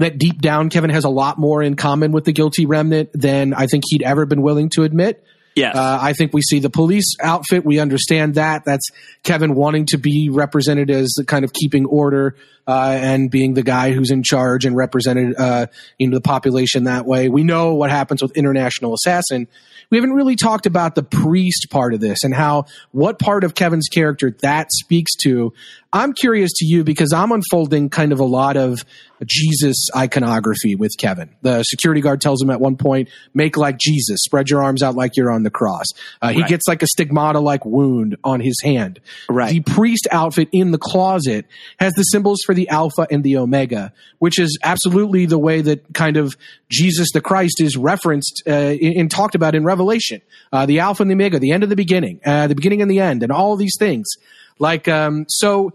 that 0.00 0.18
deep 0.18 0.40
down 0.40 0.70
Kevin 0.70 0.90
has 0.90 1.04
a 1.04 1.08
lot 1.08 1.38
more 1.38 1.62
in 1.62 1.76
common 1.76 2.12
with 2.12 2.24
the 2.24 2.32
guilty 2.32 2.66
remnant 2.66 3.10
than 3.12 3.54
I 3.54 3.66
think 3.66 3.84
he'd 3.88 4.02
ever 4.02 4.26
been 4.26 4.42
willing 4.42 4.70
to 4.70 4.82
admit. 4.82 5.24
Yes. 5.54 5.74
Uh, 5.76 5.98
I 6.00 6.12
think 6.12 6.32
we 6.32 6.42
see 6.42 6.60
the 6.60 6.70
police 6.70 7.16
outfit. 7.20 7.64
We 7.64 7.80
understand 7.80 8.36
that. 8.36 8.64
That's 8.64 8.88
Kevin 9.24 9.54
wanting 9.54 9.86
to 9.86 9.98
be 9.98 10.30
represented 10.30 10.90
as 10.90 11.12
the 11.16 11.24
kind 11.24 11.44
of 11.44 11.52
keeping 11.52 11.86
order 11.86 12.36
uh, 12.70 12.90
and 13.00 13.30
being 13.30 13.54
the 13.54 13.62
guy 13.62 13.92
who's 13.92 14.10
in 14.10 14.22
charge 14.22 14.64
and 14.64 14.76
represented 14.76 15.34
uh, 15.38 15.66
into 15.98 16.16
the 16.16 16.20
population 16.20 16.84
that 16.84 17.04
way. 17.06 17.28
We 17.28 17.42
know 17.42 17.74
what 17.74 17.90
happens 17.90 18.22
with 18.22 18.36
International 18.36 18.94
Assassin. 18.94 19.48
We 19.90 19.96
haven't 19.96 20.12
really 20.12 20.36
talked 20.36 20.66
about 20.66 20.94
the 20.94 21.02
priest 21.02 21.66
part 21.70 21.94
of 21.94 22.00
this 22.00 22.22
and 22.22 22.32
how 22.32 22.66
what 22.92 23.18
part 23.18 23.42
of 23.42 23.54
Kevin's 23.54 23.88
character 23.88 24.30
that 24.42 24.68
speaks 24.70 25.14
to. 25.24 25.52
I'm 25.92 26.12
curious 26.12 26.52
to 26.58 26.64
you 26.64 26.84
because 26.84 27.12
I'm 27.12 27.32
unfolding 27.32 27.90
kind 27.90 28.12
of 28.12 28.20
a 28.20 28.24
lot 28.24 28.56
of 28.56 28.84
Jesus 29.26 29.88
iconography 29.94 30.76
with 30.76 30.92
Kevin. 30.96 31.30
The 31.42 31.64
security 31.64 32.00
guard 32.00 32.20
tells 32.20 32.40
him 32.40 32.50
at 32.50 32.60
one 32.60 32.76
point, 32.76 33.08
make 33.34 33.56
like 33.56 33.76
Jesus, 33.78 34.20
spread 34.22 34.48
your 34.48 34.62
arms 34.62 34.82
out 34.84 34.94
like 34.94 35.16
you're 35.16 35.32
on 35.32 35.42
the 35.42 35.50
cross. 35.50 35.86
Uh, 36.22 36.28
he 36.30 36.40
Right. 36.42 36.48
gets 36.48 36.68
like 36.68 36.82
a 36.82 36.86
stigmata 36.86 37.40
like 37.40 37.64
wound 37.66 38.16
on 38.22 38.38
his 38.40 38.54
hand. 38.62 39.00
Right. 39.28 39.50
The 39.50 39.60
priest 39.60 40.06
outfit 40.12 40.48
in 40.52 40.70
the 40.70 40.78
closet 40.78 41.46
has 41.80 41.92
the 41.94 42.04
symbols 42.04 42.40
for 42.46 42.54
the 42.54 42.59
Alpha 42.68 43.06
and 43.10 43.22
the 43.22 43.36
Omega, 43.36 43.92
which 44.18 44.38
is 44.38 44.58
absolutely 44.62 45.26
the 45.26 45.38
way 45.38 45.60
that 45.60 45.92
kind 45.94 46.16
of 46.16 46.36
Jesus 46.68 47.08
the 47.12 47.20
Christ 47.20 47.60
is 47.60 47.76
referenced 47.76 48.42
uh, 48.46 48.50
and 48.50 49.10
talked 49.10 49.34
about 49.34 49.54
in 49.54 49.64
Revelation. 49.64 50.20
Uh, 50.52 50.66
the 50.66 50.80
Alpha 50.80 51.02
and 51.02 51.10
the 51.10 51.14
Omega, 51.14 51.38
the 51.38 51.52
end 51.52 51.62
of 51.62 51.68
the 51.68 51.76
beginning, 51.76 52.20
uh, 52.24 52.46
the 52.46 52.54
beginning 52.54 52.82
and 52.82 52.90
the 52.90 53.00
end, 53.00 53.22
and 53.22 53.32
all 53.32 53.56
these 53.56 53.76
things. 53.78 54.06
Like, 54.58 54.88
um, 54.88 55.24
so 55.28 55.72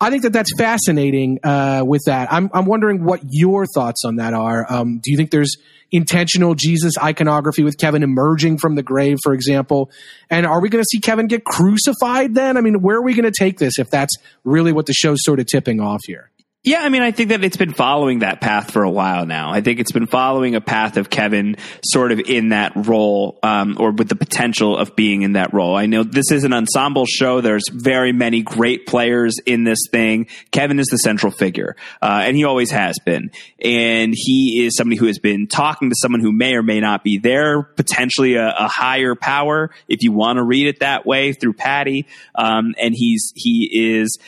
I 0.00 0.10
think 0.10 0.22
that 0.22 0.32
that's 0.32 0.52
fascinating 0.56 1.40
uh, 1.42 1.82
with 1.84 2.02
that. 2.06 2.32
I'm, 2.32 2.50
I'm 2.54 2.66
wondering 2.66 3.04
what 3.04 3.20
your 3.28 3.66
thoughts 3.66 4.04
on 4.04 4.16
that 4.16 4.32
are. 4.32 4.64
Um, 4.68 5.00
do 5.02 5.10
you 5.10 5.16
think 5.16 5.32
there's 5.32 5.56
intentional 5.90 6.54
Jesus 6.54 6.94
iconography 6.96 7.64
with 7.64 7.78
Kevin 7.78 8.04
emerging 8.04 8.58
from 8.58 8.76
the 8.76 8.82
grave, 8.82 9.16
for 9.24 9.32
example? 9.32 9.90
And 10.30 10.46
are 10.46 10.60
we 10.60 10.68
going 10.68 10.82
to 10.82 10.88
see 10.88 11.00
Kevin 11.00 11.26
get 11.26 11.44
crucified 11.44 12.34
then? 12.34 12.56
I 12.56 12.60
mean, 12.60 12.80
where 12.80 12.98
are 12.98 13.02
we 13.02 13.14
going 13.14 13.24
to 13.30 13.36
take 13.36 13.58
this 13.58 13.78
if 13.80 13.90
that's 13.90 14.14
really 14.44 14.72
what 14.72 14.86
the 14.86 14.92
show's 14.92 15.18
sort 15.22 15.40
of 15.40 15.46
tipping 15.46 15.80
off 15.80 16.02
here? 16.06 16.30
Yeah, 16.64 16.80
I 16.82 16.88
mean, 16.88 17.02
I 17.02 17.12
think 17.12 17.28
that 17.28 17.44
it's 17.44 17.56
been 17.56 17.72
following 17.72 18.18
that 18.18 18.40
path 18.40 18.72
for 18.72 18.82
a 18.82 18.90
while 18.90 19.26
now. 19.26 19.52
I 19.52 19.60
think 19.60 19.78
it's 19.78 19.92
been 19.92 20.08
following 20.08 20.56
a 20.56 20.60
path 20.60 20.96
of 20.96 21.08
Kevin 21.08 21.56
sort 21.84 22.10
of 22.10 22.18
in 22.18 22.48
that 22.48 22.72
role, 22.74 23.38
um, 23.44 23.76
or 23.78 23.92
with 23.92 24.08
the 24.08 24.16
potential 24.16 24.76
of 24.76 24.96
being 24.96 25.22
in 25.22 25.34
that 25.34 25.54
role. 25.54 25.76
I 25.76 25.86
know 25.86 26.02
this 26.02 26.32
is 26.32 26.42
an 26.42 26.52
ensemble 26.52 27.06
show. 27.06 27.40
There's 27.40 27.68
very 27.72 28.12
many 28.12 28.42
great 28.42 28.86
players 28.86 29.36
in 29.46 29.62
this 29.62 29.78
thing. 29.92 30.26
Kevin 30.50 30.80
is 30.80 30.88
the 30.88 30.98
central 30.98 31.30
figure, 31.30 31.76
uh, 32.02 32.22
and 32.24 32.36
he 32.36 32.42
always 32.42 32.72
has 32.72 32.96
been. 33.04 33.30
And 33.64 34.12
he 34.16 34.66
is 34.66 34.76
somebody 34.76 34.96
who 34.96 35.06
has 35.06 35.20
been 35.20 35.46
talking 35.46 35.90
to 35.90 35.96
someone 35.96 36.20
who 36.20 36.32
may 36.32 36.56
or 36.56 36.64
may 36.64 36.80
not 36.80 37.04
be 37.04 37.18
there, 37.18 37.62
potentially 37.62 38.34
a, 38.34 38.48
a 38.48 38.66
higher 38.66 39.14
power, 39.14 39.70
if 39.86 40.02
you 40.02 40.10
want 40.10 40.38
to 40.38 40.42
read 40.42 40.66
it 40.66 40.80
that 40.80 41.06
way, 41.06 41.32
through 41.34 41.52
Patti. 41.52 42.06
Um, 42.34 42.74
and 42.80 42.94
he's 42.96 43.32
he 43.36 44.00
is 44.00 44.18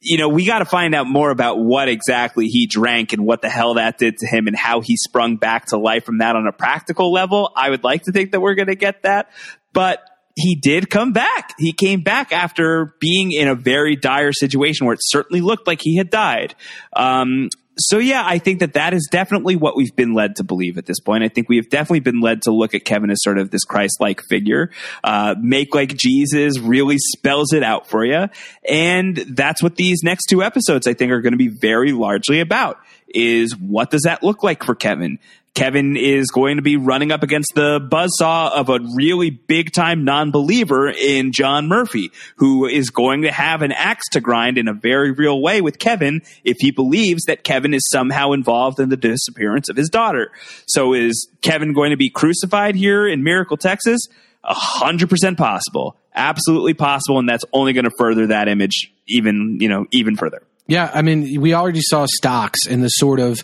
you 0.00 0.18
know, 0.18 0.28
we 0.28 0.46
got 0.46 0.60
to 0.60 0.64
find 0.64 0.94
out 0.94 1.06
more 1.06 1.30
about 1.30 1.58
what 1.58 1.88
exactly 1.88 2.46
he 2.46 2.66
drank 2.66 3.12
and 3.12 3.24
what 3.24 3.42
the 3.42 3.48
hell 3.48 3.74
that 3.74 3.98
did 3.98 4.18
to 4.18 4.26
him 4.26 4.46
and 4.46 4.56
how 4.56 4.80
he 4.80 4.96
sprung 4.96 5.36
back 5.36 5.66
to 5.66 5.78
life 5.78 6.04
from 6.04 6.18
that 6.18 6.36
on 6.36 6.46
a 6.46 6.52
practical 6.52 7.12
level. 7.12 7.50
I 7.56 7.70
would 7.70 7.84
like 7.84 8.02
to 8.04 8.12
think 8.12 8.32
that 8.32 8.40
we're 8.40 8.54
going 8.54 8.68
to 8.68 8.76
get 8.76 9.02
that, 9.02 9.30
but 9.72 10.00
he 10.36 10.54
did 10.54 10.90
come 10.90 11.12
back. 11.12 11.54
He 11.58 11.72
came 11.72 12.02
back 12.02 12.30
after 12.30 12.94
being 13.00 13.32
in 13.32 13.48
a 13.48 13.54
very 13.54 13.96
dire 13.96 14.32
situation 14.32 14.86
where 14.86 14.94
it 14.94 15.00
certainly 15.02 15.40
looked 15.40 15.66
like 15.66 15.80
he 15.82 15.96
had 15.96 16.10
died. 16.10 16.54
Um, 16.94 17.48
so 17.78 17.98
yeah, 17.98 18.22
I 18.24 18.38
think 18.38 18.60
that 18.60 18.74
that 18.74 18.94
is 18.94 19.08
definitely 19.10 19.56
what 19.56 19.76
we've 19.76 19.94
been 19.94 20.14
led 20.14 20.36
to 20.36 20.44
believe 20.44 20.78
at 20.78 20.86
this 20.86 21.00
point. 21.00 21.24
I 21.24 21.28
think 21.28 21.48
we 21.48 21.56
have 21.56 21.68
definitely 21.68 22.00
been 22.00 22.20
led 22.20 22.42
to 22.42 22.50
look 22.50 22.74
at 22.74 22.84
Kevin 22.84 23.10
as 23.10 23.22
sort 23.22 23.38
of 23.38 23.50
this 23.50 23.64
Christ-like 23.64 24.22
figure. 24.22 24.70
Uh, 25.04 25.34
make 25.38 25.74
like 25.74 25.94
Jesus 25.96 26.58
really 26.58 26.96
spells 26.98 27.52
it 27.52 27.62
out 27.62 27.86
for 27.86 28.04
you, 28.04 28.28
and 28.68 29.16
that's 29.16 29.62
what 29.62 29.76
these 29.76 30.02
next 30.02 30.26
two 30.26 30.42
episodes 30.42 30.86
I 30.86 30.94
think 30.94 31.12
are 31.12 31.20
going 31.20 31.34
to 31.34 31.38
be 31.38 31.48
very 31.48 31.92
largely 31.92 32.40
about. 32.40 32.78
Is 33.18 33.56
what 33.56 33.90
does 33.90 34.02
that 34.02 34.22
look 34.22 34.42
like 34.42 34.62
for 34.62 34.74
Kevin? 34.74 35.18
Kevin 35.54 35.96
is 35.96 36.30
going 36.30 36.56
to 36.56 36.62
be 36.62 36.76
running 36.76 37.10
up 37.10 37.22
against 37.22 37.54
the 37.54 37.80
buzzsaw 37.80 38.52
of 38.52 38.68
a 38.68 38.78
really 38.94 39.30
big 39.30 39.72
time 39.72 40.04
non 40.04 40.30
believer 40.30 40.90
in 40.90 41.32
John 41.32 41.66
Murphy, 41.66 42.12
who 42.36 42.66
is 42.66 42.90
going 42.90 43.22
to 43.22 43.32
have 43.32 43.62
an 43.62 43.72
axe 43.72 44.06
to 44.10 44.20
grind 44.20 44.58
in 44.58 44.68
a 44.68 44.74
very 44.74 45.12
real 45.12 45.40
way 45.40 45.62
with 45.62 45.78
Kevin 45.78 46.20
if 46.44 46.58
he 46.60 46.72
believes 46.72 47.22
that 47.24 47.42
Kevin 47.42 47.72
is 47.72 47.88
somehow 47.90 48.32
involved 48.32 48.78
in 48.78 48.90
the 48.90 48.98
disappearance 48.98 49.70
of 49.70 49.78
his 49.78 49.88
daughter. 49.88 50.30
So 50.66 50.92
is 50.92 51.26
Kevin 51.40 51.72
going 51.72 51.90
to 51.90 51.96
be 51.96 52.10
crucified 52.10 52.74
here 52.74 53.08
in 53.08 53.22
Miracle, 53.22 53.56
Texas? 53.56 54.02
A 54.44 54.52
hundred 54.52 55.08
percent 55.08 55.38
possible. 55.38 55.96
Absolutely 56.14 56.74
possible. 56.74 57.18
And 57.18 57.26
that's 57.26 57.46
only 57.54 57.72
going 57.72 57.86
to 57.86 57.90
further 57.96 58.26
that 58.26 58.48
image 58.48 58.92
even, 59.08 59.56
you 59.58 59.70
know, 59.70 59.86
even 59.90 60.16
further. 60.16 60.42
Yeah, 60.68 60.90
I 60.92 61.02
mean, 61.02 61.40
we 61.40 61.54
already 61.54 61.80
saw 61.80 62.06
stocks 62.08 62.66
and 62.66 62.82
the 62.82 62.88
sort 62.88 63.20
of 63.20 63.40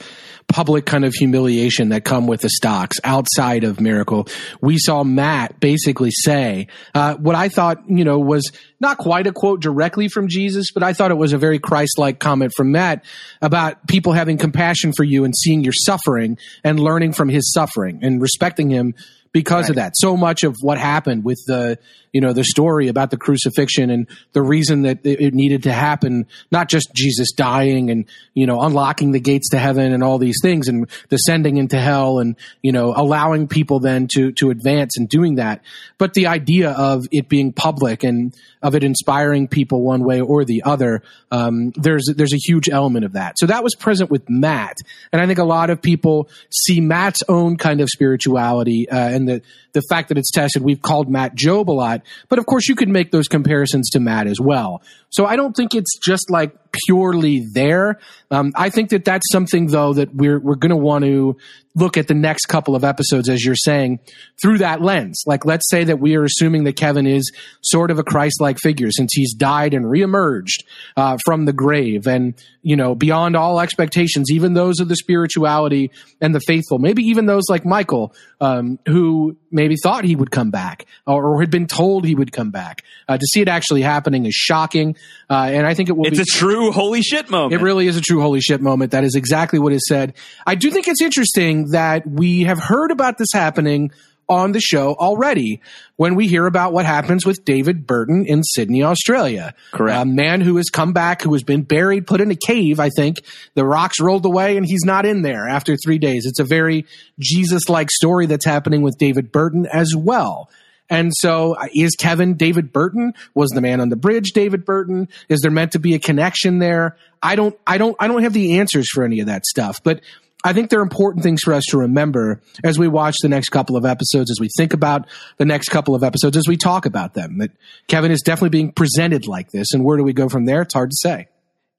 public 0.49 0.85
kind 0.85 1.05
of 1.05 1.15
humiliation 1.15 1.91
that 1.91 2.05
come 2.05 2.27
with 2.27 2.41
the 2.41 2.51
stocks 2.51 2.97
outside 3.05 3.65
of 3.65 3.81
Miracle. 3.81 4.27
We 4.61 4.77
saw 4.77 5.05
Matt 5.05 5.61
basically 5.61 6.11
say 6.11 6.67
uh, 6.95 7.15
what 7.15 7.35
I 7.35 7.49
thought, 7.49 7.89
you 7.89 8.05
know, 8.05 8.19
was 8.19 8.51
not 8.81 8.99
quite 8.99 9.27
a 9.27 9.33
quote 9.33 9.61
directly 9.61 10.09
from 10.09 10.29
Jesus, 10.29 10.73
but 10.73 10.83
I 10.83 10.93
thought 10.93 11.11
it 11.11 11.17
was 11.17 11.33
a 11.33 11.39
very 11.39 11.59
Christ-like 11.59 12.19
comment 12.19 12.53
from 12.57 12.73
Matt 12.73 13.05
about 13.41 13.87
people 13.87 14.13
having 14.13 14.37
compassion 14.37 14.93
for 14.95 15.05
you 15.05 15.25
and 15.25 15.35
seeing 15.35 15.63
your 15.63 15.73
suffering 15.73 16.39
and 16.65 16.81
learning 16.81 17.13
from 17.13 17.29
his 17.29 17.53
suffering 17.53 18.01
and 18.03 18.21
respecting 18.21 18.69
him 18.69 18.95
because 19.33 19.71
of 19.71 19.77
that. 19.77 19.93
So 19.97 20.17
much 20.17 20.43
of 20.43 20.57
what 20.61 20.77
happened 20.77 21.25
with 21.25 21.41
the, 21.47 21.79
you 22.13 22.21
know, 22.21 22.33
the 22.33 22.45
story 22.45 22.89
about 22.89 23.11
the 23.11 23.17
crucifixion 23.17 23.91
and 23.91 24.07
the 24.33 24.43
reason 24.43 24.83
that 24.83 25.05
it 25.05 25.33
needed 25.33 25.63
to 25.63 25.73
happen, 25.73 26.27
not 26.51 26.69
just 26.69 26.93
Jesus 26.95 27.33
dying 27.33 27.91
and, 27.91 28.05
you 28.35 28.47
know, 28.47 28.61
unlocking 28.61 29.13
the 29.13 29.21
gates 29.21 29.49
to 29.51 29.59
heaven 29.59 29.93
and 29.93 30.05
all 30.05 30.19
these 30.19 30.39
things 30.43 30.69
and 30.69 30.89
descending 31.09 31.57
into 31.57 31.79
hell 31.79 32.19
and, 32.19 32.37
you 32.61 32.71
know, 32.71 32.93
allowing 32.95 33.49
people 33.49 33.81
then 33.81 34.09
to, 34.15 34.33
to 34.33 34.51
advance 34.51 34.97
and 34.99 35.09
doing 35.09 35.37
that. 35.37 35.63
But 35.97 36.15
the 36.15 36.27
idea 36.27 36.73
of 36.73 37.07
it 37.11 37.29
being 37.29 37.53
public 37.53 38.05
and 38.05 38.35
of 38.63 38.75
it 38.75 38.85
inspiring 38.85 39.49
people 39.49 39.83
one 39.83 40.05
way 40.05 40.21
or 40.21 40.45
the 40.45 40.63
other, 40.65 41.03
um, 41.31 41.73
there's, 41.77 42.05
there's 42.15 42.35
a 42.35 42.37
huge 42.37 42.69
element 42.69 43.05
of 43.05 43.15
that. 43.15 43.39
So 43.39 43.47
that 43.47 43.65
was 43.65 43.75
present 43.75 44.11
with 44.11 44.29
Matt. 44.29 44.77
And 45.13 45.21
I 45.23 45.27
think 45.27 45.39
a 45.39 45.45
lot 45.45 45.71
of 45.71 45.81
people 45.81 46.29
see 46.51 46.81
Matt's 46.81 47.23
own 47.29 47.57
kind 47.57 47.81
of 47.81 47.89
spirituality, 47.89 48.89
uh, 48.89 49.09
and 49.09 49.29
the, 49.29 49.43
the 49.73 49.83
fact 49.89 50.09
that 50.11 50.19
it's 50.19 50.31
tested. 50.31 50.63
We've 50.63 50.83
called 50.83 51.09
Matt 51.09 51.35
Job 51.35 51.71
a 51.71 51.73
lot, 51.73 52.02
but 52.29 52.39
of 52.39 52.47
course 52.47 52.69
you 52.69 52.75
could 52.75 52.89
make 52.89 53.11
those 53.11 53.29
comparisons 53.29 53.91
to 53.91 54.01
Matt 54.01 54.27
as 54.27 54.41
well. 54.41 54.83
So 55.11 55.27
I 55.27 55.37
don't 55.37 55.55
think 55.55 55.75
it's 55.75 55.99
just 55.99 56.31
like 56.31 56.55
purely 56.87 57.47
there. 57.53 57.99
Um, 58.31 58.53
I 58.57 58.71
think 58.71 58.91
that 58.91 59.05
that's 59.05 59.31
something 59.31 59.67
though 59.67 59.95
that 59.95 60.15
we're 60.15 60.41
we're 60.41 60.57
going 60.57 60.71
to 60.71 60.77
want 60.77 61.05
to 61.05 61.37
look 61.75 61.97
at 61.97 62.07
the 62.07 62.15
next 62.15 62.47
couple 62.47 62.77
of 62.77 62.85
episodes, 62.85 63.29
as 63.29 63.45
you're 63.45 63.55
saying, 63.55 63.99
through 64.43 64.59
that 64.59 64.83
lens. 64.83 65.23
Like, 65.27 65.45
let's 65.45 65.69
say 65.71 65.85
that 65.85 65.99
we 65.99 66.17
are 66.17 66.25
assuming 66.25 66.65
that 66.65 66.77
Kevin 66.77 67.07
is 67.07 67.33
sort 67.63 67.91
of 67.91 67.99
a 67.99 68.03
Christ-like 68.03 68.59
figure 68.59 68.91
since 68.91 69.11
he's 69.15 69.35
died 69.35 69.75
and 69.75 69.87
reemerged 69.87 70.65
uh, 70.97 71.17
from 71.25 71.45
the 71.45 71.53
grave, 71.53 72.07
and 72.07 72.35
you 72.63 72.77
know, 72.77 72.95
beyond 72.95 73.37
all 73.37 73.61
expectations, 73.61 74.31
even 74.31 74.55
those 74.55 74.79
of 74.81 74.89
the 74.89 74.97
spirituality 74.97 75.91
and 76.21 76.35
the 76.35 76.41
faithful, 76.41 76.79
maybe 76.79 77.03
even 77.03 77.27
those 77.27 77.45
like 77.49 77.65
Michael, 77.65 78.15
um, 78.41 78.79
who 78.87 79.37
maybe 79.51 79.75
thought 79.83 80.05
he 80.05 80.15
would 80.15 80.31
come 80.31 80.51
back 80.51 80.87
or, 81.07 81.35
or, 81.35 81.41
had 81.41 81.51
been 81.51 81.67
told 81.67 82.05
he 82.05 82.15
would 82.15 82.31
come 82.33 82.51
back. 82.51 82.83
Uh, 83.09 83.19
to 83.19 83.27
see 83.27 83.41
it 83.41 83.49
actually 83.49 83.83
happening 83.83 84.27
is 84.27 84.35
shocking, 84.35 84.97
uh, 85.29 85.49
and 85.51 85.67
I 85.67 85.75
think 85.75 85.89
it 85.89 85.97
will. 85.97 86.07
It's 86.07 86.19
be, 86.19 86.23
a 86.23 86.25
true 86.25 86.62
holy 86.71 87.03
shit 87.03 87.31
moment. 87.31 87.61
It 87.61 87.65
really 87.65 87.87
is 87.87 87.97
a 87.97 88.01
true 88.01 88.21
holy 88.21 88.41
shit 88.41 88.61
moment. 88.61 88.93
That 88.93 89.05
is 89.05 89.15
exactly 89.15 89.59
what 89.59 89.73
is 89.73 89.83
said. 89.89 90.15
I 90.47 90.55
do 90.55 90.71
think 90.71 90.87
it's 90.87 91.03
interesting 91.03 91.71
that 91.71 92.07
we 92.07 92.43
have 92.43 92.59
heard 92.59 92.91
about 92.91 93.19
this 93.19 93.33
happening 93.33 93.91
on 94.29 94.53
the 94.53 94.61
show 94.61 94.95
already 94.95 95.61
when 95.97 96.15
we 96.15 96.27
hear 96.27 96.47
about 96.47 96.73
what 96.73 96.87
happens 96.87 97.27
with 97.27 97.45
David 97.45 97.87
Burton 97.87 98.25
in 98.27 98.43
Sydney, 98.43 98.83
Australia. 98.83 99.55
Correct. 99.73 100.01
A 100.01 100.05
man 100.05 100.41
who 100.41 100.57
has 100.57 100.71
come 100.71 100.93
back, 100.93 101.23
who 101.23 101.33
has 101.33 101.43
been 101.43 101.63
buried, 101.63 102.07
put 102.07 102.21
in 102.21 102.31
a 102.31 102.37
cave, 102.37 102.81
I 102.81 102.89
think. 102.97 103.23
The 103.55 103.65
rocks 103.65 104.01
rolled 104.01 104.25
away 104.25 104.57
and 104.57 104.65
he's 104.65 104.85
not 104.85 105.05
in 105.05 105.23
there 105.23 105.49
after 105.49 105.77
three 105.77 105.99
days. 105.99 106.25
It's 106.25 106.39
a 106.39 106.45
very 106.45 106.87
Jesus 107.19 107.69
like 107.69 107.91
story 107.91 108.27
that's 108.27 108.45
happening 108.45 108.83
with 108.83 108.97
David 108.99 109.33
Burton 109.33 109.67
as 109.67 109.95
well. 109.97 110.49
And 110.91 111.13
so 111.15 111.55
uh, 111.55 111.69
is 111.75 111.97
Kevin 111.97 112.35
David 112.35 112.73
Burton? 112.73 113.15
Was 113.35 113.51
the 113.51 113.61
man 113.61 113.81
on 113.81 113.89
the 113.89 113.97
bridge 113.97 114.33
David 114.33 114.65
Burton? 114.65 115.09
Is 115.29 115.41
there 115.41 115.51
meant 115.51 115.73
to 115.73 115.79
be 115.79 115.95
a 115.95 115.99
connection 115.99 116.59
there? 116.59 116.97
I 117.23 117.37
don't, 117.37 117.59
I 117.67 117.79
don't, 117.79 117.97
I 117.99 118.09
don't 118.09 118.23
have 118.23 118.33
the 118.33 118.59
answers 118.59 118.89
for 118.91 119.05
any 119.05 119.21
of 119.21 119.27
that 119.27 119.47
stuff, 119.47 119.83
but 119.83 120.01
I 120.45 120.53
think 120.53 120.71
they're 120.71 120.83
important 120.83 121.23
things 121.23 121.41
for 121.43 121.55
us 121.55 121.65
to 121.69 121.79
remember 121.79 122.41
as 122.65 122.79
we 122.79 122.89
watch 122.89 123.17
the 123.23 123.29
next 123.29 123.51
couple 123.51 123.77
of 123.77 123.85
episodes, 123.85 124.31
as 124.31 124.41
we 124.41 124.49
think 124.57 124.73
about 124.73 125.07
the 125.39 125.45
next 125.45 125.69
couple 125.69 125.95
of 125.95 126.03
episodes, 126.03 126.37
as 126.37 126.49
we 126.49 126.57
talk 126.57 126.85
about 126.85 127.15
them. 127.15 127.39
That 127.39 127.53
Kevin 127.87 128.11
is 128.11 128.23
definitely 128.23 128.51
being 128.51 128.73
presented 128.73 129.29
like 129.29 129.51
this. 129.51 129.73
And 129.73 129.85
where 129.85 129.97
do 129.97 130.03
we 130.03 130.13
go 130.13 130.29
from 130.29 130.45
there? 130.45 130.63
It's 130.63 130.75
hard 130.75 130.91
to 130.91 130.97
say 131.01 131.29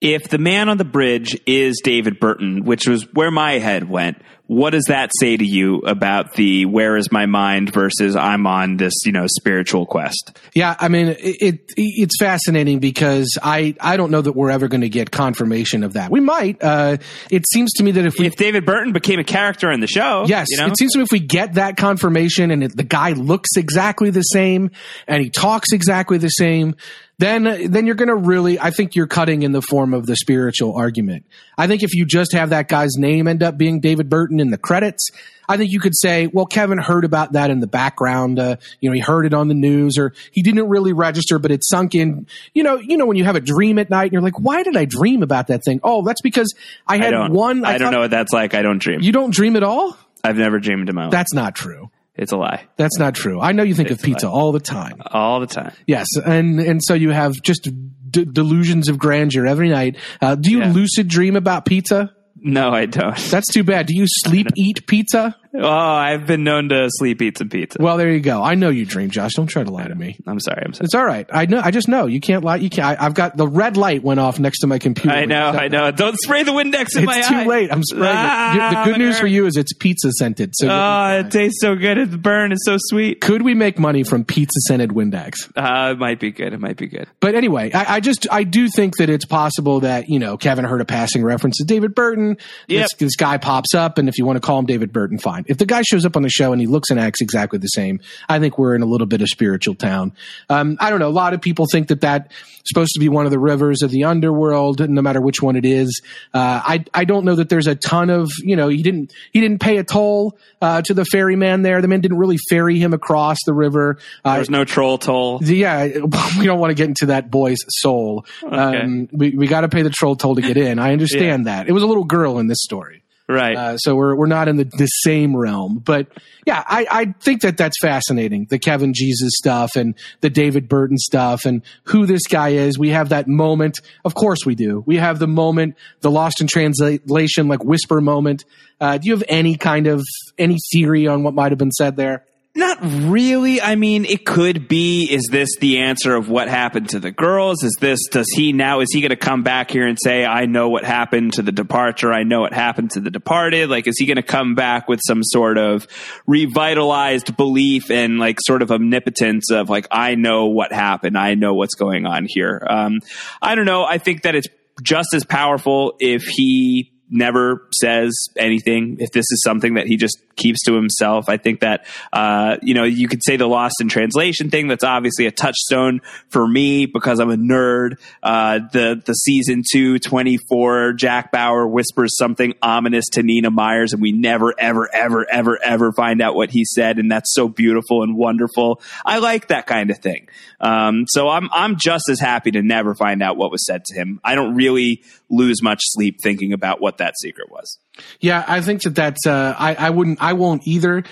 if 0.03 0.27
the 0.27 0.37
man 0.37 0.67
on 0.67 0.77
the 0.77 0.83
bridge 0.83 1.39
is 1.47 1.79
David 1.81 2.19
Burton, 2.19 2.65
which 2.65 2.87
was 2.87 3.11
where 3.13 3.31
my 3.31 3.53
head 3.53 3.89
went, 3.89 4.17
what 4.47 4.71
does 4.71 4.83
that 4.89 5.11
say 5.17 5.37
to 5.37 5.45
you 5.45 5.79
about 5.79 6.33
the 6.33 6.65
where 6.65 6.97
is 6.97 7.09
my 7.09 7.25
mind 7.25 7.73
versus 7.73 8.17
I'm 8.17 8.45
on 8.45 8.75
this, 8.75 8.93
you 9.05 9.13
know, 9.13 9.25
spiritual 9.27 9.85
quest? 9.85 10.37
Yeah, 10.53 10.75
I 10.77 10.89
mean, 10.89 11.07
it, 11.07 11.17
it 11.17 11.59
it's 11.77 12.17
fascinating 12.19 12.79
because 12.79 13.37
I 13.41 13.75
I 13.79 13.95
don't 13.95 14.11
know 14.11 14.21
that 14.21 14.33
we're 14.33 14.51
ever 14.51 14.67
going 14.67 14.81
to 14.81 14.89
get 14.89 15.09
confirmation 15.09 15.83
of 15.85 15.93
that. 15.93 16.11
We 16.11 16.19
might. 16.19 16.61
Uh, 16.61 16.97
it 17.31 17.45
seems 17.53 17.71
to 17.77 17.83
me 17.83 17.91
that 17.91 18.05
if 18.05 18.19
we, 18.19 18.25
if 18.25 18.35
David 18.35 18.65
Burton 18.65 18.91
became 18.91 19.19
a 19.19 19.23
character 19.23 19.71
in 19.71 19.79
the 19.79 19.87
show, 19.87 20.25
yes, 20.27 20.47
you 20.49 20.57
know? 20.57 20.67
it 20.67 20.77
seems 20.77 20.91
to 20.91 20.99
me 20.99 21.03
if 21.03 21.11
we 21.13 21.21
get 21.21 21.53
that 21.53 21.77
confirmation 21.77 22.51
and 22.51 22.65
it, 22.65 22.75
the 22.75 22.83
guy 22.83 23.13
looks 23.13 23.51
exactly 23.55 24.09
the 24.09 24.21
same 24.21 24.71
and 25.07 25.23
he 25.23 25.29
talks 25.29 25.71
exactly 25.71 26.17
the 26.17 26.27
same, 26.27 26.75
then 27.19 27.71
then 27.71 27.85
you're 27.85 27.95
going 27.95 28.09
to 28.09 28.15
really 28.15 28.59
I 28.59 28.71
think 28.71 28.95
you're 28.95 29.07
cutting 29.07 29.43
in 29.43 29.51
the 29.51 29.61
form 29.61 29.93
of 29.93 30.05
the 30.05 30.15
spiritual 30.15 30.75
argument. 30.75 31.25
I 31.57 31.67
think 31.67 31.83
if 31.83 31.93
you 31.93 32.05
just 32.05 32.33
have 32.33 32.49
that 32.49 32.67
guy's 32.67 32.95
name 32.97 33.27
end 33.27 33.43
up 33.43 33.57
being 33.57 33.79
David 33.79 34.09
Burton 34.09 34.39
in 34.39 34.49
the 34.49 34.57
credits, 34.57 35.09
I 35.47 35.57
think 35.57 35.71
you 35.71 35.79
could 35.79 35.95
say, 35.95 36.27
well, 36.27 36.45
Kevin 36.45 36.77
heard 36.77 37.05
about 37.05 37.33
that 37.33 37.51
in 37.51 37.59
the 37.59 37.67
background. 37.67 38.39
Uh, 38.39 38.55
you 38.79 38.89
know, 38.89 38.93
he 38.93 38.99
heard 38.99 39.25
it 39.25 39.33
on 39.33 39.47
the 39.47 39.53
news, 39.53 39.97
or 39.97 40.13
he 40.31 40.41
didn't 40.41 40.67
really 40.69 40.93
register, 40.93 41.37
but 41.39 41.51
it 41.51 41.63
sunk 41.63 41.95
in. 41.95 42.27
You 42.53 42.63
know, 42.63 42.77
you 42.77 42.97
know 42.97 43.05
when 43.05 43.17
you 43.17 43.25
have 43.25 43.35
a 43.35 43.41
dream 43.41 43.77
at 43.79 43.89
night 43.89 44.05
and 44.05 44.13
you're 44.13 44.21
like, 44.21 44.39
why 44.39 44.63
did 44.63 44.75
I 44.75 44.85
dream 44.85 45.21
about 45.23 45.47
that 45.47 45.63
thing? 45.63 45.79
Oh, 45.83 46.03
that's 46.03 46.21
because 46.21 46.53
I 46.87 46.97
had 46.97 47.13
I 47.13 47.29
one. 47.29 47.65
I, 47.65 47.73
I 47.73 47.77
don't 47.77 47.91
know 47.91 47.99
what 48.01 48.11
that's 48.11 48.33
like. 48.33 48.53
I 48.53 48.61
don't 48.61 48.79
dream. 48.79 49.01
You 49.01 49.11
don't 49.11 49.33
dream 49.33 49.55
at 49.55 49.63
all. 49.63 49.97
I've 50.23 50.37
never 50.37 50.59
dreamed 50.59 50.89
in 50.89 50.95
my 50.95 51.03
life. 51.03 51.11
That's 51.11 51.33
not 51.33 51.53
true. 51.53 51.91
It's 52.15 52.31
a 52.31 52.37
lie. 52.37 52.67
That's 52.77 52.99
not 52.99 53.15
true. 53.15 53.39
I 53.41 53.53
know 53.53 53.63
you 53.63 53.73
think 53.73 53.89
It's 53.89 54.01
of 54.01 54.05
pizza 54.05 54.29
all 54.29 54.51
the 54.51 54.59
time. 54.59 55.01
All 55.07 55.39
the 55.39 55.47
time. 55.47 55.73
Yes, 55.87 56.07
and 56.23 56.59
and 56.59 56.79
so 56.83 56.93
you 56.93 57.09
have 57.09 57.41
just 57.41 57.67
d- 58.09 58.25
delusions 58.25 58.87
of 58.87 58.99
grandeur 58.99 59.47
every 59.47 59.69
night. 59.69 59.97
Uh, 60.21 60.35
do 60.35 60.51
you 60.51 60.59
Yeah. 60.59 60.71
lucid 60.71 61.07
dream 61.07 61.35
about 61.35 61.65
pizza? 61.65 62.11
No, 62.35 62.69
I 62.71 62.85
don't. 62.85 63.17
That's 63.17 63.51
too 63.51 63.63
bad. 63.63 63.87
Do 63.87 63.95
you 63.95 64.05
sleep 64.07 64.47
eat 64.55 64.85
pizza? 64.85 65.35
Oh, 65.55 65.67
I've 65.69 66.25
been 66.25 66.43
known 66.43 66.69
to 66.69 66.87
sleep 66.89 67.21
eat 67.21 67.37
some 67.37 67.49
pizza. 67.49 67.77
Well, 67.79 67.97
there 67.97 68.11
you 68.11 68.19
go. 68.19 68.41
I 68.41 68.55
know 68.55 68.69
you 68.69 68.85
dream, 68.85 69.09
Josh. 69.11 69.33
Don't 69.35 69.47
try 69.47 69.63
to 69.63 69.69
lie 69.71 69.87
to 69.87 69.93
me. 69.95 70.17
I'm 70.25 70.39
sorry. 70.39 70.63
I'm 70.65 70.73
sorry. 70.73 70.85
It's 70.85 70.95
all 70.95 71.05
right. 71.05 71.27
I 71.31 71.45
know. 71.45 71.61
I 71.63 71.71
just 71.71 71.87
know 71.87 72.07
you 72.07 72.19
can't 72.19 72.43
lie. 72.43 72.55
You 72.55 72.69
can't. 72.69 72.99
I, 72.99 73.05
I've 73.05 73.13
got 73.13 73.37
the 73.37 73.47
red 73.47 73.77
light 73.77 74.03
went 74.03 74.19
off 74.19 74.39
next 74.39 74.59
to 74.61 74.67
my 74.67 74.79
computer. 74.79 75.15
I 75.15 75.25
know. 75.25 75.45
I 75.49 75.67
know. 75.67 75.91
Don't 75.91 76.17
spray 76.19 76.43
the 76.43 76.51
Windex 76.53 76.97
in 76.97 77.05
my 77.05 77.19
It's 77.19 77.27
too 77.27 77.45
late. 77.45 77.71
I'm 77.71 77.83
spraying 77.83 78.15
Ah, 78.17 78.71
it. 78.71 78.85
The 78.85 78.91
good 78.91 78.97
news 78.99 79.19
for 79.19 79.27
you 79.27 79.45
is 79.45 79.55
it's 79.55 79.73
pizza 79.73 80.11
scented. 80.13 80.51
So 80.55 80.67
Oh, 80.71 81.19
it 81.19 81.31
tastes 81.31 81.61
so 81.61 81.75
good. 81.75 81.97
It's 81.97 82.15
burn. 82.15 82.51
It's 82.51 82.65
so 82.65 82.77
sweet. 82.79 83.21
could 83.21 83.41
we 83.43 83.53
make 83.53 83.77
money 83.77 84.03
from 84.03 84.25
pizza 84.25 84.59
scented 84.67 84.89
Windex? 84.89 85.33
Uh, 85.55 85.91
it 85.91 85.99
might 85.99 86.19
be 86.19 86.31
good. 86.31 86.53
It 86.53 86.59
might 86.59 86.77
be 86.77 86.87
good. 86.87 87.07
But 87.19 87.35
anyway, 87.35 87.71
I, 87.73 87.95
I 87.95 87.99
just 87.99 88.25
I 88.31 88.43
do 88.43 88.67
think 88.69 88.97
that 88.97 89.09
it's 89.09 89.25
possible 89.25 89.81
that 89.81 90.09
you 90.09 90.17
know 90.19 90.35
Kevin 90.37 90.65
heard 90.65 90.81
a 90.81 90.85
passing 90.85 91.23
reference 91.23 91.57
to 91.57 91.63
David 91.63 91.93
Burton. 91.93 92.37
Yep. 92.67 92.81
This, 92.83 92.89
this 92.97 93.15
guy 93.15 93.37
pops 93.37 93.75
up, 93.75 93.97
and 93.99 94.09
if 94.09 94.17
you 94.17 94.25
want 94.25 94.37
to 94.37 94.41
call 94.41 94.57
him 94.59 94.65
David 94.65 94.91
Burton, 94.91 95.19
fine. 95.19 95.42
If 95.47 95.57
the 95.57 95.65
guy 95.65 95.81
shows 95.83 96.05
up 96.05 96.15
on 96.15 96.23
the 96.23 96.29
show 96.29 96.51
and 96.51 96.61
he 96.61 96.67
looks 96.67 96.89
and 96.89 96.99
acts 96.99 97.21
exactly 97.21 97.59
the 97.59 97.67
same, 97.67 97.99
I 98.29 98.39
think 98.39 98.57
we're 98.57 98.75
in 98.75 98.81
a 98.81 98.85
little 98.85 99.07
bit 99.07 99.21
of 99.21 99.27
spiritual 99.27 99.75
town. 99.75 100.13
Um, 100.49 100.77
I 100.79 100.89
don't 100.89 100.99
know. 100.99 101.07
A 101.07 101.09
lot 101.09 101.33
of 101.33 101.41
people 101.41 101.65
think 101.71 101.87
that 101.89 102.01
that's 102.01 102.33
supposed 102.65 102.91
to 102.93 102.99
be 102.99 103.09
one 103.09 103.25
of 103.25 103.31
the 103.31 103.39
rivers 103.39 103.81
of 103.81 103.91
the 103.91 104.05
underworld, 104.05 104.87
no 104.89 105.01
matter 105.01 105.21
which 105.21 105.41
one 105.41 105.55
it 105.55 105.65
is. 105.65 106.01
Uh, 106.33 106.61
I 106.63 106.85
I 106.93 107.05
don't 107.05 107.25
know 107.25 107.35
that 107.35 107.49
there's 107.49 107.67
a 107.67 107.75
ton 107.75 108.09
of 108.09 108.31
you 108.41 108.55
know 108.55 108.67
he 108.67 108.81
didn't 108.81 109.13
he 109.31 109.41
didn't 109.41 109.59
pay 109.59 109.77
a 109.77 109.83
toll 109.83 110.37
uh, 110.61 110.81
to 110.83 110.93
the 110.93 111.05
ferryman 111.05 111.61
there. 111.61 111.81
The 111.81 111.87
man 111.87 112.01
didn't 112.01 112.17
really 112.17 112.37
ferry 112.49 112.79
him 112.79 112.93
across 112.93 113.37
the 113.45 113.53
river. 113.53 113.97
Uh, 114.23 114.35
There's 114.35 114.49
no 114.49 114.63
troll 114.65 114.97
toll. 114.97 115.39
yeah, 115.43 115.85
we 116.39 116.45
don't 116.45 116.59
want 116.59 116.71
to 116.71 116.75
get 116.75 116.87
into 116.87 117.07
that 117.07 117.29
boy's 117.29 117.59
soul. 117.67 118.25
Um, 118.47 119.09
we 119.11 119.31
we 119.31 119.47
got 119.47 119.61
to 119.61 119.69
pay 119.69 119.81
the 119.81 119.89
troll 119.89 120.15
toll 120.15 120.35
to 120.35 120.41
get 120.41 120.57
in. 120.57 120.79
I 120.79 120.93
understand 120.93 121.47
that. 121.47 121.67
It 121.67 121.73
was 121.73 121.83
a 121.83 121.87
little 121.87 122.05
girl 122.05 122.39
in 122.39 122.47
this 122.47 122.61
story. 122.61 123.02
Right. 123.27 123.55
Uh, 123.55 123.77
so 123.77 123.95
we're 123.95 124.15
we're 124.15 124.27
not 124.27 124.49
in 124.49 124.57
the, 124.57 124.65
the 124.65 124.85
same 124.85 125.35
realm, 125.35 125.79
but 125.79 126.07
yeah, 126.45 126.61
I, 126.67 126.85
I 126.91 127.05
think 127.21 127.41
that 127.43 127.55
that's 127.55 127.79
fascinating. 127.81 128.47
The 128.49 128.59
Kevin 128.59 128.93
Jesus 128.93 129.31
stuff 129.37 129.77
and 129.77 129.95
the 130.19 130.29
David 130.29 130.67
Burton 130.67 130.97
stuff 130.97 131.45
and 131.45 131.61
who 131.85 132.05
this 132.05 132.23
guy 132.27 132.49
is. 132.49 132.77
We 132.77 132.89
have 132.89 133.09
that 133.09 133.29
moment. 133.29 133.79
Of 134.03 134.13
course 134.13 134.39
we 134.45 134.55
do. 134.55 134.83
We 134.85 134.97
have 134.97 135.19
the 135.19 135.27
moment, 135.27 135.77
the 136.01 136.11
lost 136.11 136.41
in 136.41 136.47
translation, 136.47 137.47
like 137.47 137.63
whisper 137.63 138.01
moment. 138.01 138.43
Uh, 138.81 138.97
do 138.97 139.07
you 139.07 139.13
have 139.13 139.23
any 139.29 139.55
kind 139.55 139.87
of 139.87 140.03
any 140.37 140.57
theory 140.73 141.07
on 141.07 141.23
what 141.23 141.33
might 141.33 141.53
have 141.53 141.59
been 141.59 141.71
said 141.71 141.95
there? 141.95 142.25
Not 142.55 142.77
really. 142.81 143.59
I 143.59 143.75
mean, 143.75 144.05
it 144.05 144.27
could 144.27 144.67
be. 144.67 145.07
Is 145.11 145.27
this 145.31 145.49
the 145.59 145.79
answer 145.79 146.15
of 146.15 146.29
what 146.29 146.47
happened 146.47 146.89
to 146.89 146.99
the 146.99 147.09
girls? 147.09 147.63
Is 147.63 147.75
this, 147.79 147.99
does 148.11 148.27
he 148.35 148.53
now, 148.53 148.81
is 148.81 148.89
he 148.93 149.01
going 149.01 149.09
to 149.09 149.15
come 149.15 149.41
back 149.41 149.71
here 149.71 149.87
and 149.87 149.97
say, 149.99 150.23
I 150.23 150.45
know 150.45 150.69
what 150.69 150.83
happened 150.83 151.33
to 151.33 151.41
the 151.41 151.51
departure. 151.51 152.13
I 152.13 152.21
know 152.21 152.41
what 152.41 152.53
happened 152.53 152.91
to 152.91 152.99
the 152.99 153.09
departed? 153.09 153.71
Like, 153.71 153.87
is 153.87 153.97
he 153.97 154.05
going 154.05 154.17
to 154.17 154.21
come 154.21 154.53
back 154.53 154.87
with 154.87 154.99
some 155.03 155.23
sort 155.23 155.57
of 155.57 155.87
revitalized 156.27 157.35
belief 157.35 157.89
and 157.89 158.19
like 158.19 158.37
sort 158.39 158.61
of 158.61 158.71
omnipotence 158.71 159.49
of 159.49 159.71
like, 159.71 159.87
I 159.89 160.13
know 160.13 160.45
what 160.45 160.71
happened. 160.71 161.17
I 161.17 161.33
know 161.33 161.55
what's 161.55 161.73
going 161.73 162.05
on 162.05 162.27
here. 162.29 162.63
Um, 162.69 162.99
I 163.41 163.55
don't 163.55 163.65
know. 163.65 163.83
I 163.83 163.97
think 163.97 164.21
that 164.23 164.35
it's 164.35 164.47
just 164.83 165.15
as 165.15 165.23
powerful 165.23 165.95
if 165.99 166.23
he 166.23 166.92
never 167.09 167.67
says 167.73 168.13
anything. 168.37 168.97
If 168.99 169.11
this 169.11 169.25
is 169.31 169.41
something 169.43 169.75
that 169.75 169.87
he 169.87 169.97
just 169.97 170.17
keeps 170.35 170.63
to 170.63 170.73
himself 170.73 171.29
i 171.29 171.37
think 171.37 171.59
that 171.59 171.85
uh, 172.11 172.57
you 172.63 172.73
know 172.73 172.83
you 172.83 173.07
could 173.07 173.23
say 173.23 173.37
the 173.37 173.45
lost 173.45 173.75
in 173.79 173.87
translation 173.87 174.49
thing 174.49 174.67
that's 174.67 174.83
obviously 174.83 175.27
a 175.27 175.31
touchstone 175.31 176.01
for 176.29 176.47
me 176.47 176.87
because 176.87 177.19
i'm 177.19 177.29
a 177.29 177.35
nerd. 177.35 177.99
Uh, 178.23 178.57
the 178.71 178.99
the 179.05 179.13
season 179.13 179.61
2 179.71 179.99
24 179.99 180.93
jack 180.93 181.31
bauer 181.31 181.67
whispers 181.67 182.17
something 182.17 182.55
ominous 182.63 183.05
to 183.09 183.21
nina 183.21 183.51
myers 183.51 183.93
and 183.93 184.01
we 184.01 184.11
never 184.11 184.55
ever 184.57 184.89
ever 184.91 185.27
ever 185.31 185.59
ever 185.63 185.91
find 185.91 186.21
out 186.21 186.35
what 186.35 186.49
he 186.49 186.65
said 186.65 186.97
and 186.97 187.11
that's 187.11 187.33
so 187.33 187.47
beautiful 187.47 188.03
and 188.03 188.15
wonderful. 188.15 188.81
I 189.05 189.19
like 189.19 189.47
that 189.47 189.67
kind 189.67 189.91
of 189.91 189.97
thing 189.99 190.27
um, 190.63 191.05
so 191.07 191.29
i'm 191.29 191.47
i'm 191.53 191.75
just 191.77 192.09
as 192.09 192.19
happy 192.19 192.49
to 192.49 192.63
never 192.63 192.95
find 192.95 193.21
out 193.21 193.37
what 193.37 193.51
was 193.51 193.63
said 193.65 193.85
to 193.85 193.93
him 193.93 194.19
i 194.23 194.33
don't 194.33 194.55
really 194.55 195.03
lose 195.29 195.61
much 195.61 195.79
sleep 195.83 196.17
thinking 196.23 196.53
about 196.53 196.81
what 196.81 196.97
that 196.97 197.13
secret 197.19 197.51
was 197.51 197.77
Yeah, 198.19 198.43
I 198.47 198.61
think 198.61 198.81
that 198.83 198.95
that's. 198.95 199.27
Uh, 199.27 199.55
I 199.57 199.75
I 199.75 199.89
wouldn't. 199.89 200.21
I 200.21 200.33
won't 200.33 200.67
either. 200.67 201.03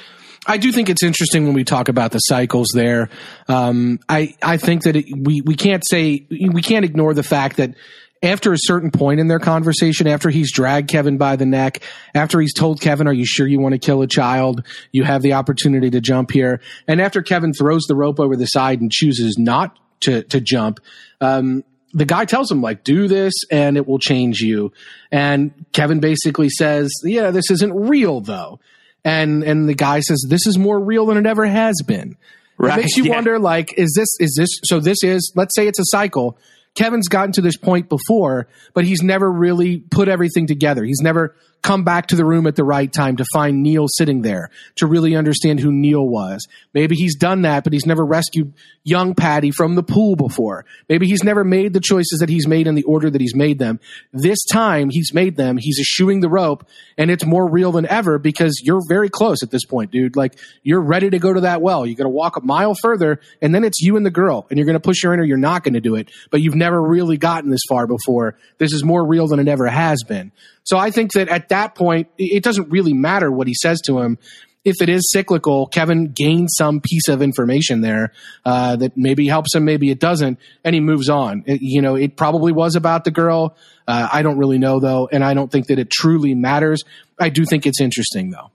I 0.48 0.58
do 0.58 0.72
think 0.72 0.90
it's 0.90 1.04
interesting 1.04 1.46
when 1.46 1.54
we 1.54 1.64
talk 1.64 1.88
about 1.88 2.12
the 2.12 2.20
cycles 2.20 2.70
there. 2.74 3.10
Um, 3.48 4.00
I 4.10 4.36
I 4.42 4.58
think 4.58 4.84
that 4.84 4.96
it, 4.96 5.06
we 5.16 5.42
we 5.42 5.56
can't 5.56 5.84
say 5.88 6.26
we 6.30 6.62
can't 6.62 6.86
ignore 6.86 7.14
the 7.14 7.24
fact 7.24 7.58
that 7.58 7.76
after 8.24 8.54
a 8.54 8.58
certain 8.58 8.92
point 8.92 9.20
in 9.20 9.28
their 9.28 9.40
conversation, 9.40 10.08
after 10.08 10.30
he's 10.30 10.52
dragged 10.52 10.90
Kevin 10.90 11.18
by 11.18 11.36
the 11.36 11.46
neck, 11.46 11.82
after 12.14 12.40
he's 12.40 12.54
told 12.54 12.82
Kevin, 12.82 13.08
"Are 13.08 13.14
you 13.14 13.26
sure 13.26 13.48
you 13.48 13.60
want 13.60 13.74
to 13.74 13.80
kill 13.80 14.02
a 14.02 14.08
child? 14.08 14.64
You 14.92 15.04
have 15.04 15.22
the 15.22 15.34
opportunity 15.34 15.90
to 15.92 16.02
jump 16.02 16.32
here," 16.32 16.62
and 16.88 17.02
after 17.02 17.22
Kevin 17.22 17.54
throws 17.54 17.84
the 17.88 17.96
rope 17.96 18.20
over 18.20 18.36
the 18.36 18.46
side 18.46 18.82
and 18.82 18.92
chooses 18.92 19.38
not 19.38 19.78
to 20.02 20.24
to 20.24 20.42
jump. 20.42 20.80
Um, 21.20 21.64
the 21.94 22.06
guy 22.06 22.26
tells 22.26 22.52
him 22.52 22.62
like, 22.62 22.84
do 22.84 23.08
this 23.08 23.34
and 23.52 23.78
it 23.78 23.88
will 23.88 24.00
change 24.00 24.40
you. 24.40 24.72
And 25.12 25.52
Kevin 25.74 26.00
basically 26.00 26.50
says, 26.50 26.90
yeah, 27.04 27.32
this 27.32 27.52
isn't 27.52 27.74
real 27.74 28.22
though. 28.22 28.60
And, 29.04 29.44
and 29.44 29.68
the 29.68 29.74
guy 29.74 30.00
says, 30.02 30.26
this 30.30 30.46
is 30.46 30.58
more 30.58 30.80
real 30.80 31.08
than 31.08 31.18
it 31.18 31.26
ever 31.26 31.46
has 31.46 31.76
been. 31.86 32.18
Right, 32.58 32.78
It 32.78 32.82
makes 32.82 32.98
you 32.98 33.06
yeah. 33.06 33.16
wonder, 33.16 33.40
like, 33.40 33.74
is 33.78 33.94
this, 33.96 34.08
is 34.20 34.36
this, 34.38 34.50
so 34.66 34.80
this 34.80 35.00
is, 35.04 35.34
let's 35.36 35.56
say 35.56 35.68
it's 35.68 35.80
a 35.80 35.86
cycle. 35.86 36.38
Kevin's 36.76 37.08
gotten 37.08 37.34
to 37.34 37.42
this 37.42 37.58
point 37.58 37.90
before, 37.90 38.48
but 38.74 38.86
he's 38.86 39.02
never 39.02 39.30
really 39.32 39.80
put 39.80 40.08
everything 40.08 40.48
together. 40.48 40.84
He's 40.84 41.02
never 41.02 41.36
come 41.62 41.84
back 41.84 42.08
to 42.08 42.16
the 42.16 42.26
room 42.26 42.48
at 42.48 42.56
the 42.56 42.64
right 42.64 42.92
time 42.92 43.18
to 43.18 43.26
find 43.34 43.62
Neil 43.62 43.88
sitting 43.88 44.22
there 44.22 44.50
to 44.76 44.88
really 44.88 45.16
understand 45.16 45.60
who 45.60 45.72
Neil 45.72 46.08
was. 46.08 46.48
Maybe 46.74 46.96
he's 46.96 47.16
done 47.16 47.44
that, 47.44 47.64
but 47.64 47.74
he's 47.74 47.86
never 47.86 48.04
rescued 48.06 48.54
young 48.84 49.14
Patti 49.14 49.52
from 49.52 49.76
the 49.76 49.84
pool 49.84 50.16
before. 50.16 50.66
Maybe 50.90 51.08
he's 51.08 51.24
never 51.24 51.44
made 51.44 51.74
the 51.74 51.80
choices 51.80 52.20
that 52.20 52.30
he's 52.30 52.48
made 52.48 52.66
in 52.66 52.76
the 52.76 52.84
order 52.84 53.10
that 53.10 53.22
he's 53.22 53.36
made 53.36 53.60
them. 53.60 53.80
This 54.12 54.40
time 54.52 54.90
he's 54.90 55.14
made 55.14 55.36
them. 55.36 55.58
He's 55.60 55.80
eschewing 55.80 56.22
the 56.22 56.30
rope 56.30 56.66
and 56.98 57.12
it's 57.12 57.26
more 57.26 57.50
real 57.50 57.72
than 57.72 57.86
ever 57.86 58.18
because 58.18 58.60
you're 58.64 58.82
very 58.88 59.10
close 59.10 59.44
at 59.44 59.52
this 59.52 59.66
point, 59.66 59.92
dude. 59.92 60.16
Like 60.16 60.40
you're 60.64 60.82
ready 60.82 61.10
to 61.12 61.20
go 61.20 61.32
to 61.32 61.42
that 61.42 61.62
well. 61.62 61.86
You're 61.86 61.96
going 61.96 62.06
to 62.06 62.10
walk 62.10 62.38
a 62.38 62.42
mile 62.42 62.74
further 62.82 63.20
and 63.42 63.54
then 63.54 63.64
it's 63.64 63.82
you 63.82 63.98
and 63.98 64.06
the 64.06 64.12
girl 64.12 64.48
and 64.50 64.58
you're 64.58 64.66
going 64.66 64.74
to 64.74 64.80
push 64.80 65.04
her 65.04 65.14
in 65.14 65.20
or 65.20 65.24
you're 65.24 65.38
not 65.38 65.64
going 65.64 65.76
to 65.76 65.82
do 65.82 65.96
it, 65.96 66.10
but 66.32 66.42
you've 66.42 66.56
never 66.56 66.82
really 66.82 67.18
gotten 67.18 67.52
this 67.52 67.62
far 67.70 67.86
before. 67.86 68.36
This 68.58 68.74
is 68.74 68.84
more 68.84 69.06
real 69.06 69.28
than 69.28 69.40
it 69.40 69.48
ever 69.48 69.68
has 69.68 70.04
been. 70.04 70.32
So 70.64 70.78
I 70.78 70.92
think 70.92 71.14
that 71.14 71.28
at 71.28 71.50
that 71.52 71.76
point, 71.76 72.10
it 72.18 72.44
doesn't 72.44 72.70
really 72.70 72.94
matter 72.94 73.32
what 73.32 73.48
he 73.48 73.54
says 73.54 73.80
to 73.86 74.00
him. 74.00 74.18
If 74.64 74.80
it 74.82 74.90
is 74.90 75.10
cyclical, 75.12 75.66
Kevin 75.66 76.12
gains 76.12 76.54
some 76.56 76.82
piece 76.82 77.08
of 77.08 77.22
information 77.24 77.82
there 77.82 78.12
uh, 78.46 78.76
that 78.76 78.96
maybe 78.96 79.26
helps 79.28 79.56
him, 79.56 79.66
maybe 79.66 79.90
it 79.90 80.00
doesn't, 80.00 80.38
and 80.64 80.76
he 80.76 80.82
moves 80.82 81.10
on. 81.10 81.44
It- 81.48 81.62
you 81.64 81.82
know, 81.82 81.96
it 81.96 82.16
probably 82.16 82.52
was 82.52 82.76
about 82.76 83.04
the 83.04 83.10
girl. 83.12 83.56
Uh, 83.88 84.08
I 84.12 84.22
don't 84.22 84.38
really 84.38 84.60
know 84.60 84.80
though, 84.80 85.10
and 85.12 85.24
I 85.24 85.34
don't 85.34 85.52
think 85.52 85.68
that 85.68 85.80
it 85.80 85.90
truly 85.90 86.36
matters. 86.36 86.84
I 87.20 87.30
do 87.30 87.44
think 87.46 87.66
it's 87.66 87.82
interesting 87.82 88.30
though. 88.30 88.52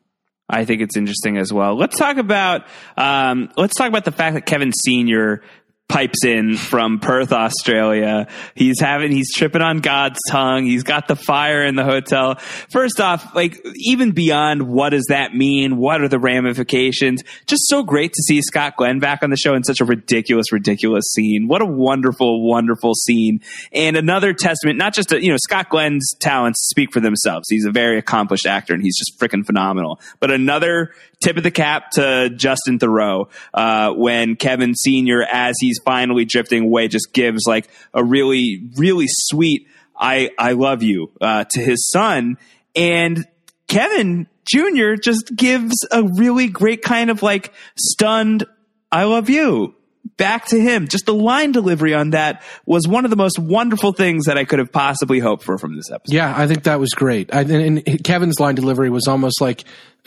I 0.49 0.65
think 0.65 0.81
it's 0.81 0.97
interesting 0.97 1.39
as 1.39 1.53
well. 1.53 1.77
Let's 1.77 1.99
talk 1.99 2.19
about 2.19 2.67
um, 2.97 3.51
let's 3.57 3.75
talk 3.75 3.89
about 3.89 4.05
the 4.05 4.13
fact 4.13 4.35
that 4.35 4.47
Kevin 4.47 4.71
Senior 4.85 5.43
pipes 5.89 6.25
in 6.25 6.57
from 6.57 6.99
Perth, 6.99 7.33
Australia. 7.33 8.27
He's 8.55 8.81
having 8.81 9.13
he's 9.13 9.33
tripping 9.33 9.63
on 9.63 9.79
God's 9.79 10.19
tongue. 10.31 10.67
He's 10.67 10.83
got 10.83 11.07
the 11.07 11.15
fire 11.15 11.65
in 11.65 11.77
the 11.77 11.85
hotel. 11.85 12.37
First 12.71 13.01
off, 13.01 13.35
like 13.35 13.65
even 13.77 14.11
beyond 14.11 14.63
what 14.63 14.91
does 14.91 15.07
that 15.09 15.35
mean? 15.35 15.77
What 15.77 16.01
are 16.01 16.09
the 16.09 16.19
ramifications? 16.19 17.23
Just 17.47 17.63
so 17.69 17.85
great 17.85 18.13
to 18.13 18.23
see 18.23 18.43
Scott 18.43 18.77
Glenn 18.77 18.99
back 18.99 19.23
on 19.23 19.31
the 19.31 19.37
show 19.37 19.55
in 19.55 19.63
such 19.63 19.81
a 19.81 19.85
ridiculous, 19.85 20.53
ridiculous 20.53 21.05
scene. 21.15 21.47
What 21.47 21.63
a 21.63 21.67
wonderful, 21.67 22.47
wonderful 22.47 22.95
scene. 22.95 23.41
And 23.73 23.97
another 23.97 24.33
testament, 24.33 24.79
not 24.79 24.93
just 24.93 25.11
to, 25.11 25.23
you 25.23 25.31
know, 25.31 25.39
Scott 25.39 25.69
Glenn's 25.69 26.15
talents 26.21 26.69
speak 26.69 26.93
for 26.93 27.01
themselves. 27.01 27.49
He's 27.49 27.65
a 27.65 27.71
very 27.71 27.99
accomplished 27.99 28.47
actor 28.47 28.75
and 28.75 28.83
he's 28.83 28.99
just 28.99 29.19
freaking 29.21 29.47
phenomenal. 29.47 30.01
But 30.19 30.33
another 30.33 30.93
tip 31.23 31.37
of 31.37 31.43
the 31.43 31.51
cap 31.51 31.91
to 31.93 32.31
Justin 32.31 32.79
Theroux, 32.79 33.29
uh, 33.55 33.93
when 33.93 34.37
Kevin 34.37 34.75
Sr., 34.75 35.23
as 35.23 35.57
he's 35.61 35.79
finally 35.85 36.25
drifting 36.25 36.65
away, 36.65 36.89
just 36.89 37.13
gives 37.13 37.45
like 37.47 37.69
a 37.95 38.05
really, 38.05 38.63
really 38.77 39.07
sweet, 39.09 39.67
I, 39.99 40.31
I 40.39 40.53
love 40.53 40.83
you, 40.83 41.11
uh, 41.21 41.45
to 41.51 41.61
his 41.61 41.89
son. 41.91 42.37
And 42.75 43.27
Kevin 43.69 44.29
Jr. 44.45 44.95
just 44.95 45.35
gives 45.35 45.75
a 45.91 46.03
really 46.03 46.49
great 46.49 46.83
kind 46.83 47.11
of 47.11 47.23
like 47.23 47.53
stunned, 47.77 48.45
I 48.93 49.05
love 49.05 49.29
you 49.31 49.75
back 50.17 50.47
to 50.47 50.61
him. 50.61 50.89
Just 50.89 51.07
the 51.07 51.15
line 51.15 51.53
delivery 51.53 51.95
on 51.95 52.11
that 52.11 52.43
was 52.65 52.87
one 52.89 53.05
of 53.05 53.11
the 53.11 53.17
most 53.17 53.39
wonderful 53.39 53.93
things 53.93 54.25
that 54.25 54.39
I 54.39 54.45
could 54.45 54.59
have 54.59 54.73
possibly 54.73 55.19
hoped 55.19 55.43
for 55.45 55.59
from 55.59 55.77
this 55.77 55.91
episode. 55.91 56.15
Yeah, 56.15 56.33
I 56.37 56.47
think 56.47 56.65
that 56.65 56.81
was 56.81 56.91
great. 56.91 57.35
I, 57.35 57.41
and, 57.43 57.83
and 57.87 58.05
Kevin's 58.05 58.41
line 58.41 58.55
delivery 58.55 58.89
was 58.91 59.07
almost 59.09 59.41
like, 59.41 59.65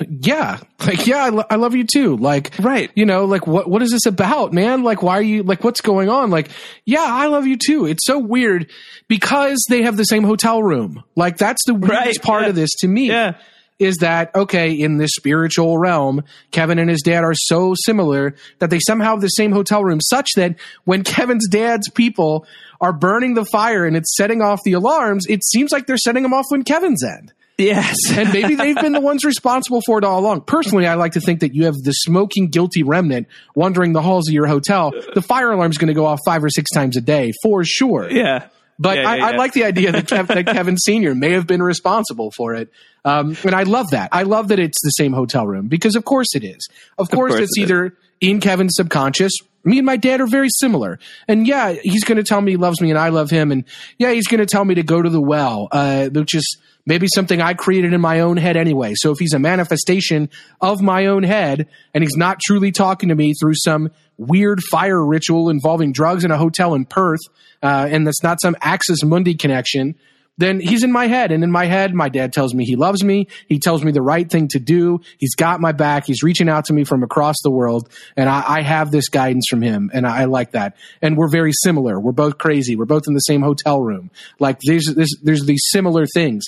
"Yeah, 0.10 0.60
like 0.86 1.06
yeah, 1.08 1.24
I, 1.26 1.30
lo- 1.30 1.46
I 1.50 1.56
love 1.56 1.76
you 1.76 1.84
too." 1.86 2.18
Like, 2.18 2.54
Right. 2.60 2.90
You 2.96 3.06
know, 3.06 3.26
like 3.26 3.46
what 3.48 3.70
what 3.70 3.82
is 3.82 3.92
this 3.92 4.06
about, 4.06 4.54
man? 4.54 4.84
Like, 4.84 5.04
why 5.04 5.14
are 5.18 5.22
you 5.22 5.44
like 5.44 5.64
what's 5.64 5.82
going 5.82 6.10
on? 6.10 6.30
Like, 6.30 6.50
yeah, 6.86 7.06
I 7.08 7.28
love 7.28 7.46
you 7.48 7.58
too. 7.58 7.86
It's 7.86 8.06
so 8.06 8.18
weird 8.20 8.70
because 9.08 9.64
they 9.70 9.84
have 9.84 9.98
the 9.98 10.04
same 10.06 10.24
hotel 10.24 10.62
room. 10.64 11.04
Like, 11.16 11.38
that's 11.38 11.64
the 11.66 11.74
weirdest 11.76 12.20
Right, 12.20 12.22
part 12.22 12.44
yeah. 12.44 12.50
of 12.50 12.56
this 12.56 12.70
to 12.80 12.88
me. 12.88 13.08
Yeah. 13.10 13.36
Is 13.80 13.98
that 13.98 14.36
okay 14.36 14.72
in 14.72 14.98
this 14.98 15.12
spiritual 15.16 15.78
realm? 15.78 16.24
Kevin 16.52 16.80
and 16.80 16.90
his 16.90 17.02
dad 17.02 17.24
are 17.24 17.34
so 17.34 17.74
similar 17.86 18.36
that 18.60 18.70
they 18.70 18.80
somehow 18.80 19.12
have 19.12 19.22
the 19.22 19.28
same 19.30 19.52
hotel 19.52 19.84
room, 19.84 20.00
such 20.02 20.28
that 20.36 20.56
when 20.84 21.04
Kevin's 21.06 21.48
dad's 21.48 21.90
people 21.90 22.46
are 22.82 22.94
burning 22.94 23.34
the 23.34 23.46
fire 23.46 23.86
and 23.86 23.96
it's 23.96 24.16
setting 24.16 24.42
off 24.42 24.60
the 24.64 24.74
alarms, 24.74 25.26
it 25.28 25.44
seems 25.44 25.72
like 25.72 25.88
they're 25.88 25.98
setting 25.98 26.24
them 26.24 26.34
off 26.34 26.46
when 26.50 26.64
Kevin's 26.64 27.04
end. 27.04 27.34
Yes. 27.58 27.98
And 28.12 28.32
maybe 28.32 28.56
they've 28.56 28.76
been 28.76 28.94
the 28.94 29.02
ones 29.02 29.26
responsible 29.26 29.82
for 29.86 29.98
it 29.98 30.06
all 30.06 30.20
along. 30.20 30.42
Personally, 30.42 30.88
I 30.88 30.94
like 30.96 31.14
to 31.14 31.22
think 31.22 31.42
that 31.42 31.54
you 31.54 31.66
have 31.66 31.76
the 31.76 31.92
smoking, 31.92 32.48
guilty 32.50 32.84
remnant 32.84 33.28
wandering 33.54 33.92
the 33.92 34.02
halls 34.02 34.30
of 34.30 34.34
your 34.34 34.48
hotel. 34.48 34.94
The 35.14 35.22
fire 35.22 35.52
alarm's 35.52 35.78
going 35.78 35.90
to 35.90 35.94
go 35.94 36.06
off 36.06 36.20
five 36.26 36.44
or 36.44 36.50
six 36.50 36.72
times 36.72 36.96
a 36.96 37.02
day 37.02 37.34
for 37.44 37.64
sure. 37.66 38.10
yeah. 38.10 38.48
But 38.82 38.98
Yeah, 38.98 39.10
I, 39.10 39.16
yeah, 39.18 39.26
I 39.26 39.32
like 39.36 39.52
the 39.52 39.66
idea 39.66 39.92
that, 39.92 40.06
Kev, 40.06 40.28
that 40.28 40.46
Kevin 40.54 40.78
Senior 40.78 41.14
may 41.14 41.34
have 41.34 41.46
been 41.46 41.62
responsible 41.62 42.32
for 42.32 42.56
it, 42.56 42.72
um, 43.06 43.38
and 43.44 43.56
I 43.56 43.64
love 43.64 43.92
that. 43.92 44.10
I 44.12 44.24
love 44.24 44.50
that 44.50 44.60
it's 44.60 44.82
the 44.84 44.90
same 44.92 45.14
hotel 45.14 45.48
room 45.48 45.68
because, 45.68 45.96
of 45.96 46.06
course, 46.06 46.36
it 46.36 46.44
is. 46.44 46.68
Of 46.98 47.10
course, 47.10 47.32
course 47.32 47.42
it's 47.42 47.58
it 47.58 47.62
is. 47.62 47.70
either 47.70 47.98
in 48.22 48.40
Kevin's 48.40 48.74
subconscious. 48.76 49.32
Me 49.66 49.78
and 49.78 49.86
my 49.86 49.98
dad 49.98 50.22
are 50.22 50.28
very 50.28 50.48
similar, 50.50 51.00
and 51.28 51.46
yeah, 51.46 51.74
he's 51.84 52.06
going 52.06 52.18
to 52.18 52.24
tell 52.24 52.40
me 52.40 52.52
he 52.52 52.58
loves 52.58 52.80
me, 52.80 52.90
and 52.90 52.98
I 52.98 53.10
love 53.10 53.30
him, 53.30 53.52
and 53.52 53.66
yeah, 53.98 54.12
he's 54.12 54.28
going 54.28 54.40
to 54.40 54.46
tell 54.46 54.64
me 54.64 54.76
to 54.76 54.84
go 54.84 55.02
to 55.02 55.10
the 55.10 55.20
well, 55.20 55.68
uh, 55.74 56.08
which 56.08 56.34
is 56.34 56.58
maybe 56.86 57.08
something 57.14 57.42
I 57.42 57.54
created 57.54 57.94
in 57.94 58.00
my 58.00 58.22
own 58.22 58.38
head 58.38 58.56
anyway. 58.56 58.94
So 58.96 59.12
if 59.12 59.20
he's 59.20 59.34
a 59.34 59.40
manifestation 59.40 60.30
of 60.62 60.82
my 60.82 61.08
own 61.08 61.24
head, 61.24 61.68
and 61.94 62.04
he's 62.04 62.16
not 62.16 62.40
truly 62.40 62.72
talking 62.72 63.10
to 63.10 63.16
me 63.16 63.34
through 63.34 63.56
some 63.56 63.92
weird 64.18 64.62
fire 64.64 65.06
ritual 65.06 65.50
involving 65.50 65.92
drugs 65.92 66.24
in 66.24 66.32
a 66.32 66.38
hotel 66.38 66.74
in 66.74 66.86
Perth, 66.86 67.20
uh, 67.62 67.88
and 67.92 68.08
that's 68.08 68.24
not 68.24 68.42
some 68.42 68.56
Axis 68.62 69.04
Mundi 69.04 69.36
connection, 69.36 69.96
then 70.40 70.62
he's 70.62 70.86
in 70.86 70.92
my 70.92 71.08
head. 71.08 71.34
And 71.34 71.44
in 71.44 71.52
my 71.52 71.66
head, 71.66 71.94
my 71.94 72.08
dad 72.08 72.32
tells 72.32 72.54
me 72.54 72.64
he 72.64 72.78
loves 72.78 73.04
me. 73.04 73.28
He 73.48 73.60
tells 73.60 73.84
me 73.84 73.92
the 73.92 74.02
right 74.02 74.28
thing 74.28 74.48
to 74.50 74.60
do. 74.60 75.02
He's 75.18 75.36
got 75.36 75.60
my 75.60 75.74
back. 75.74 76.06
He's 76.06 76.24
reaching 76.24 76.48
out 76.48 76.66
to 76.66 76.74
me 76.74 76.86
from 76.86 77.04
across 77.04 77.36
the 77.44 77.52
world. 77.52 77.90
And 78.16 78.30
I, 78.30 78.44
I 78.48 78.62
have 78.62 78.90
this 78.90 79.10
guidance 79.10 79.48
from 79.50 79.62
him. 79.62 79.92
And 79.94 80.08
I, 80.08 80.22
I 80.22 80.26
like 80.26 80.52
that. 80.52 80.78
And 81.02 81.18
we're 81.18 81.30
very 81.30 81.52
similar. 81.64 82.00
We're 82.00 82.14
both 82.14 82.38
crazy. 82.38 82.78
We're 82.78 82.86
both 82.86 83.04
in 83.06 83.14
the 83.14 83.20
same 83.20 83.42
hotel 83.42 83.82
room. 83.82 84.12
Like 84.40 84.60
there's, 84.66 84.86
there's, 84.86 85.14
there's 85.22 85.46
these 85.46 85.64
similar 85.72 86.06
things 86.06 86.46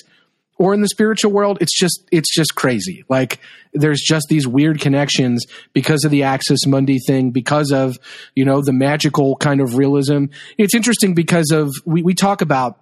or 0.56 0.72
in 0.72 0.80
the 0.80 0.88
spiritual 0.88 1.32
world 1.32 1.58
it's 1.60 1.76
just 1.76 2.06
it's 2.12 2.32
just 2.32 2.54
crazy 2.54 3.04
like 3.08 3.40
there's 3.72 4.00
just 4.00 4.26
these 4.28 4.46
weird 4.46 4.80
connections 4.80 5.44
because 5.72 6.04
of 6.04 6.10
the 6.10 6.22
axis 6.22 6.66
mundi 6.66 6.98
thing 6.98 7.30
because 7.30 7.72
of 7.72 7.98
you 8.36 8.44
know 8.44 8.60
the 8.60 8.72
magical 8.72 9.34
kind 9.36 9.62
of 9.62 9.76
realism 9.76 10.26
it's 10.58 10.74
interesting 10.74 11.14
because 11.14 11.50
of 11.50 11.72
we, 11.86 12.02
we 12.02 12.12
talk 12.12 12.42
about 12.42 12.78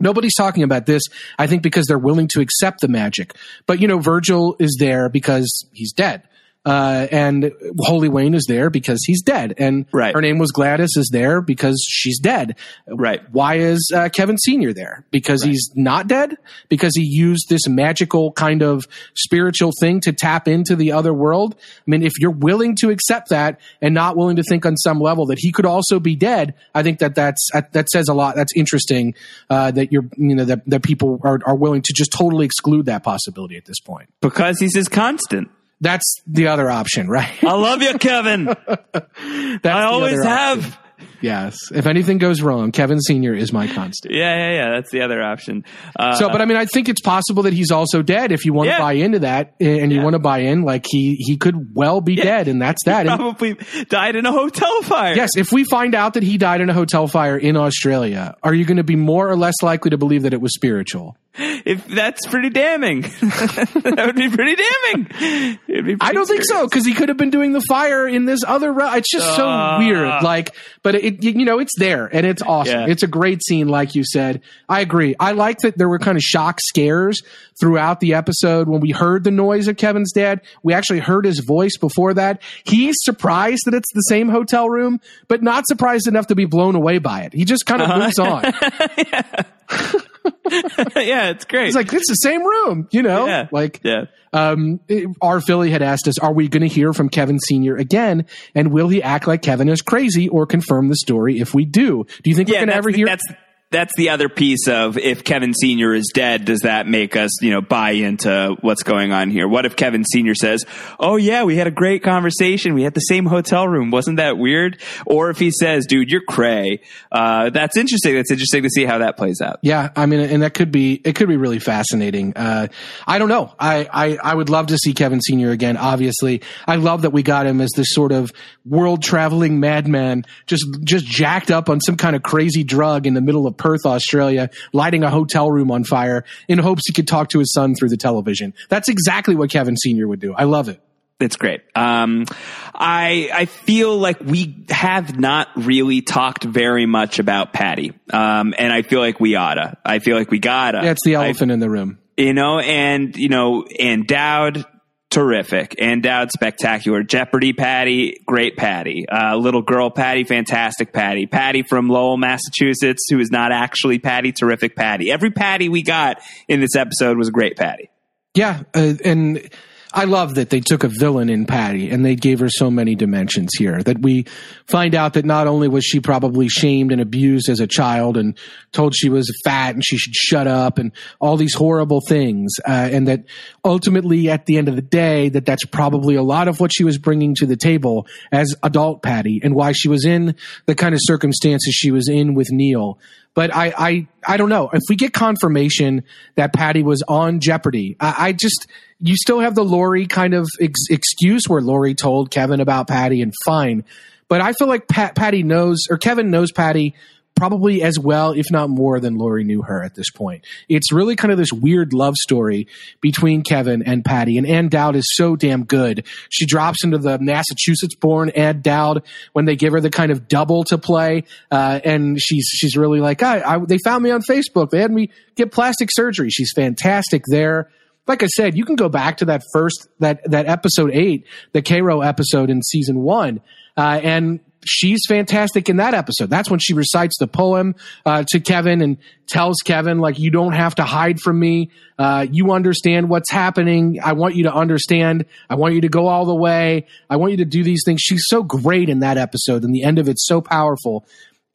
Nobody's 0.00 0.34
talking 0.34 0.62
about 0.62 0.86
this, 0.86 1.02
I 1.38 1.46
think, 1.46 1.62
because 1.62 1.86
they're 1.86 1.98
willing 1.98 2.28
to 2.34 2.40
accept 2.40 2.80
the 2.80 2.88
magic. 2.88 3.34
But, 3.66 3.80
you 3.80 3.88
know, 3.88 3.98
Virgil 3.98 4.56
is 4.58 4.76
there 4.78 5.08
because 5.08 5.48
he's 5.72 5.92
dead. 5.92 6.22
Uh, 6.64 7.06
and 7.10 7.52
Holy 7.80 8.08
Wayne 8.08 8.34
is 8.34 8.46
there 8.48 8.70
because 8.70 9.02
he's 9.04 9.22
dead. 9.22 9.54
And 9.58 9.84
Right. 9.92 10.14
her 10.14 10.22
name 10.22 10.38
was 10.38 10.50
Gladys 10.50 10.92
is 10.96 11.10
there 11.12 11.42
because 11.42 11.84
she's 11.86 12.18
dead. 12.18 12.56
Right. 12.88 13.20
Why 13.32 13.56
is 13.56 13.90
uh, 13.94 14.08
Kevin 14.08 14.38
Sr. 14.38 14.72
there? 14.72 15.04
Because 15.10 15.42
he's 15.42 15.70
not 15.74 16.06
dead? 16.06 16.36
Because 16.70 16.92
he 16.96 17.02
used 17.04 17.48
this 17.50 17.68
magical 17.68 18.32
kind 18.32 18.62
of 18.62 18.86
spiritual 19.14 19.72
thing 19.78 20.00
to 20.00 20.12
tap 20.12 20.48
into 20.48 20.74
the 20.74 20.92
other 20.92 21.12
world? 21.12 21.54
I 21.58 21.82
mean, 21.90 22.02
if 22.02 22.12
you're 22.18 22.30
willing 22.30 22.76
to 22.76 22.90
accept 22.90 23.28
that 23.28 23.60
and 23.82 23.94
not 23.94 24.16
willing 24.16 24.36
to 24.36 24.42
think 24.42 24.64
on 24.64 24.76
some 24.78 25.00
level 25.00 25.26
that 25.26 25.38
he 25.38 25.52
could 25.52 25.66
also 25.66 26.00
be 26.00 26.16
dead, 26.16 26.54
I 26.74 26.82
think 26.82 26.98
that 27.00 27.14
that's, 27.14 27.46
that 27.72 27.90
says 27.90 28.08
a 28.08 28.14
lot. 28.14 28.36
That's 28.36 28.52
interesting 28.56 29.14
uh, 29.50 29.70
that 29.72 29.92
you're, 29.92 30.08
you 30.16 30.34
know, 30.34 30.44
that, 30.46 30.62
that 30.68 30.82
people 30.82 31.20
are, 31.24 31.40
are 31.44 31.56
willing 31.56 31.82
to 31.82 31.92
just 31.94 32.10
totally 32.10 32.46
exclude 32.46 32.86
that 32.86 33.02
possibility 33.02 33.56
at 33.56 33.66
this 33.66 33.80
point. 33.80 34.08
Because 34.22 34.58
he's 34.58 34.74
his 34.74 34.88
constant. 34.88 35.50
That's 35.80 36.22
the 36.26 36.48
other 36.48 36.70
option, 36.70 37.08
right? 37.08 37.42
I 37.42 37.52
love 37.54 37.82
you, 37.82 37.98
Kevin. 37.98 38.48
I 39.64 39.82
always 39.84 40.22
have. 40.22 40.78
Yes. 41.20 41.56
If 41.74 41.86
anything 41.86 42.18
goes 42.18 42.42
wrong, 42.42 42.70
Kevin 42.72 43.00
Sr. 43.00 43.32
is 43.34 43.52
my 43.52 43.66
constant. 43.66 44.14
Yeah, 44.14 44.36
yeah, 44.36 44.52
yeah. 44.54 44.70
That's 44.74 44.90
the 44.90 45.00
other 45.02 45.22
option. 45.22 45.64
Uh, 45.98 46.14
So, 46.16 46.28
but 46.28 46.40
I 46.42 46.44
mean, 46.44 46.56
I 46.56 46.66
think 46.66 46.88
it's 46.88 47.00
possible 47.00 47.44
that 47.44 47.52
he's 47.54 47.70
also 47.70 48.02
dead. 48.02 48.30
If 48.32 48.44
you 48.44 48.52
want 48.52 48.68
Yeah. 48.68 48.76
to 48.76 48.82
buy 48.82 48.92
into 48.94 49.18
that, 49.20 49.54
and 49.60 49.90
you 49.90 49.98
Yeah. 49.98 50.04
want 50.04 50.14
to 50.14 50.18
buy 50.18 50.40
in, 50.40 50.62
like 50.62 50.86
he 50.88 51.16
he 51.18 51.36
could 51.36 51.74
well 51.74 52.00
be 52.00 52.14
Yeah. 52.14 52.24
dead, 52.24 52.48
and 52.48 52.60
that's 52.60 52.84
that. 52.84 53.06
And 53.06 53.16
probably 53.16 53.56
died 53.88 54.16
in 54.16 54.26
a 54.26 54.32
hotel 54.32 54.82
fire. 54.82 55.14
yes, 55.14 55.30
if 55.36 55.52
we 55.52 55.64
find 55.64 55.94
out 55.94 56.14
that 56.14 56.22
he 56.22 56.36
died 56.38 56.60
in 56.60 56.68
a 56.68 56.74
hotel 56.74 57.06
fire 57.06 57.36
in 57.38 57.56
Australia, 57.56 58.34
are 58.42 58.52
you 58.54 58.64
going 58.64 58.76
to 58.78 58.84
be 58.84 58.96
more 58.96 59.28
or 59.28 59.36
less 59.36 59.54
likely 59.62 59.90
to 59.90 59.98
believe 59.98 60.22
that 60.22 60.32
it 60.34 60.40
was 60.40 60.54
spiritual? 60.54 61.16
if 61.36 61.84
that's 61.88 62.24
pretty 62.28 62.48
damning. 62.48 63.00
that 63.00 64.02
would 64.06 64.14
be 64.14 64.28
pretty 64.28 64.54
damning. 64.54 65.08
Be 65.18 65.58
pretty 65.82 65.96
I 66.00 66.12
don't 66.12 66.26
think 66.26 66.44
so 66.44 66.64
because 66.68 66.86
he 66.86 66.94
could 66.94 67.08
have 67.08 67.18
been 67.18 67.30
doing 67.30 67.52
the 67.52 67.60
fire 67.68 68.06
in 68.06 68.24
this 68.24 68.40
other. 68.46 68.72
Re- 68.72 68.98
it's 68.98 69.10
just 69.10 69.34
so 69.34 69.44
Uh. 69.48 69.78
weird. 69.78 70.22
Like, 70.22 70.54
but 70.84 70.93
it, 70.94 71.22
you 71.24 71.44
know, 71.44 71.58
it's 71.58 71.72
there 71.78 72.06
and 72.06 72.26
it's 72.26 72.42
awesome. 72.42 72.80
Yeah. 72.80 72.86
It's 72.88 73.02
a 73.02 73.06
great 73.06 73.42
scene, 73.44 73.68
like 73.68 73.94
you 73.94 74.04
said. 74.04 74.40
I 74.68 74.80
agree. 74.80 75.14
I 75.18 75.32
like 75.32 75.58
that 75.60 75.76
there 75.78 75.88
were 75.88 75.98
kind 75.98 76.16
of 76.16 76.22
shock 76.22 76.58
scares 76.60 77.22
throughout 77.58 78.00
the 78.00 78.14
episode 78.14 78.68
when 78.68 78.80
we 78.80 78.90
heard 78.90 79.24
the 79.24 79.30
noise 79.30 79.68
of 79.68 79.76
Kevin's 79.76 80.12
dad. 80.12 80.40
We 80.62 80.72
actually 80.74 81.00
heard 81.00 81.24
his 81.24 81.40
voice 81.40 81.76
before 81.78 82.14
that. 82.14 82.42
He's 82.64 82.94
surprised 83.02 83.62
that 83.66 83.74
it's 83.74 83.92
the 83.94 84.00
same 84.02 84.28
hotel 84.28 84.68
room, 84.68 85.00
but 85.28 85.42
not 85.42 85.66
surprised 85.66 86.06
enough 86.08 86.26
to 86.28 86.34
be 86.34 86.44
blown 86.44 86.74
away 86.74 86.98
by 86.98 87.22
it. 87.22 87.32
He 87.32 87.44
just 87.44 87.64
kind 87.66 87.80
of 87.82 87.88
Uh-huh. 87.90 88.04
moves 88.04 88.18
on. 88.18 88.42
yeah, 90.96 91.30
it's 91.30 91.44
great. 91.44 91.66
He's 91.66 91.76
like, 91.76 91.92
it's 91.92 92.08
the 92.08 92.14
same 92.14 92.42
room, 92.44 92.88
you 92.90 93.02
know? 93.02 93.26
yeah, 93.26 93.48
Like, 93.50 93.80
yeah. 93.82 94.04
Um, 94.34 94.80
our 95.22 95.40
Philly 95.40 95.70
had 95.70 95.80
asked 95.80 96.08
us, 96.08 96.18
are 96.18 96.32
we 96.32 96.48
going 96.48 96.62
to 96.62 96.68
hear 96.68 96.92
from 96.92 97.08
Kevin 97.08 97.38
Sr. 97.38 97.76
again? 97.76 98.26
And 98.54 98.72
will 98.72 98.88
he 98.88 99.02
act 99.02 99.26
like 99.26 99.42
Kevin 99.42 99.68
is 99.68 99.80
crazy 99.80 100.28
or 100.28 100.44
confirm 100.44 100.88
the 100.88 100.96
story 100.96 101.38
if 101.38 101.54
we 101.54 101.64
do? 101.64 102.04
Do 102.22 102.30
you 102.30 102.36
think 102.36 102.48
we're 102.48 102.56
going 102.56 102.68
to 102.68 102.74
ever 102.74 102.90
hear? 102.90 103.06
That's 103.06 103.24
that's 103.70 103.92
the 103.96 104.10
other 104.10 104.28
piece 104.28 104.68
of 104.68 104.96
if 104.98 105.24
Kevin 105.24 105.52
Senior 105.52 105.94
is 105.94 106.10
dead, 106.14 106.44
does 106.44 106.60
that 106.60 106.86
make 106.86 107.16
us 107.16 107.42
you 107.42 107.50
know 107.50 107.60
buy 107.60 107.90
into 107.90 108.56
what's 108.60 108.82
going 108.84 109.12
on 109.12 109.30
here? 109.30 109.48
What 109.48 109.66
if 109.66 109.74
Kevin 109.74 110.04
Senior 110.04 110.34
says, 110.34 110.64
"Oh 111.00 111.16
yeah, 111.16 111.42
we 111.42 111.56
had 111.56 111.66
a 111.66 111.72
great 111.72 112.02
conversation. 112.02 112.74
We 112.74 112.82
had 112.82 112.94
the 112.94 113.00
same 113.00 113.26
hotel 113.26 113.66
room. 113.66 113.90
Wasn't 113.90 114.18
that 114.18 114.38
weird?" 114.38 114.80
Or 115.06 115.30
if 115.30 115.38
he 115.38 115.50
says, 115.50 115.86
"Dude, 115.86 116.10
you're 116.10 116.22
cray," 116.22 116.80
uh, 117.10 117.50
that's 117.50 117.76
interesting. 117.76 118.14
That's 118.14 118.30
interesting 118.30 118.62
to 118.62 118.70
see 118.70 118.84
how 118.84 118.98
that 118.98 119.16
plays 119.16 119.40
out. 119.40 119.58
Yeah, 119.62 119.90
I 119.96 120.06
mean, 120.06 120.20
and 120.20 120.42
that 120.42 120.54
could 120.54 120.70
be 120.70 121.00
it. 121.04 121.16
Could 121.16 121.28
be 121.28 121.36
really 121.36 121.58
fascinating. 121.58 122.34
Uh, 122.36 122.68
I 123.06 123.18
don't 123.18 123.28
know. 123.28 123.54
I, 123.58 123.88
I 123.92 124.18
I 124.22 124.34
would 124.34 124.50
love 124.50 124.68
to 124.68 124.78
see 124.78 124.94
Kevin 124.94 125.20
Senior 125.20 125.50
again. 125.50 125.76
Obviously, 125.76 126.42
I 126.66 126.76
love 126.76 127.02
that 127.02 127.10
we 127.10 127.22
got 127.22 127.46
him 127.46 127.60
as 127.60 127.70
this 127.74 127.88
sort 127.90 128.12
of 128.12 128.30
world 128.64 129.02
traveling 129.02 129.58
madman, 129.58 130.24
just 130.46 130.64
just 130.84 131.06
jacked 131.06 131.50
up 131.50 131.68
on 131.68 131.80
some 131.80 131.96
kind 131.96 132.14
of 132.14 132.22
crazy 132.22 132.62
drug 132.62 133.06
in 133.06 133.14
the 133.14 133.20
middle 133.20 133.46
of 133.46 133.56
Perth, 133.64 133.86
Australia, 133.86 134.50
lighting 134.74 135.02
a 135.04 135.10
hotel 135.10 135.50
room 135.50 135.70
on 135.70 135.84
fire 135.84 136.24
in 136.48 136.58
hopes 136.58 136.82
he 136.86 136.92
could 136.92 137.08
talk 137.08 137.30
to 137.30 137.38
his 137.38 137.50
son 137.52 137.74
through 137.74 137.88
the 137.88 137.96
television. 137.96 138.52
That's 138.68 138.90
exactly 138.90 139.34
what 139.34 139.50
Kevin 139.50 139.74
Senior 139.76 140.06
would 140.06 140.20
do. 140.20 140.34
I 140.34 140.44
love 140.44 140.68
it. 140.68 140.80
It's 141.18 141.36
great. 141.36 141.62
Um, 141.74 142.26
I 142.74 143.30
I 143.32 143.44
feel 143.46 143.96
like 143.96 144.20
we 144.20 144.66
have 144.68 145.18
not 145.18 145.48
really 145.56 146.02
talked 146.02 146.44
very 146.44 146.84
much 146.86 147.18
about 147.20 147.52
Patti, 147.52 147.92
um, 148.12 148.52
and 148.58 148.72
I 148.72 148.82
feel 148.82 149.00
like 149.00 149.18
we 149.20 149.34
oughta. 149.36 149.78
I 149.84 150.00
feel 150.00 150.16
like 150.18 150.30
we 150.30 150.40
gotta. 150.40 150.80
That's 150.82 151.02
the 151.04 151.16
I- 151.16 151.24
elephant 151.26 151.52
in 151.52 151.60
the 151.60 151.70
room. 151.70 151.98
you 152.16 152.34
know, 152.34 152.58
and 152.58 153.16
you 153.16 153.28
know, 153.28 153.64
Ann 153.80 154.04
Dowd, 154.06 154.66
terrific, 155.14 155.76
and 155.78 156.06
spectacular. 156.30 157.02
Jeopardy, 157.02 157.52
Patti, 157.52 158.20
great 158.26 158.56
Patti. 158.56 159.06
Uh, 159.08 159.36
little 159.36 159.62
girl, 159.62 159.90
Patti, 159.90 160.24
fantastic 160.24 160.92
Patti. 160.92 161.26
Patti 161.26 161.62
from 161.62 161.88
Lowell, 161.88 162.16
Massachusetts, 162.16 163.04
who 163.08 163.20
is 163.20 163.30
not 163.30 163.52
actually 163.52 163.98
Patti, 163.98 164.32
terrific 164.32 164.74
Patti. 164.74 165.10
Every 165.10 165.30
Patti 165.30 165.68
we 165.68 165.82
got 165.82 166.20
in 166.48 166.60
this 166.60 166.74
episode 166.76 167.16
was 167.16 167.28
a 167.28 167.32
great 167.32 167.56
Patti. 167.56 167.90
Yeah, 168.34 168.62
uh, 168.74 168.94
and 169.04 169.48
I 169.96 170.04
love 170.04 170.34
that 170.34 170.50
they 170.50 170.58
took 170.58 170.82
a 170.82 170.88
villain 170.88 171.30
in 171.30 171.46
Patti 171.46 171.88
and 171.88 172.04
they 172.04 172.16
gave 172.16 172.40
her 172.40 172.48
so 172.50 172.68
many 172.68 172.96
dimensions 172.96 173.50
here. 173.56 173.80
That 173.80 174.02
we 174.02 174.24
find 174.66 174.92
out 174.92 175.14
that 175.14 175.24
not 175.24 175.46
only 175.46 175.68
was 175.68 175.84
she 175.84 176.00
probably 176.00 176.48
shamed 176.48 176.90
and 176.90 177.00
abused 177.00 177.48
as 177.48 177.60
a 177.60 177.68
child 177.68 178.16
and 178.16 178.36
told 178.72 178.96
she 178.96 179.08
was 179.08 179.32
fat 179.44 179.74
and 179.74 179.84
she 179.84 179.96
should 179.96 180.14
shut 180.14 180.48
up 180.48 180.78
and 180.78 180.90
all 181.20 181.36
these 181.36 181.54
horrible 181.54 182.00
things, 182.08 182.52
uh, 182.66 182.88
and 182.90 183.06
that 183.06 183.24
ultimately 183.64 184.28
at 184.28 184.46
the 184.46 184.58
end 184.58 184.68
of 184.68 184.74
the 184.74 184.82
day, 184.82 185.28
that 185.28 185.46
that's 185.46 185.64
probably 185.64 186.16
a 186.16 186.22
lot 186.22 186.48
of 186.48 186.58
what 186.58 186.72
she 186.74 186.82
was 186.82 186.98
bringing 186.98 187.36
to 187.36 187.46
the 187.46 187.56
table 187.56 188.08
as 188.32 188.52
adult 188.64 189.00
Patti 189.00 189.40
and 189.44 189.54
why 189.54 189.70
she 189.70 189.88
was 189.88 190.04
in 190.04 190.34
the 190.66 190.74
kind 190.74 190.94
of 190.94 191.00
circumstances 191.04 191.72
she 191.72 191.92
was 191.92 192.08
in 192.08 192.34
with 192.34 192.50
Neil. 192.50 192.98
But 193.34 193.54
I, 193.54 193.74
I, 193.76 194.06
I 194.26 194.36
don't 194.36 194.48
know 194.48 194.70
if 194.72 194.82
we 194.88 194.96
get 194.96 195.12
confirmation 195.12 196.04
that 196.36 196.52
Patti 196.52 196.82
was 196.82 197.02
on 197.08 197.40
Jeopardy. 197.40 197.96
I, 197.98 198.28
I 198.28 198.32
just, 198.32 198.68
you 199.00 199.16
still 199.16 199.40
have 199.40 199.54
the 199.54 199.64
Laurie 199.64 200.06
kind 200.06 200.34
of 200.34 200.48
ex- 200.60 200.86
excuse 200.88 201.48
where 201.48 201.60
Laurie 201.60 201.94
told 201.94 202.30
Kevin 202.30 202.60
about 202.60 202.86
Patti 202.86 203.20
and 203.22 203.34
fine. 203.44 203.84
But 204.28 204.40
I 204.40 204.52
feel 204.52 204.68
like 204.68 204.88
Pat, 204.88 205.14
Patti 205.14 205.42
knows, 205.42 205.80
or 205.90 205.98
Kevin 205.98 206.30
knows 206.30 206.52
Patti 206.52 206.94
probably 207.34 207.82
as 207.82 207.98
well, 207.98 208.32
if 208.32 208.50
not 208.50 208.70
more 208.70 209.00
than 209.00 209.16
Laurie 209.16 209.44
knew 209.44 209.62
her 209.62 209.82
at 209.82 209.94
this 209.94 210.10
point. 210.10 210.44
It's 210.68 210.92
really 210.92 211.16
kind 211.16 211.32
of 211.32 211.38
this 211.38 211.52
weird 211.52 211.92
love 211.92 212.14
story 212.14 212.68
between 213.00 213.42
Kevin 213.42 213.82
and 213.82 214.04
Patti. 214.04 214.38
And 214.38 214.46
Ann 214.46 214.68
Dowd 214.68 214.96
is 214.96 215.04
so 215.14 215.34
damn 215.34 215.64
good. 215.64 216.06
She 216.30 216.46
drops 216.46 216.84
into 216.84 216.98
the 216.98 217.18
Massachusetts 217.18 217.96
born 217.96 218.30
Ann 218.30 218.60
Dowd 218.60 219.04
when 219.32 219.44
they 219.44 219.56
give 219.56 219.72
her 219.72 219.80
the 219.80 219.90
kind 219.90 220.12
of 220.12 220.28
double 220.28 220.64
to 220.64 220.78
play. 220.78 221.24
Uh, 221.50 221.80
and 221.84 222.20
she's, 222.20 222.46
she's 222.46 222.76
really 222.76 223.00
like, 223.00 223.22
I, 223.22 223.40
I, 223.40 223.58
they 223.58 223.78
found 223.78 224.04
me 224.04 224.10
on 224.10 224.22
Facebook. 224.22 224.70
They 224.70 224.80
had 224.80 224.92
me 224.92 225.10
get 225.34 225.50
plastic 225.50 225.88
surgery. 225.92 226.30
She's 226.30 226.52
fantastic 226.54 227.22
there 227.28 227.70
like 228.06 228.22
I 228.22 228.26
said, 228.26 228.54
you 228.54 228.66
can 228.66 228.76
go 228.76 228.88
back 228.90 229.16
to 229.18 229.24
that 229.26 229.42
first 229.52 229.88
that 230.00 230.30
that 230.30 230.46
episode 230.46 230.90
eight, 230.92 231.26
the 231.52 231.62
Cairo 231.62 232.02
episode 232.02 232.50
in 232.50 232.62
season 232.62 233.00
one, 233.00 233.40
uh, 233.78 234.00
and 234.02 234.40
she's 234.66 235.00
fantastic 235.08 235.68
in 235.68 235.76
that 235.76 235.94
episode. 235.94 236.30
That's 236.30 236.50
when 236.50 236.60
she 236.60 236.74
recites 236.74 237.18
the 237.18 237.26
poem 237.26 237.74
uh, 238.04 238.24
to 238.28 238.40
Kevin 238.40 238.80
and 238.80 238.98
tells 239.26 239.56
Kevin 239.64 239.98
like, 239.98 240.18
"You 240.18 240.30
don't 240.30 240.52
have 240.52 240.74
to 240.76 240.84
hide 240.84 241.20
from 241.20 241.38
me. 241.38 241.70
Uh, 241.98 242.26
you 242.30 242.52
understand 242.52 243.08
what's 243.08 243.30
happening. 243.30 243.98
I 244.02 244.12
want 244.12 244.34
you 244.34 244.44
to 244.44 244.52
understand. 244.52 245.26
I 245.48 245.54
want 245.56 245.74
you 245.74 245.80
to 245.82 245.88
go 245.88 246.08
all 246.08 246.26
the 246.26 246.34
way. 246.34 246.86
I 247.08 247.16
want 247.16 247.32
you 247.32 247.38
to 247.38 247.44
do 247.44 247.62
these 247.62 247.82
things." 247.84 248.00
She's 248.00 248.24
so 248.26 248.42
great 248.42 248.88
in 248.88 249.00
that 249.00 249.16
episode, 249.16 249.64
and 249.64 249.74
the 249.74 249.84
end 249.84 249.98
of 249.98 250.08
it's 250.08 250.26
so 250.26 250.40
powerful. 250.40 251.06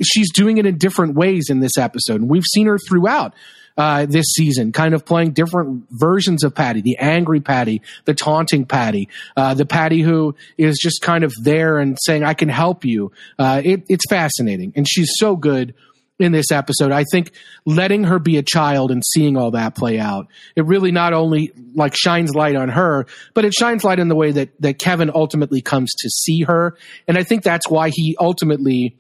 She's 0.02 0.32
doing 0.32 0.58
it 0.58 0.66
in 0.66 0.78
different 0.78 1.16
ways 1.16 1.50
in 1.50 1.60
this 1.60 1.78
episode, 1.78 2.22
and 2.22 2.30
we've 2.30 2.46
seen 2.46 2.68
her 2.68 2.78
throughout 2.78 3.34
uh, 3.80 4.06
this 4.06 4.26
season, 4.36 4.74
kind 4.74 4.94
of 4.94 5.06
playing 5.06 5.32
different 5.32 5.86
versions 5.90 6.44
of 6.44 6.54
Patti, 6.54 6.82
the 6.82 6.98
angry 6.98 7.40
Patti, 7.40 7.82
the 8.04 8.14
taunting 8.14 8.66
Patti, 8.66 9.08
uh, 9.38 9.54
the 9.54 9.66
Patti 9.66 10.02
who 10.02 10.36
is 10.58 10.78
just 10.78 11.02
kind 11.02 11.24
of 11.24 11.34
there 11.42 11.80
and 11.80 11.98
saying, 12.02 12.26
I 12.26 12.34
can 12.34 12.50
help 12.50 12.84
you. 12.84 13.14
Uh, 13.40 13.62
it, 13.64 13.86
it's 13.88 14.04
fascinating. 14.10 14.74
And 14.76 14.86
she's 14.88 15.10
so 15.16 15.38
good 15.38 15.76
in 16.20 16.34
this 16.34 16.52
episode. 16.52 16.92
I 16.92 17.06
think 17.10 17.32
letting 17.66 18.04
her 18.04 18.20
be 18.20 18.36
a 18.36 18.44
child 18.44 18.92
and 18.92 19.02
seeing 19.14 19.38
all 19.38 19.52
that 19.52 19.76
play 19.76 19.98
out, 19.98 20.28
it 20.58 20.66
really 20.66 20.92
not 20.92 21.14
only 21.14 21.54
like 21.74 21.96
shines 21.96 22.36
light 22.36 22.58
on 22.58 22.68
her, 22.68 23.06
but 23.34 23.46
it 23.46 23.54
shines 23.54 23.86
light 23.86 24.00
in 24.00 24.10
the 24.10 24.16
way 24.16 24.32
that, 24.34 24.50
that 24.62 24.78
Kevin 24.78 25.10
ultimately 25.16 25.62
comes 25.62 25.94
to 26.00 26.10
see 26.10 26.42
her. 26.42 26.76
And 27.08 27.18
I 27.18 27.24
think 27.24 27.44
that's 27.44 27.70
why 27.70 27.92
he 27.94 28.18
ultimately 28.20 28.98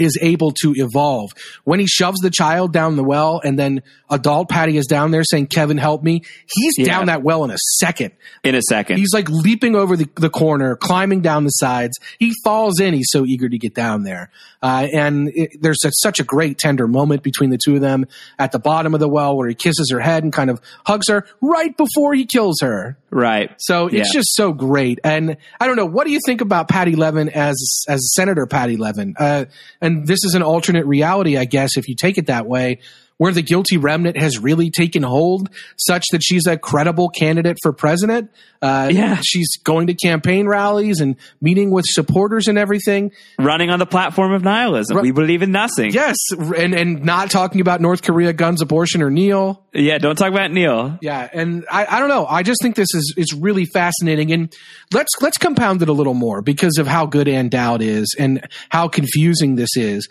is 0.00 0.18
able 0.20 0.52
to 0.62 0.72
evolve. 0.76 1.30
When 1.64 1.80
he 1.80 1.86
shoves 1.86 2.18
the 2.20 2.30
child 2.30 2.72
down 2.72 2.96
the 2.96 3.04
well 3.04 3.40
and 3.44 3.58
then 3.58 3.82
adult 4.10 4.48
Patti 4.48 4.76
is 4.76 4.86
down 4.86 5.10
there 5.10 5.24
saying, 5.24 5.48
Kevin, 5.48 5.76
help 5.78 6.02
me. 6.02 6.22
He's 6.52 6.74
Yeah. 6.78 6.86
down 6.86 7.06
that 7.06 7.22
well 7.22 7.44
in 7.44 7.50
a 7.50 7.56
second. 7.78 8.12
In 8.44 8.54
a 8.54 8.62
second, 8.62 8.98
He's 8.98 9.12
like 9.12 9.28
leaping 9.28 9.74
over 9.74 9.96
the, 9.96 10.08
the 10.16 10.30
corner, 10.30 10.76
climbing 10.76 11.20
down 11.20 11.44
the 11.44 11.50
sides. 11.50 11.98
He 12.18 12.32
falls 12.44 12.80
in. 12.80 12.94
He's 12.94 13.08
so 13.10 13.24
eager 13.26 13.48
to 13.48 13.58
get 13.58 13.74
down 13.74 14.02
there. 14.04 14.30
Uh, 14.62 14.88
and 14.92 15.28
it, 15.34 15.50
there's 15.60 15.84
a, 15.84 15.90
such 15.92 16.18
a 16.20 16.24
great 16.24 16.58
tender 16.58 16.88
moment 16.88 17.22
between 17.22 17.50
the 17.50 17.58
two 17.62 17.74
of 17.76 17.80
them 17.80 18.06
at 18.38 18.50
the 18.52 18.58
bottom 18.58 18.94
of 18.94 19.00
the 19.00 19.08
well 19.08 19.36
where 19.36 19.48
he 19.48 19.54
kisses 19.54 19.88
her 19.92 20.00
head 20.00 20.24
and 20.24 20.32
kind 20.32 20.50
of 20.50 20.60
hugs 20.86 21.08
her 21.08 21.24
right 21.40 21.76
before 21.76 22.14
he 22.14 22.24
kills 22.26 22.58
her. 22.60 22.96
right? 23.10 23.50
So 23.58 23.86
it's 23.86 23.94
Yeah. 24.14 24.20
just 24.20 24.34
so 24.34 24.52
great. 24.52 24.98
And 25.04 25.36
I 25.60 25.66
don't 25.66 25.76
know, 25.76 25.86
what 25.86 26.06
do 26.06 26.12
you 26.12 26.20
think 26.26 26.40
about 26.40 26.68
Patti 26.68 26.94
Levin 26.96 27.28
as 27.28 27.84
as 27.88 28.12
Senator 28.14 28.46
Patti 28.46 28.76
Levin? 28.76 29.14
Uh, 29.18 29.44
and 29.88 30.06
this 30.06 30.22
is 30.22 30.34
an 30.34 30.42
alternate 30.42 30.84
reality, 30.84 31.38
I 31.38 31.46
guess, 31.46 31.76
if 31.78 31.88
you 31.88 31.96
take 31.96 32.18
it 32.18 32.26
that 32.26 32.46
way, 32.46 32.80
where 33.18 33.32
the 33.32 33.42
guilty 33.42 33.76
remnant 33.76 34.16
has 34.16 34.38
really 34.38 34.70
taken 34.70 35.02
hold, 35.02 35.50
such 35.76 36.04
that 36.12 36.22
she's 36.24 36.46
a 36.46 36.56
credible 36.56 37.08
candidate 37.10 37.58
for 37.62 37.72
president. 37.72 38.30
Uh, 38.60 38.88
Yeah. 38.92 39.20
she's 39.24 39.56
going 39.62 39.86
to 39.88 39.94
campaign 39.94 40.48
rallies 40.48 41.00
and 41.00 41.14
meeting 41.40 41.70
with 41.70 41.84
supporters 41.86 42.48
and 42.48 42.58
everything. 42.58 43.12
Running 43.38 43.70
on 43.70 43.78
the 43.78 43.86
platform 43.86 44.32
of 44.32 44.42
nihilism, 44.42 44.96
Ru- 44.96 45.02
we 45.02 45.10
believe 45.12 45.42
in 45.42 45.52
nothing. 45.52 45.92
Yes, 45.92 46.16
and 46.56 46.74
and 46.74 47.04
not 47.04 47.30
talking 47.30 47.60
about 47.60 47.80
North 47.80 48.02
Korea, 48.02 48.32
guns, 48.32 48.60
abortion, 48.62 49.02
or 49.02 49.10
Neil. 49.10 49.62
yeah. 49.72 49.98
Don't 49.98 50.16
talk 50.16 50.30
about 50.32 50.50
Neil. 50.50 50.98
Yeah, 51.00 51.28
and 51.32 51.64
I, 51.70 51.86
I 51.86 52.00
don't 52.00 52.08
know. 52.08 52.26
I 52.26 52.42
just 52.42 52.60
think 52.62 52.74
this 52.74 52.92
is 52.94 53.14
is 53.16 53.32
really 53.32 53.64
fascinating, 53.66 54.32
and 54.32 54.52
let's 54.92 55.10
let's 55.20 55.38
compound 55.38 55.82
it 55.82 55.88
a 55.88 55.92
little 55.92 56.14
more 56.14 56.42
because 56.42 56.78
of 56.78 56.86
how 56.88 57.06
good 57.06 57.28
Ann 57.28 57.48
Dowd 57.48 57.80
is 57.82 58.14
and 58.18 58.46
how 58.70 58.88
confusing 58.88 59.54
this 59.54 59.76
is. 59.76 60.08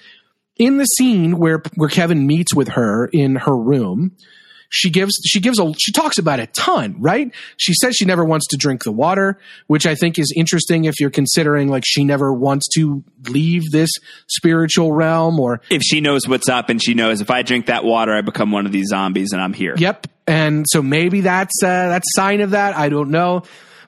In 0.59 0.77
the 0.77 0.85
scene 0.85 1.37
where 1.37 1.61
where 1.75 1.89
Kevin 1.89 2.25
meets 2.25 2.53
with 2.55 2.69
her 2.69 3.07
in 3.13 3.35
her 3.35 3.55
room, 3.55 4.15
she 4.69 4.89
gives 4.89 5.13
she 5.25 5.39
gives 5.39 5.59
a 5.59 5.73
she 5.77 5.91
talks 5.91 6.17
about 6.17 6.39
a 6.39 6.47
ton, 6.47 6.95
right? 6.99 7.31
She 7.57 7.73
says 7.73 7.95
she 7.95 8.05
never 8.05 8.25
wants 8.25 8.47
to 8.47 8.57
drink 8.57 8.83
the 8.83 8.91
water, 8.91 9.39
which 9.67 9.85
I 9.85 9.95
think 9.95 10.19
is 10.19 10.33
interesting 10.35 10.85
if 10.85 10.99
you're 10.99 11.09
considering 11.09 11.69
like 11.69 11.83
she 11.85 12.03
never 12.03 12.33
wants 12.33 12.67
to 12.75 13.03
leave 13.29 13.71
this 13.71 13.89
spiritual 14.27 14.91
realm 14.91 15.39
or 15.39 15.61
if 15.69 15.81
she 15.83 16.01
knows 16.01 16.27
what's 16.27 16.49
up 16.49 16.69
and 16.69 16.83
she 16.83 16.93
knows 16.93 17.21
if 17.21 17.29
I 17.29 17.43
drink 17.43 17.67
that 17.67 17.83
water 17.83 18.13
I 18.13 18.21
become 18.21 18.51
one 18.51 18.65
of 18.65 18.71
these 18.71 18.87
zombies 18.87 19.31
and 19.31 19.41
I'm 19.41 19.53
here. 19.53 19.75
Yep. 19.77 20.07
And 20.27 20.65
so 20.67 20.81
maybe 20.81 21.21
that's 21.21 21.63
uh, 21.63 21.89
that's 21.89 22.07
a 22.15 22.19
sign 22.19 22.41
of 22.41 22.51
that. 22.51 22.75
I 22.75 22.89
don't 22.89 23.11
know. 23.11 23.43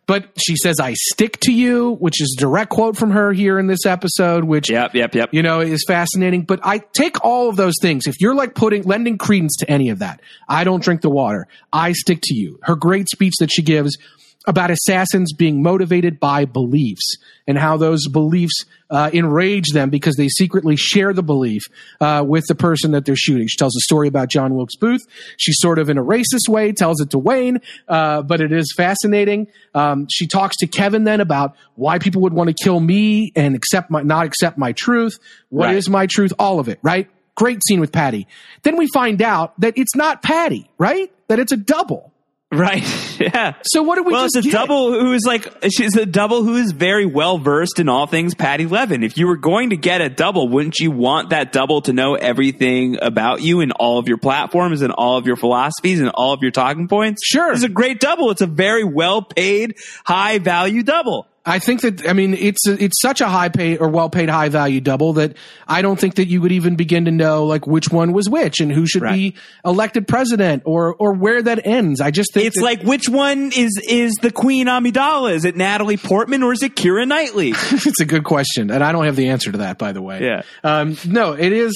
But 0.10 0.26
she 0.44 0.56
says, 0.56 0.80
I 0.80 0.95
stick 0.95 1.40
to 1.41 1.52
you, 1.52 1.91
which 1.99 2.19
is 2.19 2.36
a 2.36 2.41
direct 2.41 2.72
quote 2.72 2.98
from 2.98 3.11
her 3.11 3.31
here 3.31 3.60
in 3.60 3.68
this 3.68 3.86
episode, 3.86 4.44
which, 4.44 4.68
yep, 4.68 4.95
yep, 4.95 5.14
yep. 5.14 5.31
you 5.31 5.44
know, 5.44 5.60
is 5.60 5.86
fascinating. 5.88 6.45
But 6.45 6.61
I 6.64 6.80
take 6.80 7.23
all 7.23 7.48
of 7.48 7.57
those 7.57 7.76
things. 7.80 8.07
If 8.07 8.19
you're 8.19 8.34
like 8.34 8.56
putting, 8.56 8.81
lending 8.86 9.19
credence 9.19 9.56
to 9.57 9.69
any 9.69 9.90
of 9.90 9.99
that, 9.99 10.19
I 10.48 10.64
don't 10.64 10.81
drink 10.81 11.02
the 11.02 11.11
water. 11.11 11.48
I 11.72 11.91
stick 11.91 12.22
to 12.23 12.34
you. 12.34 12.57
Her 12.64 12.76
great 12.76 13.07
speech 13.07 13.36
that 13.40 13.52
she 13.53 13.61
gives 13.61 13.99
about 14.48 14.72
assassins 14.72 15.34
being 15.34 15.61
motivated 15.61 16.20
by 16.20 16.45
beliefs 16.45 17.18
and 17.45 17.57
how 17.57 17.76
those 17.78 18.07
beliefs 18.07 18.66
uh, 18.90 19.10
enrage 19.14 19.66
them 19.74 19.90
because 19.90 20.16
they 20.16 20.28
secretly 20.30 20.76
share 20.78 21.14
the 21.14 21.22
belief 21.22 21.64
uh, 21.99 22.24
with 22.26 22.45
the 22.48 22.56
person 22.56 22.91
that 22.91 23.06
they're 23.06 23.16
shooting. 23.18 23.48
She 23.48 23.57
tells 23.57 23.76
a 23.76 23.82
story 23.82 24.07
about 24.07 24.30
John 24.30 24.56
Wilkes 24.56 24.76
Booth. 24.78 25.02
She 25.38 25.52
sort 25.53 25.78
of, 25.78 25.90
in 25.90 25.98
a 25.98 26.03
racist 26.03 26.48
way, 26.48 26.72
tells 26.72 27.02
it 27.02 27.10
to 27.11 27.20
Wayne, 27.20 27.60
uh, 27.90 28.22
but 28.22 28.40
it 28.41 28.52
is 28.52 28.74
fascinating. 28.76 29.48
Um, 29.76 30.07
she 30.10 30.26
talks 30.26 30.56
to 30.57 30.68
Kevin 30.68 31.03
then 31.03 31.20
about 31.22 31.56
why 31.76 31.99
people 31.99 32.22
would 32.22 32.34
want 32.34 32.48
to 32.49 32.56
kill 32.64 32.80
me 32.80 33.32
and 33.36 33.56
accept 33.56 33.91
my, 33.91 34.02
not 34.02 34.26
accept 34.26 34.57
my 34.57 34.72
truth. 34.72 35.20
What 35.49 35.66
Right. 35.66 35.76
is 35.76 35.90
my 35.90 36.07
truth? 36.07 36.32
All 36.40 36.60
of 36.60 36.70
it, 36.70 36.80
right? 36.82 37.07
Great 37.36 37.60
scene 37.68 37.80
with 37.82 37.91
Patti. 37.91 38.26
Then 38.64 38.78
we 38.78 38.88
find 38.94 39.22
out 39.22 39.60
that 39.60 39.78
it's 39.78 39.95
not 39.95 40.24
Patti, 40.24 40.70
right? 40.78 41.11
That 41.28 41.40
it's 41.40 41.52
a 41.52 41.57
double. 41.57 42.14
Right. 42.51 42.84
Yeah. 43.19 43.55
So 43.63 43.84
what 43.84 43.95
do 43.97 44.03
we 44.03 44.13
well, 44.13 44.23
just 44.23 44.38
it's 44.38 44.47
a 44.47 44.49
get? 44.49 44.57
double 44.57 44.93
who 44.97 45.11
is 45.11 45.26
like 45.26 45.45
she's 45.76 45.93
a 45.97 46.05
double 46.05 46.41
who 46.45 46.55
is 46.55 46.71
very 46.71 47.05
well 47.05 47.38
versed 47.38 47.77
in 47.77 47.89
all 47.89 48.07
things 48.07 48.34
Patti 48.34 48.65
Levin. 48.65 49.03
If 49.03 49.17
you 49.17 49.27
were 49.27 49.35
going 49.35 49.71
to 49.71 49.76
get 49.76 49.99
a 49.99 50.07
double, 50.07 50.47
wouldn't 50.47 50.80
you 50.80 50.89
want 50.89 51.31
that 51.31 51.51
double 51.51 51.81
to 51.81 51.91
know 51.91 52.15
everything 52.15 52.97
about 53.01 53.41
you 53.41 53.59
and 53.59 53.73
all 53.73 53.99
of 53.99 54.07
your 54.07 54.19
platforms 54.19 54.81
and 54.84 54.93
all 54.93 55.17
of 55.17 55.27
your 55.27 55.35
philosophies 55.35 55.99
and 55.99 56.07
all 56.11 56.31
of 56.31 56.41
your 56.41 56.51
talking 56.51 56.88
points? 56.88 57.21
Sure. 57.26 57.51
It's 57.51 57.63
a 57.63 57.67
great 57.67 57.99
double. 57.99 58.31
It's 58.31 58.39
a 58.39 58.47
very 58.47 58.85
well 58.85 59.21
paid, 59.21 59.76
high 60.05 60.38
value 60.39 60.81
double. 60.81 61.27
I 61.49 61.59
think 61.59 61.81
that 61.81 62.07
I 62.07 62.13
mean 62.13 62.34
it's 62.34 62.67
it's 62.67 63.01
such 63.01 63.21
a 63.21 63.27
high 63.27 63.49
paid 63.49 63.80
or 63.81 63.89
well 63.89 64.09
paid 64.09 64.30
high 64.30 64.49
value 64.49 64.80
double 64.81 65.13
that 65.13 65.35
I 65.67 65.81
don't 65.81 65.99
think 65.99 66.15
that 66.15 66.27
you 66.27 66.41
would 66.41 66.51
even 66.51 66.76
begin 66.76 67.05
to 67.05 67.11
know 67.11 67.45
like 67.45 67.65
which 67.65 67.89
one 67.89 68.13
was 68.13 68.30
which 68.30 68.59
and 68.59 68.71
who 68.71 68.85
should 68.85 69.01
be 69.03 69.35
elected 69.65 70.07
president 70.07 70.63
or 70.65 70.95
or 70.95 71.13
where 71.13 71.41
that 71.41 71.65
ends. 71.65 72.01
I 72.01 72.11
just 72.11 72.34
think 72.34 72.45
It's 72.45 72.57
that- 72.57 72.63
like 72.63 72.84
which 72.84 73.09
one 73.09 73.51
is 73.55 73.71
is 73.89 74.13
the 74.21 74.31
Queen 74.31 74.67
Amidala? 74.67 75.34
Is 75.34 75.43
it 75.45 75.55
Natalie 75.55 75.97
Portman 75.97 76.43
or 76.43 76.53
is 76.53 76.61
it 76.63 76.76
Keira 76.76 77.07
Knightley? 77.07 77.49
it's 77.55 77.99
a 77.99 78.05
good 78.05 78.23
question, 78.23 78.69
and 78.69 78.84
I 78.84 78.91
don't 78.91 79.05
have 79.05 79.15
the 79.15 79.30
answer 79.30 79.51
to 79.51 79.57
that, 79.59 79.77
by 79.77 79.91
the 79.91 80.01
way. 80.01 80.23
Yeah. 80.23 80.41
Um, 80.63 80.97
no, 81.05 81.34
it 81.34 81.51
is. 81.51 81.73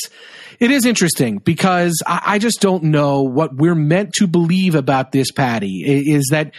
It 0.60 0.70
is 0.72 0.86
interesting 0.86 1.40
because 1.40 2.02
I, 2.06 2.22
I 2.26 2.40
just 2.40 2.62
don't 2.62 2.84
know 2.86 3.24
what 3.24 3.56
we're 3.56 3.76
meant 3.76 4.14
to 4.20 4.28
believe 4.28 4.76
about 4.76 5.12
this 5.12 5.32
Patti. 5.32 5.84
Is 6.14 6.28
that 6.32 6.54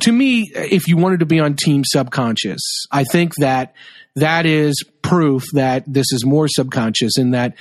to 0.00 0.12
me? 0.12 0.50
If 0.54 0.88
you 0.88 0.96
wanted 0.96 1.20
to 1.20 1.26
be 1.26 1.40
on 1.40 1.56
Team 1.56 1.82
Subconscious, 1.84 2.60
I 2.90 3.04
think 3.04 3.32
that 3.38 3.74
that 4.16 4.46
is 4.46 4.82
proof 5.02 5.44
that 5.54 5.84
this 5.86 6.12
is 6.12 6.24
more 6.24 6.48
subconscious 6.48 7.16
and 7.16 7.34
that 7.34 7.54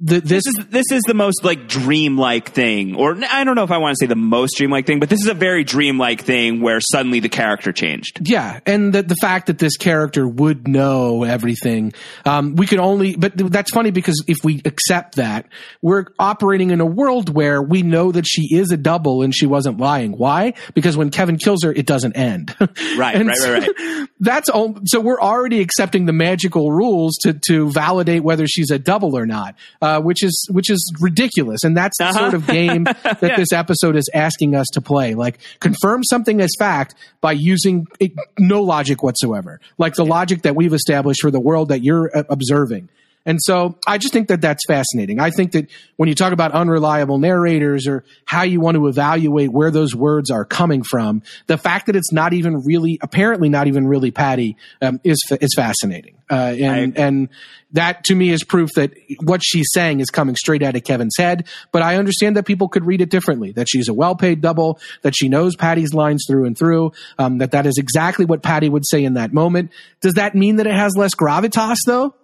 the, 0.00 0.20
this, 0.20 0.44
this 0.44 0.46
is 0.46 0.66
this 0.68 0.86
is 0.92 1.02
the 1.08 1.14
most 1.14 1.44
like 1.44 1.66
dreamlike 1.66 2.50
thing, 2.50 2.94
or 2.94 3.16
I 3.28 3.42
don't 3.42 3.56
know 3.56 3.64
if 3.64 3.72
I 3.72 3.78
want 3.78 3.96
to 3.96 4.04
say 4.04 4.06
the 4.06 4.14
most 4.14 4.56
dreamlike 4.56 4.86
thing, 4.86 5.00
but 5.00 5.08
this 5.08 5.20
is 5.20 5.26
a 5.26 5.34
very 5.34 5.64
dreamlike 5.64 6.22
thing 6.22 6.60
where 6.60 6.80
suddenly 6.80 7.18
the 7.18 7.28
character 7.28 7.72
changed. 7.72 8.20
Yeah, 8.28 8.60
and 8.64 8.92
the, 8.92 9.02
the 9.02 9.16
fact 9.16 9.48
that 9.48 9.58
this 9.58 9.76
character 9.76 10.26
would 10.26 10.68
know 10.68 11.24
everything, 11.24 11.94
um, 12.24 12.54
we 12.54 12.66
could 12.66 12.78
only. 12.78 13.16
But 13.16 13.36
th- 13.36 13.50
that's 13.50 13.72
funny 13.72 13.90
because 13.90 14.22
if 14.28 14.36
we 14.44 14.62
accept 14.64 15.16
that, 15.16 15.46
we're 15.82 16.06
operating 16.18 16.70
in 16.70 16.80
a 16.80 16.86
world 16.86 17.28
where 17.28 17.60
we 17.60 17.82
know 17.82 18.12
that 18.12 18.26
she 18.26 18.54
is 18.54 18.70
a 18.70 18.76
double 18.76 19.22
and 19.22 19.34
she 19.34 19.46
wasn't 19.46 19.78
lying. 19.78 20.12
Why? 20.12 20.54
Because 20.74 20.96
when 20.96 21.10
Kevin 21.10 21.38
kills 21.38 21.64
her, 21.64 21.72
it 21.72 21.86
doesn't 21.86 22.16
end. 22.16 22.54
Right, 22.98 23.16
right, 23.16 23.26
right, 23.26 23.68
right. 23.78 24.08
That's 24.20 24.48
all. 24.48 24.78
So 24.86 25.00
we're 25.00 25.20
already 25.20 25.60
accepting 25.60 26.06
the 26.06 26.12
magical 26.12 26.72
rules 26.72 27.16
to 27.22 27.34
to 27.48 27.70
validate 27.70 28.22
whether 28.22 28.46
she's 28.46 28.70
a 28.70 28.78
double 28.78 29.16
or 29.16 29.26
not, 29.26 29.54
uh, 29.88 30.00
which 30.00 30.22
is 30.22 30.34
which 30.50 30.70
is 30.70 30.80
ridiculous. 31.00 31.64
And 31.64 31.76
that's 31.76 31.96
the 31.98 32.04
Uh-huh. 32.06 32.18
sort 32.18 32.34
of 32.34 32.46
game 32.46 32.84
that 33.12 33.18
Yeah. 33.22 33.36
this 33.36 33.52
episode 33.52 33.96
is 33.96 34.08
asking 34.14 34.54
us 34.54 34.66
to 34.74 34.80
play. 34.80 35.14
Like 35.14 35.38
confirm 35.60 36.04
something 36.04 36.40
as 36.40 36.50
fact 36.58 36.94
by 37.20 37.32
using 37.32 37.86
it, 38.00 38.12
no 38.38 38.62
logic 38.62 39.02
whatsoever, 39.02 39.60
like 39.78 39.94
the 39.94 40.04
logic 40.04 40.42
that 40.42 40.54
we've 40.56 40.74
established 40.74 41.20
for 41.22 41.30
the 41.30 41.40
world 41.40 41.68
that 41.70 41.82
you're 41.82 42.10
uh, 42.16 42.24
observing. 42.28 42.88
And 43.28 43.38
so 43.42 43.78
I 43.86 43.98
just 43.98 44.14
think 44.14 44.28
that 44.28 44.40
that's 44.40 44.64
fascinating. 44.66 45.20
I 45.20 45.28
think 45.28 45.52
that 45.52 45.70
when 45.96 46.08
you 46.08 46.14
talk 46.14 46.32
about 46.32 46.52
unreliable 46.52 47.18
narrators 47.18 47.86
or 47.86 48.02
how 48.24 48.40
you 48.40 48.58
want 48.58 48.76
to 48.76 48.86
evaluate 48.86 49.52
where 49.52 49.70
those 49.70 49.94
words 49.94 50.30
are 50.30 50.46
coming 50.46 50.82
from, 50.82 51.22
the 51.46 51.58
fact 51.58 51.86
that 51.86 51.94
it's 51.94 52.10
not 52.10 52.32
even 52.32 52.62
really, 52.64 52.98
apparently 53.02 53.50
not 53.50 53.66
even 53.66 53.86
really 53.86 54.10
Patti, 54.10 54.56
um, 54.80 54.98
is 55.04 55.18
is 55.42 55.50
fascinating. 55.54 56.14
Uh, 56.30 56.54
and 56.58 56.98
and 56.98 57.28
that 57.72 58.04
to 58.04 58.14
me 58.14 58.30
is 58.30 58.44
proof 58.44 58.70
that 58.76 58.92
what 59.22 59.42
she's 59.44 59.66
saying 59.72 60.00
is 60.00 60.08
coming 60.08 60.34
straight 60.34 60.62
out 60.62 60.74
of 60.74 60.82
Kevin's 60.84 61.16
head. 61.18 61.46
But 61.70 61.82
I 61.82 61.96
understand 61.96 62.34
that 62.38 62.46
people 62.46 62.70
could 62.70 62.86
read 62.86 63.02
it 63.02 63.10
differently. 63.10 63.52
That 63.52 63.68
she's 63.68 63.88
a 63.88 63.94
well-paid 63.94 64.40
double. 64.40 64.80
That 65.02 65.14
she 65.14 65.28
knows 65.28 65.54
Patti's 65.54 65.92
lines 65.92 66.24
through 66.26 66.46
and 66.46 66.56
through. 66.56 66.92
Um, 67.18 67.38
that 67.38 67.50
that 67.50 67.66
is 67.66 67.76
exactly 67.76 68.24
what 68.24 68.42
Patti 68.42 68.70
would 68.70 68.86
say 68.86 69.04
in 69.04 69.14
that 69.14 69.34
moment. 69.34 69.70
Does 70.00 70.14
that 70.14 70.34
mean 70.34 70.56
that 70.56 70.66
it 70.66 70.74
has 70.74 70.96
less 70.96 71.14
gravitas, 71.14 71.76
though? 71.86 72.14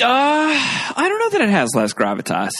Uh, 0.00 0.04
I 0.06 1.06
don't 1.08 1.18
know 1.20 1.30
that 1.38 1.40
it 1.48 1.50
has 1.50 1.70
less 1.74 1.94
gravitas. 1.94 2.50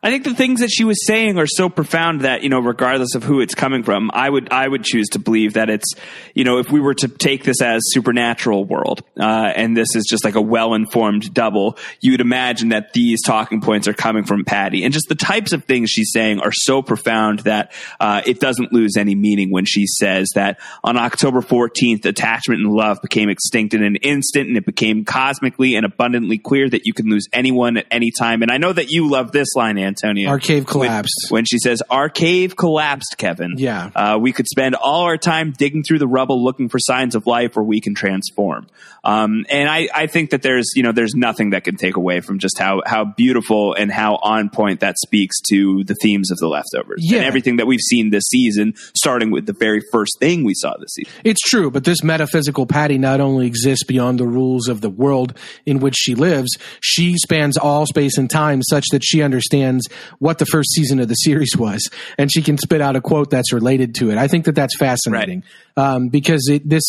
I 0.00 0.10
think 0.10 0.22
the 0.22 0.34
things 0.34 0.60
that 0.60 0.70
she 0.70 0.84
was 0.84 1.04
saying 1.06 1.38
are 1.38 1.46
so 1.46 1.68
profound 1.68 2.20
that 2.20 2.42
you 2.44 2.48
know, 2.48 2.60
regardless 2.60 3.16
of 3.16 3.24
who 3.24 3.40
it's 3.40 3.54
coming 3.54 3.82
from, 3.82 4.10
I 4.14 4.30
would 4.30 4.52
I 4.52 4.68
would 4.68 4.84
choose 4.84 5.08
to 5.08 5.18
believe 5.18 5.54
that 5.54 5.68
it's 5.70 5.92
you 6.34 6.44
know, 6.44 6.58
if 6.58 6.70
we 6.70 6.78
were 6.78 6.94
to 6.94 7.08
take 7.08 7.42
this 7.42 7.60
as 7.60 7.82
supernatural 7.86 8.64
world, 8.64 9.02
uh, 9.18 9.52
and 9.56 9.76
this 9.76 9.96
is 9.96 10.06
just 10.08 10.24
like 10.24 10.36
a 10.36 10.40
well 10.40 10.74
informed 10.74 11.34
double, 11.34 11.76
you'd 12.00 12.20
imagine 12.20 12.68
that 12.68 12.92
these 12.92 13.20
talking 13.24 13.60
points 13.60 13.88
are 13.88 13.92
coming 13.92 14.22
from 14.24 14.44
Patti, 14.44 14.84
and 14.84 14.92
just 14.92 15.08
the 15.08 15.16
types 15.16 15.52
of 15.52 15.64
things 15.64 15.90
she's 15.90 16.12
saying 16.12 16.38
are 16.40 16.52
so 16.52 16.80
profound 16.80 17.40
that 17.40 17.72
uh, 17.98 18.22
it 18.24 18.38
doesn't 18.38 18.72
lose 18.72 18.96
any 18.96 19.16
meaning 19.16 19.50
when 19.50 19.64
she 19.64 19.86
says 19.86 20.28
that 20.36 20.60
on 20.84 20.96
October 20.96 21.40
fourteenth, 21.40 22.06
attachment 22.06 22.60
and 22.60 22.70
love 22.70 23.02
became 23.02 23.28
extinct 23.28 23.74
in 23.74 23.82
an 23.82 23.96
instant, 23.96 24.46
and 24.46 24.56
it 24.56 24.64
became 24.64 25.04
cosmically 25.04 25.74
and 25.74 25.84
abundantly 25.84 26.38
clear 26.38 26.68
that 26.68 26.82
you 26.86 26.92
can 26.94 27.10
lose 27.10 27.26
anyone 27.32 27.78
at 27.78 27.86
any 27.90 28.12
time. 28.16 28.42
And 28.42 28.52
I 28.52 28.58
know 28.58 28.72
that 28.72 28.90
you 28.90 29.10
love 29.10 29.32
this 29.32 29.56
line, 29.56 29.87
Antonio. 29.88 30.28
Our 30.30 30.38
cave 30.38 30.64
When- 30.64 30.86
collapsed. 30.86 31.26
When, 31.30 31.44
she 31.44 31.58
says, 31.58 31.82
Our 31.90 32.08
cave 32.08 32.54
collapsed, 32.56 33.16
Kevin. 33.18 33.54
Yeah. 33.56 33.90
Uh, 33.94 34.18
we 34.20 34.32
could 34.32 34.46
spend 34.46 34.76
all 34.76 35.02
our 35.02 35.16
time 35.16 35.52
digging 35.56 35.82
through 35.82 35.98
the 35.98 36.06
rubble 36.06 36.44
looking 36.44 36.68
for 36.68 36.78
signs 36.78 37.14
of 37.16 37.26
life 37.26 37.56
where 37.56 37.64
we 37.64 37.80
can 37.80 37.94
transform. 37.94 38.68
Um, 39.08 39.46
and 39.48 39.70
I, 39.70 39.88
I 39.94 40.06
think 40.06 40.30
that 40.30 40.42
there's, 40.42 40.66
you 40.76 40.82
know, 40.82 40.92
there's 40.92 41.14
nothing 41.14 41.50
that 41.50 41.64
can 41.64 41.76
take 41.76 41.96
away 41.96 42.20
from 42.20 42.38
just 42.38 42.58
how, 42.58 42.82
how 42.84 43.06
beautiful 43.06 43.72
and 43.72 43.90
how 43.90 44.16
on 44.16 44.50
point 44.50 44.80
that 44.80 44.98
speaks 44.98 45.40
to 45.50 45.82
the 45.84 45.94
themes 46.02 46.30
of 46.30 46.36
the 46.38 46.46
leftovers 46.46 47.00
Yeah. 47.02 47.18
and 47.18 47.26
everything 47.26 47.56
that 47.56 47.66
we've 47.66 47.80
seen 47.80 48.10
this 48.10 48.24
season, 48.30 48.74
starting 48.94 49.30
with 49.30 49.46
the 49.46 49.54
very 49.54 49.82
first 49.90 50.18
thing 50.20 50.44
we 50.44 50.52
saw 50.54 50.76
this 50.78 50.90
season. 50.94 51.12
It's 51.24 51.40
true, 51.40 51.70
but 51.70 51.84
this 51.84 52.02
metaphysical 52.04 52.66
Patty 52.66 52.98
not 52.98 53.20
only 53.20 53.46
exists 53.46 53.84
beyond 53.84 54.20
the 54.20 54.26
rules 54.26 54.68
of 54.68 54.82
the 54.82 54.90
world 54.90 55.32
in 55.64 55.78
which 55.80 55.94
she 55.96 56.14
lives, 56.14 56.50
she 56.82 57.14
spans 57.16 57.56
all 57.56 57.86
space 57.86 58.18
and 58.18 58.28
time 58.28 58.62
such 58.62 58.84
that 58.92 59.02
she 59.02 59.22
understands 59.22 59.88
what 60.18 60.36
the 60.38 60.46
first 60.46 60.70
season 60.72 61.00
of 61.00 61.08
the 61.08 61.14
series 61.14 61.56
was, 61.56 61.88
and 62.18 62.30
she 62.30 62.42
can 62.42 62.58
spit 62.58 62.82
out 62.82 62.94
a 62.94 63.00
quote 63.00 63.30
that's 63.30 63.54
related 63.54 63.94
to 63.94 64.10
it. 64.10 64.18
I 64.18 64.28
think 64.28 64.44
that 64.44 64.54
that's 64.54 64.76
fascinating 64.76 65.44
um, 65.78 66.08
because 66.08 66.46
it, 66.52 66.68
this. 66.68 66.84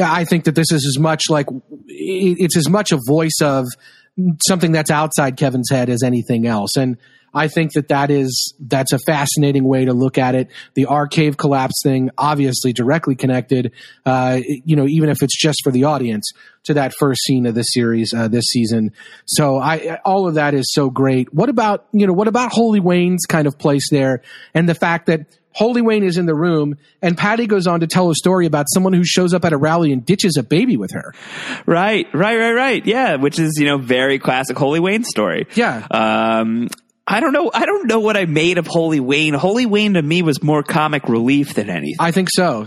I 0.00 0.24
think 0.24 0.44
that 0.44 0.54
this 0.54 0.72
is 0.72 0.86
as 0.86 1.00
much 1.00 1.24
like 1.28 1.46
it's 1.88 2.56
as 2.56 2.68
much 2.68 2.92
a 2.92 2.98
voice 3.06 3.40
of 3.42 3.66
something 4.46 4.72
that's 4.72 4.90
outside 4.90 5.36
Kevin's 5.36 5.68
head 5.70 5.88
as 5.88 6.02
anything 6.02 6.46
else, 6.46 6.76
and 6.76 6.96
I 7.34 7.48
think 7.48 7.72
that 7.72 7.88
that 7.88 8.10
is 8.10 8.54
that's 8.60 8.92
a 8.92 8.98
fascinating 8.98 9.64
way 9.64 9.84
to 9.84 9.92
look 9.92 10.18
at 10.18 10.34
it. 10.34 10.48
The 10.74 10.86
arcade 10.86 11.38
collapse 11.38 11.82
thing, 11.82 12.10
obviously 12.18 12.72
directly 12.72 13.14
connected, 13.14 13.72
uh, 14.04 14.40
you 14.46 14.76
know, 14.76 14.86
even 14.86 15.08
if 15.08 15.22
it's 15.22 15.38
just 15.38 15.60
for 15.64 15.70
the 15.70 15.84
audience 15.84 16.30
to 16.64 16.74
that 16.74 16.92
first 16.98 17.22
scene 17.24 17.46
of 17.46 17.54
the 17.54 17.62
series 17.62 18.12
uh, 18.14 18.28
this 18.28 18.44
season. 18.44 18.92
So 19.26 19.58
I, 19.58 19.98
all 20.04 20.28
of 20.28 20.34
that 20.34 20.54
is 20.54 20.72
so 20.72 20.90
great. 20.90 21.32
What 21.32 21.48
about 21.48 21.86
you 21.92 22.06
know 22.06 22.12
what 22.12 22.28
about 22.28 22.52
Holy 22.52 22.80
Wayne's 22.80 23.24
kind 23.26 23.46
of 23.46 23.58
place 23.58 23.88
there, 23.90 24.22
and 24.54 24.68
the 24.68 24.74
fact 24.74 25.06
that 25.06 25.26
Holy 25.54 25.82
Wayne 25.82 26.02
is 26.02 26.16
in 26.16 26.26
the 26.26 26.34
room, 26.34 26.76
and 27.02 27.16
Patti 27.16 27.46
goes 27.46 27.66
on 27.66 27.80
to 27.80 27.86
tell 27.86 28.10
a 28.10 28.14
story 28.14 28.46
about 28.46 28.66
someone 28.72 28.92
who 28.92 29.04
shows 29.04 29.34
up 29.34 29.44
at 29.44 29.52
a 29.52 29.56
rally 29.56 29.92
and 29.92 30.04
ditches 30.04 30.36
a 30.38 30.42
baby 30.42 30.76
with 30.76 30.92
her. 30.92 31.14
Right, 31.66 32.06
right, 32.14 32.38
right, 32.38 32.52
right. 32.52 32.86
Yeah, 32.86 33.16
which 33.16 33.38
is, 33.38 33.58
you 33.58 33.66
know, 33.66 33.76
very 33.76 34.18
classic 34.18 34.56
Holy 34.56 34.80
Wayne 34.80 35.04
story. 35.04 35.46
Yeah. 35.54 35.86
Um, 35.90 36.68
I 37.06 37.20
don't 37.20 37.32
know. 37.32 37.50
I 37.52 37.66
don't 37.66 37.88
know 37.88 38.00
what 38.00 38.16
I 38.16 38.26
made 38.26 38.58
of 38.58 38.66
Holy 38.66 39.00
Wayne. 39.00 39.34
Holy 39.34 39.66
Wayne 39.66 39.94
to 39.94 40.02
me 40.02 40.22
was 40.22 40.42
more 40.42 40.62
comic 40.62 41.08
relief 41.08 41.54
than 41.54 41.68
anything. 41.68 41.96
I 41.98 42.12
think 42.12 42.28
so. 42.32 42.66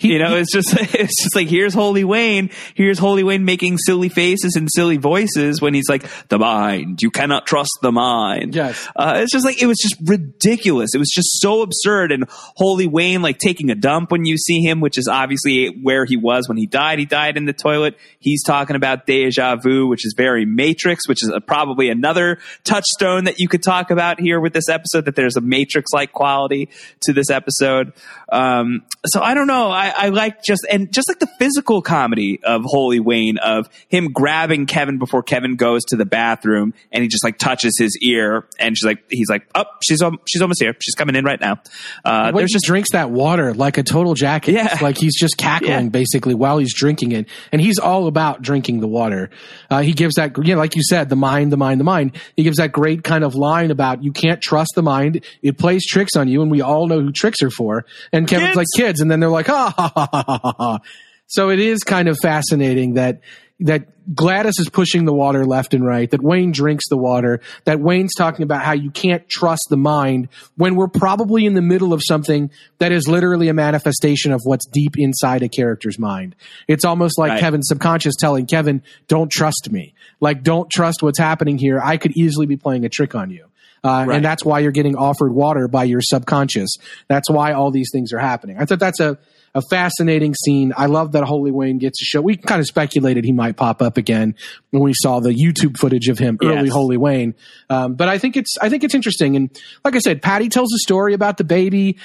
He, 0.00 0.14
you 0.14 0.18
know, 0.18 0.36
it's 0.36 0.50
just 0.50 0.72
it's 0.94 1.22
just 1.22 1.36
like 1.36 1.48
here's 1.48 1.74
Holy 1.74 2.04
Wayne, 2.04 2.50
here's 2.74 2.98
Holy 2.98 3.22
Wayne 3.22 3.44
making 3.44 3.76
silly 3.76 4.08
faces 4.08 4.56
and 4.56 4.66
silly 4.74 4.96
voices 4.96 5.60
when 5.60 5.74
he's 5.74 5.90
like 5.90 6.06
the 6.28 6.38
mind, 6.38 7.02
you 7.02 7.10
cannot 7.10 7.46
trust 7.46 7.78
the 7.82 7.92
mind. 7.92 8.54
Yes, 8.54 8.88
uh, 8.96 9.18
it's 9.18 9.30
just 9.30 9.44
like 9.44 9.60
it 9.60 9.66
was 9.66 9.76
just 9.76 9.96
ridiculous. 10.02 10.94
It 10.94 10.98
was 10.98 11.10
just 11.10 11.28
so 11.40 11.60
absurd. 11.60 12.12
And 12.12 12.24
Holy 12.30 12.86
Wayne 12.86 13.20
like 13.20 13.36
taking 13.38 13.68
a 13.70 13.74
dump 13.74 14.10
when 14.10 14.24
you 14.24 14.38
see 14.38 14.60
him, 14.62 14.80
which 14.80 14.96
is 14.96 15.06
obviously 15.06 15.66
where 15.82 16.06
he 16.06 16.16
was 16.16 16.48
when 16.48 16.56
he 16.56 16.66
died. 16.66 16.98
He 16.98 17.04
died 17.04 17.36
in 17.36 17.44
the 17.44 17.52
toilet. 17.52 17.98
He's 18.20 18.42
talking 18.42 18.76
about 18.76 19.06
deja 19.06 19.56
vu, 19.56 19.86
which 19.86 20.06
is 20.06 20.14
very 20.16 20.46
Matrix, 20.46 21.06
which 21.08 21.22
is 21.22 21.28
a, 21.28 21.42
probably 21.42 21.90
another 21.90 22.38
touchstone 22.64 23.24
that 23.24 23.38
you 23.38 23.48
could 23.48 23.62
talk 23.62 23.90
about 23.90 24.18
here 24.18 24.40
with 24.40 24.54
this 24.54 24.70
episode. 24.70 25.04
That 25.04 25.14
there's 25.14 25.36
a 25.36 25.42
Matrix 25.42 25.92
like 25.92 26.12
quality 26.12 26.70
to 27.02 27.12
this 27.12 27.28
episode. 27.28 27.92
Um, 28.30 28.82
so 29.06 29.20
I 29.20 29.34
don't 29.34 29.46
know. 29.46 29.70
I, 29.70 29.92
I, 29.96 30.08
like 30.10 30.42
just 30.42 30.66
and 30.70 30.92
just 30.92 31.08
like 31.08 31.18
the 31.18 31.28
physical 31.38 31.82
comedy 31.82 32.40
of 32.44 32.62
Holy 32.64 33.00
Wayne 33.00 33.38
of 33.38 33.68
him 33.88 34.12
grabbing 34.12 34.66
Kevin 34.66 34.98
before 34.98 35.22
Kevin 35.22 35.56
goes 35.56 35.82
to 35.86 35.96
the 35.96 36.04
bathroom 36.04 36.74
and 36.92 37.02
he 37.02 37.08
just 37.08 37.24
like 37.24 37.38
touches 37.38 37.76
his 37.78 37.98
ear 38.02 38.46
and 38.58 38.76
she's 38.76 38.84
like 38.84 39.02
he's 39.08 39.28
like 39.28 39.48
oh 39.54 39.64
she's 39.82 40.02
she's 40.28 40.42
almost 40.42 40.62
here 40.62 40.76
she's 40.80 40.94
coming 40.94 41.16
in 41.16 41.24
right 41.24 41.40
now. 41.40 41.60
Uh, 42.04 42.30
there's 42.32 42.52
just 42.52 42.66
drinks 42.66 42.92
that 42.92 43.10
water 43.10 43.54
like 43.54 43.78
a 43.78 43.82
total 43.82 44.14
jacket. 44.14 44.52
Yeah. 44.52 44.78
like 44.80 44.98
he's 44.98 45.18
just 45.18 45.36
cackling 45.36 45.84
yeah. 45.84 45.90
basically 45.90 46.34
while 46.34 46.58
he's 46.58 46.74
drinking 46.74 47.12
it 47.12 47.28
and 47.52 47.60
he's 47.60 47.78
all 47.78 48.06
about 48.06 48.42
drinking 48.42 48.80
the 48.80 48.88
water. 48.88 49.30
Uh, 49.70 49.80
he 49.80 49.92
gives 49.92 50.14
that 50.16 50.36
you 50.38 50.54
know 50.54 50.60
like 50.60 50.76
you 50.76 50.82
said 50.82 51.08
the 51.08 51.16
mind 51.16 51.50
the 51.52 51.56
mind 51.56 51.80
the 51.80 51.84
mind. 51.84 52.16
He 52.36 52.42
gives 52.42 52.58
that 52.58 52.70
great 52.70 53.02
kind 53.02 53.24
of 53.24 53.34
line 53.34 53.70
about 53.70 54.04
you 54.04 54.12
can't 54.12 54.40
trust 54.40 54.72
the 54.74 54.82
mind. 54.82 55.24
It 55.42 55.58
plays 55.58 55.84
tricks 55.86 56.16
on 56.16 56.28
you 56.28 56.42
and 56.42 56.50
we 56.50 56.60
all 56.60 56.86
know 56.86 57.00
who 57.00 57.10
tricks 57.12 57.42
are 57.42 57.50
for. 57.50 57.86
And 58.12 58.19
Kevin's 58.28 58.48
kids. 58.48 58.56
like 58.56 58.66
kids 58.76 59.00
and 59.00 59.10
then 59.10 59.20
they're 59.20 59.28
like 59.28 59.48
ah 59.48 59.72
ha, 59.76 59.92
ha, 59.94 60.80
so 61.26 61.50
it 61.50 61.60
is 61.60 61.84
kind 61.84 62.08
of 62.08 62.18
fascinating 62.18 62.94
that 62.94 63.20
that 63.60 64.14
Gladys 64.14 64.58
is 64.58 64.68
pushing 64.68 65.04
the 65.04 65.12
water 65.12 65.44
left 65.44 65.74
and 65.74 65.84
right, 65.86 66.10
that 66.10 66.22
Wayne 66.22 66.50
drinks 66.50 66.88
the 66.88 66.96
water, 66.96 67.40
that 67.64 67.78
Wayne's 67.78 68.14
talking 68.14 68.42
about 68.42 68.62
how 68.62 68.72
you 68.72 68.90
can't 68.90 69.28
trust 69.28 69.66
the 69.68 69.76
mind 69.76 70.28
when 70.56 70.74
we're 70.74 70.88
probably 70.88 71.44
in 71.44 71.54
the 71.54 71.62
middle 71.62 71.92
of 71.92 72.00
something 72.04 72.50
that 72.78 72.90
is 72.90 73.06
literally 73.06 73.48
a 73.48 73.54
manifestation 73.54 74.32
of 74.32 74.40
what's 74.44 74.66
deep 74.66 74.94
inside 74.96 75.42
a 75.42 75.48
character's 75.48 75.98
mind. 75.98 76.34
It's 76.66 76.84
almost 76.84 77.18
like 77.18 77.30
right. 77.30 77.40
Kevin's 77.40 77.68
subconscious 77.68 78.16
telling 78.16 78.46
Kevin, 78.46 78.82
don't 79.06 79.30
trust 79.30 79.68
me. 79.70 79.94
Like, 80.20 80.42
don't 80.42 80.70
trust 80.70 81.02
what's 81.02 81.18
happening 81.18 81.58
here. 81.58 81.80
I 81.82 81.96
could 81.98 82.16
easily 82.16 82.46
be 82.46 82.56
playing 82.56 82.84
a 82.84 82.88
trick 82.88 83.14
on 83.14 83.30
you. 83.30 83.46
Uh, 83.82 84.04
right. 84.06 84.16
And 84.16 84.24
that's 84.24 84.44
why 84.44 84.60
you're 84.60 84.72
getting 84.72 84.96
offered 84.96 85.32
water 85.32 85.68
by 85.68 85.84
your 85.84 86.00
subconscious. 86.02 86.76
That's 87.08 87.30
why 87.30 87.52
all 87.52 87.70
these 87.70 87.88
things 87.92 88.12
are 88.12 88.18
happening. 88.18 88.56
I 88.58 88.64
thought 88.66 88.78
that's 88.78 89.00
a 89.00 89.18
a 89.54 89.62
fascinating 89.62 90.34
scene. 90.34 90.72
I 90.76 90.86
love 90.86 91.12
that 91.12 91.24
Holy 91.24 91.50
Wayne 91.50 91.78
gets 91.78 92.00
a 92.00 92.04
show. 92.04 92.20
We 92.20 92.36
kind 92.36 92.60
of 92.60 92.66
speculated 92.66 93.24
he 93.24 93.32
might 93.32 93.56
pop 93.56 93.82
up 93.82 93.96
again 93.96 94.36
when 94.70 94.82
we 94.82 94.92
saw 94.94 95.20
the 95.20 95.30
YouTube 95.30 95.76
footage 95.76 96.08
of 96.08 96.18
him 96.18 96.38
early 96.42 96.66
yes. 96.66 96.72
Holy 96.72 96.96
Wayne. 96.96 97.34
Um, 97.68 97.94
but 97.94 98.08
I 98.08 98.18
think 98.18 98.36
it's 98.36 98.56
I 98.60 98.68
think 98.68 98.84
it's 98.84 98.94
interesting. 98.94 99.36
And 99.36 99.50
like 99.84 99.96
I 99.96 99.98
said, 99.98 100.22
Patti 100.22 100.48
tells 100.48 100.72
a 100.72 100.78
story 100.78 101.14
about 101.14 101.36
the 101.36 101.44
baby. 101.44 101.98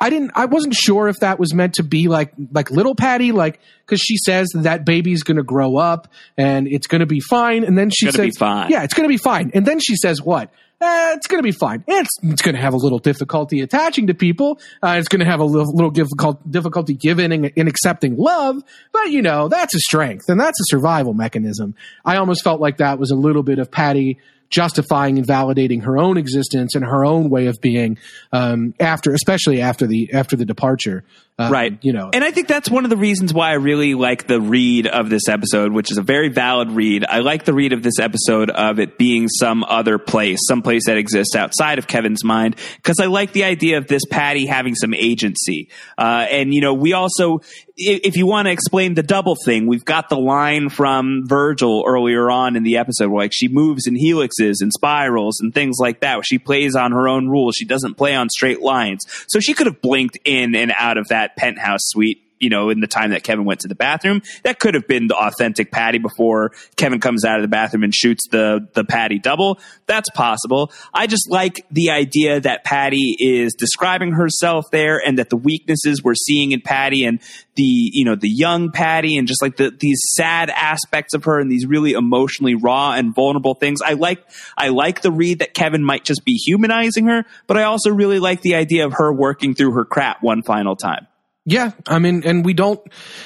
I 0.00 0.10
didn't. 0.10 0.32
I 0.34 0.46
wasn't 0.46 0.74
sure 0.74 1.06
if 1.06 1.18
that 1.20 1.38
was 1.38 1.54
meant 1.54 1.74
to 1.74 1.84
be 1.84 2.08
like 2.08 2.32
like 2.52 2.70
little 2.70 2.94
Patti, 2.94 3.30
like 3.30 3.60
because 3.86 4.00
she 4.00 4.16
says 4.16 4.48
that 4.54 4.84
baby's 4.84 5.22
going 5.22 5.36
to 5.36 5.44
grow 5.44 5.76
up 5.76 6.08
and 6.36 6.66
it's 6.66 6.88
going 6.88 7.00
to 7.00 7.06
be 7.06 7.20
fine, 7.20 7.62
and 7.62 7.78
then 7.78 7.90
she 7.90 8.06
says, 8.10 8.34
"Yeah, 8.68 8.82
it's 8.82 8.94
going 8.94 9.08
to 9.08 9.12
be 9.12 9.16
fine," 9.16 9.52
and 9.54 9.64
then 9.64 9.78
she 9.78 9.94
says, 9.94 10.20
"What? 10.20 10.52
Eh, 10.82 11.12
it's 11.14 11.28
going 11.28 11.38
to 11.38 11.44
be 11.44 11.52
fine. 11.52 11.84
It's, 11.86 12.10
it's 12.24 12.42
going 12.42 12.56
to 12.56 12.60
have 12.60 12.74
a 12.74 12.76
little 12.76 12.98
difficulty 12.98 13.60
attaching 13.60 14.08
to 14.08 14.14
people. 14.14 14.58
Uh, 14.82 14.96
it's 14.98 15.06
going 15.06 15.20
to 15.20 15.26
have 15.26 15.38
a 15.38 15.44
little, 15.44 15.72
little 15.72 15.92
difficult, 15.92 16.50
difficulty 16.50 16.94
giving 16.94 17.32
and 17.32 17.68
accepting 17.68 18.16
love. 18.16 18.64
But, 18.90 19.10
you 19.10 19.22
know, 19.22 19.46
that's 19.46 19.76
a 19.76 19.78
strength 19.78 20.28
and 20.28 20.40
that's 20.40 20.58
a 20.58 20.64
survival 20.64 21.14
mechanism. 21.14 21.76
I 22.04 22.16
almost 22.16 22.42
felt 22.42 22.60
like 22.60 22.78
that 22.78 22.98
was 22.98 23.12
a 23.12 23.14
little 23.14 23.44
bit 23.44 23.60
of 23.60 23.70
Patti 23.70 24.18
justifying 24.50 25.18
and 25.18 25.26
validating 25.26 25.84
her 25.84 25.96
own 25.96 26.16
existence 26.16 26.74
and 26.74 26.84
her 26.84 27.04
own 27.04 27.30
way 27.30 27.46
of 27.46 27.60
being 27.60 27.96
um, 28.32 28.74
after, 28.80 29.14
especially 29.14 29.60
after 29.60 29.86
the 29.86 30.12
after 30.12 30.36
the 30.36 30.44
departure. 30.44 31.04
Uh, 31.38 31.48
right. 31.50 31.78
You 31.80 31.94
know, 31.94 32.10
and 32.12 32.22
I 32.22 32.30
think 32.30 32.46
that's 32.46 32.70
one 32.70 32.84
of 32.84 32.90
the 32.90 32.96
reasons 32.96 33.32
why 33.32 33.50
I 33.50 33.54
really 33.54 33.94
like 33.94 34.26
the 34.26 34.38
read 34.38 34.86
of 34.86 35.08
this 35.08 35.28
episode, 35.28 35.72
which 35.72 35.90
is 35.90 35.96
a 35.96 36.02
very 36.02 36.28
valid 36.28 36.70
read. 36.70 37.06
I 37.08 37.20
like 37.20 37.46
the 37.46 37.54
read 37.54 37.72
of 37.72 37.82
this 37.82 37.98
episode 37.98 38.50
of 38.50 38.78
it 38.78 38.98
being 38.98 39.28
some 39.28 39.64
other 39.64 39.96
place, 39.96 40.40
some 40.46 40.60
place 40.60 40.86
that 40.86 40.98
exists 40.98 41.34
outside 41.34 41.78
of 41.78 41.86
Kevin's 41.86 42.22
mind, 42.22 42.56
because 42.76 43.00
I 43.00 43.06
like 43.06 43.32
the 43.32 43.44
idea 43.44 43.78
of 43.78 43.86
this 43.86 44.02
Patti 44.10 44.44
having 44.44 44.74
some 44.74 44.92
agency. 44.92 45.70
Uh, 45.96 46.26
and 46.30 46.52
you 46.52 46.60
know, 46.60 46.74
we 46.74 46.92
also, 46.92 47.40
if 47.76 48.18
you 48.18 48.26
want 48.26 48.46
to 48.46 48.52
explain 48.52 48.92
the 48.92 49.02
double 49.02 49.34
thing, 49.34 49.66
we've 49.66 49.86
got 49.86 50.10
the 50.10 50.18
line 50.18 50.68
from 50.68 51.26
Virgil 51.26 51.82
earlier 51.86 52.30
on 52.30 52.56
in 52.56 52.62
the 52.62 52.76
episode 52.76 53.08
where 53.08 53.24
like 53.24 53.32
she 53.32 53.48
moves 53.48 53.86
in 53.86 53.94
helixes 53.94 54.56
and 54.60 54.70
spirals 54.70 55.40
and 55.40 55.54
things 55.54 55.76
like 55.80 56.00
that. 56.00 56.20
She 56.26 56.38
plays 56.38 56.76
on 56.76 56.92
her 56.92 57.08
own 57.08 57.28
rules. 57.28 57.54
She 57.56 57.64
doesn't 57.64 57.94
play 57.94 58.14
on 58.14 58.28
straight 58.28 58.60
lines. 58.60 59.00
So 59.28 59.40
she 59.40 59.54
could 59.54 59.66
have 59.66 59.80
blinked 59.80 60.18
in 60.26 60.54
and 60.54 60.74
out 60.76 60.98
of 60.98 61.08
that 61.08 61.21
penthouse 61.36 61.80
suite 61.82 62.22
you 62.42 62.50
know, 62.50 62.70
in 62.70 62.80
the 62.80 62.88
time 62.88 63.10
that 63.10 63.22
Kevin 63.22 63.44
went 63.44 63.60
to 63.60 63.68
the 63.68 63.76
bathroom. 63.76 64.20
That 64.42 64.58
could 64.58 64.74
have 64.74 64.88
been 64.88 65.06
the 65.06 65.16
authentic 65.16 65.70
Patti 65.70 65.98
before 65.98 66.50
Kevin 66.76 66.98
comes 66.98 67.24
out 67.24 67.36
of 67.36 67.42
the 67.42 67.48
bathroom 67.48 67.84
and 67.84 67.94
shoots 67.94 68.26
the 68.28 68.68
the 68.74 68.84
Patti 68.84 69.20
double. 69.20 69.60
That's 69.86 70.10
possible. 70.10 70.72
I 70.92 71.06
just 71.06 71.30
like 71.30 71.64
the 71.70 71.90
idea 71.90 72.40
that 72.40 72.64
Patti 72.64 73.16
is 73.18 73.54
describing 73.54 74.12
herself 74.12 74.64
there 74.72 74.98
and 74.98 75.18
that 75.18 75.30
the 75.30 75.36
weaknesses 75.36 76.02
we're 76.02 76.16
seeing 76.16 76.50
in 76.50 76.60
Patti 76.60 77.04
and 77.04 77.20
the 77.54 77.62
you 77.62 78.04
know 78.04 78.16
the 78.16 78.28
young 78.28 78.72
Patti 78.72 79.16
and 79.16 79.28
just 79.28 79.40
like 79.40 79.56
the 79.56 79.70
these 79.70 80.02
sad 80.16 80.50
aspects 80.50 81.14
of 81.14 81.24
her 81.24 81.38
and 81.38 81.48
these 81.48 81.64
really 81.64 81.92
emotionally 81.92 82.56
raw 82.56 82.92
and 82.92 83.14
vulnerable 83.14 83.54
things. 83.54 83.80
I 83.82 83.92
like 83.92 84.20
I 84.58 84.70
like 84.70 85.02
the 85.02 85.12
read 85.12 85.38
that 85.38 85.54
Kevin 85.54 85.84
might 85.84 86.04
just 86.04 86.24
be 86.24 86.34
humanizing 86.34 87.06
her, 87.06 87.24
but 87.46 87.56
I 87.56 87.62
also 87.62 87.90
really 87.90 88.18
like 88.18 88.40
the 88.40 88.56
idea 88.56 88.84
of 88.84 88.94
her 88.94 89.12
working 89.12 89.54
through 89.54 89.74
her 89.74 89.84
crap 89.84 90.24
one 90.24 90.42
final 90.42 90.74
time. 90.74 91.06
Yeah, 91.44 91.72
I 91.88 91.98
mean, 91.98 92.22
and 92.24 92.44
we 92.44 92.54
don't, 92.54 92.80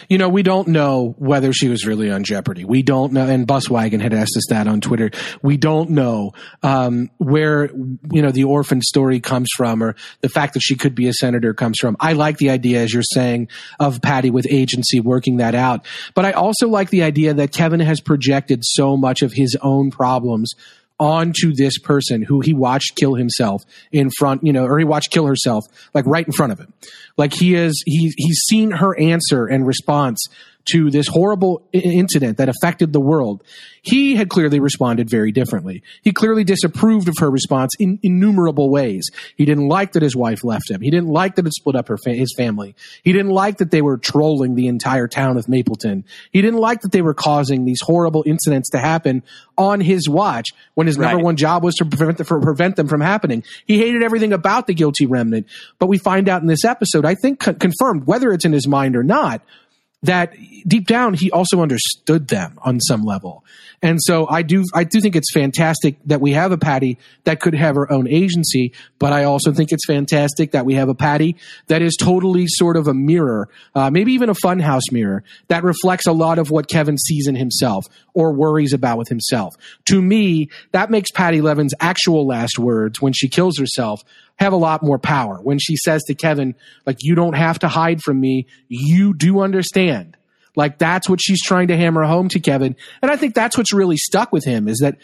you 0.09 0.17
know, 0.17 0.31
we 0.31 0.43
don't 0.43 0.69
know 0.69 1.15
whether 1.19 1.53
she 1.53 1.69
was 1.69 1.85
really 1.87 2.11
on 2.11 2.25
Jeopardy. 2.25 2.65
We 2.65 2.83
don't 2.83 3.13
know, 3.13 3.27
and 3.27 3.47
Buswagon 3.47 4.01
had 4.01 4.15
asked 4.15 4.39
us 4.39 4.47
that 4.49 4.67
on 4.67 4.81
Twitter. 4.81 5.11
We 5.43 5.59
don't 5.59 5.91
know 5.91 6.33
um, 6.63 7.11
where, 7.19 7.67
you 7.67 8.23
know, 8.23 8.31
the 8.31 8.45
orphan 8.45 8.81
story 8.81 9.21
comes 9.21 9.51
from, 9.55 9.83
or 9.83 9.97
the 10.23 10.31
fact 10.31 10.55
that 10.55 10.61
she 10.61 10.77
could 10.77 10.95
be 10.95 11.09
a 11.09 11.13
senator 11.13 11.53
comes 11.53 11.77
from. 11.79 11.95
I 12.01 12.15
like 12.15 12.39
the 12.39 12.49
idea, 12.49 12.81
as 12.81 12.95
you're 12.95 13.03
saying, 13.03 13.51
of 13.79 14.01
Patti 14.01 14.31
with 14.31 14.47
agency 14.49 14.99
working 14.99 15.37
that 15.37 15.55
out, 15.55 15.85
but 16.15 16.25
I 16.25 16.33
also 16.33 16.69
like 16.69 16.89
the 16.89 17.03
idea 17.03 17.35
that 17.35 17.53
Kevin 17.53 17.81
has 17.81 18.01
projected 18.01 18.61
so 18.65 18.97
much 18.97 19.21
of 19.21 19.35
his 19.35 19.59
own 19.61 19.91
problems 19.91 20.55
onto 20.99 21.55
this 21.55 21.79
person 21.79 22.23
who 22.23 22.41
he 22.41 22.55
watched 22.55 22.97
kill 22.97 23.15
himself 23.15 23.63
in 23.93 24.11
front, 24.19 24.45
you 24.45 24.53
know, 24.53 24.65
or 24.65 24.79
he 24.79 24.85
watched 24.85 25.11
kill 25.11 25.27
herself, 25.27 25.65
like 25.93 26.07
right 26.07 26.27
in 26.27 26.33
front 26.33 26.53
of 26.53 26.59
him. 26.59 26.73
Like 27.17 27.35
he 27.35 27.55
is, 27.55 27.83
he, 27.85 28.13
he's 28.17 28.41
seen 28.49 28.71
her 28.71 28.99
answer 28.99 29.47
and 29.47 29.67
response 29.67 30.27
to 30.73 30.91
this 30.91 31.07
horrible 31.07 31.63
incident 31.73 32.39
that 32.39 32.49
affected 32.49 32.93
the 32.93 33.01
world, 33.01 33.43
he 33.83 34.17
had 34.17 34.29
clearly 34.29 34.59
responded 34.59 35.09
very 35.09 35.31
differently. 35.31 35.83
He 36.03 36.13
clearly 36.13 36.45
disapproved 36.45 37.09
of 37.09 37.15
her 37.21 37.31
response 37.31 37.73
in 37.79 38.01
innumerable 38.03 38.69
ways. 38.69 39.09
He 39.37 39.45
didn't 39.45 39.69
like 39.69 39.93
that 39.93 40.03
his 40.03 40.17
wife 40.17 40.43
left 40.43 40.71
him. 40.71 40.81
He 40.81 40.91
didn't 40.91 41.09
like 41.09 41.37
that 41.37 41.47
it 41.47 41.55
split 41.55 41.77
up 41.77 41.89
her 41.89 41.97
fa- 41.97 42.15
his 42.15 42.35
family. 42.37 42.75
He 43.05 43.13
didn't 43.13 43.31
like 43.31 43.59
that 43.59 43.71
they 43.71 43.83
were 43.83 43.97
trolling 43.97 44.57
the 44.57 44.67
entire 44.67 45.07
town 45.07 45.37
of 45.37 45.49
Mapleton. 45.49 46.05
He 46.33 46.43
didn't 46.43 46.59
like 46.61 46.81
that 46.81 46.93
they 46.93 47.03
were 47.03 47.15
causing 47.15 47.65
these 47.65 47.81
horrible 47.81 48.25
incidents 48.27 48.71
to 48.71 48.79
happen 48.79 49.23
on 49.57 49.81
his 49.81 50.09
watch 50.09 50.49
when 50.75 50.87
his 50.87 50.99
right. 50.99 51.13
number 51.13 51.25
one 51.25 51.37
job 51.37 51.63
was 51.63 51.77
to 51.77 51.85
prevent, 51.85 52.19
the, 52.19 52.25
prevent 52.25 52.77
them 52.77 52.89
from 52.89 53.01
happening. 53.01 53.45
He 53.67 53.79
hated 53.79 54.03
everything 54.03 54.33
about 54.33 54.67
the 54.67 54.75
guilty 54.75 55.07
remnant. 55.07 55.47
But 55.79 55.87
we 55.87 55.99
find 55.99 56.29
out 56.29 56.43
in 56.43 56.49
this 56.49 56.65
episode, 56.65 57.05
I 57.05 57.15
think 57.15 57.39
confirmed, 57.39 58.07
whether 58.07 58.33
it's 58.33 58.45
in 58.45 58.53
his 58.53 58.67
mind 58.67 58.97
or 58.97 59.05
not, 59.05 59.43
that 60.07 60.35
deep 60.67 60.87
down 60.87 61.15
he 61.15 61.31
also 61.31 61.61
understood 61.61 62.29
them 62.29 62.59
on 62.63 62.81
some 62.81 63.05
level. 63.05 63.45
And 63.83 63.99
so 64.03 64.27
I 64.29 64.43
do 64.43 64.65
I 64.75 64.85
do 64.85 65.01
think 65.01 65.17
it's 65.17 65.33
fantastic 65.33 65.97
that 66.07 66.21
we 66.21 66.33
have 66.33 66.51
a 66.51 66.59
Patti 66.59 66.99
that 67.25 67.41
could 67.41 67.55
have 67.55 67.75
her 67.75 67.91
own 67.93 68.09
agency, 68.09 68.73
but 68.99 69.13
I 69.13 69.25
also 69.25 69.53
think 69.53 69.71
it's 69.71 69.87
fantastic 69.87 70.53
that 70.53 70.65
we 70.65 70.75
have 70.75 70.89
a 70.89 70.95
Patti 70.95 71.37
that 71.67 71.83
is 71.83 71.95
totally 71.97 72.47
sort 72.49 72.77
of 72.77 72.89
a 72.89 72.95
mirror, 72.95 73.49
uh, 73.75 73.91
maybe 73.91 74.13
even 74.13 74.31
a 74.31 74.35
funhouse 74.35 74.91
mirror 74.91 75.23
that 75.49 75.63
reflects 75.63 76.07
a 76.07 76.13
lot 76.13 76.39
of 76.39 76.51
what 76.51 76.69
Kevin 76.69 76.97
sees 76.97 77.27
in 77.29 77.37
himself 77.37 77.85
or 78.15 78.33
worries 78.33 78.73
about 78.73 78.99
with 78.99 79.09
himself. 79.09 79.55
To 79.87 80.01
me, 80.01 80.49
that 80.73 80.91
makes 80.91 81.11
Patti 81.11 81.41
Levin's 81.41 81.75
actual 81.79 82.27
last 82.27 82.59
words 82.59 83.01
when 83.01 83.13
she 83.13 83.29
kills 83.29 83.59
herself 83.59 84.03
have 84.37 84.53
a 84.53 84.57
lot 84.57 84.83
more 84.83 84.99
power. 84.99 85.39
When 85.43 85.59
she 85.59 85.77
says 85.77 86.03
to 86.05 86.15
Kevin, 86.15 86.55
like, 86.85 86.99
you 87.01 87.15
don't 87.15 87.37
have 87.37 87.59
to 87.61 87.69
hide 87.69 88.03
from 88.03 88.21
me. 88.21 88.47
You 88.69 89.15
do 89.15 89.41
understand. 89.41 90.17
Like, 90.55 90.79
that's 90.79 91.09
what 91.09 91.21
she's 91.21 91.43
trying 91.43 91.69
to 91.69 91.77
hammer 91.77 92.05
home 92.05 92.29
to 92.31 92.41
Kevin. 92.41 92.77
And 93.03 93.11
I 93.11 93.17
think 93.17 93.35
that's 93.35 93.59
what's 93.59 93.73
really 93.73 93.97
stuck 93.97 94.33
with 94.33 94.45
him 94.45 94.69
is 94.69 94.79
that 94.79 94.99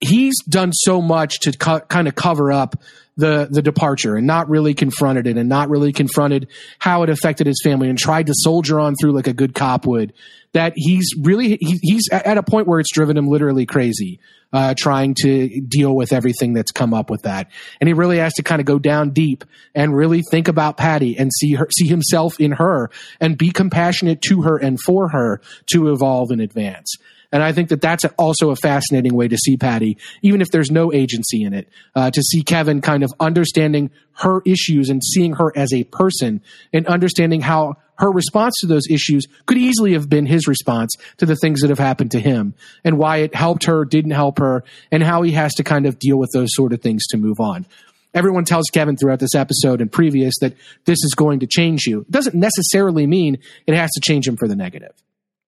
he's 0.00 0.34
done 0.48 0.72
so 0.72 1.00
much 1.00 1.40
to 1.40 1.52
co- 1.52 1.80
kind 1.80 2.08
of 2.08 2.14
cover 2.14 2.50
up 2.50 2.82
the 3.16 3.48
the 3.50 3.60
departure 3.60 4.16
and 4.16 4.26
not 4.26 4.48
really 4.48 4.72
confronted 4.72 5.26
it 5.26 5.36
and 5.36 5.48
not 5.48 5.68
really 5.68 5.92
confronted 5.92 6.48
how 6.78 7.02
it 7.02 7.10
affected 7.10 7.46
his 7.46 7.60
family 7.62 7.88
and 7.88 7.98
tried 7.98 8.26
to 8.26 8.32
soldier 8.34 8.80
on 8.80 8.94
through 8.98 9.12
like 9.12 9.26
a 9.26 9.32
good 9.32 9.54
cop 9.54 9.86
would 9.86 10.14
that 10.52 10.72
he's 10.76 11.10
really 11.20 11.58
he, 11.60 11.78
he's 11.82 12.08
at 12.12 12.38
a 12.38 12.42
point 12.42 12.66
where 12.66 12.80
it's 12.80 12.92
driven 12.92 13.16
him 13.16 13.28
literally 13.28 13.66
crazy 13.66 14.20
uh, 14.52 14.74
trying 14.76 15.14
to 15.22 15.60
deal 15.60 15.94
with 15.94 16.12
everything 16.12 16.52
that's 16.52 16.72
come 16.72 16.92
up 16.92 17.10
with 17.10 17.22
that. 17.22 17.48
And 17.80 17.88
he 17.88 17.94
really 17.94 18.18
has 18.18 18.32
to 18.34 18.42
kind 18.42 18.60
of 18.60 18.66
go 18.66 18.78
down 18.78 19.10
deep 19.10 19.44
and 19.74 19.94
really 19.94 20.22
think 20.22 20.48
about 20.48 20.76
Patti 20.76 21.16
and 21.18 21.30
see 21.32 21.54
her 21.54 21.68
see 21.70 21.86
himself 21.86 22.40
in 22.40 22.52
her 22.52 22.90
and 23.20 23.38
be 23.38 23.50
compassionate 23.50 24.22
to 24.22 24.42
her 24.42 24.56
and 24.56 24.80
for 24.80 25.08
her 25.08 25.40
to 25.72 25.92
evolve 25.92 26.30
and 26.30 26.40
advance. 26.40 26.96
And 27.32 27.44
I 27.44 27.52
think 27.52 27.68
that 27.68 27.80
that's 27.80 28.04
also 28.18 28.50
a 28.50 28.56
fascinating 28.56 29.14
way 29.14 29.28
to 29.28 29.36
see 29.36 29.56
Patti, 29.56 29.98
even 30.20 30.40
if 30.40 30.48
there's 30.50 30.70
no 30.70 30.92
agency 30.92 31.44
in 31.44 31.54
it, 31.54 31.68
uh, 31.94 32.10
to 32.10 32.22
see 32.22 32.42
Kevin 32.42 32.80
kind 32.80 33.04
of 33.04 33.12
understanding 33.20 33.90
her 34.14 34.42
issues 34.44 34.88
and 34.88 35.00
seeing 35.02 35.34
her 35.34 35.56
as 35.56 35.72
a 35.72 35.84
person 35.84 36.42
and 36.72 36.88
understanding 36.88 37.40
how 37.40 37.76
her 38.00 38.10
response 38.10 38.54
to 38.60 38.66
those 38.66 38.88
issues 38.90 39.26
could 39.46 39.58
easily 39.58 39.92
have 39.92 40.08
been 40.08 40.26
his 40.26 40.48
response 40.48 40.94
to 41.18 41.26
the 41.26 41.36
things 41.36 41.60
that 41.60 41.70
have 41.70 41.78
happened 41.78 42.10
to 42.12 42.20
him 42.20 42.54
and 42.82 42.98
why 42.98 43.18
it 43.18 43.34
helped 43.34 43.64
her, 43.64 43.84
didn't 43.84 44.12
help 44.12 44.38
her, 44.38 44.64
and 44.90 45.02
how 45.02 45.22
he 45.22 45.32
has 45.32 45.54
to 45.54 45.62
kind 45.62 45.86
of 45.86 45.98
deal 45.98 46.18
with 46.18 46.30
those 46.32 46.48
sort 46.52 46.72
of 46.72 46.80
things 46.80 47.06
to 47.08 47.16
move 47.16 47.40
on. 47.40 47.66
Everyone 48.12 48.44
tells 48.44 48.66
Kevin 48.72 48.96
throughout 48.96 49.20
this 49.20 49.34
episode 49.34 49.80
and 49.80 49.92
previous 49.92 50.34
that 50.40 50.54
this 50.84 50.98
is 51.04 51.14
going 51.14 51.40
to 51.40 51.46
change 51.46 51.86
you. 51.86 52.00
It 52.00 52.10
doesn't 52.10 52.34
necessarily 52.34 53.06
mean 53.06 53.38
it 53.66 53.76
has 53.76 53.90
to 53.92 54.00
change 54.00 54.26
him 54.26 54.36
for 54.36 54.48
the 54.48 54.56
negative. 54.56 54.92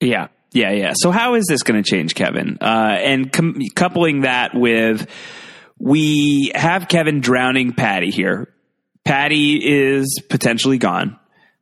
Yeah. 0.00 0.28
Yeah, 0.52 0.70
yeah. 0.70 0.92
So 0.94 1.10
how 1.10 1.34
is 1.34 1.46
this 1.48 1.62
going 1.62 1.82
to 1.82 1.90
change 1.90 2.14
Kevin? 2.14 2.58
Uh, 2.60 2.96
and 3.00 3.32
com- 3.32 3.62
coupling 3.74 4.20
that 4.20 4.54
with 4.54 5.08
we 5.78 6.52
have 6.54 6.86
Kevin 6.88 7.20
drowning 7.20 7.72
Patti 7.72 8.10
here. 8.10 8.52
Patti 9.04 9.56
is 9.56 10.20
potentially 10.28 10.78
gone. 10.78 11.18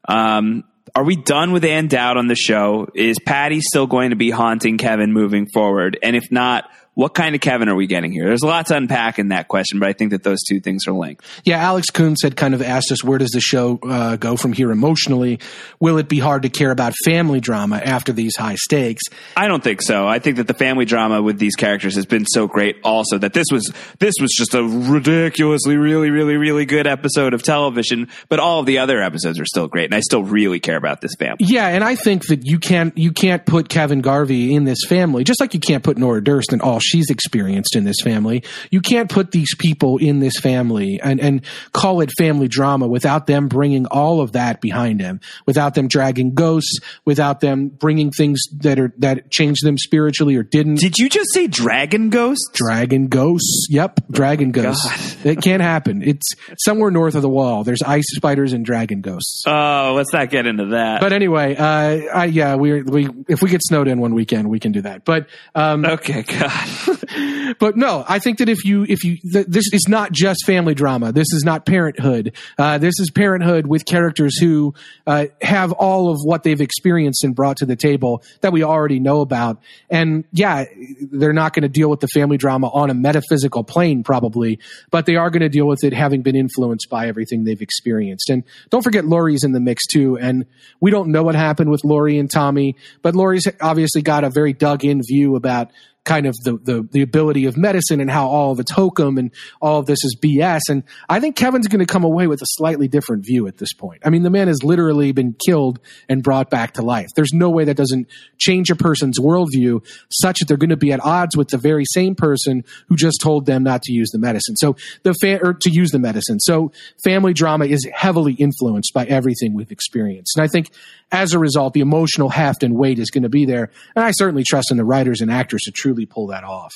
Um, 0.07 0.65
are 0.95 1.05
we 1.05 1.17
done 1.17 1.53
with 1.53 1.65
Ann 1.65 1.89
Dowd 1.89 2.17
on 2.17 2.27
the 2.27 2.35
show? 2.35 2.89
Is 2.95 3.19
Patti 3.19 3.61
still 3.61 3.87
going 3.87 4.11
to 4.11 4.17
be 4.17 4.31
haunting 4.31 4.79
Kevin 4.79 5.13
moving 5.13 5.47
forward? 5.53 5.99
And 6.03 6.17
if 6.17 6.31
not, 6.31 6.71
what 6.95 7.15
kind 7.15 7.35
of 7.35 7.41
Kevin 7.41 7.69
are 7.69 7.75
we 7.75 7.87
getting 7.87 8.13
here? 8.13 8.27
There's 8.27 8.43
a 8.43 8.47
lot 8.47 8.67
to 8.67 8.77
unpack 8.77 9.19
in 9.19 9.29
that 9.29 9.49
question, 9.49 9.79
but 9.79 9.89
I 9.89 9.93
think 9.93 10.11
that 10.11 10.23
those 10.23 10.41
two 10.49 10.61
things 10.61 10.87
are 10.87 10.93
linked. 10.93 11.25
Yeah, 11.45 11.59
Alex 11.59 11.91
Coons 11.91 12.21
had 12.23 12.37
kind 12.37 12.53
of 12.53 12.63
asked 12.63 12.91
us, 12.91 13.05
where 13.05 13.19
does 13.19 13.31
the 13.31 13.41
show 13.41 13.79
uh, 13.83 14.17
go 14.17 14.37
from 14.37 14.53
here 14.53 14.71
emotionally? 14.71 15.39
Will 15.79 15.99
it 15.99 16.09
be 16.09 16.19
hard 16.19 16.43
to 16.43 16.49
care 16.49 16.71
about 16.71 16.95
family 17.05 17.41
drama 17.41 17.77
after 17.77 18.13
these 18.13 18.37
high 18.37 18.57
stakes? 18.57 19.03
I 19.37 19.47
don't 19.47 19.63
think 19.63 19.83
so. 19.83 20.07
I 20.07 20.19
think 20.19 20.37
that 20.37 20.47
the 20.47 20.55
family 20.55 20.85
drama 20.85 21.23
with 21.23 21.39
these 21.39 21.55
characters 21.55 21.95
has 21.95 22.07
been 22.07 22.27
so 22.27 22.49
great. 22.49 22.79
Also, 22.83 23.19
that 23.19 23.33
this 23.33 23.47
was 23.53 23.73
this 23.99 24.15
was 24.21 24.33
just 24.37 24.55
a 24.55 24.63
ridiculously, 24.63 25.77
really, 25.77 26.11
really, 26.11 26.37
really 26.37 26.67
good 26.67 26.87
episode 26.87 27.35
of 27.35 27.43
television. 27.43 28.09
But 28.29 28.41
all 28.41 28.61
of 28.61 28.67
the 28.67 28.79
other 28.79 29.01
episodes 29.01 29.39
are 29.39 29.47
still 29.47 29.69
great, 29.69 29.85
and 29.85 29.95
I 29.95 30.01
still 30.01 30.25
really 30.25 30.61
care 30.61 30.77
about 30.77 31.01
this 31.01 31.15
family. 31.15 31.47
Yeah, 31.47 31.69
and 31.69 31.85
I 31.85 31.95
think 31.95 32.27
that 32.27 32.45
you 32.45 32.59
can't 32.59 32.97
you 32.99 33.13
can't 33.13 33.47
put 33.47 33.69
Kevin 33.69 34.01
Garvey 34.01 34.55
in 34.55 34.65
this 34.65 34.85
family, 34.89 35.25
just 35.25 35.41
like 35.41 35.55
you 35.55 35.61
can't 35.61 35.85
put 35.85 35.97
Nora 35.97 36.23
Durst 36.23 36.53
in 36.53 36.61
all 36.61 36.80
she's 36.83 37.11
experienced 37.11 37.77
in 37.77 37.85
this 37.85 38.01
family. 38.03 38.43
You 38.71 38.81
can't 38.81 39.11
put 39.11 39.31
these 39.31 39.55
people 39.55 39.99
in 39.99 40.21
this 40.21 40.39
family 40.39 41.01
and, 41.03 41.21
and 41.21 41.43
call 41.73 42.01
it 42.01 42.11
family 42.19 42.49
drama 42.49 42.87
without 42.89 43.27
them 43.27 43.49
bringing 43.49 43.87
all 43.87 44.21
of 44.21 44.33
that 44.33 44.61
behind 44.61 45.01
them, 45.01 45.21
without 45.47 45.75
them 45.75 45.89
dragging 45.89 46.35
ghosts, 46.35 46.79
without 47.05 47.41
them 47.41 47.69
bringing 47.69 48.11
things 48.11 48.41
that 48.59 48.79
are, 48.79 48.93
that 48.99 49.31
changed 49.31 49.65
them 49.65 49.79
spiritually 49.79 50.37
or 50.37 50.43
didn't. 50.43 50.77
Did 50.77 50.99
you 50.99 51.09
just 51.09 51.33
say 51.33 51.47
dragon 51.47 52.11
ghosts? 52.11 52.49
Dragon 52.53 53.09
ghosts. 53.09 53.67
Yep. 53.71 54.01
Dragon 54.11 54.49
oh 54.51 54.63
ghosts. 54.63 55.15
God. 55.17 55.27
It 55.27 55.43
can't 55.43 55.63
happen. 55.63 56.03
It's 56.03 56.35
somewhere 56.59 56.91
north 56.91 57.15
of 57.15 57.23
the 57.23 57.29
wall. 57.29 57.65
There's 57.65 57.83
ice 57.83 58.07
spiders 58.09 58.53
and 58.53 58.65
dragon 58.65 59.01
ghosts. 59.01 59.45
Oh, 59.47 59.95
let's 59.97 60.13
not 60.13 60.31
get 60.31 60.47
into 60.47 60.67
that. 60.67 61.01
But 61.01 61.13
anyway, 61.13 61.57
uh, 61.57 62.15
I, 62.15 62.25
yeah, 62.27 62.57
we, 62.57 62.83
we, 62.83 63.09
if 63.29 63.43
we 63.43 63.51
get 63.51 63.61
snowed 63.63 63.89
in 63.89 64.01
one 64.01 64.15
weekend, 64.15 64.49
we 64.49 64.61
can 64.61 64.73
do 64.73 64.83
that. 64.83 65.05
But, 65.05 65.29
um, 65.55 65.85
okay, 65.85 66.23
God. 66.23 66.69
but 67.59 67.77
no, 67.77 68.05
I 68.09 68.19
think 68.19 68.39
that 68.39 68.49
if 68.49 68.65
you 68.65 68.85
if 68.89 69.05
you 69.05 69.19
th- 69.19 69.47
this 69.47 69.65
is 69.73 69.87
not 69.89 70.13
just 70.13 70.45
family 70.47 70.75
drama. 70.75 71.13
This 71.13 71.33
is 71.33 71.43
not 71.45 71.67
parenthood. 71.67 72.35
Uh, 72.59 72.79
this 72.79 72.99
is 72.99 73.11
parenthood 73.11 73.67
with 73.67 73.85
characters 73.85 74.39
who 74.39 74.75
uh, 75.07 75.27
have 75.41 75.73
all 75.73 76.11
of 76.11 76.19
what 76.23 76.43
they've 76.43 76.61
experienced 76.61 77.25
and 77.25 77.35
brought 77.35 77.59
to 77.59 77.67
the 77.67 77.77
table 77.77 78.23
that 78.41 78.53
we 78.53 78.63
already 78.63 79.01
know 79.01 79.21
about. 79.21 79.61
And 79.89 80.25
yeah, 80.33 80.65
they're 81.01 81.33
not 81.33 81.53
going 81.53 81.63
to 81.63 81.69
deal 81.69 81.91
with 81.91 82.01
the 82.01 82.09
family 82.09 82.37
drama 82.37 82.69
on 82.69 82.91
a 82.91 82.95
metaphysical 82.95 83.65
plane 83.65 84.03
probably, 84.03 84.59
but 84.91 85.07
they 85.07 85.17
are 85.17 85.31
going 85.31 85.43
to 85.43 85.49
deal 85.49 85.67
with 85.67 85.85
it 85.85 85.93
having 85.93 86.23
been 86.23 86.37
influenced 86.37 86.89
by 86.91 87.09
everything 87.09 87.45
they've 87.45 87.61
experienced. 87.61 88.31
And 88.31 88.45
don't 88.71 88.83
forget 88.83 89.05
Laurie's 89.05 89.45
in 89.45 89.53
the 89.53 89.61
mix 89.61 89.87
too. 89.87 90.19
And 90.19 90.47
we 90.81 90.91
don't 90.91 91.11
know 91.11 91.23
what 91.23 91.35
happened 91.35 91.71
with 91.71 91.85
Laurie 91.85 92.19
and 92.19 92.31
Tommy, 92.31 92.77
but 93.03 93.15
Laurie's 93.15 93.47
obviously 93.61 94.03
got 94.03 94.25
a 94.25 94.31
very 94.31 94.53
dug 94.53 94.85
in 94.85 95.03
view 95.03 95.37
about 95.37 95.71
kind 96.05 96.27
of 96.27 96.35
the, 96.45 96.59
the, 96.63 96.89
the 96.93 97.03
ability 97.03 97.45
of 97.45 97.57
medicine 97.57 98.01
and 98.01 98.11
how 98.11 98.27
all 98.27 98.53
of 98.53 98.61
it's 98.61 98.71
hokum 98.71 99.19
and 99.19 99.31
all 99.61 99.79
of 99.79 99.87
this 99.87 100.03
is 100.03 100.17
BS. 100.21 100.63
And 100.69 100.83
I 101.09 101.21
think 101.21 101.37
Kevin's 101.37 101.69
going 101.69 101.81
to 101.81 101.87
come 101.87 102.05
away 102.05 102.27
with 102.27 102.41
a 102.41 102.47
slightly 102.47 102.89
different 102.89 103.25
view 103.25 103.47
at 103.47 103.59
this 103.59 103.75
point. 103.75 104.03
I 104.05 104.11
mean, 104.11 104.23
the 104.23 104.31
man 104.31 104.49
has 104.49 104.63
literally 104.63 105.13
been 105.13 105.35
killed 105.47 105.79
and 106.09 106.23
brought 106.23 106.49
back 106.49 106.75
to 106.75 106.83
life. 106.83 107.09
There's 107.15 107.33
no 107.33 107.51
way 107.51 107.65
that 107.65 107.77
doesn't 107.77 108.09
change 108.39 108.71
a 108.71 108.77
person's 108.77 109.21
worldview 109.21 109.85
such 110.11 110.39
that 110.39 110.47
they're 110.49 110.57
going 110.57 110.71
to 110.71 110.77
be 110.77 110.93
at 110.93 111.05
odds 111.05 111.37
with 111.37 111.49
the 111.49 111.59
very 111.59 111.85
same 111.85 112.15
person 112.15 112.65
who 112.89 112.97
just 112.97 113.21
told 113.21 113.45
them 113.45 113.63
not 113.63 113.83
to 113.83 113.93
use 113.93 114.11
the 114.11 114.19
medicine. 114.19 114.57
So 114.57 114.77
the 115.03 115.15
fa- 115.15 115.41
or 115.43 115.53
to 115.53 115.71
use 115.71 115.91
the 115.91 115.99
medicine. 115.99 116.41
So 116.41 116.73
family 117.05 117.35
drama 117.35 117.67
is 117.67 117.87
heavily 117.93 118.33
influenced 118.35 118.93
by 118.95 119.05
everything 119.05 119.55
we've 119.55 119.71
experienced. 119.71 120.37
And 120.37 120.45
I 120.45 120.49
think 120.49 120.71
as 121.13 121.33
a 121.33 121.39
result, 121.39 121.75
the 121.75 121.81
emotional 121.81 122.29
heft 122.29 122.63
and 122.63 122.77
weight 122.77 122.99
is 122.99 123.11
going 123.11 123.25
to 123.25 123.29
be 123.29 123.45
there. 123.45 123.71
And 123.97 124.05
I 124.05 124.13
certainly 124.13 124.45
trust 124.45 124.71
in 124.71 124.77
the 124.77 124.85
writers 124.85 125.21
and 125.21 125.31
actors 125.31 125.63
to 125.63 125.73
truly 125.73 125.90
pull 126.07 126.29
that 126.29 126.45
off. 126.45 126.75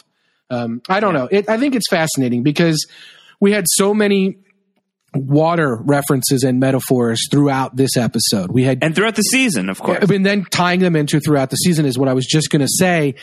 Um, 0.51 0.83
I 0.89 1.01
don't 1.01 1.15
know. 1.15 1.29
It, 1.31 1.49
I 1.49 1.59
think 1.59 1.75
it's 1.75 1.89
fascinating 1.89 2.43
because 2.43 2.87
we 3.41 3.53
had 3.53 3.65
so 3.69 3.95
many 3.95 4.39
water 5.15 5.77
references 5.83 6.43
and 6.43 6.59
metaphors 6.59 7.29
throughout 7.31 7.77
this 7.77 7.97
episode. 7.97 8.51
We 8.51 8.65
had 8.65 8.83
and 8.83 8.95
throughout 8.95 9.17
the 9.17 9.23
season, 9.23 9.69
of 9.71 9.81
course. 9.81 10.11
And 10.11 10.25
then 10.25 10.45
tying 10.51 10.81
them 10.81 10.97
into 10.97 11.21
throughout 11.21 11.51
the 11.51 11.57
season 11.57 11.87
is 11.87 11.99
what 11.99 12.09
I 12.09 12.13
was 12.15 12.27
just 12.27 12.51
going 12.51 12.61
to 12.61 12.69
say. 12.69 13.15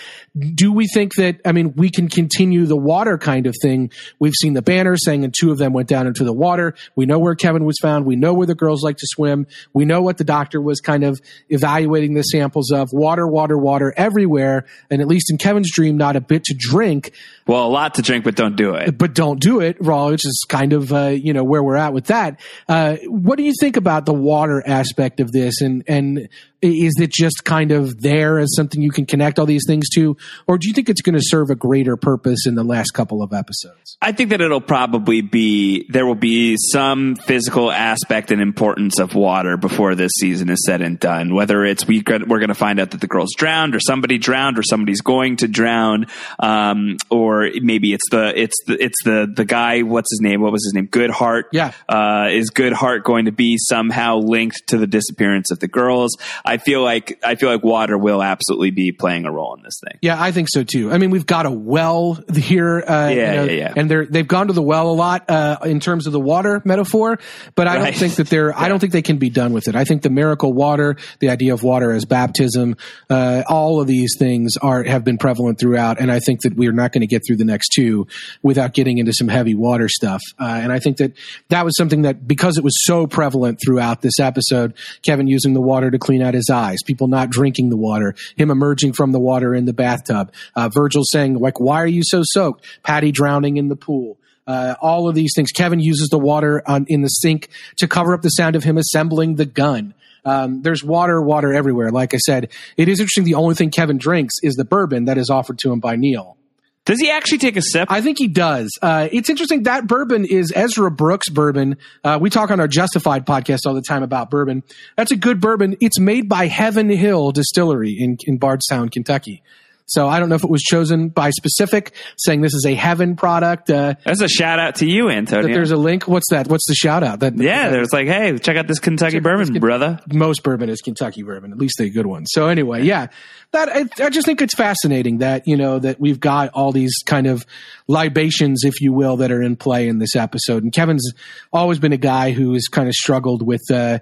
Do 0.55 0.71
we 0.71 0.87
think 0.87 1.15
that 1.15 1.41
I 1.45 1.51
mean 1.51 1.73
we 1.75 1.89
can 1.89 2.07
continue 2.07 2.65
the 2.65 2.77
water 2.77 3.17
kind 3.17 3.47
of 3.47 3.55
thing? 3.61 3.91
We've 4.19 4.33
seen 4.33 4.53
the 4.53 4.61
banner 4.61 4.95
saying 4.97 5.23
and 5.23 5.33
two 5.37 5.51
of 5.51 5.57
them 5.57 5.73
went 5.73 5.89
down 5.89 6.07
into 6.07 6.23
the 6.23 6.33
water. 6.33 6.75
We 6.95 7.05
know 7.05 7.19
where 7.19 7.35
Kevin 7.35 7.65
was 7.65 7.77
found. 7.81 8.05
We 8.05 8.15
know 8.15 8.33
where 8.33 8.47
the 8.47 8.55
girls 8.55 8.83
like 8.83 8.97
to 8.97 9.07
swim. 9.07 9.47
We 9.73 9.85
know 9.85 10.01
what 10.01 10.17
the 10.17 10.23
doctor 10.23 10.61
was 10.61 10.79
kind 10.79 11.03
of 11.03 11.19
evaluating 11.49 12.13
the 12.13 12.23
samples 12.23 12.71
of 12.71 12.89
water, 12.91 13.27
water, 13.27 13.57
water 13.57 13.93
everywhere. 13.97 14.65
And 14.89 15.01
at 15.01 15.07
least 15.07 15.31
in 15.31 15.37
Kevin's 15.37 15.71
dream, 15.71 15.97
not 15.97 16.15
a 16.15 16.21
bit 16.21 16.43
to 16.45 16.55
drink. 16.57 17.11
Well, 17.47 17.65
a 17.65 17.69
lot 17.69 17.95
to 17.95 18.01
drink, 18.01 18.23
but 18.23 18.35
don't 18.35 18.55
do 18.55 18.75
it. 18.75 18.97
But 18.97 19.13
don't 19.13 19.39
do 19.39 19.59
it, 19.61 19.77
Raw, 19.79 20.09
which 20.09 20.25
is 20.25 20.45
kind 20.47 20.73
of 20.73 20.93
uh, 20.93 21.07
you 21.07 21.33
know 21.33 21.43
where 21.43 21.63
we're 21.63 21.75
at 21.75 21.93
with 21.93 22.05
that. 22.05 22.39
Uh, 22.67 22.97
what 23.05 23.37
do 23.37 23.43
you 23.43 23.53
think 23.59 23.77
about 23.77 24.05
the 24.05 24.13
water 24.13 24.63
aspect 24.65 25.19
of 25.19 25.31
this, 25.31 25.61
and 25.61 25.83
and 25.87 26.29
is 26.61 26.93
it 26.99 27.11
just 27.11 27.43
kind 27.43 27.71
of 27.71 28.01
there 28.01 28.39
as 28.39 28.55
something 28.55 28.81
you 28.81 28.91
can 28.91 29.05
connect 29.05 29.39
all 29.39 29.45
these 29.45 29.63
things 29.65 29.89
to, 29.89 30.15
or 30.47 30.57
do 30.57 30.67
you 30.67 30.73
think 30.73 30.89
it's 30.89 31.01
going 31.01 31.15
to 31.15 31.23
serve 31.23 31.49
a 31.49 31.55
greater 31.55 31.97
purpose 31.97 32.45
in 32.45 32.55
the 32.55 32.63
last 32.63 32.91
couple 32.91 33.23
of 33.23 33.33
episodes? 33.33 33.97
I 34.01 34.11
think 34.11 34.29
that 34.29 34.41
it'll 34.41 34.61
probably 34.61 35.21
be 35.21 35.85
there 35.89 36.05
will 36.05 36.15
be 36.15 36.57
some 36.57 37.15
physical 37.15 37.71
aspect 37.71 38.31
and 38.31 38.41
importance 38.41 38.99
of 38.99 39.15
water 39.15 39.57
before 39.57 39.95
this 39.95 40.11
season 40.19 40.49
is 40.49 40.63
said 40.65 40.81
and 40.81 40.99
done. 40.99 41.33
Whether 41.33 41.65
it's 41.65 41.87
we 41.87 42.03
we're 42.07 42.39
going 42.39 42.49
to 42.49 42.55
find 42.55 42.79
out 42.79 42.91
that 42.91 43.01
the 43.01 43.07
girl's 43.07 43.33
drowned, 43.35 43.75
or 43.75 43.79
somebody 43.79 44.17
drowned, 44.17 44.57
or 44.57 44.63
somebody's 44.63 45.01
going 45.01 45.37
to 45.37 45.47
drown, 45.47 46.05
um, 46.39 46.97
or 47.09 47.49
maybe 47.61 47.93
it's 47.93 48.09
the 48.11 48.39
it's 48.39 48.55
the 48.65 48.83
it's 48.83 49.03
the 49.03 49.31
the 49.33 49.45
guy. 49.45 49.81
What's 49.81 50.11
his 50.11 50.21
name? 50.21 50.41
What 50.41 50.51
was 50.51 50.63
his 50.65 50.73
name? 50.73 50.87
Goodhart. 50.87 51.43
Yeah. 51.51 51.73
Uh, 51.89 52.29
is 52.31 52.51
Goodhart 52.51 53.03
going 53.03 53.25
to 53.25 53.31
be 53.31 53.57
somehow 53.57 54.17
linked 54.17 54.67
to 54.67 54.77
the 54.77 54.87
disappearance 54.87 55.51
of 55.51 55.59
the 55.59 55.67
girls? 55.67 56.15
I 56.51 56.57
feel 56.57 56.83
like 56.83 57.17
I 57.23 57.35
feel 57.35 57.49
like 57.49 57.63
water 57.63 57.97
will 57.97 58.21
absolutely 58.21 58.71
be 58.71 58.91
playing 58.91 59.23
a 59.23 59.31
role 59.31 59.55
in 59.55 59.63
this 59.63 59.79
thing. 59.81 59.99
Yeah, 60.01 60.21
I 60.21 60.33
think 60.33 60.49
so 60.51 60.65
too. 60.65 60.91
I 60.91 60.97
mean, 60.97 61.09
we've 61.09 61.25
got 61.25 61.45
a 61.45 61.49
well 61.49 62.19
here, 62.35 62.83
uh, 62.85 63.07
yeah, 63.07 63.07
you 63.07 63.15
know, 63.15 63.43
yeah, 63.45 63.51
yeah, 63.51 63.73
and 63.77 63.89
they're 63.89 64.05
they've 64.05 64.27
gone 64.27 64.47
to 64.47 64.53
the 64.53 64.61
well 64.61 64.89
a 64.89 64.91
lot 64.91 65.29
uh, 65.29 65.59
in 65.63 65.79
terms 65.79 66.07
of 66.07 66.13
the 66.13 66.19
water 66.19 66.61
metaphor, 66.65 67.19
but 67.55 67.69
I 67.69 67.77
right. 67.77 67.83
don't 67.85 67.95
think 67.95 68.15
that 68.15 68.27
they're. 68.27 68.49
yeah. 68.49 68.59
I 68.59 68.67
don't 68.67 68.79
think 68.79 68.91
they 68.91 69.01
can 69.01 69.17
be 69.17 69.29
done 69.29 69.53
with 69.53 69.69
it. 69.69 69.77
I 69.77 69.85
think 69.85 70.01
the 70.01 70.09
miracle 70.09 70.51
water, 70.51 70.97
the 71.19 71.29
idea 71.29 71.53
of 71.53 71.63
water 71.63 71.93
as 71.93 72.03
baptism, 72.03 72.75
uh, 73.09 73.43
all 73.47 73.79
of 73.79 73.87
these 73.87 74.17
things 74.19 74.57
are 74.57 74.83
have 74.83 75.05
been 75.05 75.17
prevalent 75.17 75.57
throughout, 75.57 76.01
and 76.01 76.11
I 76.11 76.19
think 76.19 76.41
that 76.41 76.57
we 76.57 76.67
are 76.67 76.73
not 76.73 76.91
going 76.91 77.01
to 77.01 77.07
get 77.07 77.21
through 77.25 77.37
the 77.37 77.45
next 77.45 77.69
two 77.69 78.07
without 78.43 78.73
getting 78.73 78.97
into 78.97 79.13
some 79.13 79.29
heavy 79.29 79.55
water 79.55 79.87
stuff. 79.87 80.21
Uh, 80.37 80.59
and 80.61 80.73
I 80.73 80.79
think 80.79 80.97
that 80.97 81.13
that 81.47 81.63
was 81.63 81.77
something 81.77 82.01
that 82.01 82.27
because 82.27 82.57
it 82.57 82.63
was 82.63 82.75
so 82.83 83.07
prevalent 83.07 83.59
throughout 83.63 84.01
this 84.01 84.19
episode, 84.19 84.73
Kevin 85.01 85.27
using 85.27 85.53
the 85.53 85.61
water 85.61 85.89
to 85.89 85.97
clean 85.97 86.21
out 86.21 86.33
his 86.33 86.40
his 86.41 86.49
eyes, 86.49 86.79
people 86.85 87.07
not 87.07 87.29
drinking 87.29 87.69
the 87.69 87.77
water, 87.77 88.15
him 88.35 88.51
emerging 88.51 88.93
from 88.93 89.11
the 89.11 89.19
water 89.19 89.53
in 89.53 89.65
the 89.65 89.73
bathtub, 89.73 90.31
uh, 90.55 90.69
Virgil 90.69 91.03
saying, 91.03 91.35
like, 91.39 91.59
why 91.59 91.81
are 91.81 91.87
you 91.87 92.01
so 92.03 92.21
soaked? 92.23 92.65
Patti 92.83 93.11
drowning 93.11 93.57
in 93.57 93.67
the 93.67 93.75
pool. 93.75 94.17
Uh, 94.47 94.75
all 94.81 95.07
of 95.07 95.15
these 95.15 95.33
things. 95.35 95.51
Kevin 95.51 95.79
uses 95.79 96.09
the 96.09 96.17
water 96.17 96.63
on, 96.65 96.85
in 96.87 97.01
the 97.01 97.07
sink 97.07 97.49
to 97.77 97.87
cover 97.87 98.13
up 98.13 98.21
the 98.21 98.29
sound 98.29 98.55
of 98.55 98.63
him 98.63 98.77
assembling 98.77 99.35
the 99.35 99.45
gun. 99.45 99.93
Um, 100.25 100.61
there's 100.61 100.83
water, 100.83 101.21
water 101.21 101.53
everywhere. 101.53 101.91
Like 101.91 102.13
I 102.13 102.17
said, 102.17 102.49
it 102.77 102.87
is 102.87 102.99
interesting. 102.99 103.23
The 103.23 103.35
only 103.35 103.55
thing 103.55 103.69
Kevin 103.69 103.97
drinks 103.97 104.35
is 104.43 104.55
the 104.55 104.65
bourbon 104.65 105.05
that 105.05 105.17
is 105.17 105.29
offered 105.29 105.59
to 105.59 105.71
him 105.71 105.79
by 105.79 105.95
Neil. 105.95 106.37
Does 106.85 106.99
he 106.99 107.11
actually 107.11 107.37
take 107.37 107.57
a 107.57 107.61
sip? 107.61 107.91
I 107.91 108.01
think 108.01 108.17
he 108.17 108.27
does. 108.27 108.71
Uh, 108.81 109.07
it's 109.11 109.29
interesting. 109.29 109.63
That 109.63 109.85
bourbon 109.85 110.25
is 110.25 110.51
Ezra 110.55 110.89
Brooks 110.89 111.29
bourbon. 111.29 111.77
Uh, 112.03 112.17
we 112.19 112.31
talk 112.31 112.49
on 112.49 112.59
our 112.59 112.67
Justified 112.67 113.25
podcast 113.25 113.59
all 113.67 113.75
the 113.75 113.83
time 113.87 114.01
about 114.01 114.31
bourbon. 114.31 114.63
That's 114.97 115.11
a 115.11 115.15
good 115.15 115.39
bourbon. 115.39 115.77
It's 115.79 115.99
made 115.99 116.27
by 116.27 116.47
Heaven 116.47 116.89
Hill 116.89 117.31
Distillery 117.33 117.95
in, 117.99 118.17
in 118.25 118.37
Bardstown, 118.39 118.89
Kentucky. 118.89 119.43
So 119.85 120.07
I 120.07 120.19
don't 120.19 120.29
know 120.29 120.35
if 120.35 120.43
it 120.43 120.49
was 120.49 120.61
chosen 120.61 121.09
by 121.09 121.31
specific, 121.31 121.93
saying 122.17 122.41
this 122.41 122.53
is 122.53 122.65
a 122.65 122.73
heaven 122.73 123.15
product. 123.15 123.69
Uh, 123.69 123.95
That's 124.05 124.21
a 124.21 124.29
shout 124.29 124.57
out 124.59 124.75
to 124.75 124.85
you, 124.87 125.09
Antonio. 125.09 125.47
that 125.47 125.53
there's 125.53 125.71
a 125.71 125.75
link. 125.77 126.07
What's 126.07 126.29
that? 126.31 126.47
What's 126.47 126.65
the 126.67 126.75
shout 126.75 127.03
out? 127.03 127.19
That 127.19 127.37
yeah, 127.37 127.65
that- 127.65 127.71
there's 127.71 127.91
like, 127.91 128.07
hey, 128.07 128.37
check 128.37 128.55
out 128.57 128.67
this 128.67 128.79
Kentucky 128.79 129.19
bourbon, 129.19 129.51
this 129.53 129.59
brother. 129.59 129.99
most 130.13 130.43
bourbon 130.43 130.69
is 130.69 130.81
Kentucky 130.81 131.23
bourbon, 131.23 131.51
at 131.51 131.57
least 131.57 131.79
a 131.81 131.89
good 131.89 132.05
one. 132.05 132.25
So 132.25 132.47
anyway, 132.47 132.83
yeah, 132.83 133.07
that 133.51 133.67
I, 133.69 134.05
I 134.05 134.09
just 134.09 134.25
think 134.25 134.41
it's 134.41 134.55
fascinating 134.55 135.17
that 135.17 135.47
you 135.47 135.57
know 135.57 135.79
that 135.79 135.99
we've 135.99 136.19
got 136.19 136.49
all 136.53 136.71
these 136.71 136.95
kind 137.05 137.27
of 137.27 137.45
libations, 137.87 138.63
if 138.63 138.79
you 138.81 138.93
will, 138.93 139.17
that 139.17 139.31
are 139.31 139.41
in 139.41 139.55
play 139.55 139.87
in 139.87 139.99
this 139.99 140.15
episode. 140.15 140.63
And 140.63 140.71
Kevin's 140.71 141.11
always 141.51 141.79
been 141.79 141.93
a 141.93 141.97
guy 141.97 142.31
who 142.31 142.53
has 142.53 142.67
kind 142.67 142.87
of 142.87 142.93
struggled 142.93 143.41
with. 143.45 143.61
Uh, 143.69 143.99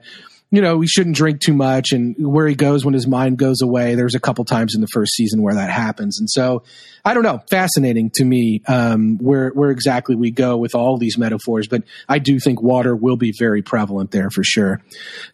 you 0.52 0.62
know, 0.62 0.82
he 0.82 0.88
shouldn't 0.88 1.16
drink 1.16 1.42
too 1.42 1.54
much 1.54 1.92
and 1.92 2.16
where 2.18 2.48
he 2.48 2.56
goes 2.56 2.84
when 2.84 2.94
his 2.94 3.08
mind 3.08 3.38
goes 3.38 3.62
away. 3.62 3.96
There's 3.96 4.16
a 4.16 4.20
couple 4.20 4.46
times 4.46 4.74
in 4.74 4.82
the 4.82 4.88
first 4.88 5.14
season 5.14 5.42
where 5.42 5.54
that 5.54 5.70
happens. 5.70 6.20
And 6.20 6.30
so 6.30 6.64
I 7.06 7.14
don't 7.14 7.24
know, 7.24 7.42
fascinating 7.50 8.10
to 8.16 8.26
me, 8.26 8.62
um, 8.68 9.18
where, 9.20 9.50
where 9.50 9.70
exactly 9.70 10.16
we 10.16 10.32
go 10.32 10.58
with 10.58 10.74
all 10.74 10.98
these 10.98 11.18
metaphors, 11.18 11.68
but 11.68 11.84
I 12.08 12.20
do 12.20 12.40
think 12.40 12.62
water 12.62 12.96
will 12.96 13.18
be 13.18 13.32
very 13.38 13.62
prevalent 13.62 14.12
there 14.12 14.30
for 14.30 14.44
sure. 14.44 14.82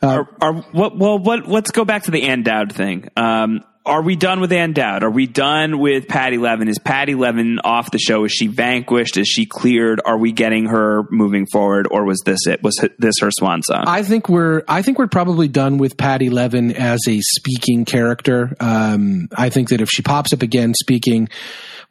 Uh, 0.01 0.07
Are, 0.07 0.29
are 0.41 0.53
what? 0.71 0.97
Well, 0.97 1.19
what? 1.19 1.47
Let's 1.47 1.71
go 1.71 1.85
back 1.85 2.03
to 2.03 2.11
the 2.11 2.23
Ann 2.23 2.43
Dowd 2.43 2.73
thing. 2.73 3.09
Um, 3.15 3.63
are 3.85 4.01
we 4.01 4.15
done 4.15 4.39
with 4.39 4.51
Ann 4.51 4.73
Dowd? 4.73 5.03
Are 5.03 5.11
we 5.11 5.27
done 5.27 5.79
with 5.79 6.07
Patti 6.07 6.37
Levin? 6.37 6.67
Is 6.67 6.79
Patti 6.79 7.13
Levin 7.13 7.59
off 7.63 7.91
the 7.91 7.99
show? 7.99 8.25
Is 8.25 8.31
she 8.31 8.47
vanquished? 8.47 9.17
Is 9.17 9.27
she 9.27 9.45
cleared? 9.45 10.01
Are 10.03 10.17
we 10.17 10.31
getting 10.31 10.65
her 10.65 11.03
moving 11.11 11.45
forward, 11.45 11.87
or 11.91 12.03
was 12.03 12.21
this 12.25 12.47
it? 12.47 12.63
Was 12.63 12.83
this 12.97 13.15
her 13.21 13.29
swan 13.31 13.61
song? 13.61 13.83
I 13.85 14.01
think 14.01 14.27
we're 14.27 14.63
I 14.67 14.81
think 14.81 14.97
we're 14.97 15.07
probably 15.07 15.47
done 15.47 15.77
with 15.77 15.97
Patti 15.97 16.29
Levin 16.29 16.71
as 16.71 16.99
a 17.07 17.19
speaking 17.21 17.85
character. 17.85 18.55
Um, 18.59 19.27
I 19.35 19.49
think 19.49 19.69
that 19.69 19.81
if 19.81 19.89
she 19.89 20.01
pops 20.01 20.33
up 20.33 20.41
again 20.41 20.73
speaking, 20.73 21.29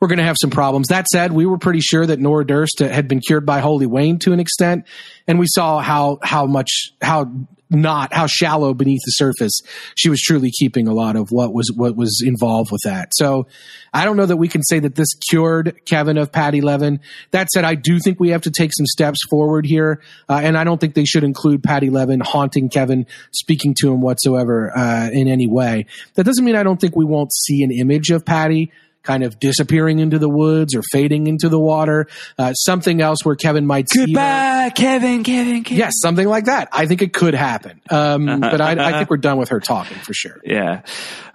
we're 0.01 0.09
going 0.09 0.19
to 0.19 0.25
have 0.25 0.37
some 0.41 0.51
problems. 0.51 0.89
That 0.89 1.07
said, 1.07 1.33
we 1.33 1.47
were 1.47 1.59
pretty 1.59 1.81
sure 1.81 2.05
that 2.05 2.19
Nora 2.19 2.45
Durst 2.45 2.81
had 2.81 3.07
been 3.07 3.21
cured 3.21 3.47
by 3.47 3.61
Holy 3.61 3.87
Wayne 3.87 4.19
to 4.21 4.33
an 4.33 4.41
extent, 4.41 4.87
and 5.29 5.39
we 5.39 5.47
saw 5.49 5.79
how 5.79 6.19
how 6.23 6.47
much 6.47 6.93
how 7.01 7.31
not 7.75 8.13
how 8.13 8.27
shallow 8.27 8.75
beneath 8.75 9.01
the 9.05 9.13
surface 9.13 9.61
she 9.95 10.09
was 10.09 10.21
truly 10.21 10.51
keeping 10.51 10.89
a 10.89 10.95
lot 10.95 11.17
of 11.17 11.31
what 11.31 11.53
was 11.53 11.73
what 11.75 11.97
was 11.97 12.23
involved 12.25 12.71
with 12.71 12.81
that. 12.85 13.11
So 13.15 13.47
I 13.93 14.05
don't 14.05 14.17
know 14.17 14.27
that 14.27 14.37
we 14.37 14.49
can 14.49 14.63
say 14.63 14.81
that 14.81 14.95
this 14.95 15.15
cured 15.29 15.81
Kevin 15.87 16.19
of 16.19 16.33
Patti 16.33 16.61
Levin. 16.61 17.01
That 17.31 17.49
said, 17.51 17.65
I 17.65 17.75
do 17.75 17.99
think 17.99 18.19
we 18.19 18.31
have 18.31 18.43
to 18.43 18.51
take 18.51 18.73
some 18.75 18.87
steps 18.87 19.21
forward 19.31 19.67
here, 19.67 20.03
uh, 20.29 20.41
and 20.43 20.59
I 20.59 20.65
don't 20.65 20.81
think 20.81 20.95
they 20.95 21.05
should 21.05 21.25
include 21.25 21.63
Patti 21.63 21.91
Levin 21.91 22.21
haunting 22.21 22.69
Kevin, 22.69 23.07
speaking 23.33 23.75
to 23.81 23.93
him 23.93 24.01
whatsoever 24.01 24.77
uh, 24.77 25.11
in 25.13 25.29
any 25.29 25.47
way. 25.47 25.87
That 26.15 26.25
doesn't 26.25 26.45
mean 26.45 26.57
I 26.57 26.63
don't 26.63 26.81
think 26.81 26.97
we 26.97 27.05
won't 27.05 27.33
see 27.33 27.63
an 27.63 27.71
image 27.71 28.11
of 28.11 28.25
Patti 28.25 28.73
kind 29.05 29.23
of 29.23 29.39
disappearing 29.39 29.99
into 29.99 30.19
the 30.19 30.29
woods 30.29 30.75
or 30.75 30.83
fading 30.91 31.27
into 31.27 31.49
the 31.49 31.59
water. 31.59 32.07
Uh, 32.37 32.53
something 32.55 33.01
else 33.01 33.25
where 33.25 33.37
Kevin 33.37 33.67
might 33.67 33.89
see 33.91 34.01
her. 34.01 34.07
Goodbye, 34.07 34.73
Kevin, 34.75 35.23
Kevin, 35.23 35.63
Kevin. 35.63 35.79
Yes, 35.79 35.93
something 36.03 36.27
like 36.27 36.47
that. 36.47 36.69
I 36.73 36.87
think 36.87 37.03
it 37.03 37.13
could 37.13 37.35
happen. 37.35 37.81
Um, 37.91 38.27
but 38.41 38.61
I, 38.61 38.73
I 38.73 38.93
think 38.99 39.11
we're 39.11 39.19
done 39.19 39.39
with 39.39 39.51
her 39.51 39.61
talking 39.61 39.99
for 39.99 40.15
sure. 40.15 40.41
Yeah. 40.45 40.83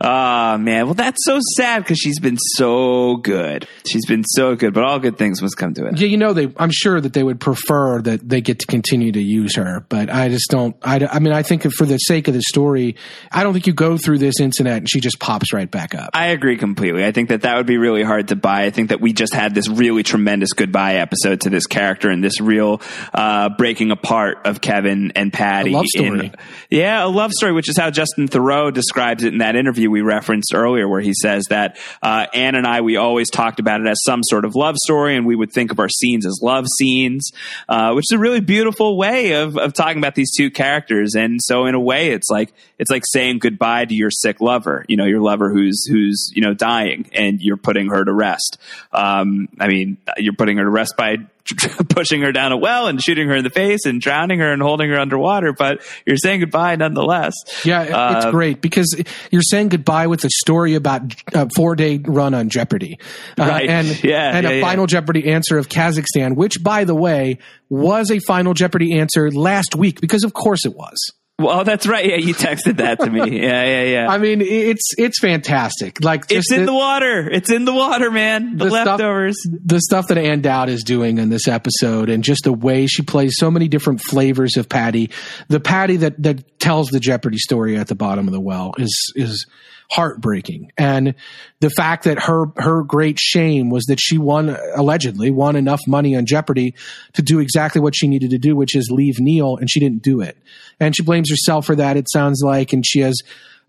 Oh, 0.01 0.57
man. 0.57 0.85
Well, 0.85 0.93
that's 0.93 1.23
so 1.25 1.39
sad 1.55 1.83
because 1.83 1.97
she's 1.97 2.19
been 2.19 2.37
so 2.55 3.17
good. 3.17 3.67
She's 3.87 4.05
been 4.05 4.23
so 4.23 4.55
good, 4.55 4.73
but 4.73 4.83
all 4.83 4.99
good 4.99 5.17
things 5.17 5.41
must 5.41 5.57
come 5.57 5.73
to 5.75 5.87
it. 5.87 5.99
Yeah, 5.99 6.07
you 6.07 6.17
know, 6.17 6.33
they. 6.33 6.51
I'm 6.57 6.71
sure 6.71 6.99
that 6.99 7.13
they 7.13 7.23
would 7.23 7.39
prefer 7.39 8.01
that 8.01 8.27
they 8.27 8.41
get 8.41 8.59
to 8.59 8.67
continue 8.67 9.11
to 9.11 9.21
use 9.21 9.55
her, 9.55 9.85
but 9.89 10.09
I 10.09 10.29
just 10.29 10.49
don't. 10.49 10.75
I, 10.81 11.05
I 11.05 11.19
mean, 11.19 11.33
I 11.33 11.43
think 11.43 11.63
for 11.73 11.85
the 11.85 11.97
sake 11.97 12.27
of 12.27 12.33
the 12.33 12.41
story, 12.41 12.95
I 13.31 13.43
don't 13.43 13.53
think 13.53 13.67
you 13.67 13.73
go 13.73 13.97
through 13.97 14.19
this 14.19 14.39
incident 14.39 14.77
and 14.77 14.89
she 14.89 14.99
just 14.99 15.19
pops 15.19 15.53
right 15.53 15.69
back 15.69 15.93
up. 15.95 16.11
I 16.13 16.27
agree 16.27 16.57
completely. 16.57 17.05
I 17.05 17.11
think 17.11 17.29
that 17.29 17.41
that 17.41 17.57
would 17.59 17.67
be 17.67 17.77
really 17.77 18.03
hard 18.03 18.29
to 18.29 18.35
buy. 18.35 18.63
I 18.63 18.69
think 18.71 18.89
that 18.89 18.99
we 18.99 19.13
just 19.13 19.33
had 19.33 19.53
this 19.53 19.67
really 19.69 20.03
tremendous 20.03 20.53
goodbye 20.53 20.95
episode 20.95 21.41
to 21.41 21.49
this 21.49 21.67
character 21.67 22.09
and 22.09 22.23
this 22.23 22.41
real 22.41 22.81
uh, 23.13 23.49
breaking 23.49 23.91
apart 23.91 24.39
of 24.45 24.61
Kevin 24.61 25.11
and 25.15 25.31
Patti. 25.31 25.71
A 25.71 25.73
love 25.73 25.85
story. 25.85 26.25
in- 26.27 26.35
yeah, 26.69 27.05
a 27.05 27.07
love 27.07 27.31
story, 27.31 27.51
which 27.53 27.69
is 27.69 27.77
how 27.77 27.89
Justin 27.91 28.27
Theroux 28.27 28.73
describes 28.73 29.23
it 29.23 29.33
in 29.33 29.39
that 29.39 29.55
interview 29.55 29.89
we 29.89 30.01
referenced 30.01 30.53
earlier, 30.53 30.87
where 30.87 31.01
he 31.01 31.13
says 31.13 31.45
that 31.49 31.77
uh, 32.01 32.25
Ann 32.33 32.55
and 32.55 32.65
I, 32.65 32.81
we 32.81 32.97
always 32.97 33.29
talked 33.29 33.59
about 33.59 33.81
it 33.81 33.87
as 33.87 33.99
some 34.03 34.21
sort 34.23 34.45
of 34.45 34.55
love 34.55 34.75
story, 34.77 35.15
and 35.15 35.25
we 35.25 35.35
would 35.35 35.51
think 35.51 35.71
of 35.71 35.79
our 35.79 35.89
scenes 35.89 36.25
as 36.25 36.39
love 36.41 36.65
scenes, 36.77 37.31
uh, 37.67 37.93
which 37.93 38.05
is 38.09 38.15
a 38.15 38.19
really 38.19 38.39
beautiful 38.39 38.97
way 38.97 39.33
of, 39.33 39.57
of 39.57 39.73
talking 39.73 39.97
about 39.97 40.15
these 40.15 40.31
two 40.35 40.49
characters. 40.49 41.15
And 41.15 41.39
so, 41.43 41.65
in 41.65 41.75
a 41.75 41.79
way, 41.79 42.11
it's 42.11 42.29
like 42.29 42.53
it's 42.77 42.89
like 42.89 43.03
saying 43.05 43.39
goodbye 43.39 43.85
to 43.85 43.93
your 43.93 44.11
sick 44.11 44.41
lover, 44.41 44.85
you 44.87 44.97
know, 44.97 45.05
your 45.05 45.21
lover 45.21 45.51
who's 45.51 45.85
who's 45.85 46.31
you 46.33 46.41
know 46.41 46.53
dying, 46.53 47.09
and 47.13 47.41
you're 47.49 47.57
putting 47.57 47.89
her 47.89 48.05
to 48.05 48.13
rest. 48.13 48.57
Um, 48.93 49.49
I 49.59 49.67
mean, 49.67 49.97
you're 50.17 50.33
putting 50.33 50.57
her 50.57 50.63
to 50.63 50.69
rest 50.69 50.95
by 50.97 51.17
pushing 51.89 52.21
her 52.21 52.31
down 52.31 52.51
a 52.51 52.57
well 52.57 52.87
and 52.87 53.01
shooting 53.01 53.27
her 53.27 53.35
in 53.35 53.43
the 53.43 53.49
face 53.49 53.85
and 53.85 53.99
drowning 53.99 54.37
her 54.39 54.53
and 54.53 54.61
holding 54.61 54.89
her 54.91 54.99
underwater, 54.99 55.51
but 55.51 55.81
you're 56.05 56.15
saying 56.17 56.41
goodbye 56.41 56.75
nonetheless. 56.75 57.33
Yeah, 57.65 57.81
it- 57.81 57.87
it's 57.89 58.25
Uh, 58.25 58.31
great 58.31 58.61
because 58.61 58.95
you're 59.31 59.41
saying 59.41 59.69
goodbye 59.69 60.05
with 60.07 60.23
a 60.25 60.29
story 60.29 60.75
about 60.75 61.15
a 61.33 61.47
four 61.55 61.75
day 61.75 61.97
run 62.05 62.33
on 62.35 62.49
Jeopardy, 62.49 62.99
Uh, 63.39 63.45
Right. 63.47 63.67
and 63.67 63.87
Yeah, 64.03 64.35
and 64.37 64.43
yeah, 64.45 64.51
a 64.51 64.55
yeah. 64.59 64.61
final 64.61 64.85
Jeopardy 64.85 65.27
answer 65.31 65.57
of 65.57 65.69
Kazakhstan, 65.69 66.35
which 66.35 66.63
by 66.63 66.83
the 66.83 66.95
way 66.95 67.39
was 67.67 68.11
a 68.11 68.19
final 68.19 68.53
Jeopardy 68.53 68.99
answer 68.99 69.31
last 69.31 69.75
week 69.75 70.01
because 70.01 70.23
of 70.23 70.33
course 70.33 70.65
it 70.65 70.75
was. 70.75 70.97
Well, 71.39 71.63
that's 71.63 71.87
right. 71.87 72.05
Yeah, 72.05 72.17
you 72.17 72.33
texted 72.33 72.77
that 72.77 72.99
to 72.99 73.09
me. 73.09 73.19
Yeah, 73.39 73.63
yeah, 73.63 73.83
yeah. 73.83 74.07
I 74.09 74.17
mean, 74.17 74.41
it's 74.41 74.91
it's 74.97 75.19
fantastic. 75.19 76.03
Like 76.03 76.25
it's 76.29 76.51
in 76.51 76.65
the 76.65 76.73
water. 76.73 77.29
It's 77.29 77.49
in 77.51 77.63
the 77.65 77.73
water, 77.73 78.11
man. 78.11 78.57
The, 78.57 78.65
the 78.65 78.71
stuff- 78.71 78.87
leftovers. 78.87 79.35
the 79.63 79.79
stuff 79.79 80.07
that 80.09 80.17
Ann 80.17 80.41
Dowd 80.41 80.67
is 80.69 80.83
doing 80.83 81.17
in 81.17 81.29
this 81.29 81.47
episode 81.47 82.09
and 82.09 82.23
just 82.23 82.43
the 82.43 82.51
way 82.53 82.85
she 82.87 83.01
plays 83.03 83.35
so 83.37 83.49
many 83.49 83.67
different 83.67 84.01
flavors 84.01 84.57
of 84.57 84.67
Patti. 84.67 85.09
The 85.47 85.59
Patti 85.59 85.97
that, 85.97 86.21
that 86.21 86.59
tells 86.59 86.89
the 86.89 86.99
Jeopardy 86.99 87.37
story 87.37 87.77
at 87.77 87.87
the 87.87 87.95
bottom 87.95 88.27
of 88.27 88.33
the 88.33 88.41
well 88.41 88.73
is, 88.77 89.13
is 89.15 89.45
heartbreaking. 89.91 90.71
And 90.77 91.15
the 91.61 91.69
fact 91.71 92.03
that 92.03 92.19
her, 92.23 92.45
her 92.57 92.83
great 92.83 93.19
shame 93.19 93.69
was 93.69 93.85
that 93.85 93.99
she 93.99 94.17
won, 94.17 94.55
allegedly 94.75 95.31
won 95.31 95.55
enough 95.55 95.81
money 95.87 96.15
on 96.15 96.25
Jeopardy 96.25 96.75
to 97.13 97.21
do 97.21 97.39
exactly 97.39 97.81
what 97.81 97.95
she 97.95 98.07
needed 98.07 98.29
to 98.29 98.37
do, 98.37 98.55
which 98.55 98.75
is 98.75 98.89
leave 98.91 99.19
Neil 99.19 99.57
and 99.57 99.69
she 99.69 99.79
didn't 99.79 100.03
do 100.03 100.21
it. 100.21 100.37
And 100.79 100.95
she 100.95 101.03
blames 101.03 101.29
herself 101.29 101.65
for 101.65 101.75
that, 101.75 101.97
it 101.97 102.09
sounds 102.09 102.41
like, 102.43 102.71
and 102.71 102.85
she 102.85 102.99
has, 102.99 103.21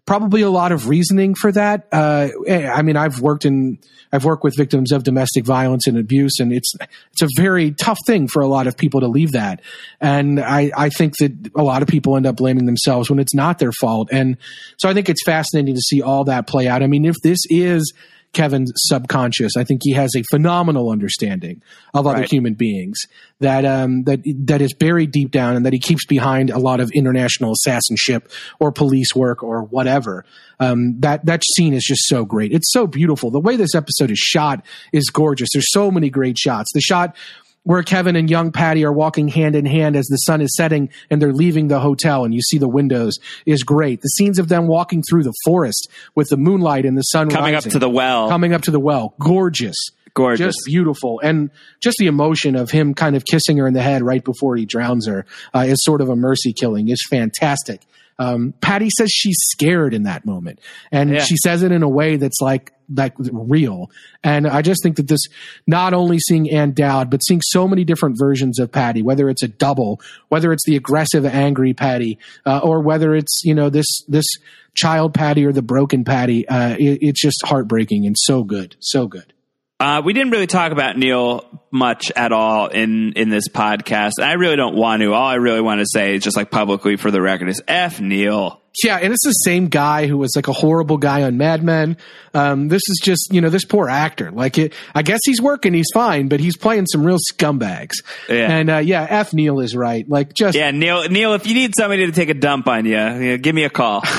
probably 0.07 0.43
a 0.43 0.51
lot 0.51 0.73
of 0.73 0.89
reasoning 0.89 1.35
for 1.35 1.53
that. 1.53 1.87
Uh, 1.93 2.29
I 2.49 2.83
mean, 2.83 2.97
I've 2.97 3.21
worked 3.21 3.45
in, 3.45 3.79
I've 4.13 4.25
worked 4.25 4.43
with 4.43 4.57
victims 4.57 4.93
of 4.93 5.05
domestic 5.05 5.45
violence 5.45 5.87
and 5.87 5.97
abuse, 5.99 6.41
and 6.41 6.53
it's 6.53 6.73
it's 7.13 7.23
a 7.23 7.29
very 7.37 7.73
tough 7.73 7.99
thing 8.07 8.29
for 8.29 8.43
a 8.43 8.47
lot 8.47 8.67
of 8.67 8.77
people 8.77 9.01
to 9.01 9.09
leave 9.09 9.33
that. 9.33 9.61
And 10.01 10.41
I, 10.41 10.71
I 10.77 10.89
think 10.89 11.17
that 11.19 11.51
a 11.57 11.63
lot 11.63 11.83
of 11.83 11.89
people 11.89 12.17
end 12.17 12.27
up 12.27 12.37
blaming 12.37 12.67
themselves 12.67 13.09
when 13.09 13.19
it's 13.19 13.35
not 13.35 13.59
their 13.59 13.73
fault. 13.73 14.09
And 14.11 14.37
so 14.79 14.89
I 14.89 14.95
think 14.95 15.09
it's 15.09 15.23
fascinating 15.25 15.75
to 15.75 15.81
see 15.81 16.03
all 16.03 16.25
that 16.25 16.47
play 16.47 16.67
out. 16.67 16.83
I 16.83 16.87
mean, 16.87 17.05
if 17.05 17.17
this 17.23 17.39
is 17.49 17.93
Kevin's 18.33 18.73
subconscious. 18.77 19.57
I 19.57 19.65
think 19.65 19.81
he 19.83 19.93
has 19.93 20.11
a 20.17 20.23
phenomenal 20.31 20.91
understanding 20.91 21.63
of 21.95 22.07
other 22.07 22.21
Right. 22.21 22.31
human 22.31 22.55
beings 22.55 22.99
that 23.41 23.65
um, 23.65 24.05
that 24.05 24.21
that 24.45 24.61
is 24.61 24.73
buried 24.75 25.11
deep 25.11 25.31
down, 25.31 25.57
and 25.57 25.67
that 25.67 25.73
he 25.73 25.79
keeps 25.79 26.07
behind 26.07 26.51
a 26.51 26.59
lot 26.59 26.81
of 26.81 26.91
international 26.93 27.55
assassinship 27.55 28.31
or 28.61 28.71
police 28.71 29.15
work 29.17 29.43
or 29.43 29.63
whatever. 29.63 30.25
Um, 30.61 31.01
that 31.01 31.25
that 31.27 31.43
scene 31.57 31.73
is 31.73 31.83
just 31.85 32.07
so 32.07 32.25
great. 32.25 32.53
It's 32.53 32.71
so 32.71 32.87
beautiful. 32.87 33.31
The 33.31 33.41
way 33.41 33.57
this 33.57 33.75
episode 33.75 34.11
is 34.11 34.19
shot 34.19 34.65
is 34.93 35.09
gorgeous. 35.11 35.49
There's 35.53 35.71
so 35.73 35.91
many 35.91 36.11
great 36.11 36.39
shots. 36.39 36.71
The 36.75 36.81
shot 36.83 37.17
where 37.65 37.83
Kevin 37.83 38.17
and 38.17 38.31
young 38.31 38.53
Patti 38.53 38.85
are 38.85 38.93
walking 38.93 39.29
hand 39.29 39.55
in 39.55 39.67
hand 39.67 39.95
as 39.97 40.07
the 40.07 40.17
sun 40.17 40.41
is 40.41 40.55
setting 40.57 40.89
and 41.11 41.21
they're 41.21 41.33
leaving 41.33 41.69
the 41.69 41.79
hotel 41.81 42.25
and 42.25 42.33
you 42.35 42.41
see 42.41 42.57
the 42.59 42.69
windows 42.69 43.19
is 43.45 43.63
great. 43.63 44.01
The 44.01 44.09
scenes 44.09 44.39
of 44.39 44.49
them 44.49 44.67
walking 44.67 45.03
through 45.03 45.25
the 45.25 45.35
forest 45.45 45.89
with 46.15 46.29
the 46.31 46.37
moonlight 46.39 46.87
and 46.87 46.97
the 46.97 47.03
sun 47.03 47.29
Coming 47.29 47.55
up 47.55 47.65
to 47.65 47.79
the 47.79 47.89
well. 47.91 48.29
coming 48.29 48.55
up 48.55 48.63
to 48.63 48.71
the 48.71 48.81
well, 48.81 49.15
gorgeous. 49.21 49.77
Gorgeous. 50.15 50.55
Just 50.57 50.59
beautiful. 50.67 51.21
And 51.23 51.51
just 51.81 51.97
the 51.99 52.07
emotion 52.07 52.57
of 52.57 52.71
him 52.71 52.95
kind 52.95 53.15
of 53.15 53.25
kissing 53.25 53.59
her 53.59 53.69
in 53.69 53.75
the 53.75 53.83
head 53.83 54.03
right 54.03 54.25
before 54.25 54.57
he 54.57 54.65
drowns 54.67 55.07
her 55.07 55.25
uh, 55.55 55.61
is 55.69 55.79
sort 55.85 56.01
of 56.01 56.09
a 56.09 56.17
mercy 56.17 56.53
killing 56.53 56.89
is 56.89 57.01
fantastic. 57.09 57.83
Um, 58.19 58.53
Patti 58.61 58.91
says 58.91 59.11
she's 59.11 59.37
scared 59.39 59.95
in 59.95 60.03
that 60.03 60.27
moment, 60.27 60.61
and 60.93 61.11
Yeah. 61.11 61.21
she 61.23 61.37
says 61.37 61.63
it 61.63 61.73
in 61.73 61.83
a 61.83 61.89
way 61.89 62.17
that's 62.17 62.41
like 62.41 62.73
like 62.95 63.15
real. 63.19 63.91
And 64.23 64.47
I 64.47 64.63
just 64.63 64.83
think 64.83 64.97
that 64.97 65.09
this, 65.09 65.21
not 65.67 65.95
only 65.95 66.19
seeing 66.19 66.51
Ann 66.51 66.73
Dowd, 66.73 67.11
but 67.11 67.25
seeing 67.25 67.41
so 67.43 67.67
many 67.69 67.85
different 67.85 68.17
versions 68.19 68.59
of 68.59 68.73
Patti, 68.73 69.03
whether 69.03 69.29
it's 69.29 69.43
a 69.43 69.49
double, 69.49 70.01
whether 70.29 70.53
it's 70.53 70.65
the 70.67 70.77
aggressive, 70.77 71.25
angry 71.25 71.75
Patti, 71.75 72.19
uh, 72.47 72.59
or 72.59 72.81
whether 72.81 73.15
it's 73.15 73.43
you 73.45 73.55
know 73.55 73.71
this 73.71 73.87
this 74.09 74.27
child 74.75 75.15
Patti 75.15 75.45
or 75.45 75.53
the 75.53 75.63
broken 75.63 76.05
Patti, 76.05 76.49
uh, 76.49 76.77
it, 76.79 76.99
it's 77.03 77.21
just 77.21 77.45
heartbreaking 77.45 78.07
and 78.07 78.17
so 78.19 78.45
good, 78.45 78.77
so 78.81 79.07
good. 79.07 79.33
Uh, 79.81 80.03
we 80.05 80.13
didn't 80.13 80.31
really 80.31 80.47
talk 80.47 80.73
about 80.73 80.99
Neil 80.99 81.63
much 81.71 82.13
at 82.15 82.33
all 82.33 82.67
in 82.67 83.15
in 83.15 83.31
this 83.31 83.49
podcast. 83.49 84.13
I 84.21 84.35
really 84.35 84.57
don't 84.57 84.77
want 84.77 85.01
to. 85.01 85.15
All 85.15 85.27
I 85.27 85.37
really 85.37 85.63
want 85.63 85.81
to 85.81 85.87
say 85.91 86.17
is 86.17 86.23
just 86.23 86.37
like 86.37 86.51
publicly 86.51 86.97
for 86.97 87.11
the 87.11 87.23
record 87.23 87.49
is 87.49 87.63
F 87.67 87.99
Neil. 87.99 88.60
Yeah, 88.85 88.97
and 88.97 89.13
it's 89.13 89.25
the 89.25 89.33
same 89.33 89.67
guy 89.69 90.07
who 90.07 90.17
was 90.17 90.33
like 90.37 90.49
a 90.49 90.53
horrible 90.53 90.97
guy 90.97 91.25
on 91.25 91.37
Mad 91.37 91.63
Men. 91.65 91.97
Um, 92.35 92.69
this 92.69 92.83
is 92.89 93.01
just 93.03 93.29
you 93.33 93.41
know 93.41 93.51
this 93.51 93.65
poor 93.65 93.89
actor. 93.89 94.31
Like 94.31 94.59
it, 94.59 94.75
I 94.95 95.03
guess 95.03 95.21
he's 95.25 95.43
working, 95.43 95.75
he's 95.75 95.91
fine, 95.93 96.29
but 96.29 96.41
he's 96.41 96.57
playing 96.57 96.87
some 96.87 97.05
real 97.05 97.19
scumbags. 97.33 97.95
Yeah. 98.29 98.51
And 98.51 98.71
uh, 98.71 98.79
yeah, 98.79 99.07
F 99.09 99.35
Neil 99.35 99.61
is 99.61 99.75
right. 99.75 100.09
Like 100.09 100.35
just 100.35 100.57
Yeah, 100.57 100.71
Neil. 100.71 101.09
Neil, 101.09 101.35
if 101.35 101.47
you 101.47 101.55
need 101.55 101.73
somebody 101.77 102.07
to 102.07 102.13
take 102.13 102.29
a 102.29 102.35
dump 102.35 102.69
on 102.69 102.85
you, 102.85 102.93
you 102.93 103.31
know, 103.31 103.39
give 103.39 103.55
me 103.55 103.65
a 103.65 103.71
call. 103.71 104.03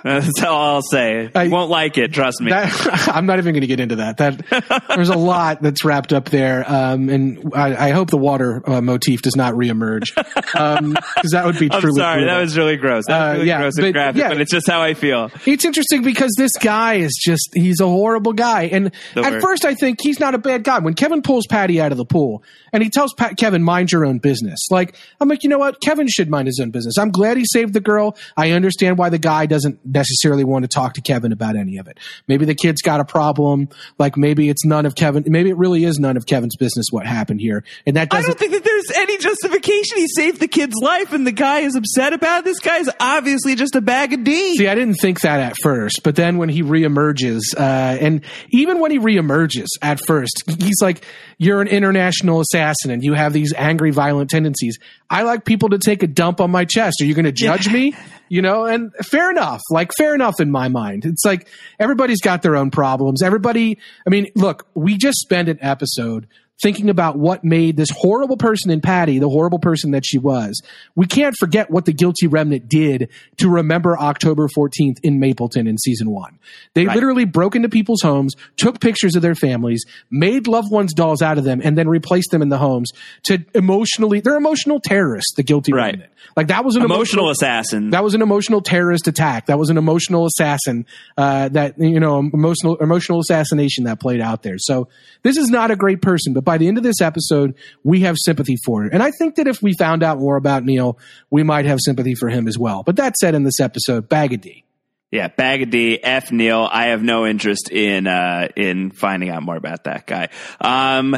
That's 0.04 0.42
all 0.42 0.74
I'll 0.76 0.82
say. 0.82 1.30
I- 1.34 1.44
you 1.44 1.50
won't 1.50 1.70
like 1.70 1.98
it. 1.98 2.12
Trust 2.12 2.40
me. 2.40 2.50
that, 2.50 3.08
I'm 3.14 3.26
not 3.26 3.38
even 3.38 3.52
going 3.54 3.60
to 3.62 3.66
get 3.66 3.80
into 3.80 3.96
that. 3.96 4.16
That 4.18 4.84
there's 4.94 5.08
a 5.08 5.16
lot 5.18 5.62
that's 5.62 5.84
wrapped 5.84 6.12
up 6.12 6.30
there, 6.30 6.64
um, 6.70 7.08
and 7.08 7.52
I, 7.54 7.88
I 7.88 7.90
hope 7.90 8.10
the 8.10 8.16
water 8.18 8.62
uh, 8.68 8.80
motif 8.80 9.22
does 9.22 9.36
not 9.36 9.54
reemerge 9.54 10.14
because 10.14 11.30
that 11.32 11.44
would 11.44 11.58
be 11.58 11.68
truly. 11.80 11.86
I'm 11.88 11.92
sorry. 11.94 12.24
That 12.24 12.40
was 12.40 12.56
really 12.56 12.76
gross. 12.76 13.04
That 13.06 13.18
was 13.20 13.28
Uh, 13.28 13.32
really 13.34 13.48
yeah, 13.48 13.58
gross 13.60 13.76
and 13.76 13.84
but- 13.86 13.92
graphic, 13.92 14.20
yeah. 14.20 14.28
but 14.28 14.40
it's 14.40 14.50
just 14.50 14.66
how 14.68 14.80
I 14.82 14.94
feel. 14.94 15.30
It's 15.46 15.64
interesting 15.64 16.02
because 16.02 16.32
this 16.36 16.52
guy 16.58 16.94
is 16.94 17.18
just, 17.22 17.50
he's 17.54 17.80
a 17.80 17.86
horrible 17.86 18.32
guy. 18.32 18.64
And 18.64 18.92
The 19.14 19.20
at 19.24 19.32
worst. 19.32 19.42
first 19.46 19.64
I 19.64 19.74
think 19.74 20.00
he's 20.02 20.20
not 20.20 20.34
a 20.34 20.38
bad 20.38 20.64
guy. 20.64 20.78
When 20.78 20.94
Kevin 20.94 21.22
pulls 21.22 21.46
Patti 21.46 21.80
out 21.80 21.92
of 21.92 21.98
the 21.98 22.04
pool 22.04 22.42
and 22.72 22.82
he 22.82 22.90
tells 22.90 23.12
Pat, 23.14 23.36
Kevin, 23.36 23.62
mind 23.62 23.92
your 23.92 24.04
own 24.04 24.18
business. 24.18 24.58
Like, 24.70 24.94
I'm 25.20 25.28
like, 25.28 25.42
you 25.42 25.48
know 25.48 25.58
what? 25.58 25.80
Kevin 25.80 26.08
should 26.08 26.30
mind 26.30 26.46
his 26.48 26.58
own 26.62 26.70
business. 26.70 26.98
I'm 26.98 27.10
glad 27.10 27.36
he 27.36 27.44
saved 27.46 27.74
the 27.74 27.80
girl. 27.80 28.16
I 28.36 28.52
understand 28.52 28.98
why 28.98 29.08
the 29.08 29.18
guy 29.18 29.46
doesn't 29.46 29.89
necessarily 29.92 30.44
want 30.44 30.64
to 30.64 30.68
talk 30.68 30.94
to 30.94 31.00
Kevin 31.00 31.32
about 31.32 31.56
any 31.56 31.78
of 31.78 31.88
it. 31.88 31.98
Maybe 32.28 32.44
the 32.44 32.54
kid's 32.54 32.82
got 32.82 33.00
a 33.00 33.04
problem. 33.04 33.68
Like 33.98 34.16
maybe 34.16 34.48
it's 34.48 34.64
none 34.64 34.86
of 34.86 34.94
Kevin, 34.94 35.24
maybe 35.26 35.50
it 35.50 35.56
really 35.56 35.84
is 35.84 35.98
none 35.98 36.16
of 36.16 36.26
Kevin's 36.26 36.56
business 36.56 36.86
what 36.90 37.06
happened 37.06 37.40
here. 37.40 37.64
And 37.86 37.96
that 37.96 38.10
doesn't, 38.10 38.24
I 38.24 38.28
don't 38.28 38.38
think 38.38 38.52
that 38.52 38.64
there's 38.64 38.90
any 38.96 39.18
justification. 39.18 39.98
He 39.98 40.06
saved 40.08 40.40
the 40.40 40.48
kid's 40.48 40.76
life, 40.80 41.12
and 41.12 41.26
the 41.26 41.32
guy 41.32 41.60
is 41.60 41.74
upset 41.76 42.12
about 42.12 42.40
it. 42.40 42.44
This 42.44 42.60
guy's 42.60 42.88
obviously 42.98 43.54
just 43.54 43.74
a 43.74 43.80
bag 43.80 44.12
of 44.12 44.24
D. 44.24 44.56
See, 44.56 44.68
I 44.68 44.74
didn't 44.74 44.94
think 44.94 45.20
that 45.20 45.40
at 45.40 45.54
first, 45.62 46.02
but 46.02 46.16
then 46.16 46.38
when 46.38 46.48
he 46.48 46.62
reemerges, 46.62 47.40
uh, 47.56 47.60
and 47.60 48.22
even 48.50 48.80
when 48.80 48.90
he 48.90 48.98
reemerges 48.98 49.66
at 49.82 50.00
first, 50.06 50.44
he's 50.58 50.80
like, 50.80 51.04
"You're 51.38 51.60
an 51.60 51.68
international 51.68 52.40
assassin, 52.40 52.90
and 52.90 53.02
you 53.02 53.14
have 53.14 53.32
these 53.32 53.52
angry, 53.56 53.90
violent 53.90 54.30
tendencies. 54.30 54.78
I 55.08 55.22
like 55.22 55.44
people 55.44 55.70
to 55.70 55.78
take 55.78 56.02
a 56.02 56.06
dump 56.06 56.40
on 56.40 56.50
my 56.50 56.64
chest. 56.64 57.00
Are 57.00 57.04
you 57.04 57.14
going 57.14 57.24
to 57.24 57.32
judge 57.32 57.70
me? 57.70 57.94
You 58.30 58.40
know?" 58.40 58.64
And 58.64 58.92
fair 59.04 59.30
enough, 59.30 59.60
like 59.70 59.90
fair 59.98 60.14
enough 60.14 60.40
in 60.40 60.50
my 60.50 60.68
mind. 60.68 61.04
It's 61.04 61.24
like 61.26 61.46
everybody's 61.78 62.22
got 62.22 62.40
their 62.40 62.56
own 62.56 62.70
problems. 62.70 63.22
Everybody, 63.22 63.78
I 64.06 64.10
mean, 64.10 64.28
look, 64.34 64.66
we 64.74 64.96
just 64.96 65.18
spent 65.18 65.50
an 65.50 65.58
episode 65.60 66.26
thinking 66.62 66.90
about 66.90 67.18
what 67.18 67.44
made 67.44 67.76
this 67.76 67.90
horrible 67.90 68.36
person 68.36 68.70
in 68.70 68.80
Patti 68.80 69.18
the 69.18 69.28
horrible 69.28 69.58
person 69.58 69.92
that 69.92 70.04
she 70.06 70.18
was. 70.18 70.60
We 70.94 71.06
can't 71.06 71.34
forget 71.38 71.70
what 71.70 71.84
the 71.86 71.92
guilty 71.92 72.26
remnant 72.26 72.68
did 72.68 73.08
to 73.38 73.48
remember 73.48 73.98
October 73.98 74.46
14th 74.56 74.96
in 75.02 75.18
Mapleton 75.20 75.66
in 75.66 75.78
season 75.78 76.10
one. 76.10 76.38
They 76.74 76.86
literally 76.86 77.24
broke 77.24 77.56
into 77.56 77.68
people's 77.68 78.02
homes, 78.02 78.34
took 78.56 78.80
pictures 78.80 79.16
of 79.16 79.22
their 79.22 79.34
families, 79.34 79.84
made 80.10 80.46
loved 80.46 80.70
ones 80.70 80.92
dolls 80.92 81.22
out 81.22 81.38
of 81.38 81.44
them, 81.44 81.60
and 81.64 81.76
then 81.78 81.88
replaced 81.88 82.30
them 82.30 82.42
in 82.42 82.48
the 82.48 82.58
homes 82.58 82.90
to 83.24 83.38
emotionally, 83.54 84.20
they're 84.20 84.36
emotional 84.36 84.80
terrorists, 84.80 85.34
the 85.36 85.42
guilty 85.42 85.72
Right. 85.72 85.92
remnant. 85.92 86.10
Like 86.36 86.48
that 86.48 86.64
was 86.64 86.76
an 86.76 86.82
Emotional 86.82 87.30
assassin. 87.30 87.90
that 87.90 88.04
was 88.04 88.14
an 88.14 88.22
emotional 88.22 88.60
terrorist 88.60 89.08
attack. 89.08 89.46
That 89.46 89.58
was 89.58 89.70
an 89.70 89.78
emotional 89.78 90.26
assassin. 90.26 90.86
Uh, 91.16 91.48
that 91.48 91.78
you 91.78 91.98
know, 91.98 92.18
emotional 92.18 92.76
emotional 92.76 93.20
assassination 93.20 93.84
that 93.84 94.00
played 94.00 94.20
out 94.20 94.42
there. 94.42 94.56
So 94.58 94.88
this 95.22 95.36
is 95.36 95.48
not 95.48 95.70
a 95.70 95.76
great 95.76 96.02
person, 96.02 96.32
but 96.34 96.44
by 96.50 96.58
the 96.58 96.66
end 96.66 96.78
of 96.78 96.82
this 96.82 97.00
episode, 97.00 97.54
we 97.84 98.00
have 98.00 98.16
sympathy 98.18 98.56
for 98.64 98.82
her. 98.82 98.88
And 98.88 99.04
I 99.04 99.12
think 99.12 99.36
that 99.36 99.46
if 99.46 99.62
we 99.62 99.72
found 99.74 100.02
out 100.02 100.18
more 100.18 100.34
about 100.34 100.64
Neil, 100.64 100.98
we 101.30 101.44
might 101.44 101.64
have 101.64 101.78
sympathy 101.80 102.16
for 102.16 102.28
him 102.28 102.48
as 102.48 102.58
well. 102.58 102.82
But 102.82 102.96
that 102.96 103.16
said, 103.16 103.36
in 103.36 103.44
this 103.44 103.60
episode, 103.60 104.08
bag 104.08 104.32
of 104.32 104.40
D. 104.40 104.64
Yeah, 105.12 105.28
bag 105.28 105.62
of 105.62 105.70
D, 105.70 106.02
F 106.02 106.32
Neil. 106.32 106.68
I 106.70 106.86
have 106.86 107.04
no 107.04 107.24
interest 107.24 107.70
in 107.70 108.08
uh, 108.08 108.48
in 108.56 108.90
finding 108.90 109.30
out 109.30 109.44
more 109.44 109.54
about 109.54 109.84
that 109.84 110.08
guy. 110.08 110.28
Um, 110.60 111.16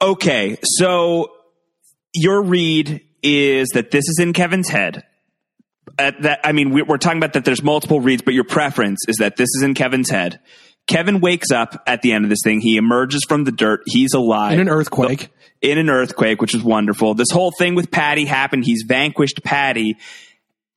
okay, 0.00 0.56
so 0.62 1.30
your 2.14 2.42
read 2.42 3.02
is 3.22 3.68
that 3.74 3.90
this 3.90 4.04
is 4.08 4.18
in 4.18 4.32
Kevin's 4.32 4.70
head. 4.70 5.04
At 5.98 6.22
that, 6.22 6.40
I 6.42 6.52
mean, 6.52 6.70
we- 6.70 6.82
we're 6.82 6.96
talking 6.96 7.18
about 7.18 7.34
that. 7.34 7.44
There's 7.44 7.62
multiple 7.62 8.00
reads, 8.00 8.22
but 8.22 8.32
your 8.34 8.44
preference 8.44 9.00
is 9.08 9.16
that 9.16 9.36
this 9.36 9.48
is 9.56 9.62
in 9.62 9.74
Kevin's 9.74 10.08
head. 10.08 10.40
Kevin 10.86 11.20
wakes 11.20 11.50
up 11.50 11.82
at 11.86 12.02
the 12.02 12.12
end 12.12 12.24
of 12.24 12.28
this 12.30 12.40
thing. 12.44 12.60
He 12.60 12.76
emerges 12.76 13.24
from 13.26 13.44
the 13.44 13.52
dirt. 13.52 13.82
He's 13.86 14.12
alive 14.14 14.52
In 14.52 14.60
an 14.60 14.68
earthquake. 14.68 15.30
in 15.62 15.78
an 15.78 15.88
earthquake, 15.88 16.40
which 16.40 16.54
is 16.54 16.62
wonderful. 16.62 17.14
This 17.14 17.30
whole 17.30 17.52
thing 17.58 17.74
with 17.74 17.90
Patti 17.90 18.24
happened. 18.26 18.64
He's 18.64 18.84
vanquished 18.86 19.42
Patti. 19.42 19.96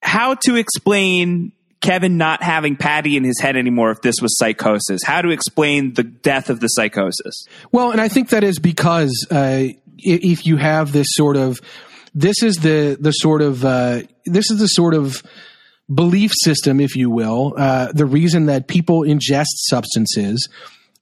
How 0.02 0.36
to 0.46 0.56
explain 0.56 1.52
Kevin 1.82 2.18
not 2.18 2.42
having 2.42 2.76
Patti 2.78 3.18
in 3.18 3.24
his 3.24 3.40
head 3.40 3.58
anymore 3.58 3.92
if 3.92 4.02
this 4.02 4.16
was 4.22 4.38
psychosis? 4.38 5.02
How 5.04 5.22
to 5.22 5.30
explain 5.30 5.94
the 5.94 6.04
death 6.04 6.50
of 6.50 6.60
the 6.62 6.68
psychosis? 6.68 7.46
Well, 7.72 7.92
and 7.92 8.00
I 8.00 8.08
think 8.08 8.30
that 8.30 8.44
is 8.44 8.60
because 8.60 9.28
uh, 9.30 9.66
if 9.98 10.46
you 10.46 10.56
have 10.58 10.92
this 10.94 11.08
sort 11.12 11.36
of, 11.36 11.60
this 12.16 12.42
is 12.42 12.56
the 12.58 12.98
the 13.00 13.12
sort 13.12 13.42
of 13.42 13.66
uh, 13.66 14.02
this 14.26 14.50
is 14.50 14.60
the 14.60 14.68
sort 14.68 14.94
of 14.94 15.22
belief 15.94 16.32
system, 16.44 16.80
if 16.80 16.96
you 16.96 17.10
will, 17.10 17.54
uh, 17.58 17.92
the 17.92 18.06
reason 18.06 18.48
that 18.48 18.68
people 18.68 19.02
ingest 19.02 19.46
substances. 19.68 20.48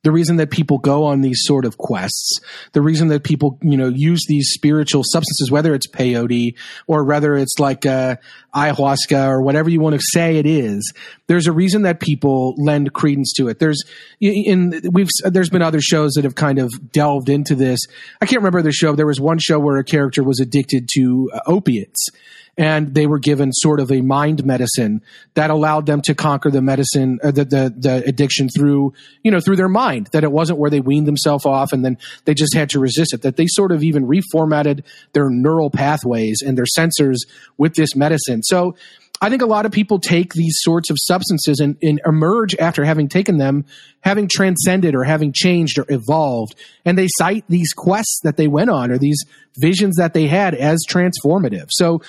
The 0.04 0.12
reason 0.12 0.36
that 0.36 0.52
people 0.52 0.78
go 0.78 1.06
on 1.06 1.22
these 1.22 1.40
sort 1.46 1.66
of 1.66 1.80
quests, 1.80 2.40
the 2.74 2.82
reason 2.84 3.08
that 3.08 3.24
people, 3.24 3.58
you 3.64 3.76
know, 3.76 3.88
use 3.88 4.24
these 4.28 4.52
spiritual 4.52 5.02
substances, 5.04 5.50
whether 5.50 5.74
it's 5.74 5.88
peyote 5.88 6.54
or 6.86 7.04
whether 7.04 7.36
it's 7.36 7.58
like 7.58 7.88
uh, 7.88 8.18
ayahuasca 8.54 9.28
or 9.28 9.42
whatever 9.42 9.68
you 9.68 9.80
want 9.80 9.96
to 9.96 10.02
say 10.14 10.38
it 10.38 10.46
is, 10.46 10.94
there's 11.26 11.48
a 11.48 11.52
reason 11.52 11.82
that 11.82 12.02
people 12.02 12.54
lend 12.60 12.94
credence 12.94 13.34
to 13.38 13.48
it. 13.48 13.58
There's 13.58 13.82
in 14.22 14.80
we've 14.92 15.10
there's 15.24 15.50
been 15.50 15.64
other 15.64 15.82
shows 15.82 16.12
that 16.12 16.24
have 16.24 16.36
kind 16.36 16.60
of 16.60 16.72
delved 16.92 17.28
into 17.28 17.56
this. 17.56 17.80
I 18.22 18.28
can't 18.28 18.42
remember 18.42 18.62
the 18.62 18.72
show. 18.72 18.94
There 18.94 19.08
was 19.08 19.20
one 19.20 19.40
show 19.40 19.58
where 19.58 19.78
a 19.78 19.84
character 19.84 20.24
was 20.24 20.40
addicted 20.40 20.88
to 20.94 21.32
uh, 21.34 21.40
opiates 21.48 22.10
and 22.58 22.94
they 22.94 23.06
were 23.06 23.20
given 23.20 23.52
sort 23.52 23.80
of 23.80 23.92
a 23.92 24.02
mind 24.02 24.46
medicine 24.46 25.02
that 25.34 25.50
allowed 25.50 25.86
them 25.86 26.02
to 26.02 26.16
conquer 26.16 26.50
the 26.50 26.62
medicine, 26.62 27.20
uh, 27.24 27.32
the, 27.32 27.46
the 27.46 27.74
the 27.78 28.04
addiction 28.08 28.48
through 28.50 28.94
you 29.24 29.32
know 29.32 29.40
through 29.40 29.58
their 29.58 29.70
mind. 29.70 30.08
That 30.12 30.24
it 30.24 30.32
wasn't 30.32 30.60
where 30.60 30.70
they 30.70 30.80
weaned 30.80 31.08
themselves 31.08 31.46
off 31.46 31.74
and 31.74 31.84
then 31.84 31.98
they 32.26 32.34
just 32.34 32.54
had 32.54 32.70
to 32.72 32.80
resist 32.80 33.14
it. 33.14 33.22
That 33.24 33.36
they 33.36 33.48
sort 33.48 33.72
of 33.72 33.84
even 33.84 34.08
reformatted 34.08 34.84
their 35.14 35.30
neural 35.30 35.70
pathways 35.70 36.42
and 36.42 36.58
their 36.58 36.66
sensors 36.78 37.18
with 37.58 37.76
this 37.76 37.96
medicine. 37.96 38.44
So. 38.44 38.76
I 39.22 39.30
think 39.30 39.42
a 39.42 39.48
lot 39.48 39.66
of 39.66 39.72
people 39.72 39.98
take 39.98 40.34
these 40.34 40.58
sorts 40.60 40.90
of 40.90 40.98
substances 41.00 41.62
and, 41.62 41.78
and 41.82 42.02
emerge 42.06 42.54
after 42.58 42.84
having 42.84 43.08
taken 43.08 43.38
them, 43.38 43.64
having 44.02 44.28
transcended 44.28 44.94
or 44.94 45.06
having 45.06 45.32
changed 45.34 45.80
or 45.80 45.86
evolved. 45.88 46.54
And 46.84 46.98
they 46.98 47.08
cite 47.18 47.46
these 47.48 47.72
quests 47.72 48.20
that 48.24 48.36
they 48.36 48.48
went 48.48 48.72
on 48.72 48.92
or 48.92 48.98
these 48.98 49.24
visions 49.58 49.96
that 49.96 50.14
they 50.14 50.28
had 50.28 50.54
as 50.54 50.84
transformative. 50.88 51.68
So 51.70 52.02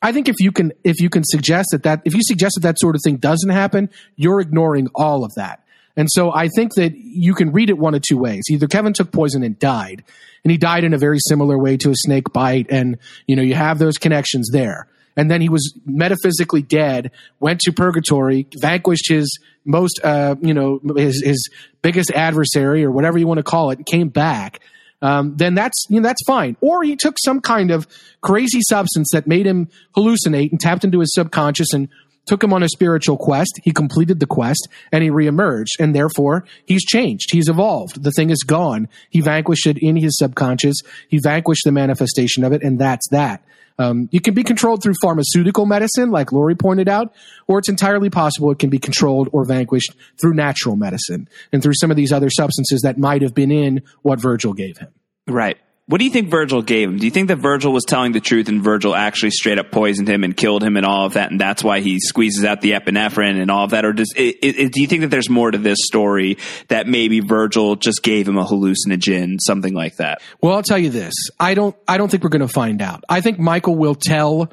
I 0.00 0.12
think 0.12 0.28
if 0.28 0.36
you 0.38 0.52
can 0.52 0.72
if 0.84 1.00
you 1.00 1.10
can 1.10 1.24
suggest 1.24 1.68
that 1.72 1.82
that 1.82 2.02
if 2.04 2.14
you 2.14 2.22
suggest 2.22 2.54
that 2.56 2.62
that 2.62 2.78
sort 2.78 2.94
of 2.94 3.02
thing 3.02 3.16
doesn't 3.16 3.50
happen, 3.50 3.90
you're 4.16 4.40
ignoring 4.40 4.88
all 4.94 5.24
of 5.24 5.34
that. 5.34 5.64
And 5.96 6.08
so 6.10 6.32
I 6.32 6.48
think 6.48 6.74
that 6.74 6.92
you 6.96 7.34
can 7.34 7.50
read 7.50 7.70
it 7.70 7.78
one 7.78 7.94
of 7.94 8.02
two 8.02 8.18
ways. 8.18 8.44
Either 8.50 8.68
Kevin 8.68 8.92
took 8.92 9.10
poison 9.10 9.42
and 9.42 9.58
died, 9.58 10.04
and 10.44 10.52
he 10.52 10.56
died 10.56 10.84
in 10.84 10.94
a 10.94 10.98
very 10.98 11.18
similar 11.18 11.58
way 11.58 11.76
to 11.78 11.90
a 11.90 11.96
snake 11.96 12.32
bite, 12.32 12.66
and 12.70 12.98
you 13.26 13.34
know 13.34 13.42
you 13.42 13.54
have 13.54 13.78
those 13.78 13.98
connections 13.98 14.50
there. 14.52 14.86
And 15.16 15.28
then 15.28 15.40
he 15.40 15.48
was 15.48 15.76
metaphysically 15.84 16.62
dead, 16.62 17.10
went 17.40 17.58
to 17.62 17.72
purgatory, 17.72 18.46
vanquished 18.60 19.08
his 19.08 19.36
most, 19.64 19.98
uh, 20.04 20.36
you 20.40 20.54
know, 20.54 20.80
his, 20.96 21.20
his 21.24 21.50
biggest 21.82 22.12
adversary 22.12 22.84
or 22.84 22.92
whatever 22.92 23.18
you 23.18 23.26
want 23.26 23.38
to 23.38 23.42
call 23.42 23.72
it, 23.72 23.84
came 23.84 24.10
back 24.10 24.60
um, 25.00 25.36
then 25.36 25.54
that's 25.54 25.86
you 25.88 26.00
know 26.00 26.08
that's 26.08 26.22
fine. 26.26 26.56
Or 26.60 26.82
he 26.82 26.96
took 26.96 27.16
some 27.24 27.40
kind 27.40 27.70
of 27.70 27.86
crazy 28.20 28.60
substance 28.68 29.08
that 29.12 29.26
made 29.26 29.46
him 29.46 29.68
hallucinate 29.96 30.50
and 30.50 30.60
tapped 30.60 30.84
into 30.84 31.00
his 31.00 31.12
subconscious 31.14 31.72
and 31.72 31.88
took 32.28 32.44
him 32.44 32.52
on 32.52 32.62
a 32.62 32.68
spiritual 32.68 33.16
quest. 33.16 33.60
He 33.64 33.72
completed 33.72 34.20
the 34.20 34.26
quest 34.26 34.68
and 34.92 35.02
he 35.02 35.10
reemerged. 35.10 35.80
And 35.80 35.94
therefore, 35.94 36.44
he's 36.66 36.84
changed. 36.84 37.32
He's 37.32 37.48
evolved. 37.48 38.02
The 38.02 38.12
thing 38.12 38.30
is 38.30 38.44
gone. 38.44 38.88
He 39.10 39.20
vanquished 39.20 39.66
it 39.66 39.78
in 39.78 39.96
his 39.96 40.16
subconscious. 40.18 40.76
He 41.08 41.18
vanquished 41.18 41.64
the 41.64 41.72
manifestation 41.72 42.44
of 42.44 42.52
it. 42.52 42.62
And 42.62 42.78
that's 42.78 43.08
that. 43.10 43.42
Um, 43.80 44.08
it 44.12 44.24
can 44.24 44.34
be 44.34 44.42
controlled 44.42 44.82
through 44.82 44.94
pharmaceutical 45.00 45.64
medicine, 45.64 46.10
like 46.10 46.32
Laurie 46.32 46.56
pointed 46.56 46.88
out, 46.88 47.14
or 47.46 47.60
it's 47.60 47.68
entirely 47.68 48.10
possible 48.10 48.50
it 48.50 48.58
can 48.58 48.70
be 48.70 48.78
controlled 48.78 49.28
or 49.32 49.44
vanquished 49.44 49.94
through 50.20 50.34
natural 50.34 50.74
medicine 50.74 51.28
and 51.52 51.62
through 51.62 51.74
some 51.74 51.90
of 51.90 51.96
these 51.96 52.12
other 52.12 52.28
substances 52.28 52.80
that 52.82 52.98
might 52.98 53.22
have 53.22 53.34
been 53.34 53.52
in 53.52 53.82
what 54.02 54.20
Virgil 54.20 54.52
gave 54.52 54.78
him. 54.78 54.88
Right. 55.28 55.58
What 55.88 56.00
do 56.00 56.04
you 56.04 56.10
think 56.10 56.28
Virgil 56.28 56.60
gave 56.60 56.86
him? 56.86 56.98
Do 56.98 57.06
you 57.06 57.10
think 57.10 57.28
that 57.28 57.36
Virgil 57.36 57.72
was 57.72 57.84
telling 57.84 58.12
the 58.12 58.20
truth 58.20 58.50
and 58.50 58.62
Virgil 58.62 58.94
actually 58.94 59.30
straight 59.30 59.58
up 59.58 59.70
poisoned 59.70 60.06
him 60.06 60.22
and 60.22 60.36
killed 60.36 60.62
him 60.62 60.76
and 60.76 60.84
all 60.84 61.06
of 61.06 61.14
that, 61.14 61.30
and 61.30 61.40
that's 61.40 61.64
why 61.64 61.80
he 61.80 61.98
squeezes 61.98 62.44
out 62.44 62.60
the 62.60 62.72
epinephrine 62.72 63.40
and 63.40 63.50
all 63.50 63.64
of 63.64 63.70
that? 63.70 63.86
Or 63.86 63.94
does 63.94 64.12
it, 64.14 64.36
it, 64.42 64.72
do 64.74 64.82
you 64.82 64.86
think 64.86 65.00
that 65.00 65.08
there's 65.08 65.30
more 65.30 65.50
to 65.50 65.56
this 65.56 65.78
story 65.80 66.36
that 66.68 66.86
maybe 66.86 67.20
Virgil 67.20 67.74
just 67.74 68.02
gave 68.02 68.28
him 68.28 68.36
a 68.36 68.44
hallucinogen, 68.44 69.38
something 69.40 69.72
like 69.72 69.96
that? 69.96 70.20
Well, 70.42 70.54
I'll 70.54 70.62
tell 70.62 70.76
you 70.76 70.90
this: 70.90 71.14
I 71.40 71.54
don't, 71.54 71.74
I 71.88 71.96
don't 71.96 72.10
think 72.10 72.22
we're 72.22 72.28
going 72.28 72.46
to 72.46 72.48
find 72.48 72.82
out. 72.82 73.02
I 73.08 73.22
think 73.22 73.38
Michael 73.38 73.74
will 73.74 73.94
tell 73.94 74.52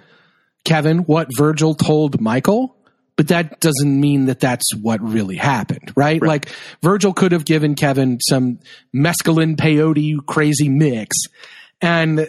Kevin 0.64 1.00
what 1.00 1.28
Virgil 1.36 1.76
told 1.76 2.22
Michael, 2.22 2.78
but 3.16 3.30
that 3.30 3.60
doesn't 3.60 4.00
mean 4.00 4.26
that 4.26 4.40
that's 4.40 4.74
what 4.76 5.02
really 5.02 5.38
happened, 5.38 5.92
right? 5.96 6.22
right. 6.22 6.28
Like 6.28 6.50
Virgil 6.82 7.14
could 7.14 7.32
have 7.32 7.46
given 7.46 7.76
Kevin 7.76 8.20
some 8.22 8.60
mescaline 8.96 9.56
peyote 9.56 10.18
crazy 10.26 10.70
mix 10.70 11.16
and 11.86 12.28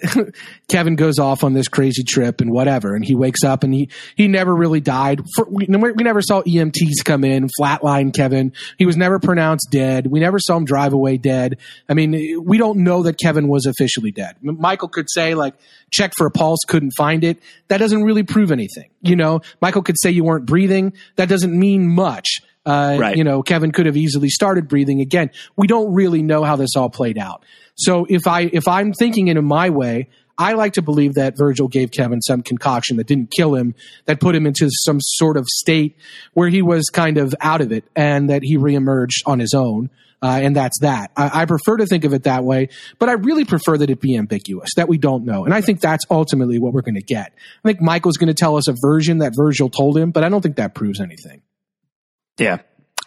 Kevin 0.68 0.96
goes 0.96 1.18
off 1.18 1.42
on 1.42 1.54
this 1.54 1.66
crazy 1.66 2.04
trip 2.04 2.42
and 2.42 2.50
whatever. 2.50 2.94
And 2.94 3.02
he 3.02 3.14
wakes 3.14 3.42
up 3.42 3.64
and 3.64 3.72
he, 3.72 3.88
he 4.14 4.28
never 4.28 4.54
really 4.54 4.80
died. 4.80 5.22
For, 5.34 5.46
we, 5.48 5.66
we 5.66 6.04
never 6.04 6.20
saw 6.20 6.42
EMTs 6.42 7.02
come 7.06 7.24
in, 7.24 7.48
flatline 7.58 8.14
Kevin. 8.14 8.52
He 8.76 8.84
was 8.84 8.98
never 8.98 9.18
pronounced 9.18 9.68
dead. 9.70 10.08
We 10.08 10.20
never 10.20 10.38
saw 10.38 10.58
him 10.58 10.66
drive 10.66 10.92
away 10.92 11.16
dead. 11.16 11.56
I 11.88 11.94
mean, 11.94 12.44
we 12.44 12.58
don't 12.58 12.80
know 12.80 13.04
that 13.04 13.18
Kevin 13.18 13.48
was 13.48 13.64
officially 13.64 14.10
dead. 14.10 14.36
Michael 14.42 14.88
could 14.88 15.06
say 15.08 15.34
like, 15.34 15.54
check 15.90 16.12
for 16.18 16.26
a 16.26 16.30
pulse, 16.30 16.60
couldn't 16.68 16.92
find 16.94 17.24
it. 17.24 17.38
That 17.68 17.78
doesn't 17.78 18.04
really 18.04 18.24
prove 18.24 18.52
anything. 18.52 18.90
You 19.00 19.16
know, 19.16 19.40
Michael 19.62 19.82
could 19.82 19.96
say 19.98 20.10
you 20.10 20.24
weren't 20.24 20.44
breathing. 20.44 20.92
That 21.16 21.30
doesn't 21.30 21.58
mean 21.58 21.88
much. 21.88 22.40
Uh, 22.66 22.98
right. 23.00 23.16
You 23.16 23.24
know, 23.24 23.42
Kevin 23.42 23.70
could 23.70 23.86
have 23.86 23.96
easily 23.96 24.28
started 24.28 24.68
breathing 24.68 25.00
again. 25.00 25.30
We 25.56 25.66
don't 25.66 25.94
really 25.94 26.22
know 26.22 26.42
how 26.42 26.56
this 26.56 26.76
all 26.76 26.90
played 26.90 27.16
out. 27.16 27.44
So 27.76 28.06
if 28.08 28.26
I 28.26 28.42
if 28.52 28.66
I'm 28.66 28.92
thinking 28.92 29.28
in 29.28 29.44
my 29.44 29.70
way, 29.70 30.08
I 30.38 30.52
like 30.52 30.74
to 30.74 30.82
believe 30.82 31.14
that 31.14 31.36
Virgil 31.36 31.68
gave 31.68 31.90
Kevin 31.90 32.20
some 32.20 32.42
concoction 32.42 32.96
that 32.98 33.06
didn't 33.06 33.30
kill 33.30 33.54
him, 33.54 33.74
that 34.04 34.20
put 34.20 34.34
him 34.34 34.46
into 34.46 34.68
some 34.70 34.98
sort 35.00 35.36
of 35.36 35.46
state 35.46 35.96
where 36.34 36.48
he 36.48 36.62
was 36.62 36.86
kind 36.90 37.16
of 37.18 37.34
out 37.40 37.60
of 37.60 37.72
it, 37.72 37.84
and 37.94 38.28
that 38.30 38.42
he 38.42 38.58
reemerged 38.58 39.22
on 39.24 39.38
his 39.38 39.54
own. 39.54 39.90
Uh, 40.22 40.40
and 40.42 40.56
that's 40.56 40.80
that. 40.80 41.10
I, 41.14 41.42
I, 41.42 41.44
prefer 41.44 41.76
to 41.76 41.86
think 41.86 42.04
of 42.04 42.14
it 42.14 42.22
that 42.22 42.42
way, 42.42 42.70
but 42.98 43.10
I 43.10 43.12
really 43.12 43.44
prefer 43.44 43.76
that 43.76 43.90
it 43.90 44.00
be 44.00 44.16
ambiguous, 44.16 44.70
that 44.76 44.88
we 44.88 44.96
don't 44.96 45.26
know. 45.26 45.44
And 45.44 45.52
I 45.52 45.60
think 45.60 45.80
that's 45.80 46.04
ultimately 46.10 46.58
what 46.58 46.72
we're 46.72 46.80
going 46.80 46.94
to 46.94 47.02
get. 47.02 47.34
I 47.62 47.68
think 47.68 47.82
Michael's 47.82 48.16
going 48.16 48.28
to 48.28 48.34
tell 48.34 48.56
us 48.56 48.66
a 48.66 48.74
version 48.80 49.18
that 49.18 49.34
Virgil 49.36 49.68
told 49.68 49.96
him, 49.96 50.12
but 50.12 50.24
I 50.24 50.30
don't 50.30 50.40
think 50.40 50.56
that 50.56 50.74
proves 50.74 51.02
anything. 51.02 51.42
Yeah, 52.38 52.60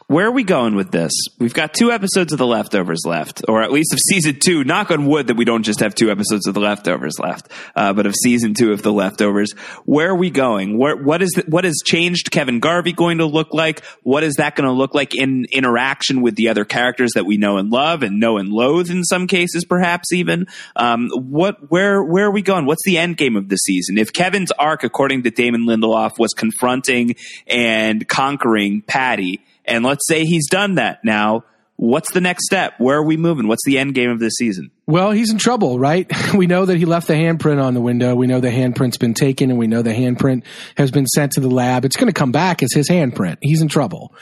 where 0.09 0.25
are 0.25 0.31
we 0.31 0.43
going 0.43 0.73
with 0.73 0.89
this? 0.89 1.11
We've 1.37 1.53
got 1.53 1.71
two 1.71 1.91
episodes 1.91 2.33
of 2.33 2.39
The 2.39 2.47
Leftovers 2.47 3.01
left, 3.05 3.43
or 3.47 3.61
at 3.61 3.71
least 3.71 3.93
of 3.93 3.99
season 3.99 4.39
two. 4.43 4.63
Knock 4.63 4.89
on 4.89 5.05
wood 5.05 5.27
that 5.27 5.37
we 5.37 5.45
don't 5.45 5.61
just 5.61 5.81
have 5.81 5.93
two 5.93 6.09
episodes 6.09 6.47
of 6.47 6.55
The 6.55 6.59
Leftovers 6.59 7.19
left, 7.19 7.47
uh, 7.75 7.93
but 7.93 8.07
of 8.07 8.15
season 8.23 8.55
two 8.55 8.71
of 8.71 8.81
The 8.81 8.91
Leftovers. 8.91 9.51
Where 9.85 10.09
are 10.09 10.15
we 10.15 10.31
going? 10.31 10.79
Where, 10.79 10.95
what 10.95 11.21
is 11.21 11.29
the, 11.35 11.43
what 11.47 11.63
has 11.63 11.75
changed 11.85 12.31
Kevin 12.31 12.59
Garvey 12.59 12.91
going 12.91 13.19
to 13.19 13.27
look 13.27 13.53
like? 13.53 13.85
What 14.01 14.23
is 14.23 14.33
that 14.37 14.55
going 14.55 14.67
to 14.67 14.73
look 14.73 14.95
like 14.95 15.13
in 15.13 15.45
interaction 15.51 16.23
with 16.23 16.35
the 16.35 16.49
other 16.49 16.65
characters 16.65 17.11
that 17.13 17.27
we 17.27 17.37
know 17.37 17.57
and 17.57 17.69
love 17.69 18.01
and 18.01 18.19
know 18.19 18.37
and 18.37 18.49
loathe 18.49 18.89
in 18.89 19.03
some 19.03 19.27
cases, 19.27 19.63
perhaps 19.63 20.11
even? 20.11 20.47
Um, 20.75 21.11
what 21.13 21.69
where 21.69 22.03
where 22.03 22.25
are 22.25 22.31
we 22.31 22.41
going? 22.41 22.65
What's 22.65 22.83
the 22.83 22.97
end 22.97 23.17
game 23.17 23.35
of 23.35 23.47
the 23.47 23.57
season? 23.57 23.99
If 23.99 24.11
Kevin's 24.11 24.51
arc, 24.53 24.83
according 24.83 25.21
to 25.21 25.29
Damon 25.29 25.67
Lindelof, 25.67 26.17
was 26.17 26.33
confronting 26.33 27.13
and 27.45 28.07
conquering 28.07 28.81
Patti 28.81 29.39
and 29.69 29.85
let's 29.85 30.07
say 30.07 30.25
he's 30.25 30.47
done 30.49 30.75
that 30.75 30.99
now. 31.03 31.43
What's 31.77 32.11
the 32.11 32.19
next 32.19 32.45
step? 32.45 32.73
Where 32.77 32.97
are 32.97 33.03
we 33.03 33.15
moving? 33.15 33.47
What's 33.47 33.63
the 33.65 33.77
end 33.77 33.95
game 33.95 34.09
of 34.09 34.19
this 34.19 34.33
season? 34.33 34.69
Well, 34.85 35.11
he's 35.11 35.31
in 35.31 35.37
trouble, 35.37 35.79
right? 35.79 36.11
We 36.33 36.45
know 36.45 36.65
that 36.65 36.77
he 36.77 36.85
left 36.85 37.07
the 37.07 37.13
handprint 37.13 37.61
on 37.61 37.73
the 37.73 37.81
window. 37.81 38.15
We 38.15 38.27
know 38.27 38.39
the 38.39 38.49
handprint's 38.49 38.97
been 38.97 39.13
taken 39.13 39.49
and 39.49 39.57
we 39.57 39.67
know 39.67 39.81
the 39.81 39.93
handprint 39.93 40.43
has 40.77 40.91
been 40.91 41.07
sent 41.07 41.33
to 41.33 41.39
the 41.39 41.49
lab. 41.49 41.85
It's 41.85 41.95
going 41.95 42.07
to 42.07 42.13
come 42.13 42.31
back 42.31 42.61
as 42.61 42.71
his 42.73 42.89
handprint. 42.89 43.37
He's 43.41 43.61
in 43.61 43.67
trouble. 43.67 44.13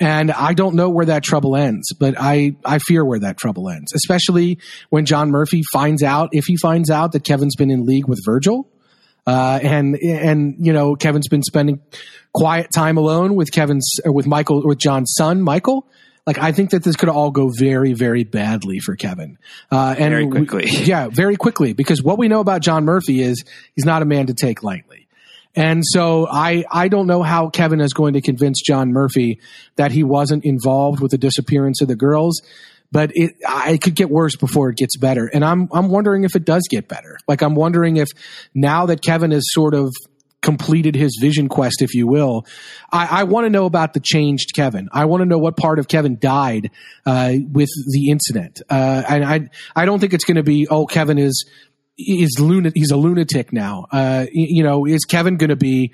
And 0.00 0.32
I 0.32 0.54
don't 0.54 0.74
know 0.74 0.90
where 0.90 1.06
that 1.06 1.22
trouble 1.22 1.54
ends, 1.54 1.92
but 1.92 2.14
I, 2.18 2.56
I 2.64 2.78
fear 2.78 3.04
where 3.04 3.20
that 3.20 3.36
trouble 3.36 3.68
ends, 3.68 3.92
especially 3.94 4.58
when 4.90 5.06
John 5.06 5.30
Murphy 5.30 5.62
finds 5.72 6.02
out, 6.02 6.30
if 6.32 6.46
he 6.46 6.56
finds 6.56 6.90
out 6.90 7.12
that 7.12 7.24
Kevin's 7.24 7.56
been 7.56 7.70
in 7.70 7.86
league 7.86 8.08
with 8.08 8.20
Virgil, 8.24 8.68
uh, 9.26 9.58
and 9.62 9.96
and 9.96 10.56
you 10.58 10.72
know 10.72 10.94
Kevin's 10.94 11.28
been 11.28 11.42
spending 11.42 11.80
quiet 12.32 12.68
time 12.74 12.96
alone 12.96 13.34
with 13.34 13.52
Kevin's 13.52 14.00
with 14.04 14.26
Michael 14.26 14.66
with 14.66 14.78
John's 14.78 15.14
son 15.16 15.42
Michael. 15.42 15.86
Like 16.26 16.38
I 16.38 16.52
think 16.52 16.70
that 16.70 16.84
this 16.84 16.96
could 16.96 17.08
all 17.08 17.30
go 17.30 17.50
very 17.56 17.92
very 17.92 18.24
badly 18.24 18.78
for 18.78 18.96
Kevin. 18.96 19.38
Uh, 19.70 19.94
and 19.98 20.10
very 20.10 20.28
quickly, 20.28 20.64
we, 20.64 20.78
yeah, 20.84 21.08
very 21.08 21.36
quickly 21.36 21.72
because 21.72 22.02
what 22.02 22.18
we 22.18 22.28
know 22.28 22.40
about 22.40 22.62
John 22.62 22.84
Murphy 22.84 23.20
is 23.20 23.44
he's 23.74 23.84
not 23.84 24.02
a 24.02 24.04
man 24.04 24.26
to 24.26 24.34
take 24.34 24.62
lightly. 24.62 25.02
And 25.54 25.82
so 25.84 26.26
I, 26.30 26.64
I 26.70 26.88
don't 26.88 27.06
know 27.06 27.22
how 27.22 27.50
Kevin 27.50 27.82
is 27.82 27.92
going 27.92 28.14
to 28.14 28.22
convince 28.22 28.62
John 28.62 28.92
Murphy 28.92 29.38
that 29.76 29.92
he 29.92 30.02
wasn't 30.02 30.46
involved 30.46 31.00
with 31.00 31.10
the 31.10 31.18
disappearance 31.18 31.82
of 31.82 31.88
the 31.88 31.96
girls 31.96 32.40
but 32.92 33.10
it 33.14 33.34
it 33.66 33.80
could 33.80 33.96
get 33.96 34.10
worse 34.10 34.36
before 34.36 34.68
it 34.68 34.76
gets 34.76 34.96
better. 34.96 35.26
And 35.26 35.44
I'm 35.44 35.68
I'm 35.72 35.88
wondering 35.88 36.24
if 36.24 36.36
it 36.36 36.44
does 36.44 36.62
get 36.70 36.86
better. 36.86 37.18
Like 37.26 37.42
I'm 37.42 37.54
wondering 37.54 37.96
if 37.96 38.08
now 38.54 38.86
that 38.86 39.02
Kevin 39.02 39.32
has 39.32 39.42
sort 39.46 39.74
of 39.74 39.92
completed 40.42 40.94
his 40.94 41.18
vision 41.20 41.48
quest, 41.48 41.82
if 41.82 41.94
you 41.94 42.06
will, 42.06 42.44
I, 42.90 43.20
I 43.20 43.22
want 43.24 43.46
to 43.46 43.50
know 43.50 43.64
about 43.64 43.94
the 43.94 44.00
changed 44.00 44.54
Kevin. 44.54 44.88
I 44.92 45.06
want 45.06 45.22
to 45.22 45.24
know 45.24 45.38
what 45.38 45.56
part 45.56 45.78
of 45.78 45.88
Kevin 45.88 46.18
died 46.18 46.70
uh, 47.06 47.34
with 47.50 47.70
the 47.92 48.10
incident. 48.10 48.60
Uh, 48.68 49.02
and 49.08 49.24
I 49.24 49.50
I 49.74 49.86
don't 49.86 49.98
think 49.98 50.12
it's 50.12 50.24
going 50.24 50.36
to 50.36 50.42
be 50.42 50.68
oh 50.68 50.86
Kevin 50.86 51.18
is 51.18 51.48
is 51.98 52.38
lunatic. 52.38 52.74
He's 52.76 52.90
a 52.90 52.96
lunatic 52.96 53.52
now. 53.52 53.86
Uh, 53.90 54.26
you 54.32 54.62
know, 54.62 54.86
is 54.86 55.04
Kevin 55.04 55.36
going 55.36 55.50
to 55.50 55.56
be 55.56 55.92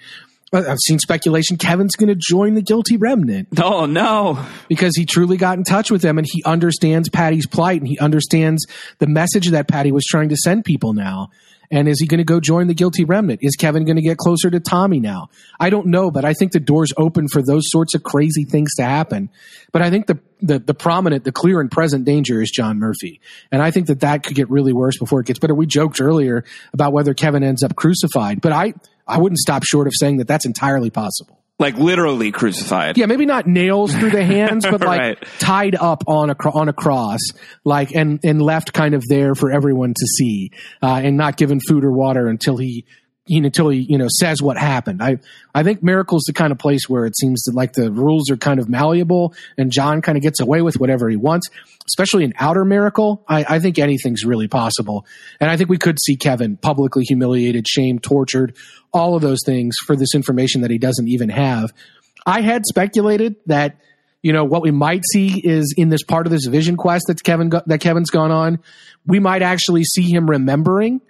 I've 0.53 0.79
seen 0.79 0.99
speculation 0.99 1.57
Kevin's 1.59 1.95
going 1.95 2.09
to 2.09 2.15
join 2.15 2.55
the 2.55 2.62
guilty 2.62 2.97
remnant. 2.97 3.49
Oh 3.61 3.87
no. 3.87 4.45
Because 4.69 4.97
he 4.97 5.05
truly 5.05 5.37
got 5.37 5.59
in 5.59 5.65
touch 5.65 5.91
with 5.91 6.03
them 6.03 6.19
and 6.19 6.27
he 6.31 6.43
understands 6.45 7.09
Patti's 7.09 7.47
plight 7.47 7.81
and 7.81 7.89
he 7.89 7.99
understands 7.99 8.66
the 8.99 9.07
message 9.07 9.49
that 9.49 9.69
Patti 9.69 9.93
was 9.93 10.05
trying 10.05 10.31
to 10.31 10.37
send 10.37 10.65
people 10.65 10.95
now. 10.95 11.29
And 11.70 11.87
is 11.87 12.01
he 12.01 12.07
going 12.07 12.19
to 12.19 12.25
go 12.25 12.41
join 12.41 12.66
the 12.66 12.75
guilty 12.75 13.05
remnant? 13.05 13.41
Is 13.43 13.55
Kevin 13.57 13.85
going 13.85 13.97
to 13.97 14.03
get 14.03 14.16
closer 14.16 14.51
to 14.51 14.59
Tommy 14.59 15.01
now? 15.01 15.29
I 15.61 15.69
don't 15.69 15.89
know, 15.89 16.11
but 16.11 16.25
I 16.25 16.33
think 16.33 16.53
the 16.53 16.61
door's 16.61 16.93
open 16.97 17.29
for 17.29 17.43
those 17.43 17.65
sorts 17.66 17.95
of 17.95 18.03
crazy 18.03 18.45
things 18.45 18.75
to 18.77 18.85
happen. 18.85 19.29
But 19.70 19.83
I 19.83 19.91
think 19.91 20.07
the, 20.07 20.19
the, 20.41 20.59
the 20.61 20.73
prominent, 20.73 21.25
the 21.25 21.33
clear 21.33 21.61
and 21.61 21.70
present 21.70 22.07
danger 22.07 22.41
is 22.41 22.51
John 22.51 22.79
Murphy. 22.79 23.20
And 23.53 23.61
I 23.61 23.70
think 23.70 23.89
that 23.89 24.01
that 24.01 24.23
could 24.23 24.35
get 24.35 24.49
really 24.49 24.73
worse 24.73 24.99
before 24.99 25.20
it 25.20 25.27
gets 25.27 25.39
better. 25.39 25.55
We 25.55 25.66
joked 25.66 26.01
earlier 26.01 26.45
about 26.73 26.95
whether 26.95 27.12
Kevin 27.12 27.43
ends 27.43 27.62
up 27.62 27.77
crucified, 27.77 28.41
but 28.41 28.53
I, 28.53 28.73
I 29.09 29.18
wouldn't 29.18 29.39
stop 29.39 29.64
short 29.64 29.86
of 29.86 29.93
saying 29.97 30.18
that 30.18 30.28
that's 30.28 30.47
entirely 30.47 30.90
possible 30.90 31.39
like 31.59 31.76
literally 31.76 32.30
crucified. 32.30 32.97
Yeah, 32.97 33.06
maybe 33.06 33.26
not 33.26 33.47
nails 33.47 33.93
through 33.93 34.10
the 34.10 34.24
hands, 34.24 34.64
but 34.64 34.80
like 34.85 35.01
right. 35.01 35.24
tied 35.39 35.74
up 35.74 36.05
on 36.06 36.30
a 36.30 36.36
on 36.51 36.68
a 36.68 36.72
cross, 36.72 37.20
like 37.64 37.94
and 37.94 38.20
and 38.22 38.40
left 38.40 38.72
kind 38.72 38.94
of 38.94 39.02
there 39.09 39.35
for 39.35 39.51
everyone 39.51 39.90
to 39.90 40.06
see, 40.06 40.52
uh, 40.82 41.01
and 41.02 41.16
not 41.16 41.36
given 41.36 41.59
food 41.60 41.85
or 41.85 41.93
water 41.93 42.28
until 42.28 42.56
he 42.56 42.85
until 43.29 43.69
he 43.69 43.81
you 43.81 43.99
know 43.99 44.09
says 44.09 44.43
what 44.43 44.57
happened. 44.57 45.03
I 45.03 45.19
I 45.55 45.63
think 45.63 45.83
Miracle's 45.83 46.25
the 46.27 46.33
kind 46.33 46.53
of 46.53 46.59
place 46.59 46.89
where 46.89 47.05
it 47.05 47.17
seems 47.17 47.43
that 47.43 47.55
like 47.55 47.73
the 47.75 47.91
rules 47.93 48.31
are 48.31 48.37
kind 48.37 48.61
of 48.61 48.69
malleable, 48.69 49.35
and 49.57 49.71
John 49.71 50.03
kind 50.03 50.17
of 50.17 50.23
gets 50.23 50.41
away 50.41 50.63
with 50.63 50.81
whatever 50.81 51.09
he 51.09 51.17
wants. 51.17 51.49
Especially 51.87 52.23
in 52.25 52.35
Outer 52.39 52.67
Miracle, 52.67 53.25
I, 53.27 53.47
I 53.49 53.59
think 53.61 53.79
anything's 53.79 54.25
really 54.25 54.49
possible, 54.49 55.07
and 55.41 55.51
I 55.51 55.57
think 55.57 55.71
we 55.71 55.79
could 55.79 55.99
see 56.01 56.17
Kevin 56.17 56.57
publicly 56.57 57.05
humiliated, 57.05 57.67
shamed, 57.67 58.03
tortured, 58.03 58.57
all 58.93 59.15
of 59.15 59.23
those 59.23 59.41
things 59.45 59.77
for 59.87 59.97
this 59.97 60.15
information 60.15 60.61
that 60.63 60.71
he 60.71 60.79
doesn't 60.79 61.09
even 61.09 61.31
have. 61.31 61.73
I 62.27 62.43
had 62.43 62.67
speculated 62.67 63.37
that 63.47 63.77
you 64.23 64.33
know 64.33 64.45
what 64.45 64.63
we 64.63 64.71
might 64.71 65.03
see 65.13 65.41
is 65.43 65.75
in 65.77 65.89
this 65.89 66.03
part 66.03 66.27
of 66.27 66.33
this 66.33 66.47
vision 66.47 66.77
quest 66.77 67.05
that 67.09 67.23
Kevin 67.23 67.51
that 67.67 67.81
Kevin's 67.81 68.11
gone 68.11 68.31
on, 68.31 68.59
we 69.07 69.19
might 69.21 69.43
actually 69.43 69.85
see 69.85 70.03
him 70.03 70.29
remembering 70.29 71.01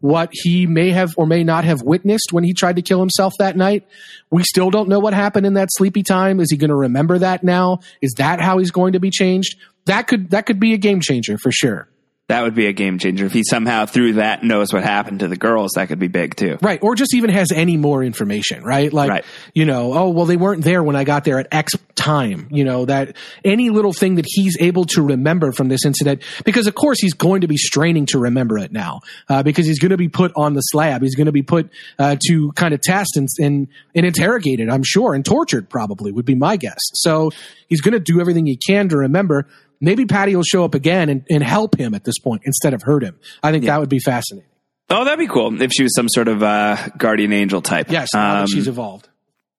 what 0.00 0.30
he 0.32 0.66
may 0.66 0.90
have 0.90 1.12
or 1.16 1.26
may 1.26 1.42
not 1.42 1.64
have 1.64 1.82
witnessed 1.82 2.32
when 2.32 2.44
he 2.44 2.52
tried 2.52 2.76
to 2.76 2.82
kill 2.82 3.00
himself 3.00 3.34
that 3.38 3.56
night. 3.56 3.86
We 4.30 4.44
still 4.44 4.70
don't 4.70 4.88
know 4.88 5.00
what 5.00 5.14
happened 5.14 5.46
in 5.46 5.54
that 5.54 5.68
sleepy 5.72 6.02
time. 6.02 6.40
Is 6.40 6.50
he 6.50 6.56
going 6.56 6.70
to 6.70 6.76
remember 6.76 7.18
that 7.18 7.42
now? 7.42 7.80
Is 8.00 8.14
that 8.18 8.40
how 8.40 8.58
he's 8.58 8.70
going 8.70 8.92
to 8.92 9.00
be 9.00 9.10
changed? 9.10 9.56
That 9.86 10.06
could 10.06 10.30
that 10.30 10.46
could 10.46 10.60
be 10.60 10.74
a 10.74 10.78
game 10.78 11.00
changer 11.00 11.38
for 11.38 11.50
sure. 11.50 11.88
That 12.28 12.42
would 12.42 12.54
be 12.54 12.66
a 12.66 12.74
game 12.74 12.98
changer. 12.98 13.24
If 13.24 13.32
he 13.32 13.42
somehow 13.42 13.86
through 13.86 14.14
that 14.14 14.42
knows 14.44 14.70
what 14.70 14.82
happened 14.84 15.20
to 15.20 15.28
the 15.28 15.36
girls, 15.36 15.70
that 15.76 15.88
could 15.88 15.98
be 15.98 16.08
big 16.08 16.36
too. 16.36 16.58
Right. 16.60 16.78
Or 16.82 16.94
just 16.94 17.14
even 17.14 17.30
has 17.30 17.50
any 17.52 17.78
more 17.78 18.04
information, 18.04 18.62
right? 18.62 18.92
Like, 18.92 19.08
Right. 19.08 19.24
you 19.54 19.64
know, 19.64 19.94
oh, 19.94 20.10
well, 20.10 20.26
they 20.26 20.36
weren't 20.36 20.62
there 20.62 20.82
when 20.82 20.94
I 20.94 21.04
got 21.04 21.24
there 21.24 21.38
at 21.38 21.48
X 21.50 21.72
time, 21.94 22.46
you 22.50 22.64
know, 22.64 22.84
that 22.84 23.16
any 23.46 23.70
little 23.70 23.94
thing 23.94 24.16
that 24.16 24.26
he's 24.28 24.58
able 24.60 24.84
to 24.84 25.02
remember 25.02 25.52
from 25.52 25.68
this 25.68 25.86
incident, 25.86 26.22
because 26.44 26.66
of 26.66 26.74
course 26.74 27.00
he's 27.00 27.14
going 27.14 27.40
to 27.40 27.48
be 27.48 27.56
straining 27.56 28.04
to 28.06 28.18
remember 28.18 28.58
it 28.58 28.72
now, 28.72 29.00
uh, 29.30 29.42
because 29.42 29.66
he's 29.66 29.78
going 29.78 29.90
to 29.90 29.96
be 29.96 30.08
put 30.10 30.30
on 30.36 30.52
the 30.52 30.60
slab. 30.60 31.00
He's 31.00 31.14
going 31.14 31.26
to 31.26 31.32
be 31.32 31.42
put, 31.42 31.70
uh, 31.98 32.16
to 32.28 32.52
kind 32.52 32.74
of 32.74 32.82
test 32.82 33.16
and, 33.16 33.26
and, 33.40 33.68
and 33.94 34.04
interrogated, 34.04 34.68
I'm 34.68 34.82
sure, 34.84 35.14
and 35.14 35.24
tortured 35.24 35.70
probably 35.70 36.12
would 36.12 36.26
be 36.26 36.34
my 36.34 36.58
guess. 36.58 36.78
So 36.92 37.30
he's 37.68 37.80
going 37.80 37.94
to 37.94 38.00
do 38.00 38.20
everything 38.20 38.44
he 38.44 38.56
can 38.58 38.90
to 38.90 38.98
remember. 38.98 39.46
Maybe 39.80 40.04
Patti 40.06 40.34
will 40.34 40.42
show 40.42 40.64
up 40.64 40.74
again 40.74 41.08
and, 41.08 41.24
and 41.30 41.42
help 41.42 41.76
him 41.78 41.94
at 41.94 42.04
this 42.04 42.18
point 42.18 42.42
instead 42.44 42.74
of 42.74 42.82
hurt 42.82 43.02
him. 43.02 43.18
I 43.42 43.52
think 43.52 43.64
that 43.66 43.78
would 43.80 43.88
be 43.88 43.98
fascinating. 44.00 44.48
Oh, 44.90 45.04
that'd 45.04 45.18
be 45.18 45.26
cool 45.28 45.60
if 45.60 45.70
she 45.72 45.82
was 45.82 45.94
some 45.94 46.08
sort 46.08 46.28
of 46.28 46.42
uh, 46.42 46.76
guardian 46.96 47.32
angel 47.32 47.60
type. 47.62 47.90
Yes, 47.90 48.08
now 48.14 48.36
Um, 48.36 48.40
that 48.40 48.48
she's 48.48 48.68
evolved. 48.68 49.08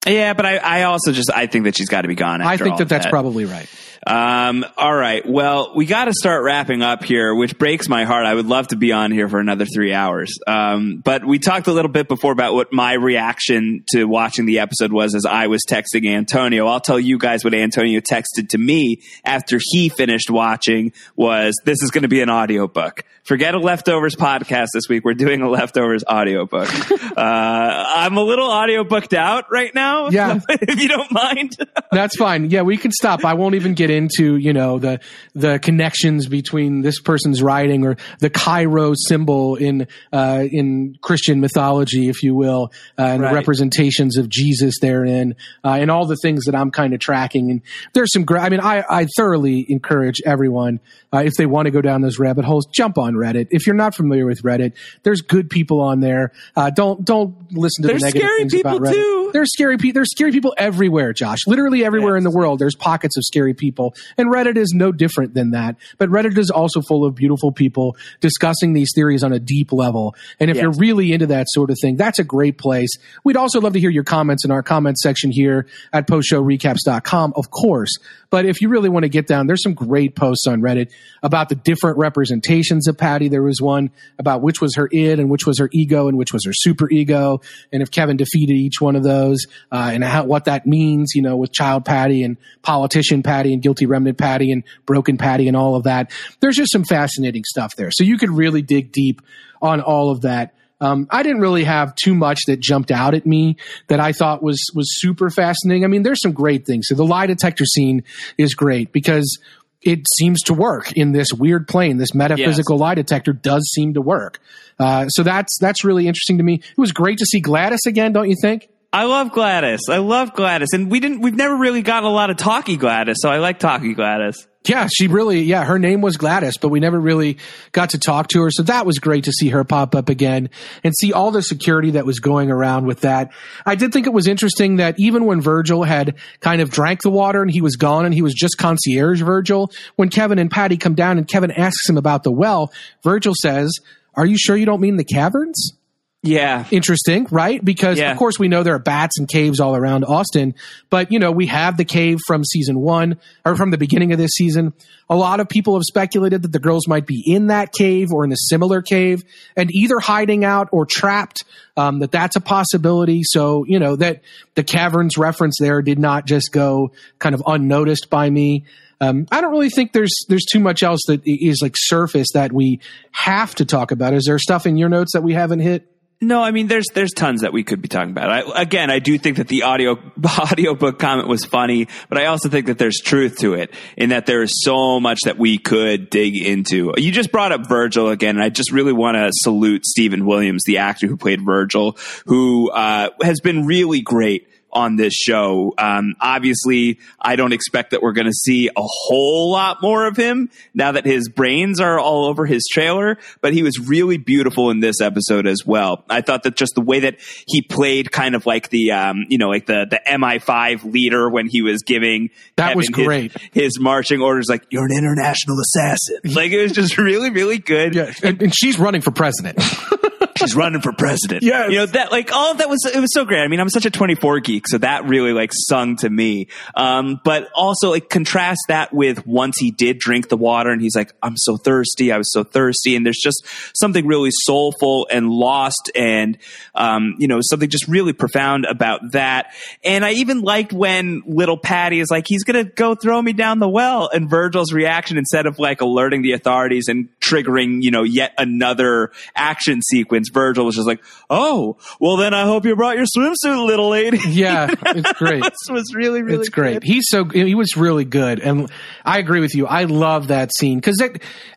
yeah, 0.07 0.33
but 0.33 0.45
I, 0.45 0.57
I 0.57 0.83
also 0.83 1.11
just 1.11 1.31
I 1.31 1.45
think 1.47 1.65
that 1.65 1.77
she's 1.77 1.89
got 1.89 2.01
to 2.01 2.07
be 2.07 2.15
gone. 2.15 2.41
I 2.41 2.57
think 2.57 2.77
that 2.77 2.89
that's 2.89 3.05
probably 3.07 3.45
right. 3.45 3.67
Um, 4.05 4.65
all 4.77 4.95
right. 4.95 5.27
Well, 5.27 5.73
we 5.75 5.85
got 5.85 6.05
to 6.05 6.13
start 6.13 6.43
wrapping 6.43 6.81
up 6.81 7.03
here, 7.03 7.35
which 7.35 7.57
breaks 7.57 7.89
my 7.89 8.05
heart. 8.05 8.25
I 8.25 8.33
would 8.33 8.45
love 8.45 8.69
to 8.69 8.75
be 8.75 8.91
on 8.91 9.11
here 9.11 9.27
for 9.27 9.39
another 9.39 9.65
three 9.65 9.93
hours. 9.93 10.37
Um, 10.47 11.01
but 11.03 11.25
we 11.25 11.39
talked 11.39 11.67
a 11.67 11.73
little 11.73 11.91
bit 11.91 12.07
before 12.07 12.31
about 12.31 12.53
what 12.53 12.71
my 12.71 12.93
reaction 12.93 13.83
to 13.93 14.05
watching 14.05 14.45
the 14.45 14.59
episode 14.59 14.91
was 14.91 15.15
as 15.15 15.25
I 15.25 15.47
was 15.47 15.61
texting 15.69 16.07
Antonio. 16.07 16.67
I'll 16.67 16.79
tell 16.79 16.99
you 16.99 17.17
guys 17.17 17.43
what 17.43 17.53
Antonio 17.53 17.99
texted 17.99 18.49
to 18.49 18.57
me 18.57 19.01
after 19.25 19.59
he 19.71 19.89
finished 19.89 20.29
watching 20.29 20.93
was 21.15 21.53
this 21.65 21.83
is 21.83 21.91
going 21.91 22.03
to 22.03 22.09
be 22.09 22.21
an 22.21 22.29
audiobook. 22.29 23.03
Forget 23.23 23.53
a 23.53 23.59
leftovers 23.59 24.15
podcast 24.15 24.69
this 24.73 24.89
week. 24.89 25.05
We're 25.05 25.13
doing 25.13 25.41
a 25.41 25.49
leftovers 25.49 26.03
audiobook. 26.03 26.67
uh, 26.91 27.13
I'm 27.15 28.17
a 28.17 28.23
little 28.23 28.49
audiobooked 28.49 29.15
out 29.15 29.51
right 29.51 29.73
now. 29.75 30.09
Yeah. 30.09 30.39
if 30.49 30.81
you 30.81 30.87
don't 30.87 31.11
mind. 31.11 31.57
That's 31.91 32.15
fine. 32.15 32.49
Yeah, 32.49 32.63
we 32.63 32.77
can 32.77 32.91
stop. 32.91 33.23
I 33.25 33.35
won't 33.35 33.55
even 33.55 33.75
get 33.75 33.91
into, 33.99 34.37
you 34.37 34.53
know, 34.53 34.79
the 34.79 34.99
the 35.35 35.59
connections 35.59 36.27
between 36.27 36.81
this 36.81 36.99
person's 36.99 37.43
writing 37.43 37.85
or 37.85 37.97
the 38.19 38.29
Chi 38.31 38.63
Rho 38.65 38.93
symbol 38.95 39.55
in 39.55 39.87
uh, 40.11 40.45
in 40.51 40.97
Christian 41.01 41.39
mythology, 41.39 42.09
if 42.09 42.23
you 42.23 42.33
will, 42.33 42.71
uh, 42.97 43.03
and 43.03 43.21
Right. 43.21 43.29
the 43.29 43.35
representations 43.35 44.17
of 44.17 44.29
Jesus 44.29 44.79
therein, 44.81 45.35
uh, 45.63 45.77
and 45.81 45.91
all 45.91 46.05
the 46.07 46.17
things 46.23 46.45
that 46.45 46.55
I'm 46.55 46.71
kind 46.71 46.93
of 46.93 46.99
tracking. 46.99 47.51
And 47.51 47.61
there's 47.93 48.11
some 48.13 48.23
great. 48.25 48.41
I 48.41 48.49
mean, 48.49 48.61
I 48.61 48.83
I 48.89 49.05
thoroughly 49.17 49.65
encourage 49.69 50.21
everyone 50.25 50.79
uh, 51.13 51.19
if 51.25 51.33
they 51.37 51.45
want 51.45 51.65
to 51.65 51.71
go 51.71 51.81
down 51.81 52.01
those 52.01 52.17
rabbit 52.19 52.45
holes, 52.45 52.65
jump 52.67 52.97
on 52.97 53.13
Reddit. 53.15 53.47
If 53.51 53.67
you're 53.67 53.75
not 53.75 53.93
familiar 53.95 54.25
with 54.25 54.41
Reddit, 54.43 54.73
there's 55.03 55.21
good 55.21 55.49
people 55.49 55.81
on 55.81 55.99
there. 55.99 56.31
Uh, 56.55 56.69
don't 56.69 57.03
don't 57.03 57.35
listen 57.51 57.83
to 57.83 57.87
There's 57.89 58.01
the 58.01 58.07
negative 58.07 58.21
scary 58.27 58.39
things 58.41 58.53
people, 58.53 58.77
about 58.77 58.87
Reddit. 58.87 58.93
too. 58.93 59.29
There's 59.33 59.51
scary 59.51 59.77
people. 59.77 59.97
There's 59.99 60.11
scary 60.11 60.31
people 60.31 60.53
everywhere, 60.57 61.13
Josh. 61.13 61.39
Literally 61.47 61.83
everywhere 61.83 62.15
in 62.17 62.23
the 62.23 62.31
world. 62.31 62.59
There's 62.59 62.75
pockets 62.75 63.17
of 63.17 63.23
scary 63.25 63.53
people, 63.53 63.78
and 64.17 64.29
Reddit 64.31 64.57
is 64.57 64.73
no 64.75 64.91
different 64.91 65.33
than 65.33 65.51
that. 65.51 65.75
But 65.97 66.09
Reddit 66.09 66.37
is 66.37 66.49
also 66.49 66.81
full 66.81 67.05
of 67.05 67.15
beautiful 67.15 67.51
people 67.51 67.95
discussing 68.19 68.73
these 68.73 68.91
theories 68.93 69.23
on 69.23 69.33
a 69.33 69.39
deep 69.39 69.71
level. 69.71 70.15
And 70.39 70.49
if 70.49 70.55
Yes. 70.57 70.63
you're 70.63 70.73
really 70.77 71.13
into 71.13 71.27
that 71.27 71.47
sort 71.49 71.69
of 71.71 71.77
thing, 71.81 71.95
that's 71.95 72.19
a 72.19 72.23
great 72.23 72.57
place. 72.57 72.89
We'd 73.23 73.37
also 73.37 73.61
love 73.61 73.73
to 73.73 73.79
hear 73.79 73.89
your 73.89 74.03
comments 74.03 74.43
in 74.45 74.51
our 74.51 74.61
comments 74.63 75.01
section 75.01 75.31
here 75.31 75.65
at 75.93 76.07
postshowrecaps.com, 76.07 77.33
of 77.35 77.51
course. 77.51 77.91
But 78.29 78.45
if 78.45 78.61
you 78.61 78.69
really 78.69 78.89
want 78.89 79.03
to 79.03 79.09
get 79.09 79.27
down, 79.27 79.47
there's 79.47 79.63
some 79.63 79.73
great 79.73 80.15
posts 80.15 80.45
on 80.47 80.61
Reddit 80.61 80.91
about 81.23 81.49
the 81.49 81.55
different 81.55 81.97
representations 81.97 82.87
of 82.87 82.97
Patti. 82.97 83.27
There 83.27 83.41
was 83.41 83.61
one 83.61 83.89
about 84.19 84.41
which 84.41 84.61
was 84.61 84.75
her 84.75 84.87
id 84.91 85.19
and 85.19 85.29
which 85.29 85.45
was 85.45 85.59
her 85.59 85.69
ego 85.73 86.07
and 86.07 86.17
which 86.17 86.31
was 86.31 86.45
her 86.45 86.53
super 86.53 86.89
ego, 86.91 87.41
and 87.71 87.81
if 87.81 87.91
Kevin 87.91 88.17
defeated 88.17 88.53
each 88.53 88.79
one 88.79 88.95
of 88.95 89.03
those, 89.03 89.45
uh, 89.71 89.89
and 89.93 90.03
how 90.03 90.25
what 90.25 90.45
that 90.45 90.67
means, 90.67 91.13
you 91.15 91.21
know, 91.21 91.35
with 91.35 91.51
child 91.51 91.85
Patti 91.85 92.23
and 92.23 92.37
politician 92.61 93.23
Patti 93.23 93.53
and 93.53 93.61
guilty 93.61 93.85
remnant 93.85 94.17
Patti 94.17 94.51
and 94.51 94.63
broken 94.85 95.17
Patti 95.17 95.47
and 95.47 95.57
all 95.57 95.75
of 95.75 95.83
that. 95.83 96.11
There's 96.39 96.55
just 96.55 96.71
some 96.71 96.83
fascinating 96.83 97.43
stuff 97.45 97.75
there. 97.75 97.89
So 97.91 98.03
you 98.03 98.17
could 98.17 98.31
really 98.31 98.61
dig 98.61 98.91
deep 98.91 99.21
on 99.61 99.81
all 99.81 100.11
of 100.11 100.21
that. 100.21 100.53
Um, 100.81 101.07
I 101.09 101.23
didn't 101.23 101.41
really 101.41 101.65
have 101.65 101.93
too 101.95 102.15
much 102.15 102.41
that 102.47 102.59
jumped 102.59 102.91
out 102.91 103.13
at 103.13 103.25
me 103.25 103.57
that 103.87 103.99
I 103.99 104.13
thought 104.13 104.41
was 104.41 104.63
was 104.73 104.87
super 104.99 105.29
fascinating. 105.29 105.83
I 105.83 105.87
mean, 105.87 106.03
there's 106.03 106.21
some 106.21 106.31
great 106.31 106.65
things. 106.65 106.87
So 106.87 106.95
the 106.95 107.05
lie 107.05 107.27
detector 107.27 107.65
scene 107.65 108.03
is 108.37 108.53
great 108.53 108.91
because 108.93 109.39
it 109.81 110.05
seems 110.17 110.41
to 110.43 110.53
work 110.53 110.91
in 110.93 111.11
this 111.11 111.27
weird 111.33 111.67
plane. 111.67 111.97
This 111.97 112.13
metaphysical 112.13 112.77
lie 112.77 112.95
detector 112.95 113.33
does 113.33 113.69
seem 113.73 113.93
to 113.93 114.01
work. 114.01 114.39
Uh, 114.77 115.07
so 115.09 115.23
that's 115.23 115.57
that's 115.59 115.83
really 115.83 116.07
interesting 116.07 116.37
to 116.37 116.43
me. 116.43 116.55
It 116.55 116.77
was 116.77 116.91
great 116.91 117.17
to 117.19 117.25
see 117.25 117.39
Gladys 117.39 117.85
again, 117.85 118.13
don't 118.13 118.29
you 118.29 118.35
think? 118.41 118.69
I 118.91 119.03
love 119.03 119.31
Gladys. 119.31 119.81
I 119.87 119.97
love 119.97 120.33
Gladys, 120.33 120.69
and 120.73 120.89
we 120.89 120.99
didn't. 120.99 121.21
We've 121.21 121.35
never 121.35 121.55
really 121.55 121.83
gotten 121.83 122.09
a 122.09 122.11
lot 122.11 122.31
of 122.31 122.37
talky 122.37 122.75
Gladys, 122.75 123.17
so 123.19 123.29
I 123.29 123.37
like 123.37 123.59
talky 123.59 123.93
Gladys. 123.93 124.47
Yeah, 124.67 124.87
she 124.91 125.07
really, 125.07 125.41
yeah, 125.41 125.63
her 125.63 125.79
name 125.79 126.01
was 126.01 126.17
Gladys, 126.17 126.57
but 126.57 126.69
we 126.69 126.79
never 126.79 126.99
really 126.99 127.37
got 127.71 127.91
to 127.91 127.99
talk 127.99 128.27
to 128.29 128.41
her. 128.41 128.51
So 128.51 128.63
that 128.63 128.85
was 128.85 128.97
great 128.97 129.23
to 129.25 129.31
see 129.31 129.49
her 129.49 129.63
pop 129.63 129.95
up 129.95 130.09
again 130.09 130.49
and 130.83 130.93
see 130.99 131.13
all 131.13 131.31
the 131.31 131.41
security 131.41 131.91
that 131.91 132.05
was 132.05 132.19
going 132.19 132.51
around 132.51 132.85
with 132.85 133.01
that. 133.01 133.31
I 133.65 133.75
did 133.75 133.93
think 133.93 134.05
it 134.05 134.13
was 134.13 134.27
interesting 134.27 134.77
that 134.77 134.95
even 134.97 135.25
when 135.25 135.39
Virgil 135.39 135.83
had 135.83 136.15
kind 136.41 136.61
of 136.61 136.71
drank 136.71 137.03
the 137.03 137.09
water 137.09 137.41
and 137.41 137.49
he 137.49 137.61
was 137.61 137.77
gone 137.77 138.05
and 138.05 138.13
he 138.13 138.21
was 138.21 138.33
just 138.33 138.57
concierge 138.57 139.21
Virgil, 139.21 139.71
when 139.95 140.09
Kevin 140.09 140.39
and 140.39 140.51
Patti 140.51 140.77
come 140.77 140.95
down 140.95 141.17
and 141.17 141.27
Kevin 141.27 141.51
asks 141.51 141.87
him 141.87 141.97
about 141.97 142.23
the 142.23 142.31
well, 142.31 142.73
Virgil 143.01 143.33
says, 143.39 143.71
Are 144.15 144.25
you 144.25 144.37
sure 144.37 144.57
you 144.57 144.65
don't 144.65 144.81
mean 144.81 144.97
the 144.97 145.05
caverns? 145.05 145.78
Yeah, 146.21 146.65
interesting, 146.69 147.27
right? 147.31 147.63
Because 147.63 147.97
Yeah. 147.97 148.11
of 148.11 148.17
course 148.17 148.37
we 148.37 148.49
know 148.49 148.61
there 148.61 148.75
are 148.75 148.79
bats 148.79 149.17
and 149.17 149.25
caves 149.25 149.61
all 149.61 149.73
around 149.73 150.03
Austin, 150.03 150.53
but 150.89 151.13
you 151.13 151.19
know, 151.19 151.31
we 151.31 151.45
have 151.45 151.77
the 151.77 151.85
cave 151.85 152.19
from 152.27 152.43
season 152.43 152.81
one 152.81 153.15
or 153.45 153.55
from 153.55 153.71
the 153.71 153.77
beginning 153.77 154.11
of 154.11 154.17
this 154.17 154.31
season. 154.31 154.73
A 155.09 155.15
lot 155.15 155.39
of 155.39 155.47
people 155.47 155.75
have 155.75 155.83
speculated 155.83 156.41
that 156.41 156.51
the 156.51 156.59
girls 156.59 156.89
might 156.89 157.07
be 157.07 157.23
in 157.25 157.47
that 157.47 157.71
cave 157.71 158.09
or 158.11 158.25
in 158.25 158.33
a 158.33 158.37
similar 158.49 158.81
cave 158.81 159.23
and 159.55 159.69
either 159.73 159.97
hiding 159.99 160.43
out 160.43 160.67
or 160.73 160.85
trapped. 160.85 161.45
Um, 161.77 161.99
that 161.99 162.11
that's 162.11 162.35
a 162.35 162.41
possibility. 162.41 163.21
So, 163.23 163.63
you 163.65 163.79
know, 163.79 163.95
that 163.95 164.21
the 164.55 164.63
caverns 164.65 165.17
reference 165.17 165.55
there 165.57 165.81
did 165.81 165.99
not 165.99 166.25
just 166.25 166.51
go 166.51 166.91
kind 167.19 167.33
of 167.33 167.41
unnoticed 167.47 168.09
by 168.09 168.29
me. 168.29 168.65
Um, 168.99 169.25
I 169.31 169.39
don't 169.39 169.51
really 169.51 169.69
think 169.69 169.93
there's 169.93 170.13
there's 170.27 170.45
too 170.51 170.59
much 170.59 170.83
else 170.83 170.99
that 171.07 171.21
is 171.25 171.61
like 171.61 171.75
surface 171.77 172.27
that 172.33 172.51
we 172.51 172.81
have 173.11 173.55
to 173.55 173.63
talk 173.63 173.91
about. 173.91 174.13
Is 174.13 174.25
there 174.25 174.37
stuff 174.37 174.65
in 174.65 174.75
your 174.75 174.89
notes 174.89 175.13
that 175.13 175.23
we 175.23 175.33
haven't 175.33 175.59
hit? 175.61 175.89
No, 176.21 176.43
I 176.43 176.51
mean 176.51 176.67
there's 176.67 176.87
there's 176.93 177.13
tons 177.13 177.41
that 177.41 177.53
we 177.53 177.63
could 177.63 177.81
be 177.81 177.87
talking 177.87 178.11
about. 178.11 178.29
I, 178.29 178.61
again, 178.61 178.91
I 178.91 178.99
do 178.99 179.17
think 179.17 179.37
that 179.37 179.47
the 179.47 179.63
audio 179.63 179.97
audiobook 180.39 180.99
comment 180.99 181.29
was 181.29 181.45
funny, 181.45 181.87
but 182.09 182.17
I 182.17 182.25
also 182.25 182.49
think 182.49 182.65
that 182.65 182.77
there's 182.77 182.99
truth 182.99 183.37
to 183.39 183.53
it 183.53 183.73
in 183.95 184.09
that 184.09 184.25
there 184.25 184.41
is 184.41 184.51
so 184.61 184.99
much 184.99 185.19
that 185.23 185.37
we 185.37 185.57
could 185.57 186.09
dig 186.09 186.35
into. 186.35 186.93
You 186.97 187.13
just 187.13 187.31
brought 187.31 187.53
up 187.53 187.69
Virgil 187.69 188.09
again, 188.09 188.35
and 188.35 188.43
I 188.43 188.49
just 188.49 188.73
really 188.73 188.91
want 188.91 189.15
to 189.15 189.29
salute 189.31 189.85
Steven 189.85 190.25
Williams, 190.25 190.63
the 190.65 190.79
actor 190.79 191.07
who 191.07 191.15
played 191.15 191.39
Virgil, 191.41 191.97
who 192.25 192.69
uh, 192.69 193.11
has 193.21 193.39
been 193.39 193.65
really 193.65 194.01
great 194.01 194.48
on 194.71 194.95
this 194.95 195.13
show. 195.13 195.73
Um, 195.77 196.15
obviously, 196.21 196.99
I 197.19 197.35
don't 197.35 197.53
expect 197.53 197.91
that 197.91 198.01
we're 198.01 198.13
going 198.13 198.27
to 198.27 198.33
see 198.33 198.67
a 198.67 198.71
whole 198.81 199.51
lot 199.51 199.81
more 199.81 200.07
of 200.07 200.15
him 200.17 200.49
now 200.73 200.91
that 200.93 201.05
his 201.05 201.29
brains 201.29 201.79
are 201.79 201.99
all 201.99 202.25
over 202.25 202.45
his 202.45 202.65
trailer, 202.71 203.17
but 203.41 203.53
he 203.53 203.63
was 203.63 203.79
really 203.79 204.17
beautiful 204.17 204.69
in 204.69 204.79
this 204.79 205.01
episode 205.01 205.47
as 205.47 205.65
well. 205.65 206.03
I 206.09 206.21
thought 206.21 206.43
that 206.43 206.55
just 206.55 206.75
the 206.75 206.81
way 206.81 207.01
that 207.01 207.15
he 207.47 207.61
played 207.61 208.11
kind 208.11 208.35
of 208.35 208.45
like 208.45 208.69
the, 208.69 208.91
um, 208.91 209.25
you 209.29 209.37
know, 209.37 209.47
like 209.49 209.65
the, 209.65 209.85
the 209.89 209.99
MI5 210.07 210.91
leader 210.91 211.29
when 211.29 211.47
he 211.47 211.61
was 211.61 211.81
giving 211.83 212.29
That 212.55 212.75
was 212.75 212.87
Kevin 212.89 212.99
his- 212.99 213.07
great. 213.07 213.35
His, 213.51 213.79
marching 213.79 214.21
orders, 214.21 214.45
like, 214.49 214.65
you're 214.69 214.85
an 214.85 214.97
international 214.97 215.57
assassin. 215.59 216.17
Like, 216.39 216.51
it 216.51 216.61
was 216.61 216.71
just 216.73 216.97
really, 216.97 217.29
really 217.31 217.57
good. 217.57 217.95
Yeah, 217.95 218.13
and, 218.23 218.41
and 218.41 218.55
she's 218.55 218.77
running 218.79 219.01
for 219.01 219.11
president. 219.11 219.57
She's 220.39 220.55
running 220.55 220.81
for 220.81 220.91
president. 220.93 221.43
Yeah, 221.43 221.67
You 221.67 221.77
know, 221.77 221.85
that, 221.87 222.11
like, 222.11 222.31
all 222.31 222.51
of 222.51 222.57
that 222.59 222.69
was, 222.69 222.85
it 222.85 222.99
was 222.99 223.13
so 223.13 223.25
great. 223.25 223.41
I 223.41 223.47
mean, 223.47 223.59
I'm 223.59 223.69
such 223.69 223.85
a 223.85 223.91
24 223.91 224.39
geek, 224.39 224.67
so 224.67 224.77
that 224.79 225.07
really, 225.07 225.33
like, 225.33 225.51
sung 225.53 225.95
to 225.97 226.09
me. 226.09 226.47
Um, 226.75 227.19
but 227.23 227.49
also, 227.53 227.89
like, 227.89 228.09
contrast 228.09 228.61
that 228.67 228.93
with 228.93 229.25
once 229.25 229.57
he 229.59 229.71
did 229.71 229.99
drink 229.99 230.29
the 230.29 230.37
water 230.37 230.71
and 230.71 230.81
he's 230.81 230.95
like, 230.95 231.13
I'm 231.21 231.37
so 231.37 231.57
thirsty. 231.57 232.11
I 232.11 232.17
was 232.17 232.31
so 232.31 232.43
thirsty. 232.43 232.95
And 232.95 233.05
there's 233.05 233.19
just 233.21 233.45
something 233.73 234.05
really 234.07 234.31
soulful 234.45 235.07
and 235.11 235.29
lost 235.29 235.91
and, 235.95 236.37
um, 236.75 237.15
you 237.19 237.27
know, 237.27 237.39
something 237.41 237.69
just 237.69 237.87
really 237.87 238.13
profound 238.13 238.65
about 238.65 239.11
that. 239.11 239.53
And 239.83 240.05
I 240.05 240.11
even 240.13 240.41
liked 240.41 240.73
when 240.73 241.23
little 241.25 241.57
Patti 241.57 241.99
is 241.99 242.09
like, 242.09 242.25
he's 242.27 242.43
going 242.43 242.65
to 242.65 242.71
go 242.71 242.95
throw 242.95 243.21
me 243.21 243.33
down 243.33 243.59
the 243.59 243.69
well. 243.69 244.09
And 244.11 244.29
Virgil's 244.29 244.73
reaction, 244.73 245.17
instead 245.17 245.45
of 245.45 245.59
like 245.59 245.81
alerting 245.81 246.21
the 246.21 246.33
authorities 246.33 246.85
and 246.87 247.09
triggering, 247.19 247.81
you 247.81 247.91
know, 247.91 248.03
yet 248.03 248.33
another 248.37 249.11
action 249.35 249.81
sequence, 249.81 250.28
Virgil 250.29 250.65
was 250.65 250.75
just 250.75 250.87
like, 250.87 251.03
"Oh, 251.29 251.77
well 251.99 252.17
then 252.17 252.33
I 252.33 252.43
hope 252.43 252.65
you 252.65 252.75
brought 252.75 252.97
your 252.97 253.05
swimsuit, 253.05 253.65
little 253.65 253.89
lady." 253.89 254.19
Yeah, 254.29 254.73
it's 254.85 255.11
great. 255.13 255.43
this 255.43 255.69
was 255.69 255.93
really 255.93 256.21
really 256.21 256.41
it's 256.41 256.49
great. 256.49 256.73
good. 256.73 256.83
He's 256.83 257.05
so 257.09 257.25
he 257.25 257.55
was 257.55 257.75
really 257.75 258.05
good, 258.05 258.39
and 258.39 258.69
I 259.03 259.19
agree 259.19 259.39
with 259.41 259.55
you. 259.55 259.65
I 259.65 259.83
love 259.85 260.27
that 260.27 260.51
scene 260.55 260.77
because 260.77 261.01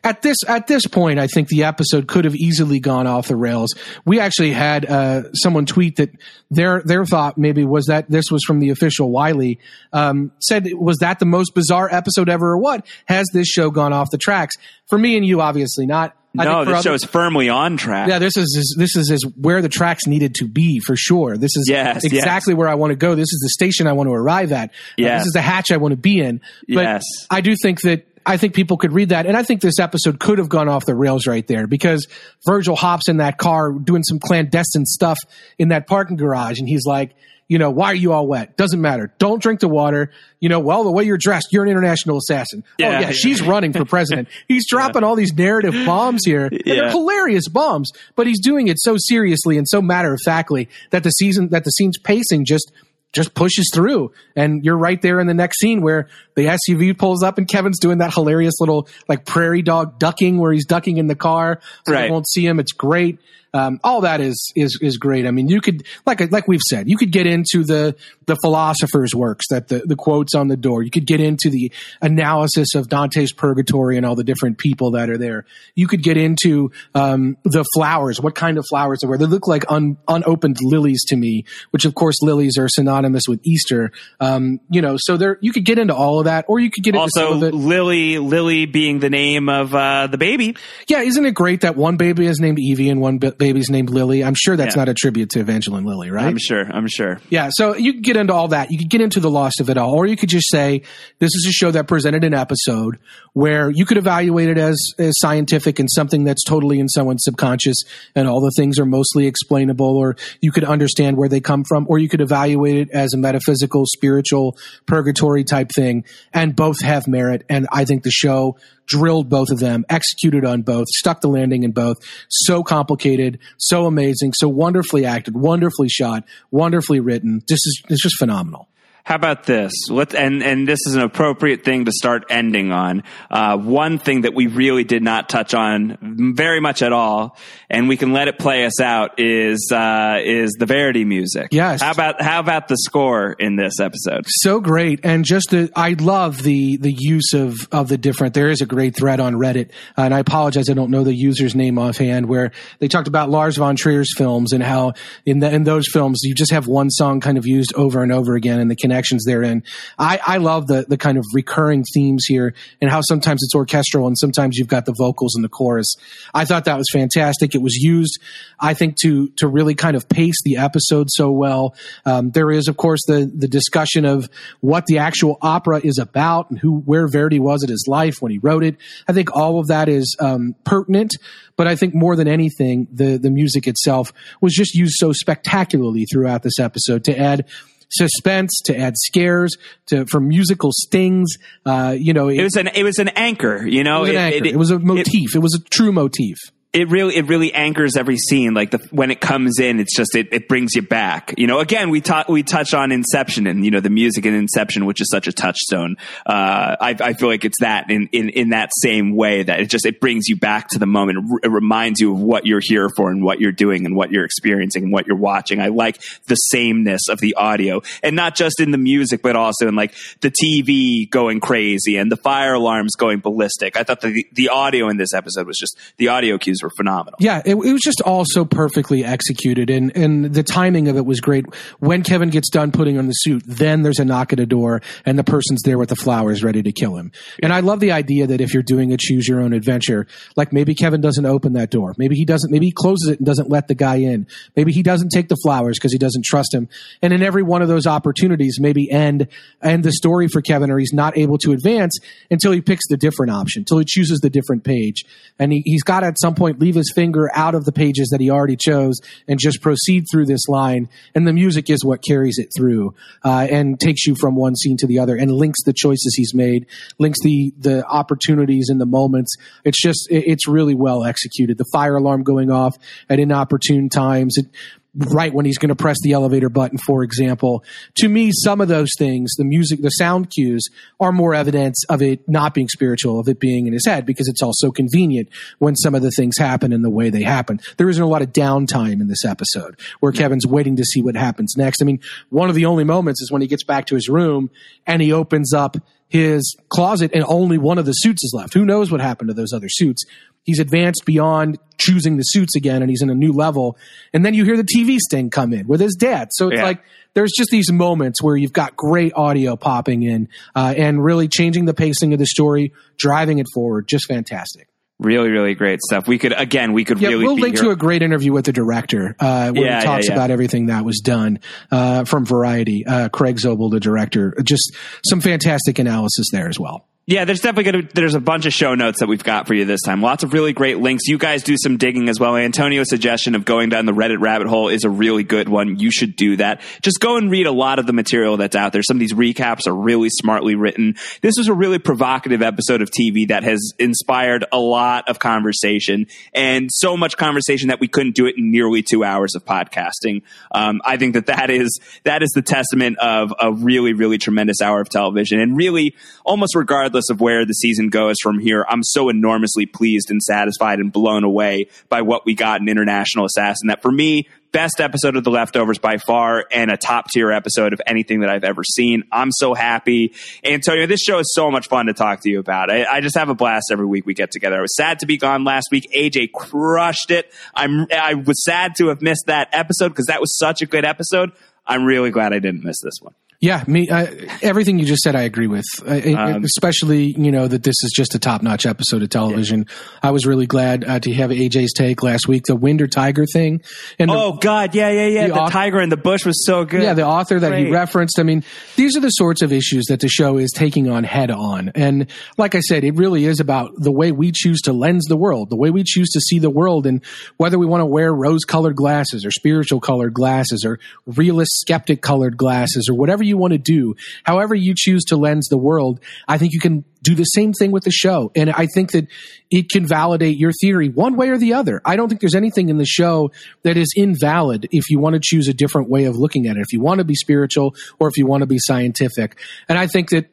at 0.03 0.21
this 0.21 0.37
at 0.47 0.67
this 0.67 0.87
point, 0.87 1.19
I 1.19 1.27
think 1.27 1.47
the 1.47 1.63
episode 1.63 2.07
could 2.07 2.25
have 2.25 2.35
easily 2.35 2.79
gone 2.79 3.07
off 3.07 3.27
the 3.27 3.35
rails. 3.35 3.73
We 4.05 4.19
actually 4.19 4.51
had 4.51 4.85
uh, 4.85 5.31
someone 5.33 5.65
tweet 5.65 5.97
that 5.97 6.09
their 6.49 6.81
their 6.83 7.05
thought 7.05 7.37
maybe 7.37 7.63
was 7.63 7.85
that 7.85 8.09
this 8.09 8.25
was 8.31 8.43
from 8.43 8.59
the 8.59 8.69
official 8.69 9.11
Wiley 9.11 9.59
um, 9.91 10.31
said 10.39 10.67
was 10.73 10.97
that 10.97 11.19
the 11.19 11.25
most 11.25 11.53
bizarre 11.55 11.89
episode 11.91 12.29
ever 12.29 12.51
or 12.51 12.57
what 12.57 12.85
has 13.05 13.27
this 13.33 13.47
show 13.47 13.69
gone 13.71 13.93
off 13.93 14.09
the 14.11 14.17
tracks 14.17 14.55
for 14.87 14.97
me 14.97 15.15
and 15.17 15.25
you 15.25 15.41
obviously 15.41 15.85
not. 15.85 16.15
I 16.37 16.45
no, 16.45 16.65
this 16.65 16.73
other- 16.73 16.81
show 16.83 16.93
is 16.93 17.03
firmly 17.03 17.49
on 17.49 17.77
track. 17.77 18.09
yeah, 18.09 18.17
this 18.19 18.35
is 18.37 18.45
is- 18.57 18.75
this 18.77 18.95
is, 18.95 19.11
is 19.11 19.23
where 19.35 19.61
the 19.61 19.69
tracks 19.69 20.07
needed 20.07 20.35
to 20.35 20.47
be 20.47 20.79
for 20.79 20.95
sure. 20.95 21.37
This 21.37 21.55
is 21.55 21.67
Yes, 21.69 22.03
exactly 22.03 22.53
where 22.53 22.67
I 22.67 22.75
want 22.75 22.91
to 22.91 22.95
go. 22.95 23.13
This 23.15 23.31
is 23.31 23.39
the 23.43 23.49
station 23.49 23.85
I 23.87 23.93
want 23.93 24.07
to 24.07 24.13
arrive 24.13 24.51
at. 24.51 24.69
Uh, 24.99 25.17
This 25.17 25.27
is 25.27 25.33
the 25.33 25.41
hatch 25.41 25.71
I 25.71 25.77
want 25.77 25.91
to 25.91 25.97
be 25.97 26.19
in. 26.19 26.41
But 26.67 26.81
Yes. 26.83 27.03
I 27.29 27.41
do 27.41 27.55
think 27.61 27.81
that 27.81 28.07
I 28.25 28.37
think 28.37 28.53
people 28.53 28.77
could 28.77 28.93
read 28.93 29.09
that, 29.09 29.25
and 29.25 29.35
I 29.35 29.43
think 29.43 29.59
this 29.61 29.79
episode 29.79 30.17
could 30.17 30.37
have 30.37 30.47
gone 30.47 30.69
off 30.69 30.85
the 30.85 30.95
rails 30.95 31.27
right 31.27 31.45
there 31.45 31.67
because 31.67 32.07
Virgil 32.47 32.75
hops 32.75 33.09
in 33.09 33.17
that 33.17 33.37
car 33.37 33.71
doing 33.73 34.01
some 34.03 34.17
clandestine 34.17 34.85
stuff 34.85 35.17
in 35.59 35.67
that 35.69 35.87
parking 35.87 36.15
garage, 36.17 36.57
and 36.59 36.67
he's 36.67 36.85
like. 36.85 37.15
You 37.53 37.59
know, 37.59 37.69
why 37.69 37.91
are 37.91 37.93
you 37.95 38.13
all 38.13 38.25
wet? 38.25 38.57
Doesn't 38.57 38.81
matter. 38.81 39.13
Don't 39.19 39.39
drink 39.39 39.59
the 39.59 39.67
water. 39.67 40.09
You 40.39 40.49
know, 40.49 40.59
well, 40.59 40.83
the 40.83 40.91
way 40.91 41.03
you're 41.03 41.19
dressed, 41.19 41.49
you're 41.53 41.61
an 41.63 41.69
international 41.69 42.17
assassin. 42.17 42.63
Oh, 42.67 42.71
yeah, 42.79 42.87
oh, 42.87 42.91
yeah, 42.93 42.99
yeah. 43.01 43.11
she's 43.11 43.43
running 43.43 43.73
for 43.73 43.85
president. 43.85 44.27
He's 44.47 44.67
dropping 44.67 45.03
all 45.03 45.15
these 45.15 45.33
narrative 45.33 45.75
bombs 45.85 46.23
here. 46.25 46.45
And 46.45 46.59
they're 46.65 46.85
Yeah. 46.85 46.89
hilarious 46.89 47.47
bombs, 47.47 47.91
but 48.15 48.25
he's 48.25 48.41
doing 48.41 48.69
it 48.69 48.79
so 48.79 48.95
seriously 48.97 49.59
and 49.59 49.67
so 49.69 49.83
matter 49.83 50.15
of 50.15 50.19
factly 50.25 50.67
that 50.89 51.03
the 51.03 51.11
season 51.11 51.49
that 51.49 51.63
the 51.63 51.69
scene's 51.69 51.99
pacing 51.99 52.45
just 52.45 52.71
just 53.13 53.35
pushes 53.35 53.69
through. 53.71 54.11
And 54.35 54.65
you're 54.65 54.75
right 54.75 54.99
there 54.99 55.19
in 55.19 55.27
the 55.27 55.35
next 55.35 55.59
scene 55.59 55.81
where 55.83 56.07
the 56.35 56.47
SUV 56.47 56.97
pulls 56.97 57.21
up 57.21 57.37
and 57.37 57.47
Kevin's 57.47 57.77
doing 57.77 57.99
that 57.99 58.11
hilarious 58.15 58.55
little 58.59 58.87
like 59.07 59.27
prairie 59.27 59.61
dog 59.61 59.99
ducking 59.99 60.39
where 60.39 60.51
he's 60.51 60.65
ducking 60.65 60.97
in 60.97 61.05
the 61.05 61.13
car 61.15 61.59
so 61.85 61.93
they 61.93 62.09
won't 62.09 62.27
see 62.27 62.43
him. 62.43 62.59
It's 62.59 62.71
great. 62.71 63.19
Um, 63.53 63.79
all 63.83 64.01
that 64.01 64.19
is 64.19 64.51
is 64.55 64.79
is 64.81 64.97
great. 64.97 65.27
I 65.27 65.31
mean, 65.31 65.47
you 65.47 65.61
could 65.61 65.83
like 66.05 66.31
like 66.31 66.47
we've 66.47 66.61
said, 66.67 66.89
you 66.89 66.97
could 66.97 67.11
get 67.11 67.27
into 67.27 67.63
the 67.63 67.95
the 68.25 68.35
philosophers' 68.37 69.13
works 69.13 69.45
that 69.49 69.67
the 69.67 69.79
the 69.85 69.95
quotes 69.95 70.33
on 70.33 70.47
the 70.47 70.57
door. 70.57 70.81
You 70.81 70.89
could 70.89 71.05
get 71.05 71.19
into 71.19 71.49
the 71.49 71.71
analysis 72.01 72.75
of 72.75 72.89
Dante's 72.89 73.33
Purgatory 73.33 73.97
and 73.97 74.05
all 74.05 74.15
the 74.15 74.23
different 74.23 74.57
people 74.57 74.91
that 74.91 75.09
are 75.09 75.17
there. 75.17 75.45
You 75.75 75.87
could 75.87 76.03
get 76.03 76.17
into 76.17 76.71
um, 76.95 77.37
the 77.43 77.65
flowers. 77.75 78.19
What 78.19 78.35
kind 78.35 78.57
of 78.57 78.65
flowers 78.69 78.99
they 79.01 79.07
were? 79.07 79.17
They 79.17 79.25
look 79.25 79.47
like 79.47 79.65
un, 79.69 79.97
unopened 80.07 80.57
lilies 80.61 81.03
to 81.07 81.15
me, 81.15 81.45
which 81.71 81.85
of 81.85 81.95
course 81.95 82.15
lilies 82.21 82.57
are 82.57 82.67
synonymous 82.69 83.23
with 83.27 83.39
Easter. 83.43 83.91
Um, 84.19 84.59
you 84.69 84.81
know, 84.81 84.97
so 84.97 85.17
there 85.17 85.37
you 85.41 85.51
could 85.51 85.65
get 85.65 85.77
into 85.79 85.95
all 85.95 86.19
of 86.19 86.25
that, 86.25 86.45
or 86.47 86.59
you 86.59 86.69
could 86.69 86.83
get 86.83 86.95
into 86.95 87.01
Also. 87.01 87.35
Lily, 87.35 88.17
Lily 88.17 88.65
being 88.65 88.99
the 88.99 89.09
name 89.09 89.49
of 89.49 89.73
uh, 89.75 90.07
the 90.07 90.17
baby. 90.17 90.55
Yeah, 90.87 91.01
isn't 91.01 91.25
it 91.25 91.33
great 91.33 91.61
that 91.61 91.75
one 91.75 91.97
baby 91.97 92.25
is 92.27 92.39
named 92.39 92.59
Evie 92.59 92.89
and 92.89 92.99
one 93.01 93.19
ba- 93.19 93.35
baby's 93.47 93.69
named 93.69 93.89
Lily? 93.89 94.23
I'm 94.23 94.33
sure 94.35 94.55
that's 94.55 94.75
Yeah. 94.75 94.81
not 94.81 94.89
a 94.89 94.93
tribute 94.93 95.29
to 95.31 95.39
Evangeline 95.39 95.83
Lilly, 95.85 96.09
right? 96.11 96.25
I'm 96.25 96.37
sure. 96.37 96.65
I'm 96.71 96.87
sure. 96.87 97.19
Yeah, 97.29 97.49
so 97.51 97.75
you 97.75 97.93
could 97.93 98.03
get 98.03 98.17
into 98.17 98.33
all 98.33 98.47
that. 98.49 98.71
You 98.71 98.77
could 98.77 98.89
get 98.89 99.01
into 99.01 99.19
the 99.19 99.29
loss 99.29 99.53
of 99.59 99.69
it 99.69 99.77
all, 99.77 99.91
or 99.93 100.05
you 100.05 100.15
could 100.15 100.29
just 100.29 100.49
say 100.49 100.81
this 101.19 101.31
is 101.35 101.45
a 101.49 101.51
show 101.51 101.71
that 101.71 101.87
presented 101.87 102.23
an 102.23 102.33
episode 102.33 102.97
where 103.33 103.69
you 103.69 103.85
could 103.85 103.97
evaluate 103.97 104.49
it 104.49 104.57
as, 104.57 104.77
as 104.99 105.13
scientific 105.17 105.79
and 105.79 105.89
something 105.91 106.23
that's 106.23 106.43
totally 106.43 106.79
in 106.79 106.87
someone's 106.87 107.23
subconscious, 107.23 107.77
and 108.15 108.27
all 108.27 108.41
the 108.41 108.51
things 108.55 108.79
are 108.79 108.85
mostly 108.85 109.25
explainable, 109.27 109.97
or 109.97 110.15
you 110.41 110.51
could 110.51 110.63
understand 110.63 111.17
where 111.17 111.29
they 111.29 111.39
come 111.39 111.63
from, 111.63 111.85
or 111.89 111.97
you 111.97 112.07
could 112.09 112.21
evaluate 112.21 112.77
it 112.77 112.89
as 112.91 113.13
a 113.13 113.17
metaphysical, 113.17 113.85
spiritual, 113.87 114.57
purgatory 114.85 115.43
type 115.43 115.69
thing, 115.75 116.03
and 116.33 116.55
both 116.55 116.81
have 116.81 117.07
merit. 117.07 117.43
And 117.49 117.67
I 117.71 117.85
think 117.85 118.03
the 118.03 118.11
show 118.11 118.57
drilled 118.85 119.29
both 119.29 119.49
of 119.49 119.59
them, 119.59 119.85
executed 119.89 120.45
on 120.45 120.61
both, 120.61 120.87
stuck 120.89 121.21
the 121.21 121.27
landing 121.27 121.63
in 121.63 121.71
both. 121.71 121.97
So 122.29 122.63
complicated, 122.63 123.39
so 123.57 123.85
amazing, 123.85 124.33
so 124.33 124.47
wonderfully 124.47 125.05
acted, 125.05 125.35
wonderfully 125.35 125.89
shot, 125.89 126.25
wonderfully 126.51 126.99
written. 126.99 127.41
This 127.47 127.59
is 127.65 127.83
it's 127.89 128.03
just 128.03 128.17
phenomenal. 128.17 128.67
How 129.05 129.15
about 129.15 129.43
this? 129.43 129.73
Let's 129.89 130.15
and 130.15 130.41
and 130.41 130.65
this 130.65 130.79
is 130.87 130.95
an 130.95 131.01
appropriate 131.01 131.65
thing 131.65 131.83
to 131.85 131.91
start 131.91 132.23
ending 132.29 132.71
on. 132.71 133.03
Uh, 133.29 133.57
one 133.57 133.99
thing 133.99 134.21
that 134.21 134.33
we 134.33 134.47
really 134.47 134.85
did 134.85 135.03
not 135.03 135.27
touch 135.27 135.53
on 135.53 135.97
very 136.37 136.61
much 136.61 136.81
at 136.81 136.93
all, 136.93 137.35
and 137.69 137.89
we 137.89 137.97
can 137.97 138.13
let 138.13 138.29
it 138.29 138.39
play 138.39 138.65
us 138.65 138.79
out 138.79 139.19
is 139.19 139.71
uh, 139.73 140.21
is 140.23 140.53
the 140.53 140.65
Verdi 140.65 141.03
music. 141.03 141.49
Yes. 141.51 141.81
How 141.81 141.91
about 141.91 142.21
how 142.21 142.39
about 142.39 142.69
the 142.69 142.77
score 142.77 143.33
in 143.33 143.57
this 143.57 143.81
episode? 143.81 144.23
So 144.25 144.61
great, 144.61 145.01
and 145.03 145.25
just 145.25 145.49
the 145.49 145.69
I 145.75 145.95
love 145.99 146.41
the 146.41 146.77
the 146.77 146.95
use 146.97 147.33
of 147.33 147.67
of 147.73 147.89
the 147.89 147.97
different. 147.97 148.33
There 148.33 148.49
is 148.49 148.61
a 148.61 148.65
great 148.65 148.95
thread 148.95 149.19
on 149.19 149.33
Reddit, 149.33 149.71
and 149.97 150.13
I 150.13 150.19
apologize 150.19 150.69
I 150.69 150.75
don't 150.75 150.91
know 150.91 151.03
the 151.03 151.13
user's 151.13 151.55
name 151.55 151.77
offhand, 151.77 152.27
where 152.27 152.53
they 152.79 152.87
talked 152.87 153.09
about 153.09 153.29
Lars 153.29 153.57
von 153.57 153.75
Trier's 153.75 154.13
films 154.15 154.53
and 154.53 154.63
how 154.63 154.93
in 155.25 155.39
the, 155.39 155.53
in 155.53 155.65
those 155.65 155.89
films 155.91 156.21
you 156.23 156.33
just 156.33 156.53
have 156.53 156.67
one 156.67 156.89
song 156.89 157.19
kind 157.19 157.37
of 157.37 157.45
used 157.45 157.73
over 157.75 158.01
and 158.01 158.13
over 158.13 158.35
again, 158.35 158.61
and 158.61 158.71
the 158.71 158.77
connections 158.93 159.25
therein. 159.25 159.63
I 159.97 160.19
I 160.25 160.37
love 160.37 160.67
the 160.67 160.85
the 160.87 160.97
kind 160.97 161.17
of 161.17 161.25
recurring 161.33 161.83
themes 161.93 162.25
here, 162.27 162.53
and 162.79 162.91
how 162.91 163.01
sometimes 163.01 163.41
it's 163.43 163.55
orchestral 163.55 164.05
and 164.07 164.17
sometimes 164.17 164.57
you've 164.57 164.67
got 164.67 164.85
the 164.85 164.93
vocals 164.93 165.33
and 165.35 165.43
the 165.43 165.49
chorus. 165.49 165.95
I 166.33 166.45
thought 166.45 166.65
that 166.65 166.77
was 166.77 166.87
fantastic. 166.93 167.55
It 167.55 167.61
was 167.61 167.75
used, 167.75 168.19
I 168.59 168.73
think, 168.73 168.97
to 169.01 169.29
to 169.37 169.47
really 169.47 169.73
kind 169.73 169.95
of 169.95 170.07
pace 170.07 170.35
the 170.43 170.57
episode 170.57 171.07
so 171.09 171.31
well. 171.31 171.75
Um, 172.05 172.31
there 172.31 172.51
is, 172.51 172.67
of 172.67 172.77
course, 172.77 173.01
the 173.07 173.31
the 173.33 173.47
discussion 173.47 174.05
of 174.05 174.29
what 174.61 174.85
the 174.85 174.99
actual 174.99 175.37
opera 175.41 175.81
is 175.83 175.97
about 175.97 176.51
and 176.51 176.59
who 176.59 176.79
where 176.81 177.07
Verdi 177.07 177.39
was 177.39 177.63
at 177.63 177.69
his 177.69 177.85
life 177.87 178.17
when 178.19 178.31
he 178.31 178.37
wrote 178.37 178.63
it. 178.63 178.77
I 179.07 179.13
think 179.13 179.35
all 179.35 179.59
of 179.59 179.67
that 179.67 179.89
is 179.89 180.15
um, 180.19 180.55
pertinent, 180.65 181.11
but 181.55 181.67
I 181.67 181.75
think 181.75 181.95
more 181.95 182.15
than 182.15 182.27
anything, 182.27 182.87
the 182.91 183.17
the 183.17 183.31
music 183.31 183.67
itself 183.67 184.13
was 184.39 184.53
just 184.53 184.75
used 184.75 184.95
so 184.97 185.13
spectacularly 185.13 186.05
throughout 186.05 186.43
this 186.43 186.59
episode 186.59 187.03
to 187.05 187.17
add 187.17 187.45
suspense, 187.93 188.61
to 188.65 188.77
add 188.77 188.95
scares, 188.97 189.55
to 189.87 190.05
for 190.05 190.19
musical 190.19 190.71
stings. 190.73 191.37
Uh, 191.65 191.95
you 191.97 192.13
know, 192.13 192.29
It 192.29 192.43
was 192.43 192.55
an 192.55 192.67
it 192.67 192.83
was 192.83 192.99
an 192.99 193.09
anchor. 193.09 193.65
You 193.65 193.83
know, 193.83 193.99
it 193.99 194.01
was 194.01 194.09
an 194.09 194.15
anchor. 194.17 194.45
It, 194.45 194.55
was 194.55 194.71
a 194.71 194.79
motif. 194.79 195.35
It, 195.35 195.39
was 195.39 195.55
a 195.55 195.69
true 195.69 195.91
motif. 195.91 196.37
It 196.73 196.89
really 196.89 197.15
it 197.15 197.27
really 197.27 197.53
anchors 197.53 197.95
every 197.95 198.17
scene. 198.17 198.55
Like 198.55 198.71
the, 198.71 198.79
when 198.89 199.11
it 199.11 199.21
comes 199.21 199.59
in 199.59 199.79
it's 199.79 199.95
just 199.95 200.15
it, 200.15 200.29
it 200.31 200.47
brings 200.47 200.73
you 200.73 200.81
back. 200.81 201.35
You 201.37 201.45
know 201.45 201.59
again 201.59 201.91
we 201.91 202.01
ta- 202.01 202.25
we 202.27 202.41
touch 202.41 202.73
on 202.73 202.91
inception 202.91 203.45
and 203.45 203.63
you 203.63 203.69
know 203.69 203.79
the 203.79 203.91
music 203.91 204.25
in 204.25 204.33
inception 204.33 204.87
which 204.87 204.99
is 204.99 205.07
such 205.11 205.27
a 205.27 205.31
touchstone. 205.31 205.97
Uh, 206.25 206.75
I, 206.81 206.95
I 206.99 207.13
feel 207.13 207.29
like 207.29 207.45
it's 207.45 207.59
that 207.61 207.91
in, 207.91 208.09
in 208.11 208.29
in 208.29 208.49
that 208.49 208.71
same 208.81 209.15
way 209.15 209.43
that 209.43 209.59
it 209.59 209.69
just 209.69 209.85
it 209.85 210.01
brings 210.01 210.27
you 210.27 210.35
back 210.35 210.69
to 210.69 210.79
the 210.79 210.87
moment. 210.87 211.19
It, 211.19 211.47
it 211.47 211.51
reminds 211.51 211.99
you 211.99 212.13
of 212.13 212.19
what 212.19 212.47
you're 212.47 212.61
here 212.63 212.89
for 212.97 213.11
and 213.11 213.23
what 213.23 213.39
you're 213.39 213.51
doing 213.51 213.85
and 213.85 213.95
what 213.95 214.11
you're 214.11 214.25
experiencing 214.25 214.85
and 214.85 214.91
what 214.91 215.05
you're 215.05 215.15
watching. 215.15 215.61
I 215.61 215.67
like 215.67 216.01
the 216.25 216.35
sameness 216.35 217.03
of 217.07 217.19
the 217.19 217.35
audio 217.35 217.83
and 218.01 218.15
not 218.15 218.35
just 218.35 218.59
in 218.59 218.71
the 218.71 218.79
music 218.79 219.21
but 219.21 219.35
also 219.35 219.67
in 219.67 219.75
like 219.75 219.93
the 220.21 220.31
TV 220.31 221.07
going 221.07 221.39
crazy 221.39 221.97
and 221.97 222.11
the 222.11 222.17
fire 222.17 222.53
alarms 222.53 222.95
going 222.95 223.19
ballistic. 223.19 223.77
I 223.77 223.83
thought 223.83 224.01
the 224.01 224.25
the 224.31 224.49
audio 224.49 224.89
in 224.89 224.97
this 224.97 225.13
episode 225.13 225.45
was 225.45 225.57
just 225.59 225.77
the 225.97 226.07
audio 226.07 226.39
cues 226.39 226.62
were 226.63 226.71
phenomenal. 226.77 227.17
Yeah, 227.19 227.41
it, 227.45 227.55
it 227.55 227.55
was 227.55 227.81
just 227.81 228.01
all 228.01 228.23
so 228.25 228.45
perfectly 228.45 229.03
executed, 229.03 229.69
and 229.69 229.95
and 229.95 230.33
the 230.33 230.43
timing 230.43 230.87
of 230.87 230.97
it 230.97 231.05
was 231.05 231.21
great. 231.21 231.45
When 231.79 232.03
Kevin 232.03 232.29
gets 232.29 232.49
done 232.49 232.71
putting 232.71 232.97
on 232.97 233.07
the 233.07 233.13
suit, 233.13 233.43
then 233.45 233.81
there's 233.81 233.99
a 233.99 234.05
knock 234.05 234.33
at 234.33 234.39
a 234.39 234.45
door, 234.45 234.81
and 235.05 235.17
the 235.19 235.23
person's 235.23 235.61
there 235.63 235.77
with 235.77 235.89
the 235.89 235.95
flowers, 235.95 236.43
ready 236.43 236.63
to 236.63 236.71
kill 236.71 236.95
him. 236.95 237.11
And 237.41 237.53
I 237.53 237.59
love 237.59 237.79
the 237.79 237.91
idea 237.91 238.27
that 238.27 238.41
if 238.41 238.53
you're 238.53 238.63
doing 238.63 238.93
a 238.93 238.97
choose 238.97 239.27
your 239.27 239.41
own 239.41 239.53
adventure, 239.53 240.07
like 240.35 240.53
maybe 240.53 240.73
Kevin 240.73 241.01
doesn't 241.01 241.25
open 241.25 241.53
that 241.53 241.69
door, 241.69 241.93
maybe 241.97 242.15
he 242.15 242.25
doesn't, 242.25 242.51
maybe 242.51 242.67
he 242.67 242.71
closes 242.71 243.09
it 243.09 243.19
and 243.19 243.25
doesn't 243.25 243.49
let 243.49 243.67
the 243.67 243.75
guy 243.75 243.95
in, 243.95 244.27
maybe 244.55 244.71
he 244.71 244.83
doesn't 244.83 245.09
take 245.09 245.27
the 245.27 245.37
flowers 245.43 245.77
because 245.77 245.91
he 245.91 245.97
doesn't 245.97 246.25
trust 246.25 246.53
him. 246.53 246.69
And 247.01 247.13
in 247.13 247.21
every 247.21 247.43
one 247.43 247.61
of 247.61 247.67
those 247.67 247.87
opportunities, 247.87 248.59
maybe 248.59 248.89
end 248.89 249.27
end 249.61 249.83
the 249.83 249.91
story 249.91 250.27
for 250.27 250.41
Kevin, 250.41 250.71
or 250.71 250.79
he's 250.79 250.93
not 250.93 251.17
able 251.17 251.37
to 251.39 251.51
advance 251.51 251.97
until 252.31 252.51
he 252.51 252.61
picks 252.61 252.87
the 252.87 252.97
different 252.97 253.31
option, 253.31 253.61
until 253.61 253.79
he 253.79 253.85
chooses 253.85 254.19
the 254.19 254.29
different 254.29 254.63
page, 254.63 255.03
and 255.39 255.51
he, 255.51 255.61
he's 255.65 255.83
got 255.83 256.03
at 256.03 256.19
some 256.19 256.35
point 256.35 256.52
leave 256.59 256.75
his 256.75 256.91
finger 256.93 257.29
out 257.33 257.55
of 257.55 257.65
the 257.65 257.71
pages 257.71 258.09
that 258.09 258.21
he 258.21 258.29
already 258.29 258.55
chose 258.55 258.99
and 259.27 259.39
just 259.39 259.61
proceed 259.61 260.05
through 260.11 260.25
this 260.25 260.47
line. 260.47 260.89
And 261.15 261.27
the 261.27 261.33
music 261.33 261.69
is 261.69 261.83
what 261.83 262.03
carries 262.03 262.37
it 262.37 262.49
through 262.55 262.95
uh, 263.23 263.47
and 263.49 263.79
takes 263.79 264.05
you 264.05 264.15
from 264.19 264.35
one 264.35 264.55
scene 264.55 264.77
to 264.77 264.87
the 264.87 264.99
other 264.99 265.15
and 265.15 265.31
links 265.31 265.63
the 265.63 265.73
choices 265.73 266.13
he's 266.15 266.33
made, 266.33 266.65
links 266.99 267.19
the 267.21 267.53
the 267.57 267.85
opportunities 267.85 268.67
and 268.69 268.79
the 268.79 268.85
moments. 268.85 269.35
It's 269.63 269.81
just 269.81 270.07
it, 270.09 270.25
it's 270.27 270.47
really 270.47 270.75
well 270.75 271.03
executed. 271.03 271.57
The 271.57 271.69
fire 271.71 271.95
alarm 271.95 272.23
going 272.23 272.51
off 272.51 272.77
at 273.09 273.19
inopportune 273.19 273.89
times. 273.89 274.35
It, 274.37 274.47
right 274.95 275.33
when 275.33 275.45
he's 275.45 275.57
going 275.57 275.69
to 275.69 275.75
press 275.75 275.97
the 276.03 276.11
elevator 276.11 276.49
button, 276.49 276.77
for 276.77 277.03
example. 277.03 277.63
To 277.95 278.07
me, 278.07 278.31
some 278.31 278.61
of 278.61 278.67
those 278.67 278.91
things, 278.97 279.33
the 279.37 279.43
music, 279.43 279.81
the 279.81 279.89
sound 279.89 280.29
cues, 280.29 280.63
are 280.99 281.11
more 281.11 281.33
evidence 281.33 281.83
of 281.89 282.01
it 282.01 282.27
not 282.27 282.53
being 282.53 282.67
spiritual, 282.67 283.19
of 283.19 283.27
it 283.27 283.39
being 283.39 283.67
in 283.67 283.73
his 283.73 283.85
head, 283.85 284.05
because 284.05 284.27
it's 284.27 284.41
also 284.41 284.71
convenient 284.71 285.29
when 285.59 285.75
some 285.75 285.95
of 285.95 286.01
the 286.01 286.11
things 286.11 286.37
happen 286.37 286.71
in 286.71 286.83
the 286.83 286.91
way 286.91 287.09
they 287.09 287.23
happen. 287.23 287.59
There 287.77 287.89
isn't 287.89 288.03
a 288.03 288.07
lot 288.07 288.21
of 288.21 288.31
downtime 288.31 289.01
in 289.01 289.07
this 289.07 289.25
episode 289.25 289.79
where 289.99 290.11
Kevin's 290.11 290.45
waiting 290.45 290.75
to 290.75 290.83
see 290.83 291.01
what 291.01 291.15
happens 291.15 291.55
next. 291.57 291.81
I 291.81 291.85
mean, 291.85 291.99
one 292.29 292.49
of 292.49 292.55
the 292.55 292.65
only 292.65 292.83
moments 292.83 293.21
is 293.21 293.31
when 293.31 293.41
he 293.41 293.47
gets 293.47 293.63
back 293.63 293.87
to 293.87 293.95
his 293.95 294.09
room 294.09 294.51
and 294.85 295.01
he 295.01 295.11
opens 295.11 295.53
up 295.53 295.77
his 296.13 296.55
closet 296.69 297.09
and 297.11 297.23
only 297.27 297.57
one 297.57 297.79
of 297.79 297.87
the 297.87 297.93
suits 297.93 298.23
is 298.23 298.33
left. 298.35 298.53
Who 298.53 298.65
knows 298.65 298.91
what 298.91 299.01
happened 299.01 299.29
to 299.29 299.33
those 299.33 299.51
other 299.51 299.67
suits? 299.67 300.03
He's 300.43 300.59
advanced 300.59 301.05
beyond 301.05 301.57
choosing 301.77 302.17
the 302.17 302.23
suits 302.23 302.55
again 302.55 302.81
and 302.81 302.89
he's 302.89 303.01
in 303.01 303.09
a 303.09 303.15
new 303.15 303.31
level. 303.33 303.77
And 304.13 304.25
then 304.25 304.33
you 304.33 304.43
hear 304.45 304.57
the 304.57 304.63
TV 304.63 304.97
sting 304.99 305.29
come 305.29 305.53
in 305.53 305.67
with 305.67 305.79
his 305.81 305.95
dad. 305.95 306.29
So 306.31 306.47
it's 306.49 306.57
Yeah. 306.57 306.63
like 306.63 306.81
there's 307.13 307.31
just 307.37 307.49
these 307.49 307.71
moments 307.71 308.21
where 308.21 308.35
you've 308.35 308.53
got 308.53 308.75
great 308.75 309.13
audio 309.15 309.55
popping 309.55 310.03
in 310.03 310.27
uh, 310.55 310.73
and 310.77 311.03
really 311.03 311.27
changing 311.27 311.65
the 311.65 311.73
pacing 311.73 312.13
of 312.13 312.19
the 312.19 312.25
story, 312.25 312.73
driving 312.97 313.39
it 313.39 313.45
forward. 313.53 313.87
Just 313.87 314.05
fantastic. 314.07 314.67
Really, 314.99 315.29
really 315.29 315.55
great 315.55 315.79
stuff. 315.81 316.07
We 316.07 316.17
could 316.17 316.33
again, 316.39 316.71
we 316.71 316.85
could 316.85 316.99
Yeah, 317.01 317.09
really 317.09 317.25
we'll 317.25 317.35
link 317.35 317.55
here. 317.55 317.65
to 317.65 317.69
a 317.71 317.75
great 317.75 318.01
interview 318.03 318.31
with 318.31 318.45
the 318.45 318.53
director 318.53 319.15
uh, 319.19 319.51
where 319.51 319.65
Yeah, 319.65 319.79
he 319.79 319.85
talks 319.85 320.05
yeah, 320.05 320.11
yeah. 320.13 320.17
about 320.19 320.31
everything 320.31 320.67
that 320.67 320.85
was 320.85 320.99
done 320.99 321.39
uh, 321.71 322.05
from 322.05 322.25
Variety. 322.25 322.85
Uh, 322.85 323.09
Craig 323.09 323.37
Zobel, 323.37 323.69
the 323.71 323.79
director, 323.79 324.35
just 324.43 324.73
some 325.09 325.19
fantastic 325.19 325.79
analysis 325.79 326.27
there 326.31 326.47
as 326.47 326.59
well. 326.59 326.87
Yeah, 327.05 327.25
there's 327.25 327.41
definitely 327.41 327.69
going 327.69 327.87
to, 327.87 327.93
there's 327.95 328.15
a 328.15 328.21
bunch 328.21 328.45
of 328.45 328.53
show 328.53 328.75
notes 328.75 329.01
that 329.01 329.09
we've 329.09 329.25
got 329.25 329.45
for 329.45 329.53
you 329.53 329.65
this 329.65 329.81
time. 329.81 330.01
Lots 330.01 330.23
of 330.23 330.31
really 330.31 330.53
great 330.53 330.77
links. 330.77 331.03
You 331.05 331.17
guys 331.17 331.43
do 331.43 331.57
some 331.61 331.75
digging 331.75 332.07
as 332.07 332.17
well. 332.17 332.37
Antonio's 332.37 332.87
suggestion 332.87 333.35
of 333.35 333.43
going 333.43 333.67
down 333.67 333.85
the 333.85 333.91
Reddit 333.91 334.21
rabbit 334.21 334.47
hole 334.47 334.69
is 334.69 334.85
a 334.85 334.89
really 334.89 335.23
good 335.23 335.49
one. 335.49 335.77
You 335.79 335.91
should 335.91 336.15
do 336.15 336.37
that. 336.37 336.61
Just 336.81 337.01
go 337.01 337.17
and 337.17 337.29
read 337.29 337.45
a 337.45 337.51
lot 337.51 337.77
of 337.77 337.87
the 337.87 337.93
material 337.93 338.37
that's 338.37 338.55
out 338.55 338.71
there. 338.71 338.81
Some 338.81 338.95
of 338.95 338.99
these 339.01 339.13
recaps 339.13 339.67
are 339.67 339.75
really 339.75 340.07
smartly 340.09 340.55
written. 340.55 340.95
This 341.21 341.33
was 341.37 341.49
a 341.49 341.53
really 341.53 341.77
provocative 341.77 342.41
episode 342.41 342.81
of 342.81 342.89
TV 342.89 343.27
that 343.27 343.43
has 343.43 343.73
inspired 343.79 344.45
a 344.53 344.59
lot 344.59 345.09
of 345.09 345.19
conversation 345.19 346.07
and 346.33 346.69
so 346.71 346.95
much 346.95 347.17
conversation 347.17 347.67
that 347.67 347.81
we 347.81 347.89
couldn't 347.89 348.15
do 348.15 348.27
it 348.27 348.35
in 348.37 348.49
nearly 348.49 348.81
two 348.81 349.03
hours 349.03 349.35
of 349.35 349.43
podcasting. 349.43 350.21
Um, 350.55 350.79
I 350.85 350.95
think 350.95 351.15
that 351.15 351.25
that 351.25 351.49
is, 351.49 351.81
that 352.05 352.23
is 352.23 352.29
the 352.29 352.41
testament 352.41 352.97
of 352.99 353.33
a 353.41 353.51
really, 353.51 353.91
really 353.91 354.17
tremendous 354.17 354.61
hour 354.61 354.79
of 354.79 354.87
television 354.87 355.41
and 355.41 355.57
really 355.57 355.97
almost 356.23 356.55
regardless 356.55 356.92
of 357.09 357.21
where 357.21 357.45
the 357.45 357.53
season 357.53 357.89
goes 357.89 358.15
from 358.21 358.39
here, 358.39 358.65
I'm 358.67 358.83
so 358.83 359.09
enormously 359.09 359.65
pleased 359.65 360.09
and 360.09 360.21
satisfied 360.21 360.79
and 360.79 360.91
blown 360.91 361.23
away 361.23 361.67
by 361.89 362.01
what 362.01 362.25
we 362.25 362.35
got 362.35 362.61
in 362.61 362.69
International 362.69 363.25
Assassin 363.25 363.67
that 363.67 363.81
for 363.81 363.91
me, 363.91 364.27
best 364.53 364.79
episode 364.79 365.15
of 365.15 365.23
The 365.23 365.31
Leftovers 365.31 365.79
by 365.79 365.97
far 365.97 366.45
and 366.51 366.71
a 366.71 366.77
top 366.77 367.07
tier 367.09 367.31
episode 367.31 367.73
of 367.73 367.81
anything 367.87 368.19
that 368.19 368.29
I've 368.29 368.43
ever 368.43 368.63
seen. 368.63 369.03
I'm 369.11 369.31
so 369.31 369.55
happy. 369.55 370.13
Antonio, 370.45 370.85
this 370.85 371.01
show 371.01 371.17
is 371.19 371.33
so 371.33 371.49
much 371.49 371.67
fun 371.67 371.87
to 371.87 371.93
talk 371.93 372.21
to 372.21 372.29
you 372.29 372.39
about. 372.39 372.71
I, 372.71 372.85
I 372.85 373.01
just 373.01 373.17
have 373.17 373.29
a 373.29 373.35
blast 373.35 373.65
every 373.71 373.87
week 373.87 374.05
we 374.05 374.13
get 374.13 374.31
together. 374.31 374.57
I 374.57 374.61
was 374.61 374.75
sad 374.75 374.99
to 374.99 375.07
be 375.07 375.17
gone 375.17 375.43
last 375.43 375.69
week. 375.71 375.91
AJ 375.93 376.31
crushed 376.33 377.09
it. 377.09 377.33
I'm, 377.55 377.87
I 377.91 378.13
was 378.13 378.43
sad 378.43 378.75
to 378.77 378.87
have 378.89 379.01
missed 379.01 379.25
that 379.25 379.49
episode 379.51 379.89
because 379.89 380.05
that 380.05 380.21
was 380.21 380.37
such 380.37 380.61
a 380.61 380.67
good 380.67 380.85
episode. 380.85 381.31
I'm 381.65 381.85
really 381.85 382.11
glad 382.11 382.33
I 382.33 382.39
didn't 382.39 382.63
miss 382.63 382.77
this 382.83 382.95
one. 383.01 383.13
Yeah, 383.41 383.61
me. 383.67 383.89
I, 383.91 384.03
everything 384.41 384.79
you 384.79 384.85
just 384.85 385.03
said, 385.03 385.17
I 385.17 385.23
agree 385.23 385.47
with. 385.47 385.65
I, 385.85 386.13
Um, 386.13 386.45
especially, 386.45 387.07
you 387.07 387.29
know, 387.29 387.45
that 387.45 387.61
this 387.63 387.75
is 387.83 387.91
just 387.93 388.15
a 388.15 388.19
top-notch 388.19 388.65
episode 388.65 389.03
of 389.03 389.09
television. 389.09 389.65
I 390.01 390.11
was 390.11 390.25
really 390.25 390.45
glad 390.45 390.85
uh, 390.85 391.01
to 391.01 391.13
have 391.15 391.29
AJ's 391.29 391.73
take 391.73 392.03
last 392.03 392.25
week, 392.25 392.43
the 392.47 392.55
Wind 392.55 392.81
or 392.81 392.87
Tiger 392.87 393.25
thing, 393.25 393.61
and 393.99 394.09
the, 394.09 394.13
Oh 394.13 394.37
God, 394.39 394.73
yeah, 394.73 394.89
yeah, 394.91 395.07
yeah. 395.07 395.27
The 395.27 395.33
The, 395.33 395.39
author- 395.41 395.51
tiger 395.51 395.81
in 395.81 395.89
the 395.89 395.97
bush 395.97 396.25
was 396.25 396.45
so 396.45 396.63
good. 396.63 396.83
yeah, 396.83 396.93
the 396.93 397.05
author 397.05 397.37
that 397.37 397.57
he 397.57 397.69
referenced. 397.69 398.17
I 398.17 398.23
mean, 398.23 398.45
these 398.77 398.95
are 398.95 399.01
the 399.01 399.09
sorts 399.09 399.41
of 399.41 399.51
issues 399.51 399.87
that 399.89 399.99
the 399.99 400.07
show 400.07 400.37
is 400.37 400.49
taking 400.55 400.89
on 400.89 401.03
head 401.03 401.29
on. 401.29 401.67
And 401.75 402.09
like 402.37 402.55
I 402.55 402.61
said, 402.61 402.85
it 402.85 402.95
really 402.95 403.25
is 403.25 403.41
about 403.41 403.71
the 403.75 403.91
way 403.91 404.13
we 404.13 404.31
choose 404.33 404.61
to 404.61 404.71
lens 404.71 405.03
the 405.09 405.17
world, 405.17 405.49
the 405.49 405.57
way 405.57 405.69
we 405.69 405.83
choose 405.85 406.09
to 406.11 406.21
see 406.21 406.39
the 406.39 406.49
world, 406.49 406.85
and 406.87 407.03
whether 407.35 407.59
we 407.59 407.65
want 407.65 407.81
to 407.81 407.87
wear 407.87 408.13
rose 408.13 408.45
colored 408.45 408.77
glasses 408.77 409.25
or 409.25 409.31
spiritual 409.31 409.81
colored 409.81 410.13
glasses 410.13 410.63
or 410.63 410.79
realist 411.05 411.52
skeptic 411.59 412.01
colored 412.01 412.37
glasses 412.37 412.87
or 412.89 412.95
whatever 412.95 413.23
you 413.23 413.37
want 413.37 413.53
to 413.53 413.57
do. 413.57 413.95
However 414.23 414.55
you 414.55 414.73
choose 414.75 415.03
to 415.05 415.15
lens 415.15 415.47
the 415.47 415.57
world, 415.57 415.99
I 416.27 416.37
think 416.37 416.53
you 416.53 416.59
can 416.59 416.83
do 417.03 417.15
the 417.15 417.23
same 417.23 417.53
thing 417.53 417.71
with 417.71 417.83
the 417.83 417.91
show. 417.91 418.31
And 418.35 418.49
I 418.49 418.65
think 418.65 418.91
that 418.91 419.07
it 419.51 419.69
can 419.69 419.85
validate 419.85 420.37
your 420.37 420.51
theory 420.61 420.89
one 420.89 421.15
way 421.15 421.29
or 421.29 421.37
the 421.37 421.53
other. 421.53 421.81
I 421.85 421.95
don't 421.95 422.09
think 422.09 422.21
there's 422.21 422.33
anything 422.33 422.69
in 422.69 422.77
the 422.77 422.85
show 422.85 423.31
that 423.63 423.77
is 423.77 423.93
invalid 423.95 424.67
if 424.71 424.89
you 424.89 424.99
want 424.99 425.13
to 425.13 425.21
choose 425.23 425.47
a 425.47 425.53
different 425.53 425.89
way 425.89 426.05
of 426.05 426.15
looking 426.15 426.47
at 426.47 426.57
it, 426.57 426.61
if 426.61 426.73
you 426.73 426.81
want 426.81 426.99
to 426.99 427.03
be 427.03 427.15
spiritual 427.15 427.75
or 427.99 428.07
if 428.07 428.17
you 428.17 428.25
want 428.25 428.41
to 428.41 428.47
be 428.47 428.57
scientific. 428.57 429.37
And 429.69 429.77
I 429.77 429.85
think 429.87 430.09
that 430.09 430.27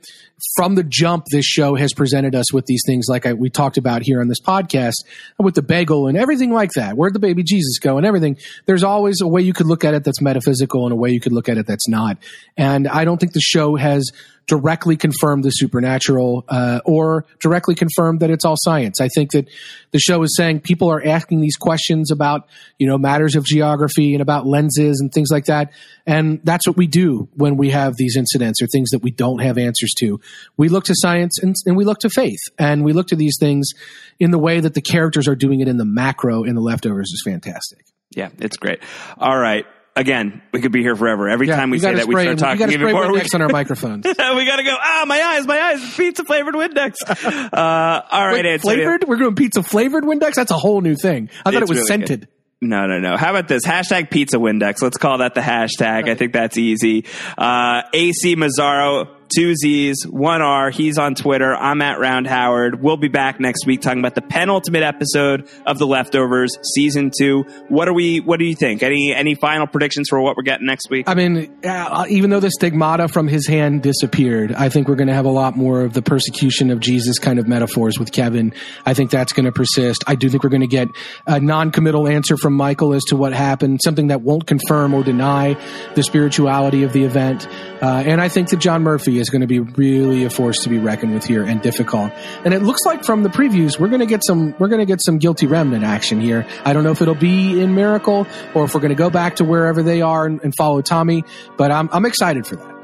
from 0.56 0.74
the 0.74 0.82
jump, 0.82 1.26
this 1.30 1.44
show 1.44 1.74
has 1.74 1.92
presented 1.92 2.34
us 2.34 2.52
with 2.52 2.66
these 2.66 2.82
things 2.86 3.06
like 3.09 3.26
I, 3.26 3.34
we 3.34 3.51
talked 3.51 3.76
about 3.76 4.02
here 4.02 4.20
on 4.20 4.28
this 4.28 4.40
podcast 4.40 5.05
with 5.38 5.55
the 5.55 5.62
bagel 5.62 6.06
and 6.06 6.16
everything 6.16 6.52
like 6.52 6.70
that. 6.76 6.97
Where'd 6.97 7.14
the 7.14 7.18
baby 7.18 7.42
Jesus 7.42 7.78
go 7.78 7.98
and 7.98 8.06
everything? 8.06 8.38
There's 8.66 8.82
always 8.82 9.20
a 9.20 9.28
way 9.28 9.42
you 9.42 9.52
could 9.52 9.66
look 9.66 9.84
at 9.84 9.94
it 9.94 10.05
that's 10.05 10.22
metaphysical 10.22 10.84
and 10.84 10.92
a 10.92 10.97
way 10.97 11.10
you 11.10 11.20
could 11.20 11.32
look 11.32 11.48
at 11.48 11.59
it 11.59 11.66
that's 11.66 11.88
not. 11.88 12.18
And 12.56 12.88
I 12.88 13.05
don't 13.05 13.18
think 13.18 13.32
the 13.32 13.40
show 13.40 13.76
has 13.76 14.10
directly 14.51 14.97
confirmed 14.97 15.44
the 15.44 15.51
supernatural 15.51 16.44
uh, 16.48 16.81
or 16.85 17.24
directly 17.39 17.77
confirmed 17.77 18.18
that 18.18 18.31
it's 18.31 18.44
all 18.44 18.56
science. 18.59 19.01
I 19.01 19.06
think 19.06 19.31
that 19.31 19.48
the 19.93 20.01
show 20.01 20.20
is 20.24 20.35
saying 20.36 20.62
people 20.62 20.90
are 20.90 21.01
asking 21.06 21.40
these 21.40 21.56
questions 21.56 22.10
about 22.10 22.48
you 22.77 22.89
know 22.89 22.98
matters 22.98 23.36
of 23.36 23.44
geography 23.44 24.12
and 24.12 24.20
about 24.20 24.47
lenses 24.47 24.98
and 25.01 25.12
things 25.12 25.28
like 25.31 25.44
that, 25.44 25.72
and 26.05 26.40
that's 26.43 26.66
what 26.66 26.77
we 26.77 26.89
do 26.89 27.28
when 27.35 27.56
we 27.56 27.70
have 27.70 27.94
these 27.97 28.16
incidents 28.16 28.60
or 28.60 28.66
things 28.66 28.90
that 28.90 29.05
we 29.05 29.12
don't 29.12 29.40
have 29.40 29.56
answers 29.56 29.94
to. 30.01 30.20
We 30.56 30.68
look 30.68 30.82
to 30.85 30.94
science 30.97 31.39
and, 31.40 31.55
and 31.64 31.77
we 31.77 31.85
look 31.85 32.01
to 32.01 32.10
faith, 32.10 32.40
and 32.59 32.85
we 32.85 32.93
look 32.93 33.06
to 33.09 33.16
these 33.16 33.36
things 33.39 33.70
in 34.18 34.32
the 34.32 34.39
way 34.39 34.59
that 34.59 34.74
the 34.74 34.82
characters 34.82 35.28
are 35.28 35.36
doing 35.36 35.60
it 35.60 35.68
in 35.68 35.77
the 35.77 35.85
macro 35.85 36.43
in 36.43 36.56
the 36.56 36.60
leftovers 36.60 37.12
is 37.12 37.22
fantastic. 37.24 37.85
Yeah, 38.10 38.31
it's 38.40 38.56
great. 38.56 38.81
All 39.16 39.39
right. 39.39 39.64
Again, 40.01 40.40
we 40.52 40.62
could 40.62 40.72
be 40.72 40.81
here 40.81 40.97
forever. 40.97 41.28
Every 41.28 41.47
Yeah, 41.47 41.56
time 41.56 41.68
we, 41.68 41.74
we 41.77 41.81
say 41.81 41.94
that, 41.94 42.06
we 42.06 42.14
start 42.18 42.39
talking 42.39 42.70
even 42.72 42.90
more. 42.93 43.12
We, 43.12 43.20
Windex 43.20 43.35
on 43.35 43.43
our 43.43 43.48
microphones. 43.52 44.05
we 44.06 44.12
gotta 44.14 44.62
go. 44.64 44.74
Ah, 44.81 45.05
my 45.06 45.20
eyes, 45.20 45.47
my 45.47 45.60
eyes. 45.60 45.94
Pizza 45.94 46.24
flavored 46.24 46.55
Windex. 46.55 46.94
Uh, 47.52 48.01
all 48.10 48.27
right, 48.27 48.44
Wait, 48.44 48.60
flavored? 48.62 49.05
We're 49.06 49.16
doing 49.16 49.35
pizza 49.35 49.62
flavored 49.62 50.05
Windex? 50.05 50.35
That's 50.35 50.51
a 50.51 50.56
whole 50.59 50.81
new 50.81 50.97
thing. 50.97 51.28
I 51.44 51.51
thought 51.51 51.62
It's 51.62 51.70
it 51.70 51.74
was 51.74 51.78
really 51.78 51.86
scented. 51.89 52.20
good. 52.20 52.28
No, 52.62 52.86
no, 52.86 52.98
no. 52.98 53.16
How 53.16 53.31
about 53.31 53.48
this? 53.48 53.66
Hashtag 53.66 54.10
pizza 54.10 54.39
Windex. 54.39 54.81
Let's 54.82 54.97
call 54.97 55.18
that 55.18 55.35
the 55.35 55.40
hashtag. 55.43 56.09
I 56.09 56.14
think 56.14 56.32
that's 56.32 56.56
easy. 56.56 57.05
Uh, 57.36 57.82
AC 57.93 58.36
Mazzaro, 58.36 59.09
two 59.35 59.55
Z's, 59.55 60.05
one 60.09 60.43
R. 60.43 60.70
He's 60.70 60.98
on 60.98 61.15
Twitter. 61.15 61.55
I'm 61.55 61.81
at 61.82 61.98
Round 61.98 62.27
Howard. 62.27 62.82
We'll 62.82 62.97
be 62.97 63.09
back 63.09 63.39
next 63.39 63.66
week 63.66 63.81
talking 63.81 64.01
about 64.01 64.15
the 64.15 64.23
penultimate 64.23 64.82
episode 64.82 65.48
of 65.66 65.78
The 65.78 65.86
Leftovers, 65.86 66.57
season 66.74 67.11
two. 67.16 67.43
What 67.69 67.89
are 67.89 67.93
we, 67.93 68.20
what 68.20 68.39
do 68.39 68.44
you 68.44 68.55
think? 68.55 68.82
Any, 68.82 69.15
any 69.15 69.35
final 69.35 69.66
predictions 69.66 70.09
for 70.09 70.20
what 70.20 70.36
we're 70.36 70.43
getting 70.43 70.66
next 70.66 70.90
week? 70.90 71.09
I 71.09 71.15
mean, 71.15 71.57
uh, 71.65 72.07
even 72.09 72.31
though 72.31 72.40
the 72.40 72.51
stigmata 72.51 73.09
from 73.09 73.28
his 73.28 73.47
hand 73.47 73.82
disappeared, 73.82 74.52
I 74.52 74.69
think 74.69 74.89
we're 74.89 74.97
going 74.97 75.09
to 75.09 75.15
have 75.15 75.27
a 75.27 75.31
lot 75.31 75.57
more 75.57 75.82
of 75.82 75.93
the 75.93 76.02
persecution 76.02 76.70
of 76.70 76.81
Jesus 76.81 77.19
kind 77.19 77.39
of 77.39 77.47
metaphors 77.47 77.98
with 77.98 78.11
Kevin. 78.11 78.52
I 78.85 78.94
think 78.94 79.11
that's 79.11 79.32
going 79.32 79.47
to 79.47 79.52
persist. 79.52 80.02
I 80.07 80.16
do 80.16 80.28
think 80.28 80.43
we're 80.43 80.51
going 80.51 80.61
to 80.62 80.66
get 80.66 80.89
a 81.27 81.39
non-committal 81.39 82.09
answer 82.09 82.36
from 82.36 82.55
Michael 82.55 82.94
as 82.94 83.05
to 83.05 83.16
what 83.16 83.32
happened, 83.32 83.81
something 83.85 84.09
that 84.09 84.23
won't 84.23 84.47
confirm 84.47 84.93
or 84.93 85.05
deny 85.05 85.57
the 85.94 86.02
spirituality 86.02 86.82
of 86.82 86.93
the 86.93 87.05
event. 87.05 87.47
Uh, 87.81 88.02
and 88.05 88.20
I 88.20 88.28
think 88.28 88.48
that 88.48 88.59
John 88.59 88.82
Murphy 88.82 89.19
is 89.20 89.30
going 89.30 89.42
to 89.42 89.47
be 89.47 89.60
really 89.60 90.24
a 90.24 90.30
force 90.30 90.64
to 90.64 90.68
be 90.68 90.78
reckoned 90.78 91.14
with 91.14 91.24
here 91.24 91.44
and 91.44 91.60
difficult. 91.60 92.12
And 92.44 92.52
it 92.55 92.62
looks 92.62 92.80
like 92.84 93.05
from 93.05 93.22
the 93.22 93.28
previews, 93.28 93.78
we're 93.78 93.88
going 93.88 94.01
to 94.01 94.06
get 94.06 94.22
some, 94.26 94.55
we're 94.59 94.68
going 94.68 94.80
to 94.80 94.86
get 94.86 95.01
some 95.05 95.18
guilty 95.18 95.47
remnant 95.47 95.84
action 95.84 96.20
here. 96.20 96.47
I 96.64 96.72
don't 96.72 96.84
know 96.84 96.92
if 96.92 97.02
it'll 97.02 97.14
be 97.14 97.60
in 97.60 97.74
Miracle 97.74 98.26
or 98.55 98.64
if 98.64 98.74
we're 98.74 98.80
going 98.80 98.90
to 98.90 98.97
go 98.97 99.10
back 99.10 99.36
to 99.36 99.44
wherever 99.44 99.82
they 99.82 100.02
are 100.02 100.26
and, 100.26 100.40
and 100.42 100.55
follow 100.56 100.82
Tommy, 100.82 101.24
but 101.56 101.70
I'm, 101.70 101.88
I'm 101.92 102.05
excited 102.05 102.47
for 102.47 102.56
that. 102.56 102.80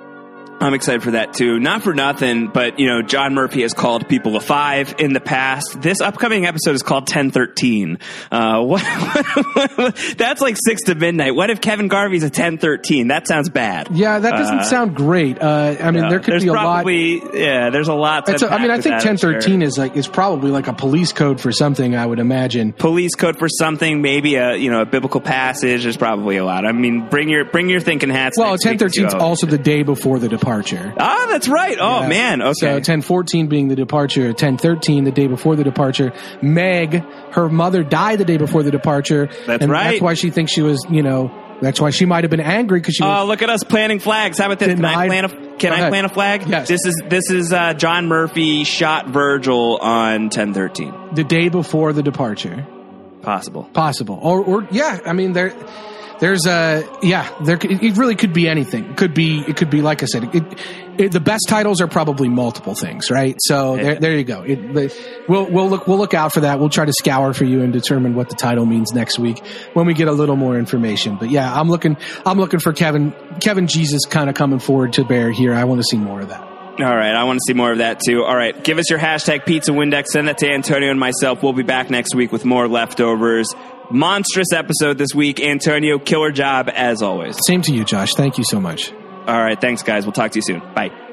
I'm 0.59 0.75
excited 0.75 1.03
for 1.03 1.11
that 1.13 1.35
too. 1.35 1.59
Not 1.61 1.83
for 1.83 1.93
nothing, 1.95 2.49
but 2.49 2.79
you 2.79 2.87
know, 2.87 3.03
John 3.03 3.35
Murphy 3.35 3.63
has 3.63 3.75
called 3.75 4.09
people 4.09 4.37
a 4.37 4.41
five 4.41 4.95
in 4.99 5.13
the 5.13 5.21
past. 5.21 5.81
This 5.83 6.01
upcoming 6.01 6.47
episode 6.47 6.75
is 6.75 6.83
called 6.83 7.03
1013. 7.03 7.99
Uh, 8.33 8.63
what, 8.65 8.83
that's 10.17 10.41
like 10.41 10.57
six 10.65 10.83
to 10.85 10.95
midnight. 10.95 11.35
What 11.35 11.51
if 11.51 11.61
Kevin 11.61 11.89
Garvey's 11.89 12.23
a 12.23 12.27
1013? 12.27 13.09
That 13.09 13.27
sounds 13.29 13.49
bad. 13.51 13.89
Yeah, 13.93 14.19
that 14.19 14.31
doesn't 14.33 14.59
Uh, 14.61 14.65
sound 14.65 14.97
great. 14.97 15.41
Uh, 15.43 15.77
I 15.81 15.91
mean, 15.91 16.09
there 16.09 16.21
could 16.21 16.41
be 16.41 16.49
a 16.49 16.53
lot. 16.53 16.87
yeah, 16.87 17.71
there's 17.71 17.89
a 17.89 17.95
lot. 17.95 18.29
a, 18.29 18.53
I 18.53 18.59
mean, 18.61 18.71
I 18.71 18.81
think 18.81 19.01
that, 19.01 19.07
I'm 19.07 19.17
sure. 19.17 19.33
1013 19.33 19.63
is 19.63 19.77
like 19.79 19.97
is 19.97 20.09
probably 20.09 20.51
like 20.51 20.69
a 20.69 20.73
police 20.73 21.13
code 21.13 21.41
for 21.41 21.53
something. 21.53 21.95
I 21.95 22.07
would 22.07 22.19
imagine. 22.19 22.73
Police 22.73 23.15
code 23.15 23.39
for 23.39 23.49
something, 23.49 24.01
maybe 24.03 24.37
a 24.37 24.57
you 24.57 24.71
know 24.71 24.81
a 24.83 24.87
biblical 24.87 25.21
passage. 25.21 25.83
There's 25.83 25.97
probably 25.97 26.37
a 26.39 26.45
lot. 26.45 26.65
I 26.67 26.73
mean, 26.73 27.09
bring 27.09 27.29
your 27.29 27.45
bring 27.45 27.69
your 27.69 27.81
thinking 27.81 28.11
hats. 28.11 28.39
Well, 28.39 28.53
next 28.53 28.65
week 28.65 28.81
1013 28.81 29.07
is 29.07 29.15
also 29.15 29.47
the 29.47 29.59
day 29.59 29.83
before 29.83 30.19
the 30.19 30.29
departure. 30.47 30.95
Ah, 30.99 31.27
that's 31.29 31.49
right. 31.49 31.77
Oh 31.81 32.03
Yeah. 32.03 32.09
man. 32.09 32.43
Okay. 32.43 32.53
So 32.61 32.73
1014 32.75 33.49
being 33.49 33.69
the 33.69 33.75
departure, 33.77 34.27
1013 34.29 35.05
the 35.05 35.11
day 35.11 35.27
before 35.27 35.57
the 35.57 35.65
departure. 35.65 36.13
Meg, 36.41 37.03
her 37.33 37.49
mother 37.49 37.83
died 37.83 38.19
the 38.19 38.25
day 38.25 38.37
before 38.37 38.63
the 38.63 38.71
departure. 38.71 39.29
That's 39.47 39.63
and 39.63 39.73
right. 39.73 39.91
That's 39.93 40.03
why 40.03 40.15
she 40.15 40.31
thinks 40.31 40.53
she 40.53 40.63
was, 40.63 40.87
you 40.89 41.03
know, 41.03 41.31
That's 41.61 41.81
why 41.81 41.91
she 41.91 42.05
might 42.07 42.23
have 42.25 42.31
been 42.31 42.41
angry 42.41 42.79
because 42.81 42.95
she. 42.95 43.03
Oh, 43.03 43.09
Was, 43.09 43.29
look 43.29 43.43
at 43.43 43.51
us 43.51 43.65
planting 43.65 43.99
flags. 43.99 44.39
How 44.39 44.47
about 44.47 44.59
this? 44.61 44.69
Can 44.75 44.85
I 44.85 45.07
plant 45.09 45.33
a 45.33 45.57
Can 45.57 45.73
I 45.73 45.89
plant 45.89 46.07
a 46.07 46.11
flag? 46.11 46.47
Yes. 46.47 46.69
This 46.69 46.85
is 46.87 47.03
this 47.09 47.31
is 47.31 47.53
uh, 47.53 47.73
John 47.75 48.07
Murphy 48.09 48.63
shot 48.65 49.09
Virgil 49.09 49.79
on 49.79 50.29
ten 50.31 50.53
thirteen. 50.55 50.93
the 51.15 51.25
day 51.25 51.49
before 51.49 51.93
the 51.95 52.03
departure, 52.03 52.67
Possible. 53.23 53.65
possible, 53.73 54.19
or 54.23 54.45
or 54.45 54.69
yeah, 54.71 55.01
I 55.05 55.13
mean 55.15 55.33
there. 55.33 55.53
There's 56.19 56.47
a 56.47 56.89
yeah. 57.03 57.29
There 57.45 57.59
it 57.61 57.97
really 57.97 58.17
could 58.17 58.33
be 58.33 58.49
anything. 58.49 58.91
It 58.91 58.97
could 58.97 59.15
be 59.15 59.41
it 59.41 59.57
could 59.57 59.71
be 59.71 59.83
like 59.83 60.03
I 60.03 60.07
said. 60.07 60.35
It, 60.35 60.45
it, 60.99 61.13
the 61.13 61.21
best 61.21 61.45
titles 61.47 61.83
are 61.83 61.87
probably 61.87 62.29
multiple 62.29 62.75
things, 62.75 63.11
right? 63.11 63.37
So 63.41 63.77
there, 63.77 63.97
there 63.97 64.17
you 64.17 64.25
go. 64.25 64.43
It, 64.43 64.59
we'll 65.29 65.51
we'll 65.51 65.69
look 65.69 65.87
we'll 65.87 65.99
look 65.99 66.15
out 66.15 66.33
for 66.33 66.41
that. 66.41 66.59
We'll 66.59 66.71
try 66.71 66.87
to 66.87 66.93
scour 66.93 67.35
for 67.35 67.45
you 67.45 67.63
and 67.63 67.73
determine 67.73 68.15
what 68.15 68.31
the 68.31 68.35
title 68.35 68.65
means 68.65 68.93
next 68.95 69.19
week 69.19 69.45
when 69.75 69.87
we 69.87 69.93
get 69.93 70.09
a 70.09 70.13
little 70.13 70.37
more 70.37 70.59
information. 70.59 71.17
But 71.17 71.31
yeah, 71.31 71.53
I'm 71.53 71.69
looking 71.69 71.99
I'm 72.25 72.39
looking 72.39 72.61
for 72.61 72.73
Kevin 72.73 73.15
Kevin 73.41 73.67
Jesus 73.67 74.07
kind 74.07 74.31
of 74.31 74.35
coming 74.35 74.59
forward 74.59 74.95
to 74.95 75.05
bear 75.05 75.31
here. 75.31 75.53
I 75.53 75.65
want 75.65 75.81
to 75.81 75.85
see 75.85 75.99
more 75.99 76.21
of 76.21 76.29
that. 76.31 76.41
All 76.79 76.95
right, 76.95 77.15
I 77.15 77.25
want 77.25 77.39
to 77.39 77.43
see 77.47 77.55
more 77.55 77.73
of 77.73 77.79
that 77.79 78.01
too. 78.01 78.23
All 78.23 78.37
right, 78.37 78.63
give 78.63 78.79
us 78.79 78.91
your 78.91 78.99
hashtag 78.99 79.47
Pizza 79.47 79.73
Windex. 79.73 80.07
Send 80.09 80.29
that 80.29 80.39
to 80.39 80.51
Antonio 80.51 80.91
and 80.91 81.01
myself. 81.01 81.43
We'll 81.43 81.55
be 81.55 81.63
back 81.63 81.89
next 81.89 82.15
week 82.15 82.33
with 82.33 82.45
more 82.45 82.69
leftovers. 82.69 83.55
Monstrous 83.91 84.53
episode 84.53 84.99
this 84.99 85.15
week. 85.15 85.41
Antonio, 85.41 85.99
killer 85.99 86.33
job 86.33 86.69
as 86.73 87.03
always. 87.03 87.39
Same 87.47 87.63
to 87.63 87.73
you, 87.73 87.85
Josh. 87.85 88.15
Thank 88.15 88.39
you 88.39 88.45
so 88.45 88.61
much. 88.61 88.93
All 89.27 89.43
right, 89.43 89.61
thanks, 89.61 89.83
guys. 89.83 90.05
We'll 90.05 90.13
talk 90.13 90.33
to 90.33 90.39
you 90.39 90.43
soon. 90.43 90.61
Bye. 90.75 91.06